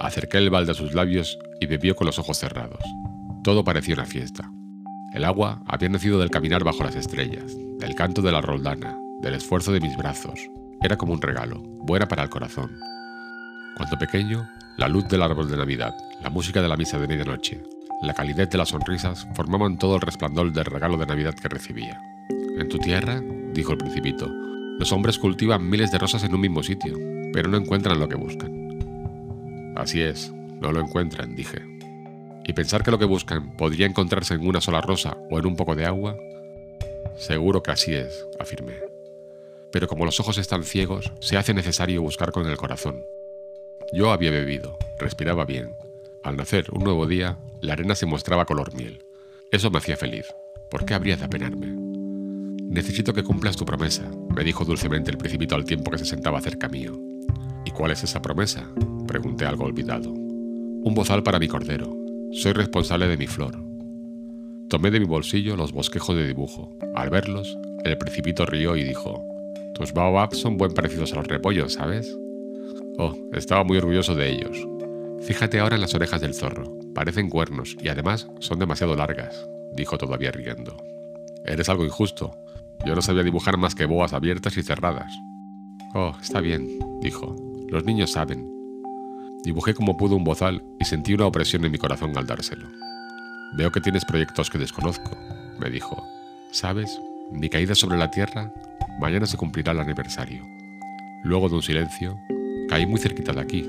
Acerqué 0.00 0.38
el 0.38 0.50
balde 0.50 0.72
a 0.72 0.74
sus 0.74 0.94
labios 0.94 1.38
y 1.60 1.66
bebió 1.66 1.94
con 1.94 2.06
los 2.06 2.18
ojos 2.18 2.38
cerrados. 2.38 2.82
Todo 3.44 3.64
parecía 3.64 3.94
una 3.94 4.06
fiesta. 4.06 4.50
El 5.14 5.24
agua 5.24 5.62
había 5.66 5.88
nacido 5.88 6.18
del 6.18 6.30
caminar 6.30 6.64
bajo 6.64 6.84
las 6.84 6.96
estrellas, 6.96 7.56
del 7.78 7.94
canto 7.94 8.22
de 8.22 8.32
la 8.32 8.40
roldana, 8.40 8.96
del 9.20 9.34
esfuerzo 9.34 9.72
de 9.72 9.80
mis 9.80 9.96
brazos. 9.96 10.40
Era 10.82 10.96
como 10.96 11.12
un 11.12 11.20
regalo, 11.20 11.60
buena 11.60 12.08
para 12.08 12.22
el 12.22 12.30
corazón. 12.30 12.70
Cuando 13.76 13.98
pequeño, 13.98 14.48
la 14.76 14.88
luz 14.88 15.06
del 15.08 15.22
árbol 15.22 15.50
de 15.50 15.56
Navidad, 15.56 15.94
la 16.22 16.30
música 16.30 16.62
de 16.62 16.68
la 16.68 16.76
misa 16.76 16.98
de 16.98 17.06
medianoche, 17.06 17.62
la 18.02 18.14
calidez 18.14 18.50
de 18.50 18.58
las 18.58 18.70
sonrisas 18.70 19.28
formaban 19.34 19.78
todo 19.78 19.94
el 19.94 20.00
resplandor 20.00 20.52
del 20.52 20.64
regalo 20.64 20.96
de 20.96 21.06
Navidad 21.06 21.34
que 21.34 21.48
recibía. 21.48 22.00
En 22.58 22.68
tu 22.68 22.78
tierra, 22.78 23.22
dijo 23.52 23.72
el 23.72 23.78
principito, 23.78 24.28
los 24.78 24.90
hombres 24.92 25.18
cultivan 25.18 25.68
miles 25.68 25.92
de 25.92 25.98
rosas 25.98 26.24
en 26.24 26.34
un 26.34 26.40
mismo 26.40 26.62
sitio, 26.62 26.98
pero 27.32 27.48
no 27.48 27.58
encuentran 27.58 28.00
lo 28.00 28.08
que 28.08 28.16
buscan. 28.16 29.74
Así 29.76 30.00
es, 30.00 30.32
no 30.32 30.72
lo 30.72 30.80
encuentran, 30.80 31.36
dije. 31.36 31.62
¿Y 32.44 32.52
pensar 32.54 32.82
que 32.82 32.90
lo 32.90 32.98
que 32.98 33.04
buscan 33.04 33.56
podría 33.56 33.86
encontrarse 33.86 34.34
en 34.34 34.46
una 34.46 34.60
sola 34.60 34.80
rosa 34.80 35.16
o 35.30 35.38
en 35.38 35.46
un 35.46 35.54
poco 35.54 35.76
de 35.76 35.86
agua? 35.86 36.16
Seguro 37.16 37.62
que 37.62 37.70
así 37.70 37.94
es, 37.94 38.26
afirmé. 38.40 38.74
Pero 39.70 39.86
como 39.86 40.04
los 40.04 40.18
ojos 40.18 40.38
están 40.38 40.64
ciegos, 40.64 41.12
se 41.20 41.36
hace 41.36 41.54
necesario 41.54 42.02
buscar 42.02 42.32
con 42.32 42.48
el 42.48 42.56
corazón. 42.56 43.04
Yo 43.92 44.10
había 44.10 44.30
bebido, 44.30 44.78
respiraba 44.98 45.44
bien, 45.44 45.74
al 46.22 46.36
nacer 46.36 46.66
un 46.72 46.84
nuevo 46.84 47.06
día, 47.06 47.36
la 47.60 47.72
arena 47.72 47.96
se 47.96 48.06
mostraba 48.06 48.44
color 48.44 48.74
miel. 48.74 49.04
Eso 49.50 49.70
me 49.70 49.78
hacía 49.78 49.96
feliz. 49.96 50.26
¿Por 50.70 50.84
qué 50.84 50.94
habría 50.94 51.16
de 51.16 51.24
apenarme? 51.24 51.74
Necesito 52.68 53.12
que 53.12 53.24
cumplas 53.24 53.56
tu 53.56 53.64
promesa, 53.64 54.08
me 54.34 54.44
dijo 54.44 54.64
dulcemente 54.64 55.10
el 55.10 55.18
principito 55.18 55.56
al 55.56 55.64
tiempo 55.64 55.90
que 55.90 55.98
se 55.98 56.04
sentaba 56.04 56.40
cerca 56.40 56.68
mío. 56.68 56.92
¿Y 57.64 57.72
cuál 57.72 57.90
es 57.90 58.04
esa 58.04 58.22
promesa? 58.22 58.70
Pregunté 59.08 59.46
algo 59.46 59.64
olvidado. 59.64 60.10
Un 60.10 60.94
bozal 60.94 61.24
para 61.24 61.40
mi 61.40 61.48
cordero. 61.48 61.92
Soy 62.30 62.52
responsable 62.52 63.08
de 63.08 63.16
mi 63.16 63.26
flor. 63.26 63.62
Tomé 64.68 64.92
de 64.92 65.00
mi 65.00 65.06
bolsillo 65.06 65.56
los 65.56 65.72
bosquejos 65.72 66.16
de 66.16 66.26
dibujo. 66.26 66.70
Al 66.94 67.10
verlos, 67.10 67.58
el 67.84 67.98
principito 67.98 68.46
rió 68.46 68.76
y 68.76 68.84
dijo, 68.84 69.22
Tus 69.74 69.92
baobabs 69.92 70.38
son 70.38 70.56
buen 70.56 70.72
parecidos 70.72 71.12
a 71.12 71.16
los 71.16 71.26
repollos, 71.26 71.74
¿sabes? 71.74 72.16
Oh, 72.98 73.14
estaba 73.32 73.64
muy 73.64 73.78
orgulloso 73.78 74.14
de 74.14 74.30
ellos. 74.30 74.56
Fíjate 75.22 75.60
ahora 75.60 75.76
en 75.76 75.80
las 75.80 75.94
orejas 75.94 76.20
del 76.20 76.34
zorro. 76.34 76.76
Parecen 76.94 77.30
cuernos 77.30 77.76
y 77.80 77.88
además 77.88 78.28
son 78.40 78.58
demasiado 78.58 78.96
largas, 78.96 79.46
dijo 79.74 79.96
todavía 79.96 80.30
riendo. 80.30 80.76
Eres 81.44 81.68
algo 81.68 81.84
injusto. 81.84 82.36
Yo 82.84 82.94
no 82.94 83.02
sabía 83.02 83.22
dibujar 83.22 83.56
más 83.56 83.74
que 83.74 83.86
boas 83.86 84.12
abiertas 84.12 84.56
y 84.56 84.62
cerradas. 84.62 85.12
Oh, 85.94 86.12
está 86.20 86.40
bien, 86.40 86.78
dijo. 87.00 87.36
Los 87.68 87.84
niños 87.84 88.12
saben. 88.12 88.50
Dibujé 89.44 89.74
como 89.74 89.96
pudo 89.96 90.16
un 90.16 90.24
bozal 90.24 90.62
y 90.78 90.84
sentí 90.84 91.14
una 91.14 91.26
opresión 91.26 91.64
en 91.64 91.72
mi 91.72 91.78
corazón 91.78 92.16
al 92.16 92.26
dárselo. 92.26 92.68
Veo 93.54 93.70
que 93.70 93.80
tienes 93.80 94.04
proyectos 94.04 94.50
que 94.50 94.58
desconozco, 94.58 95.16
me 95.58 95.70
dijo. 95.70 96.02
¿Sabes? 96.52 97.00
Mi 97.30 97.48
caída 97.48 97.74
sobre 97.74 97.98
la 97.98 98.10
tierra, 98.10 98.52
mañana 99.00 99.26
se 99.26 99.36
cumplirá 99.36 99.72
el 99.72 99.80
aniversario. 99.80 100.44
Luego 101.24 101.48
de 101.48 101.56
un 101.56 101.62
silencio, 101.62 102.18
caí 102.72 102.86
muy 102.86 102.98
cerquita 102.98 103.34
de 103.34 103.40
aquí, 103.42 103.68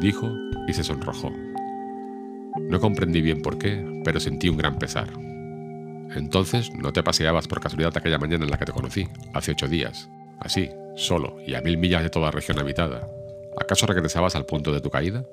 dijo 0.00 0.30
y 0.68 0.74
se 0.74 0.84
sonrojó. 0.84 1.32
No 2.60 2.78
comprendí 2.78 3.22
bien 3.22 3.40
por 3.40 3.56
qué, 3.56 3.82
pero 4.04 4.20
sentí 4.20 4.50
un 4.50 4.58
gran 4.58 4.78
pesar. 4.78 5.08
Entonces, 6.14 6.70
¿no 6.74 6.92
te 6.92 7.02
paseabas 7.02 7.48
por 7.48 7.60
casualidad 7.60 7.96
aquella 7.96 8.18
mañana 8.18 8.44
en 8.44 8.50
la 8.50 8.58
que 8.58 8.66
te 8.66 8.72
conocí, 8.72 9.08
hace 9.32 9.52
ocho 9.52 9.66
días? 9.66 10.10
Así, 10.40 10.68
solo 10.94 11.38
y 11.46 11.54
a 11.54 11.62
mil 11.62 11.78
millas 11.78 12.02
de 12.02 12.10
toda 12.10 12.30
región 12.30 12.58
habitada. 12.58 13.08
¿Acaso 13.58 13.86
regresabas 13.86 14.36
al 14.36 14.44
punto 14.44 14.74
de 14.74 14.82
tu 14.82 14.90
caída? 14.90 15.24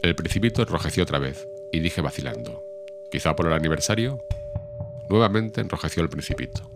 El 0.00 0.14
principito 0.14 0.62
enrojeció 0.62 1.02
otra 1.02 1.18
vez, 1.18 1.48
y 1.72 1.80
dije 1.80 2.02
vacilando. 2.02 2.62
¿Quizá 3.10 3.34
por 3.34 3.48
el 3.48 3.52
aniversario? 3.52 4.24
Nuevamente 5.10 5.60
enrojeció 5.60 6.04
el 6.04 6.08
principito. 6.08 6.70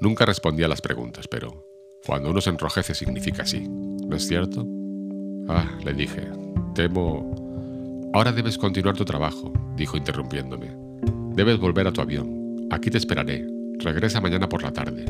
Nunca 0.00 0.26
respondía 0.26 0.66
a 0.66 0.70
las 0.70 0.82
preguntas, 0.82 1.28
pero 1.28 1.64
cuando 2.04 2.30
uno 2.30 2.40
se 2.40 2.50
enrojece 2.50 2.96
significa 2.96 3.46
sí, 3.46 3.64
¿no 3.68 4.16
es 4.16 4.26
cierto? 4.26 4.66
Ah, 5.48 5.66
le 5.84 5.94
dije, 5.94 6.28
temo... 6.74 8.10
Ahora 8.12 8.32
debes 8.32 8.58
continuar 8.58 8.96
tu 8.96 9.04
trabajo, 9.04 9.52
dijo 9.76 9.96
interrumpiéndome. 9.96 10.76
Debes 11.34 11.58
volver 11.58 11.86
a 11.86 11.92
tu 11.92 12.00
avión. 12.00 12.68
Aquí 12.70 12.90
te 12.90 12.98
esperaré. 12.98 13.46
Regresa 13.78 14.20
mañana 14.20 14.48
por 14.48 14.62
la 14.62 14.72
tarde. 14.72 15.04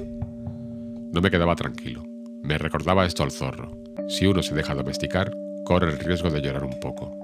No 1.13 1.21
me 1.21 1.31
quedaba 1.31 1.57
tranquilo. 1.57 2.05
Me 2.43 2.59
recordaba 2.59 3.07
esto 3.07 3.23
al 3.23 3.31
zorro. 3.31 3.73
Si 4.09 4.27
uno 4.27 4.43
se 4.43 4.55
deja 4.55 4.75
domesticar, 4.75 5.33
corre 5.65 5.91
el 5.91 5.99
riesgo 5.99 6.31
de 6.31 6.41
llorar 6.41 6.65
un 6.65 6.79
poco. 6.81 7.17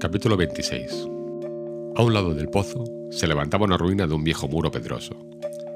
Capítulo 0.00 0.36
26 0.36 1.08
A 1.96 2.02
un 2.02 2.14
lado 2.14 2.34
del 2.34 2.48
pozo 2.48 2.84
se 3.10 3.26
levantaba 3.26 3.64
una 3.64 3.76
ruina 3.76 4.06
de 4.06 4.14
un 4.14 4.24
viejo 4.24 4.48
muro 4.48 4.70
pedroso. 4.70 5.14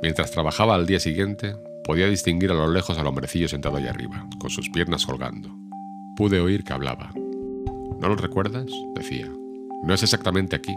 Mientras 0.02 0.30
trabajaba 0.30 0.74
al 0.74 0.86
día 0.86 1.00
siguiente, 1.00 1.56
Podía 1.84 2.08
distinguir 2.08 2.50
a 2.50 2.54
lo 2.54 2.70
lejos 2.70 2.98
al 2.98 3.06
hombrecillo 3.06 3.48
sentado 3.48 3.76
allá 3.76 3.90
arriba, 3.90 4.26
con 4.38 4.50
sus 4.50 4.68
piernas 4.68 5.06
colgando. 5.06 5.56
Pude 6.16 6.40
oír 6.40 6.64
que 6.64 6.72
hablaba. 6.72 7.10
¿No 7.14 8.08
lo 8.08 8.16
recuerdas? 8.16 8.66
decía. 8.94 9.30
No 9.82 9.94
es 9.94 10.02
exactamente 10.02 10.56
aquí. 10.56 10.76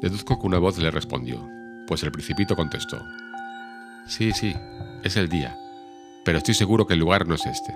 Deduzco 0.00 0.38
que 0.38 0.46
una 0.46 0.58
voz 0.58 0.78
le 0.78 0.90
respondió, 0.90 1.48
pues 1.86 2.02
el 2.02 2.12
principito 2.12 2.56
contestó. 2.56 3.00
Sí, 4.06 4.32
sí, 4.32 4.54
es 5.04 5.16
el 5.16 5.28
día, 5.28 5.56
pero 6.24 6.38
estoy 6.38 6.54
seguro 6.54 6.86
que 6.86 6.94
el 6.94 7.00
lugar 7.00 7.26
no 7.26 7.36
es 7.36 7.46
este. 7.46 7.74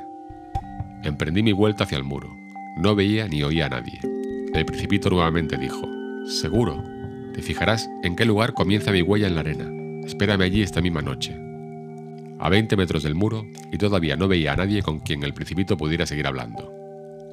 Emprendí 1.03 1.43
mi 1.43 1.53
vuelta 1.53 1.85
hacia 1.85 1.99
el 1.99 2.05
muro. 2.05 2.29
No 2.77 2.95
veía 2.95 3.29
ni 3.29 3.43
oía 3.43 3.67
a 3.67 3.71
nadie. 3.71 4.01
El 4.53 4.67
principito 4.67 5.09
nuevamente 5.09 5.57
dijo, 5.57 5.89
Seguro. 6.27 6.83
Te 7.33 7.43
fijarás 7.43 7.89
en 8.03 8.17
qué 8.17 8.25
lugar 8.25 8.55
comienza 8.55 8.91
mi 8.91 9.03
huella 9.03 9.29
en 9.29 9.35
la 9.35 9.41
arena. 9.41 9.71
Espérame 10.05 10.43
allí 10.43 10.63
esta 10.63 10.81
misma 10.81 11.03
noche 11.03 11.46
a 12.39 12.49
20 12.49 12.77
metros 12.77 13.03
del 13.03 13.15
muro, 13.15 13.45
y 13.73 13.79
todavía 13.79 14.17
no 14.17 14.29
veía 14.29 14.53
a 14.53 14.57
nadie 14.57 14.83
con 14.83 15.01
quien 15.01 15.23
el 15.23 15.35
principito 15.35 15.77
pudiera 15.77 16.07
seguir 16.07 16.27
hablando. 16.27 16.73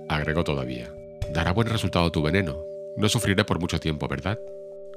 Agregó 0.10 0.44
todavía, 0.44 0.94
dará 1.34 1.52
buen 1.54 1.68
resultado 1.68 2.12
tu 2.12 2.22
veneno. 2.22 2.64
No 2.96 3.10
sufriré 3.10 3.44
por 3.44 3.60
mucho 3.60 3.80
tiempo, 3.80 4.08
¿verdad? 4.08 4.40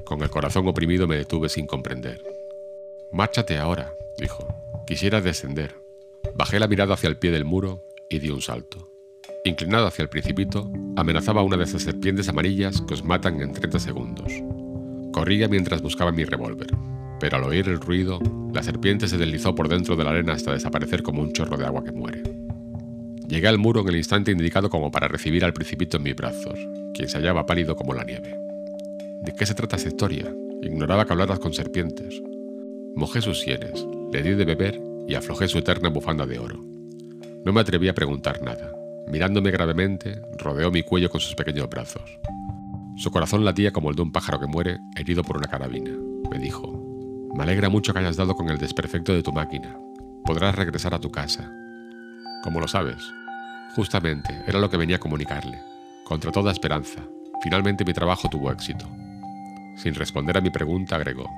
Con 0.05 0.23
el 0.23 0.31
corazón 0.31 0.69
oprimido 0.69 1.07
me 1.07 1.17
detuve 1.17 1.49
sin 1.49 1.67
comprender. 1.67 2.23
Márchate 3.13 3.59
ahora, 3.59 3.93
dijo. 4.19 4.47
Quisiera 4.87 5.21
descender. 5.21 5.75
Bajé 6.35 6.61
la 6.61 6.69
mirada 6.69 6.95
hacia 6.95 7.09
el 7.09 7.17
pie 7.17 7.33
del 7.33 7.45
muro 7.45 7.85
y 8.09 8.21
di 8.21 8.31
un 8.31 8.41
salto. 8.41 8.89
Inclinado 9.45 9.87
hacia 9.87 10.03
el 10.03 10.09
principito, 10.09 10.71
amenazaba 10.97 11.43
una 11.43 11.57
de 11.57 11.65
esas 11.65 11.83
serpientes 11.83 12.29
amarillas 12.29 12.83
que 12.83 12.95
os 12.95 13.05
matan 13.05 13.41
en 13.41 13.53
30 13.53 13.79
segundos. 13.81 14.33
Corría 15.13 15.49
mientras 15.49 15.83
buscaba 15.83 16.13
mi 16.13 16.25
revólver, 16.25 16.69
pero 17.19 17.37
al 17.37 17.45
oír 17.45 17.69
el 17.69 17.81
ruido, 17.81 18.21
la 18.53 18.63
serpiente 18.63 19.09
se 19.09 19.19
deslizó 19.19 19.55
por 19.55 19.69
dentro 19.69 19.97
de 19.97 20.05
la 20.05 20.11
arena 20.11 20.33
hasta 20.33 20.53
desaparecer 20.53 21.03
como 21.03 21.23
un 21.23 21.33
chorro 21.33 21.57
de 21.57 21.67
agua 21.67 21.85
que 21.85 21.93
muere. 21.93 22.23
Llegué 23.29 23.49
al 23.49 23.59
muro 23.59 23.81
en 23.81 23.89
el 23.89 23.97
instante 23.97 24.31
indicado 24.31 24.71
como 24.71 24.91
para 24.91 25.09
recibir 25.09 25.45
al 25.45 25.53
principito 25.53 25.97
en 25.97 26.05
mis 26.05 26.15
brazos, 26.15 26.59
quien 26.95 27.09
se 27.09 27.19
hallaba 27.19 27.47
pálido 27.47 27.75
como 27.75 27.93
la 27.93 28.05
nieve. 28.05 28.37
¿De 29.23 29.33
qué 29.37 29.45
se 29.45 29.55
trata 29.55 29.77
esta 29.77 29.89
historia? 29.89 30.33
Ignoraba 30.63 31.05
que 31.05 31.13
hablaras 31.13 31.39
con 31.39 31.53
serpientes. 31.53 32.23
Mojé 32.95 33.21
sus 33.21 33.41
sienes, 33.41 33.85
le 34.13 34.23
di 34.23 34.31
de 34.31 34.45
beber 34.45 34.81
y 35.09 35.15
aflojé 35.15 35.49
su 35.49 35.59
eterna 35.59 35.89
bufanda 35.89 36.25
de 36.27 36.39
oro. 36.39 36.65
No 37.45 37.53
me 37.53 37.61
atreví 37.61 37.89
a 37.89 37.95
preguntar 37.95 38.43
nada. 38.43 38.73
Mirándome 39.09 39.51
gravemente, 39.51 40.21
rodeó 40.39 40.71
mi 40.71 40.83
cuello 40.83 41.11
con 41.11 41.21
sus 41.21 41.35
pequeños 41.35 41.69
brazos. 41.69 42.19
Su 42.97 43.11
corazón 43.11 43.45
latía 43.45 43.73
como 43.73 43.91
el 43.91 43.97
de 43.97 44.03
un 44.03 44.13
pájaro 44.13 44.41
que 44.41 44.47
muere 44.47 44.79
herido 44.97 45.23
por 45.23 45.37
una 45.37 45.49
carabina. 45.49 45.91
Me 46.31 46.39
dijo, 46.39 46.86
me 47.35 47.43
alegra 47.43 47.69
mucho 47.69 47.93
que 47.93 47.99
hayas 47.99 48.17
dado 48.17 48.35
con 48.35 48.49
el 48.49 48.59
desperfecto 48.59 49.13
de 49.13 49.23
tu 49.23 49.33
máquina. 49.33 49.77
Podrás 50.25 50.55
regresar 50.55 50.95
a 50.95 51.01
tu 51.01 51.11
casa. 51.11 51.51
¿Cómo 52.43 52.61
lo 52.61 52.69
sabes? 52.69 53.03
Justamente, 53.75 54.43
era 54.47 54.59
lo 54.59 54.71
que 54.71 54.77
venía 54.77 54.97
a 54.97 55.01
comunicarle. 55.01 55.59
Contra 56.05 56.33
toda 56.33 56.53
esperanza, 56.53 57.03
finalmente 57.43 57.85
mi 57.85 57.93
trabajo 57.93 58.29
tuvo 58.29 58.51
éxito. 58.51 58.87
Sin 59.77 59.95
responder 59.95 60.39
a 60.39 60.41
mi 60.41 60.51
pregunta, 60.51 60.97
agregó, 60.97 61.29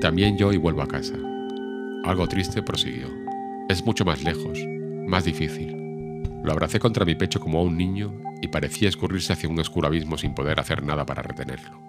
también 0.00 0.38
yo 0.38 0.52
y 0.52 0.56
vuelvo 0.56 0.82
a 0.82 0.88
casa. 0.88 1.14
Algo 2.04 2.28
triste 2.28 2.62
prosiguió. 2.62 3.08
Es 3.68 3.84
mucho 3.84 4.04
más 4.04 4.22
lejos, 4.22 4.58
más 5.06 5.24
difícil. 5.24 6.22
Lo 6.44 6.52
abracé 6.52 6.78
contra 6.78 7.04
mi 7.04 7.14
pecho 7.14 7.40
como 7.40 7.58
a 7.58 7.62
un 7.62 7.76
niño 7.76 8.14
y 8.40 8.48
parecía 8.48 8.88
escurrirse 8.88 9.32
hacia 9.32 9.48
un 9.48 9.58
oscuro 9.58 9.88
abismo 9.88 10.16
sin 10.16 10.34
poder 10.34 10.60
hacer 10.60 10.84
nada 10.84 11.04
para 11.04 11.22
retenerlo. 11.22 11.80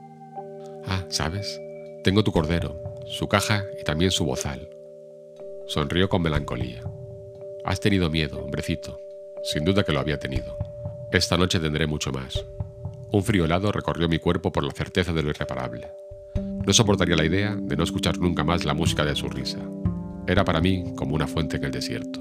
Ah, 0.87 1.03
¿sabes? 1.09 1.59
Tengo 2.03 2.23
tu 2.23 2.31
cordero, 2.31 2.75
su 3.07 3.27
caja 3.27 3.63
y 3.79 3.83
también 3.83 4.11
su 4.11 4.25
bozal. 4.25 4.69
Sonrió 5.65 6.09
con 6.09 6.21
melancolía. 6.21 6.81
Has 7.63 7.79
tenido 7.79 8.09
miedo, 8.09 8.43
hombrecito. 8.43 8.99
Sin 9.43 9.63
duda 9.63 9.83
que 9.83 9.93
lo 9.93 9.99
había 9.99 10.19
tenido. 10.19 10.57
Esta 11.11 11.37
noche 11.37 11.59
tendré 11.59 11.87
mucho 11.87 12.11
más. 12.11 12.45
Un 13.11 13.23
frío 13.23 13.45
helado 13.45 13.71
recorrió 13.71 14.09
mi 14.09 14.19
cuerpo 14.19 14.51
por 14.51 14.63
la 14.63 14.73
certeza 14.73 15.13
de 15.13 15.23
lo 15.23 15.29
irreparable. 15.29 15.87
No 16.65 16.73
soportaría 16.73 17.15
la 17.15 17.25
idea 17.25 17.55
de 17.57 17.77
no 17.77 17.83
escuchar 17.83 18.17
nunca 18.17 18.43
más 18.43 18.65
la 18.65 18.73
música 18.73 19.05
de 19.05 19.15
su 19.15 19.29
risa. 19.29 19.59
Era 20.27 20.43
para 20.43 20.59
mí 20.59 20.93
como 20.97 21.15
una 21.15 21.27
fuente 21.27 21.55
en 21.55 21.63
el 21.63 21.71
desierto. 21.71 22.19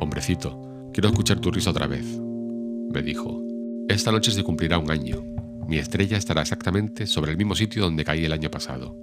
Hombrecito, 0.00 0.90
quiero 0.94 1.10
escuchar 1.10 1.40
tu 1.40 1.50
risa 1.50 1.70
otra 1.70 1.86
vez, 1.86 2.06
me 2.06 3.02
dijo. 3.02 3.38
Esta 3.88 4.10
noche 4.10 4.30
se 4.30 4.42
cumplirá 4.42 4.78
un 4.78 4.90
año. 4.90 5.22
Mi 5.68 5.76
estrella 5.76 6.16
estará 6.16 6.40
exactamente 6.40 7.06
sobre 7.06 7.32
el 7.32 7.36
mismo 7.36 7.54
sitio 7.54 7.82
donde 7.82 8.04
caí 8.04 8.24
el 8.24 8.32
año 8.32 8.50
pasado. 8.50 8.96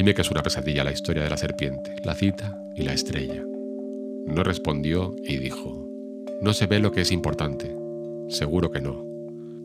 Dime 0.00 0.14
que 0.14 0.22
es 0.22 0.30
una 0.30 0.42
pesadilla 0.42 0.82
la 0.82 0.92
historia 0.92 1.22
de 1.22 1.28
la 1.28 1.36
serpiente, 1.36 1.94
la 2.04 2.14
cita 2.14 2.58
y 2.74 2.84
la 2.84 2.94
estrella. 2.94 3.42
No 4.26 4.42
respondió 4.42 5.14
y 5.22 5.36
dijo, 5.36 5.86
no 6.40 6.54
se 6.54 6.64
ve 6.64 6.78
lo 6.78 6.90
que 6.90 7.02
es 7.02 7.12
importante. 7.12 7.76
Seguro 8.30 8.70
que 8.70 8.80
no. 8.80 9.04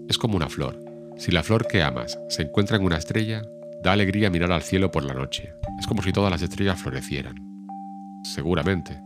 Es 0.09 0.17
como 0.17 0.35
una 0.35 0.49
flor. 0.49 0.77
Si 1.15 1.31
la 1.31 1.41
flor 1.41 1.67
que 1.67 1.83
amas 1.83 2.19
se 2.27 2.41
encuentra 2.41 2.75
en 2.75 2.83
una 2.83 2.97
estrella, 2.97 3.43
da 3.81 3.93
alegría 3.93 4.29
mirar 4.29 4.51
al 4.51 4.61
cielo 4.61 4.91
por 4.91 5.05
la 5.05 5.13
noche. 5.13 5.53
Es 5.79 5.87
como 5.87 6.01
si 6.01 6.11
todas 6.11 6.31
las 6.31 6.41
estrellas 6.41 6.81
florecieran. 6.81 7.35
Seguramente. 8.25 9.01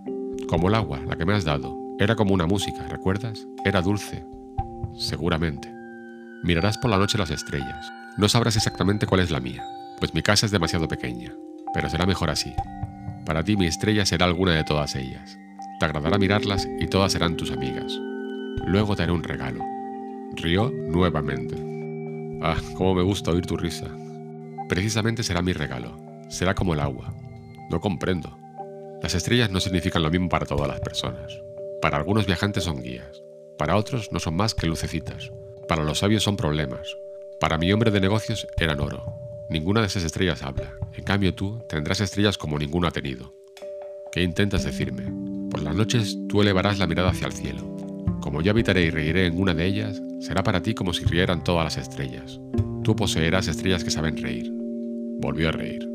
Como 0.48 0.70
el 0.70 0.74
agua, 0.74 1.00
la 1.06 1.16
que 1.16 1.26
me 1.26 1.36
has 1.36 1.46
dado. 1.46 1.78
Era 2.00 2.16
como 2.16 2.34
una 2.34 2.48
música, 2.48 2.88
¿recuerdas? 2.88 3.46
Era 3.64 3.84
dulce. 3.84 4.26
Seguramente. 4.98 5.72
Mirarás 6.42 6.80
por 6.80 6.90
la 6.90 6.98
noche 6.98 7.20
las 7.20 7.30
estrellas. 7.30 7.92
No 8.18 8.28
sabrás 8.28 8.56
exactamente 8.56 9.06
cuál 9.06 9.22
es 9.22 9.30
la 9.30 9.40
mía, 9.40 9.64
pues 10.00 10.14
mi 10.14 10.22
casa 10.22 10.46
es 10.46 10.52
demasiado 10.52 10.88
pequeña, 10.88 11.36
pero 11.74 11.90
será 11.90 12.06
mejor 12.06 12.30
así. 12.30 12.54
Para 13.26 13.44
ti 13.44 13.56
mi 13.56 13.68
estrella 13.68 14.06
será 14.06 14.26
alguna 14.26 14.54
de 14.54 14.64
todas 14.64 14.96
ellas. 14.96 15.38
Te 15.80 15.86
agradará 15.86 16.18
mirarlas 16.18 16.68
y 16.80 16.88
todas 16.88 17.12
serán 17.12 17.38
tus 17.38 17.52
amigas. 17.52 18.00
Luego 18.66 18.96
te 18.96 19.04
haré 19.04 19.12
un 19.12 19.24
regalo. 19.24 19.64
Rió 20.36 20.72
nuevamente. 20.72 21.56
Ah, 22.42 22.58
cómo 22.76 22.96
me 22.96 23.04
gusta 23.04 23.32
oír 23.32 23.46
tu 23.46 23.58
risa. 23.58 23.88
Precisamente 24.68 25.24
será 25.24 25.42
mi 25.42 25.54
regalo. 25.54 25.98
Será 26.30 26.56
como 26.56 26.74
el 26.74 26.80
agua. 26.80 27.14
No 27.70 27.80
comprendo. 27.80 28.38
Las 29.02 29.14
estrellas 29.14 29.50
no 29.50 29.60
significan 29.60 30.04
lo 30.04 30.10
mismo 30.10 30.30
para 30.30 30.46
todas 30.46 30.68
las 30.68 30.80
personas. 30.80 31.42
Para 31.82 31.98
algunos 31.98 32.26
viajantes 32.26 32.64
son 32.66 32.82
guías. 32.82 33.24
Para 33.58 33.76
otros 33.76 34.12
no 34.12 34.20
son 34.20 34.36
más 34.36 34.56
que 34.56 34.68
lucecitas. 34.68 35.32
Para 35.68 35.84
los 35.84 36.00
sabios 36.00 36.24
son 36.24 36.36
problemas. 36.36 36.98
Para 37.40 37.58
mi 37.58 37.72
hombre 37.72 37.92
de 37.92 38.02
negocios 38.02 38.48
eran 38.58 38.80
oro. 38.80 39.29
Ninguna 39.50 39.82
de 39.82 39.88
esas 39.88 40.04
estrellas 40.04 40.44
habla. 40.44 40.74
En 40.96 41.04
cambio 41.04 41.34
tú 41.34 41.60
tendrás 41.68 42.02
estrellas 42.02 42.38
como 42.38 42.60
ninguno 42.60 42.88
ha 42.88 42.92
tenido. 42.92 43.34
¿Qué 44.12 44.22
intentas 44.22 44.64
decirme? 44.64 45.12
Por 45.50 45.64
las 45.64 45.76
noches 45.76 46.18
tú 46.28 46.42
elevarás 46.42 46.78
la 46.78 46.86
mirada 46.86 47.10
hacia 47.10 47.26
el 47.26 47.34
cielo. 47.34 47.76
Como 48.22 48.42
yo 48.42 48.52
habitaré 48.52 48.84
y 48.84 48.90
reiré 48.92 49.26
en 49.26 49.40
una 49.40 49.56
de 49.56 49.66
ellas, 49.66 50.02
será 50.20 50.44
para 50.44 50.62
ti 50.62 50.76
como 50.76 50.94
si 50.94 51.04
rieran 51.06 51.44
todas 51.44 51.64
las 51.64 51.78
estrellas. 51.78 52.40
Tú 52.84 52.96
poseerás 52.96 53.48
estrellas 53.48 53.84
que 53.84 53.90
saben 53.90 54.18
reír. 54.18 54.52
Volvió 55.20 55.50
a 55.50 55.52
reír. 55.52 55.90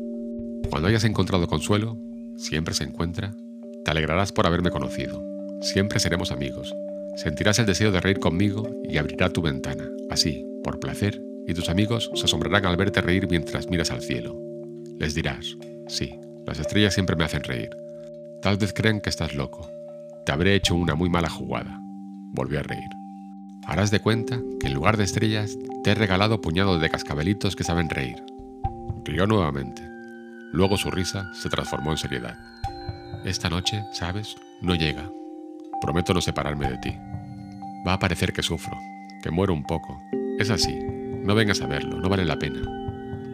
Cuando 0.69 0.89
hayas 0.89 1.05
encontrado 1.05 1.47
consuelo, 1.47 1.97
siempre 2.35 2.73
se 2.73 2.83
encuentra, 2.83 3.33
te 3.85 3.91
alegrarás 3.91 4.33
por 4.33 4.47
haberme 4.47 4.69
conocido. 4.69 5.23
Siempre 5.61 5.99
seremos 6.01 6.31
amigos. 6.31 6.75
Sentirás 7.15 7.59
el 7.59 7.65
deseo 7.65 7.93
de 7.93 8.01
reír 8.01 8.19
conmigo 8.19 8.69
y 8.83 8.97
abrirá 8.97 9.29
tu 9.29 9.41
ventana, 9.41 9.87
así, 10.09 10.45
por 10.61 10.81
placer, 10.81 11.21
y 11.47 11.53
tus 11.53 11.69
amigos 11.69 12.09
se 12.15 12.25
asombrarán 12.25 12.65
al 12.65 12.77
verte 12.77 13.01
reír 13.01 13.27
mientras 13.29 13.69
miras 13.69 13.91
al 13.91 14.01
cielo. 14.01 14.35
Les 14.99 15.13
dirás, 15.13 15.57
sí, 15.87 16.19
las 16.45 16.59
estrellas 16.59 16.93
siempre 16.93 17.15
me 17.15 17.23
hacen 17.23 17.43
reír. 17.43 17.69
Tal 18.41 18.57
vez 18.57 18.73
crean 18.73 19.01
que 19.01 19.09
estás 19.09 19.35
loco. 19.35 19.69
Te 20.25 20.31
habré 20.31 20.55
hecho 20.55 20.75
una 20.75 20.95
muy 20.95 21.09
mala 21.09 21.29
jugada. 21.29 21.79
Volvió 22.33 22.59
a 22.59 22.63
reír. 22.63 22.89
Harás 23.65 23.91
de 23.91 23.99
cuenta 23.99 24.39
que 24.59 24.67
en 24.67 24.73
lugar 24.73 24.97
de 24.97 25.03
estrellas 25.03 25.57
te 25.83 25.91
he 25.91 25.95
regalado 25.95 26.41
puñados 26.41 26.81
de 26.81 26.89
cascabelitos 26.89 27.55
que 27.55 27.63
saben 27.63 27.89
reír. 27.89 28.21
Rió 29.03 29.25
nuevamente. 29.25 29.81
Luego 30.51 30.77
su 30.77 30.91
risa 30.91 31.31
se 31.33 31.49
transformó 31.49 31.91
en 31.91 31.97
seriedad. 31.97 32.37
Esta 33.23 33.49
noche, 33.49 33.83
¿sabes? 33.91 34.35
No 34.61 34.75
llega. 34.75 35.09
Prometo 35.81 36.13
no 36.13 36.21
separarme 36.21 36.69
de 36.69 36.77
ti. 36.77 36.97
Va 37.87 37.93
a 37.93 37.99
parecer 37.99 38.33
que 38.33 38.43
sufro, 38.43 38.77
que 39.23 39.31
muero 39.31 39.53
un 39.53 39.63
poco. 39.63 39.99
Es 40.37 40.49
así. 40.49 40.84
No 41.25 41.33
vengas 41.33 41.59
a 41.61 41.65
verlo, 41.65 41.99
no 41.99 42.07
vale 42.07 42.23
la 42.23 42.37
pena. 42.37 42.61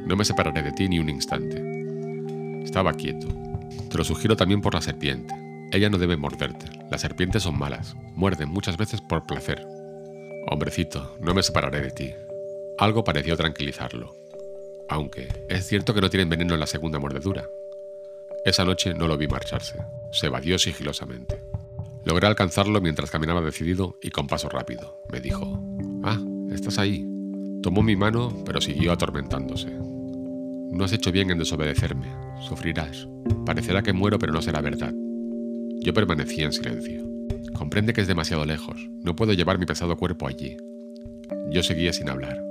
No 0.06 0.16
me 0.16 0.24
separaré 0.24 0.64
de 0.64 0.72
ti 0.72 0.88
ni 0.88 0.98
un 0.98 1.10
instante. 1.10 1.62
Estaba 2.64 2.94
quieto, 2.94 3.28
te 3.90 3.98
lo 3.98 4.06
sugiero 4.06 4.38
también 4.38 4.62
por 4.62 4.74
la 4.74 4.82
serpiente. 4.82 5.34
Ella 5.74 5.90
no 5.90 5.98
debe 5.98 6.16
morderte. 6.16 6.68
Las 6.90 7.02
serpientes 7.02 7.44
son 7.44 7.60
malas. 7.60 7.98
Muerden 8.16 8.48
muchas 8.48 8.78
veces 8.78 9.02
por 9.02 9.26
placer. 9.26 9.66
Hombrecito, 10.50 11.18
no 11.20 11.34
me 11.34 11.44
separaré 11.44 11.82
de 11.82 11.92
ti. 11.92 12.14
Algo 12.78 13.04
pareció 13.04 13.36
tranquilizarlo. 13.36 14.16
Aunque 14.88 15.28
es 15.50 15.68
cierto 15.68 15.94
que 15.94 16.00
no 16.00 16.10
tienen 16.10 16.30
veneno 16.30 16.54
en 16.54 16.62
la 16.62 16.68
segunda 16.68 16.98
mordedura. 16.98 17.50
Esa 18.46 18.64
noche 18.64 18.94
no 18.94 19.10
lo 19.10 19.18
vi 19.18 19.28
marcharse. 19.28 19.80
Se 20.14 20.28
evadió 20.28 20.58
sigilosamente. 20.58 21.42
Logré 22.06 22.28
alcanzarlo 22.28 22.80
mientras 22.80 23.12
caminaba 23.12 23.42
decidido 23.42 24.00
y 24.02 24.12
con 24.12 24.28
paso 24.28 24.48
rápido. 24.48 25.04
Me 25.12 25.20
dijo, 25.20 25.60
Ah, 26.04 26.20
estás 26.52 26.80
ahí. 26.80 27.11
Tomó 27.62 27.84
mi 27.84 27.96
mano, 27.96 28.34
pero 28.46 28.60
siguió 28.60 28.92
atormentándose. 28.92 29.70
No 30.72 30.84
has 30.84 30.94
hecho 30.94 31.12
bien 31.12 31.30
en 31.30 31.38
desobedecerme. 31.38 32.08
Sufrirás. 32.40 33.08
Parecerá 33.46 33.84
que 33.84 33.94
muero, 33.94 34.18
pero 34.18 34.34
no 34.34 34.42
será 34.42 34.62
verdad. 34.62 34.94
Yo 35.80 35.94
permanecí 35.94 36.42
en 36.42 36.54
silencio. 36.54 37.06
Comprende 37.54 37.94
que 37.94 38.02
es 38.02 38.08
demasiado 38.08 38.46
lejos. 38.46 38.90
No 39.04 39.16
puedo 39.16 39.34
llevar 39.34 39.60
mi 39.60 39.66
pesado 39.66 39.98
cuerpo 39.98 40.28
allí. 40.28 40.58
Yo 41.52 41.62
seguía 41.62 41.94
sin 41.94 42.10
hablar. 42.10 42.42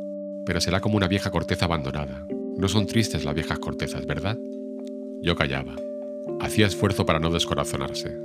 Pero 0.47 0.61
será 0.61 0.81
como 0.81 0.97
una 0.97 1.09
vieja 1.09 1.31
corteza 1.31 1.65
abandonada. 1.65 2.27
No 2.57 2.69
son 2.69 2.87
tristes 2.87 3.25
las 3.25 3.35
viejas 3.35 3.59
cortezas, 3.59 4.07
¿verdad? 4.07 4.39
Yo 5.23 5.35
callaba. 5.35 5.75
Hacía 6.41 6.67
esfuerzo 6.67 7.07
para 7.07 7.19
no 7.19 7.31
descorazonarse. 7.31 8.17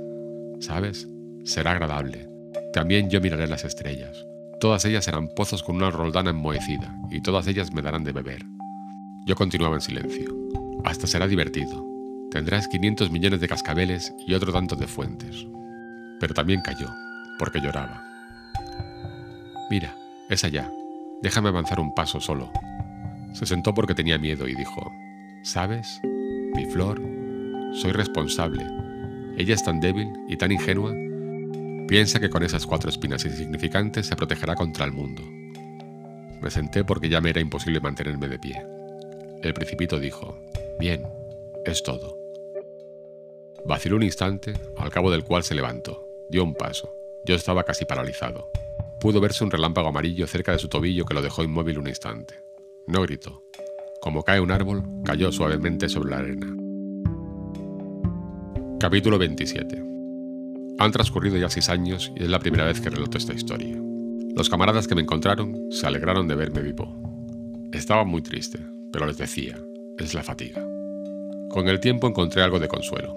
¿Sabes? 0.60 1.08
Será 1.44 1.72
agradable. 1.72 2.28
También 2.72 3.10
yo 3.10 3.20
miraré 3.20 3.48
las 3.48 3.64
estrellas. 3.64 4.26
Todas 4.60 4.84
ellas 4.86 5.04
serán 5.04 5.28
pozos 5.28 5.62
con 5.62 5.76
una 5.76 5.90
roldana 5.90 6.30
enmohecida, 6.30 6.96
y 7.10 7.20
todas 7.20 7.46
ellas 7.46 7.72
me 7.72 7.82
darán 7.82 8.04
de 8.04 8.12
beber. 8.12 8.46
Yo 9.26 9.34
continuaba 9.34 9.74
en 9.74 9.82
silencio. 9.82 10.34
Hasta 10.84 11.06
será 11.06 11.26
divertido. 11.26 11.84
Tendrás 12.30 12.66
500 12.68 13.10
millones 13.10 13.40
de 13.40 13.48
cascabeles 13.48 14.14
y 14.26 14.34
otro 14.34 14.52
tanto 14.52 14.74
de 14.76 14.86
fuentes. 14.86 15.46
Pero 16.20 16.32
también 16.32 16.62
cayó, 16.62 16.88
porque 17.38 17.60
lloraba. 17.60 18.02
Mira, 19.68 19.94
es 20.30 20.44
allá. 20.44 20.70
Déjame 21.22 21.48
avanzar 21.48 21.78
un 21.78 21.94
paso 21.94 22.20
solo. 22.20 22.50
Se 23.32 23.44
sentó 23.44 23.74
porque 23.74 23.94
tenía 23.94 24.16
miedo 24.16 24.48
y 24.48 24.54
dijo, 24.54 24.90
¿sabes? 25.42 26.00
Mi 26.54 26.64
flor, 26.66 27.02
soy 27.74 27.92
responsable. 27.92 28.66
Ella 29.36 29.54
es 29.54 29.62
tan 29.62 29.80
débil 29.80 30.08
y 30.28 30.36
tan 30.36 30.50
ingenua. 30.50 30.92
Piensa 31.88 32.18
que 32.18 32.30
con 32.30 32.42
esas 32.42 32.66
cuatro 32.66 32.90
espinas 32.90 33.24
insignificantes 33.24 34.06
se 34.06 34.16
protegerá 34.16 34.56
contra 34.56 34.84
el 34.84 34.92
mundo. 34.92 35.22
Me 36.40 36.50
senté 36.50 36.84
porque 36.84 37.08
ya 37.08 37.20
me 37.20 37.30
era 37.30 37.40
imposible 37.40 37.80
mantenerme 37.80 38.28
de 38.28 38.40
pie. 38.40 38.66
El 39.42 39.54
principito 39.54 40.00
dijo, 40.00 40.36
Bien, 40.80 41.06
es 41.64 41.84
todo. 41.84 42.18
Vaciló 43.64 43.96
un 43.96 44.02
instante, 44.02 44.54
al 44.76 44.90
cabo 44.90 45.12
del 45.12 45.22
cual 45.22 45.44
se 45.44 45.54
levantó, 45.54 46.08
dio 46.28 46.42
un 46.42 46.54
paso, 46.54 46.92
Yo 47.24 47.36
estaba 47.36 47.62
casi 47.62 47.84
paralizado. 47.84 48.50
Pudo 49.00 49.20
verse 49.20 49.44
un 49.44 49.50
relámpago 49.50 49.88
amarillo 49.88 50.26
cerca 50.26 50.52
de 50.52 50.58
su 50.58 50.68
tobillo 50.68 51.04
que 51.04 51.14
lo 51.14 51.22
dejó 51.22 51.44
inmóvil 51.44 51.78
un 51.78 51.86
instante. 51.86 52.34
No 52.88 53.02
gritó. 53.02 53.44
Como 54.00 54.24
cae 54.24 54.40
un 54.40 54.50
árbol, 54.50 54.82
cayó 55.04 55.30
suavemente 55.30 55.88
sobre 55.88 56.10
la 56.10 56.18
arena. 56.18 56.56
Capítulo 58.78 59.18
27 59.18 59.95
Han 60.78 60.92
transcurrido 60.92 61.38
ya 61.38 61.48
seis 61.48 61.70
años 61.70 62.12
y 62.14 62.24
es 62.24 62.28
la 62.28 62.38
primera 62.38 62.64
vez 62.64 62.80
que 62.80 62.90
relato 62.90 63.16
esta 63.16 63.32
historia. 63.32 63.76
Los 64.36 64.50
camaradas 64.50 64.86
que 64.86 64.94
me 64.94 65.00
encontraron 65.00 65.56
se 65.70 65.86
alegraron 65.86 66.28
de 66.28 66.34
verme 66.34 66.60
vivo. 66.60 66.94
Estaba 67.72 68.04
muy 68.04 68.20
triste, 68.20 68.58
pero 68.92 69.06
les 69.06 69.16
decía, 69.16 69.58
es 69.98 70.12
la 70.12 70.22
fatiga. 70.22 70.62
Con 71.48 71.68
el 71.68 71.80
tiempo 71.80 72.06
encontré 72.06 72.42
algo 72.42 72.60
de 72.60 72.68
consuelo. 72.68 73.16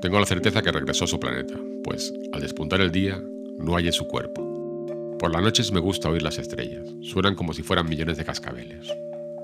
Tengo 0.00 0.20
la 0.20 0.26
certeza 0.26 0.62
que 0.62 0.70
regresó 0.70 1.04
a 1.04 1.08
su 1.08 1.18
planeta, 1.18 1.54
pues 1.82 2.14
al 2.32 2.40
despuntar 2.40 2.80
el 2.80 2.92
día, 2.92 3.20
no 3.58 3.74
hallé 3.74 3.90
su 3.90 4.06
cuerpo. 4.06 5.16
Por 5.18 5.32
las 5.32 5.42
noches 5.42 5.72
me 5.72 5.80
gusta 5.80 6.08
oír 6.08 6.22
las 6.22 6.38
estrellas, 6.38 6.86
suenan 7.02 7.34
como 7.34 7.52
si 7.52 7.62
fueran 7.62 7.88
millones 7.88 8.16
de 8.16 8.24
cascabeles. 8.24 8.86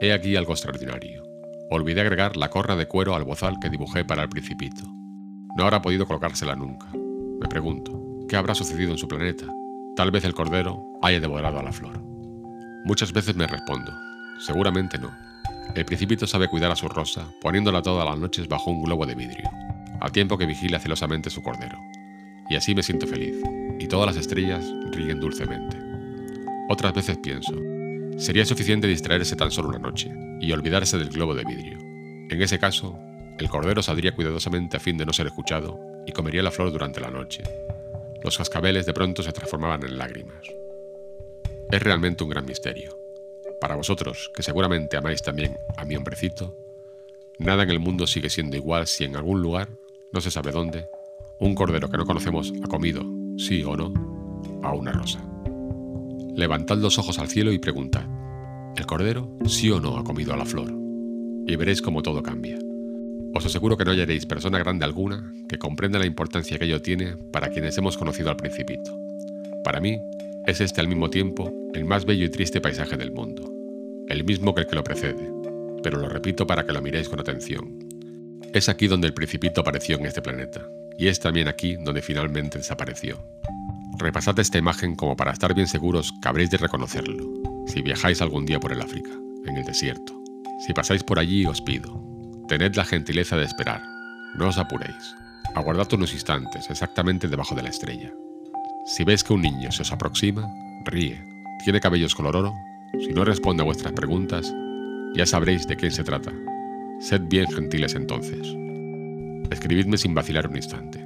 He 0.01 0.12
aquí 0.12 0.36
algo 0.36 0.52
extraordinario. 0.52 1.24
Olvidé 1.70 2.02
agregar 2.02 2.36
la 2.36 2.48
corra 2.48 2.76
de 2.76 2.86
cuero 2.86 3.16
al 3.16 3.24
bozal 3.24 3.56
que 3.60 3.68
dibujé 3.68 4.05
para 4.05 4.22
el 4.22 4.28
principito. 4.28 4.82
No 5.56 5.64
habrá 5.64 5.82
podido 5.82 6.06
colocársela 6.06 6.55
nunca. 6.55 6.86
Me 7.40 7.48
pregunto, 7.48 7.92
¿qué 8.28 8.36
habrá 8.36 8.54
sucedido 8.54 8.92
en 8.92 8.98
su 8.98 9.06
planeta? 9.08 9.44
Tal 9.94 10.10
vez 10.10 10.24
el 10.24 10.32
cordero 10.32 10.82
haya 11.02 11.20
devorado 11.20 11.58
a 11.58 11.62
la 11.62 11.72
flor. 11.72 12.00
Muchas 12.84 13.12
veces 13.12 13.36
me 13.36 13.46
respondo, 13.46 13.92
seguramente 14.38 14.98
no. 14.98 15.10
El 15.74 15.84
principito 15.84 16.26
sabe 16.26 16.48
cuidar 16.48 16.70
a 16.70 16.76
su 16.76 16.88
rosa, 16.88 17.30
poniéndola 17.42 17.82
todas 17.82 18.06
las 18.06 18.18
noches 18.18 18.48
bajo 18.48 18.70
un 18.70 18.82
globo 18.82 19.04
de 19.04 19.14
vidrio, 19.14 19.50
al 20.00 20.12
tiempo 20.12 20.38
que 20.38 20.46
vigila 20.46 20.78
celosamente 20.78 21.28
su 21.28 21.42
cordero. 21.42 21.78
Y 22.48 22.56
así 22.56 22.74
me 22.74 22.82
siento 22.82 23.06
feliz, 23.06 23.36
y 23.78 23.86
todas 23.86 24.06
las 24.06 24.16
estrellas 24.16 24.64
ríen 24.92 25.20
dulcemente. 25.20 25.76
Otras 26.70 26.94
veces 26.94 27.18
pienso, 27.18 27.54
sería 28.16 28.46
suficiente 28.46 28.86
distraerse 28.86 29.36
tan 29.36 29.50
solo 29.50 29.68
una 29.68 29.78
noche 29.78 30.10
y 30.40 30.52
olvidarse 30.52 30.96
del 30.96 31.10
globo 31.10 31.34
de 31.34 31.44
vidrio. 31.44 31.78
En 32.30 32.40
ese 32.40 32.58
caso, 32.58 32.98
el 33.38 33.50
cordero 33.50 33.82
saldría 33.82 34.14
cuidadosamente 34.14 34.78
a 34.78 34.80
fin 34.80 34.96
de 34.96 35.04
no 35.04 35.12
ser 35.12 35.26
escuchado 35.26 35.95
y 36.06 36.12
comería 36.12 36.42
la 36.42 36.50
flor 36.50 36.70
durante 36.70 37.00
la 37.00 37.10
noche, 37.10 37.42
los 38.22 38.38
cascabeles 38.38 38.86
de 38.86 38.94
pronto 38.94 39.22
se 39.22 39.32
transformaban 39.32 39.84
en 39.84 39.98
lágrimas. 39.98 40.46
Es 41.70 41.82
realmente 41.82 42.24
un 42.24 42.30
gran 42.30 42.46
misterio. 42.46 42.98
Para 43.60 43.76
vosotros, 43.76 44.30
que 44.34 44.42
seguramente 44.42 44.96
amáis 44.96 45.22
también 45.22 45.56
a 45.76 45.84
mi 45.84 45.96
hombrecito, 45.96 46.56
nada 47.38 47.62
en 47.62 47.70
el 47.70 47.80
mundo 47.80 48.06
sigue 48.06 48.30
siendo 48.30 48.56
igual 48.56 48.86
si 48.86 49.04
en 49.04 49.16
algún 49.16 49.42
lugar, 49.42 49.68
no 50.12 50.20
se 50.20 50.30
sabe 50.30 50.52
dónde, 50.52 50.86
un 51.38 51.54
cordero 51.54 51.88
que 51.88 51.96
no 51.96 52.06
conocemos 52.06 52.52
ha 52.62 52.68
comido, 52.68 53.02
sí 53.36 53.62
o 53.64 53.76
no, 53.76 53.92
a 54.62 54.72
una 54.72 54.92
rosa. 54.92 55.24
Levantad 56.34 56.76
los 56.78 56.98
ojos 56.98 57.18
al 57.18 57.28
cielo 57.28 57.52
y 57.52 57.58
preguntad, 57.58 58.04
¿el 58.76 58.86
cordero 58.86 59.36
sí 59.46 59.70
o 59.70 59.80
no 59.80 59.98
ha 59.98 60.04
comido 60.04 60.34
a 60.34 60.36
la 60.36 60.44
flor? 60.44 60.72
Y 61.46 61.56
veréis 61.56 61.80
cómo 61.80 62.02
todo 62.02 62.22
cambia. 62.22 62.58
Os 63.36 63.44
aseguro 63.44 63.76
que 63.76 63.84
no 63.84 63.90
hallaréis 63.90 64.24
persona 64.24 64.58
grande 64.58 64.86
alguna 64.86 65.30
que 65.46 65.58
comprenda 65.58 65.98
la 65.98 66.06
importancia 66.06 66.58
que 66.58 66.64
ello 66.64 66.80
tiene 66.80 67.18
para 67.34 67.50
quienes 67.50 67.76
hemos 67.76 67.98
conocido 67.98 68.30
al 68.30 68.38
principito. 68.38 68.98
Para 69.62 69.78
mí, 69.78 70.00
es 70.46 70.62
este 70.62 70.80
al 70.80 70.88
mismo 70.88 71.10
tiempo 71.10 71.52
el 71.74 71.84
más 71.84 72.06
bello 72.06 72.24
y 72.24 72.30
triste 72.30 72.62
paisaje 72.62 72.96
del 72.96 73.12
mundo, 73.12 73.52
el 74.08 74.24
mismo 74.24 74.54
que 74.54 74.62
el 74.62 74.66
que 74.66 74.74
lo 74.74 74.82
precede, 74.82 75.30
pero 75.82 75.98
lo 75.98 76.08
repito 76.08 76.46
para 76.46 76.64
que 76.64 76.72
lo 76.72 76.80
miréis 76.80 77.10
con 77.10 77.20
atención. 77.20 77.78
Es 78.54 78.70
aquí 78.70 78.86
donde 78.86 79.08
el 79.08 79.12
principito 79.12 79.60
apareció 79.60 79.98
en 79.98 80.06
este 80.06 80.22
planeta, 80.22 80.66
y 80.96 81.08
es 81.08 81.20
también 81.20 81.46
aquí 81.46 81.76
donde 81.76 82.00
finalmente 82.00 82.56
desapareció. 82.56 83.22
Repasad 83.98 84.38
esta 84.38 84.56
imagen 84.56 84.96
como 84.96 85.14
para 85.14 85.32
estar 85.32 85.54
bien 85.54 85.66
seguros 85.66 86.14
que 86.22 86.28
habréis 86.28 86.48
de 86.48 86.56
reconocerlo, 86.56 87.22
si 87.66 87.82
viajáis 87.82 88.22
algún 88.22 88.46
día 88.46 88.60
por 88.60 88.72
el 88.72 88.80
África, 88.80 89.10
en 89.44 89.58
el 89.58 89.64
desierto. 89.64 90.18
Si 90.66 90.72
pasáis 90.72 91.02
por 91.02 91.18
allí 91.18 91.44
os 91.44 91.60
pido, 91.60 92.05
Tened 92.48 92.77
la 92.77 92.85
gentileza 92.85 93.36
de 93.36 93.44
esperar, 93.44 93.82
no 94.36 94.48
os 94.48 94.59
apuréis. 94.59 95.16
Aguardad 95.55 95.93
unos 95.94 96.12
instantes 96.14 96.70
exactamente 96.70 97.27
debajo 97.27 97.55
de 97.55 97.62
la 97.62 97.70
estrella. 97.70 98.12
Si 98.85 99.02
veis 99.02 99.24
que 99.24 99.32
un 99.32 99.43
niño 99.43 99.73
se 99.73 99.82
os 99.82 99.90
aproxima, 99.90 100.47
ríe, 100.85 101.20
tiene 101.64 101.81
cabellos 101.81 102.14
color 102.14 102.36
oro, 102.36 102.55
si 103.01 103.12
no 103.12 103.24
responde 103.24 103.62
a 103.62 103.64
vuestras 103.64 103.93
preguntas, 103.93 104.55
ya 105.14 105.27
sabréis 105.27 105.66
de 105.66 105.77
quién 105.77 105.90
se 105.90 106.05
trata. 106.05 106.32
Sed 107.01 107.23
bien 107.23 107.48
gentiles 107.48 107.94
entonces. 107.94 108.47
Escribidme 109.51 109.98
sin 109.98 110.14
vacilar 110.14 110.47
un 110.47 110.56
instante. 110.56 111.05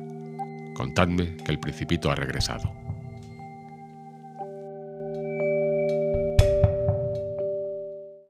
Contadme 0.74 1.36
que 1.38 1.52
el 1.52 1.58
principito 1.58 2.10
ha 2.10 2.16
regresado. 2.16 2.70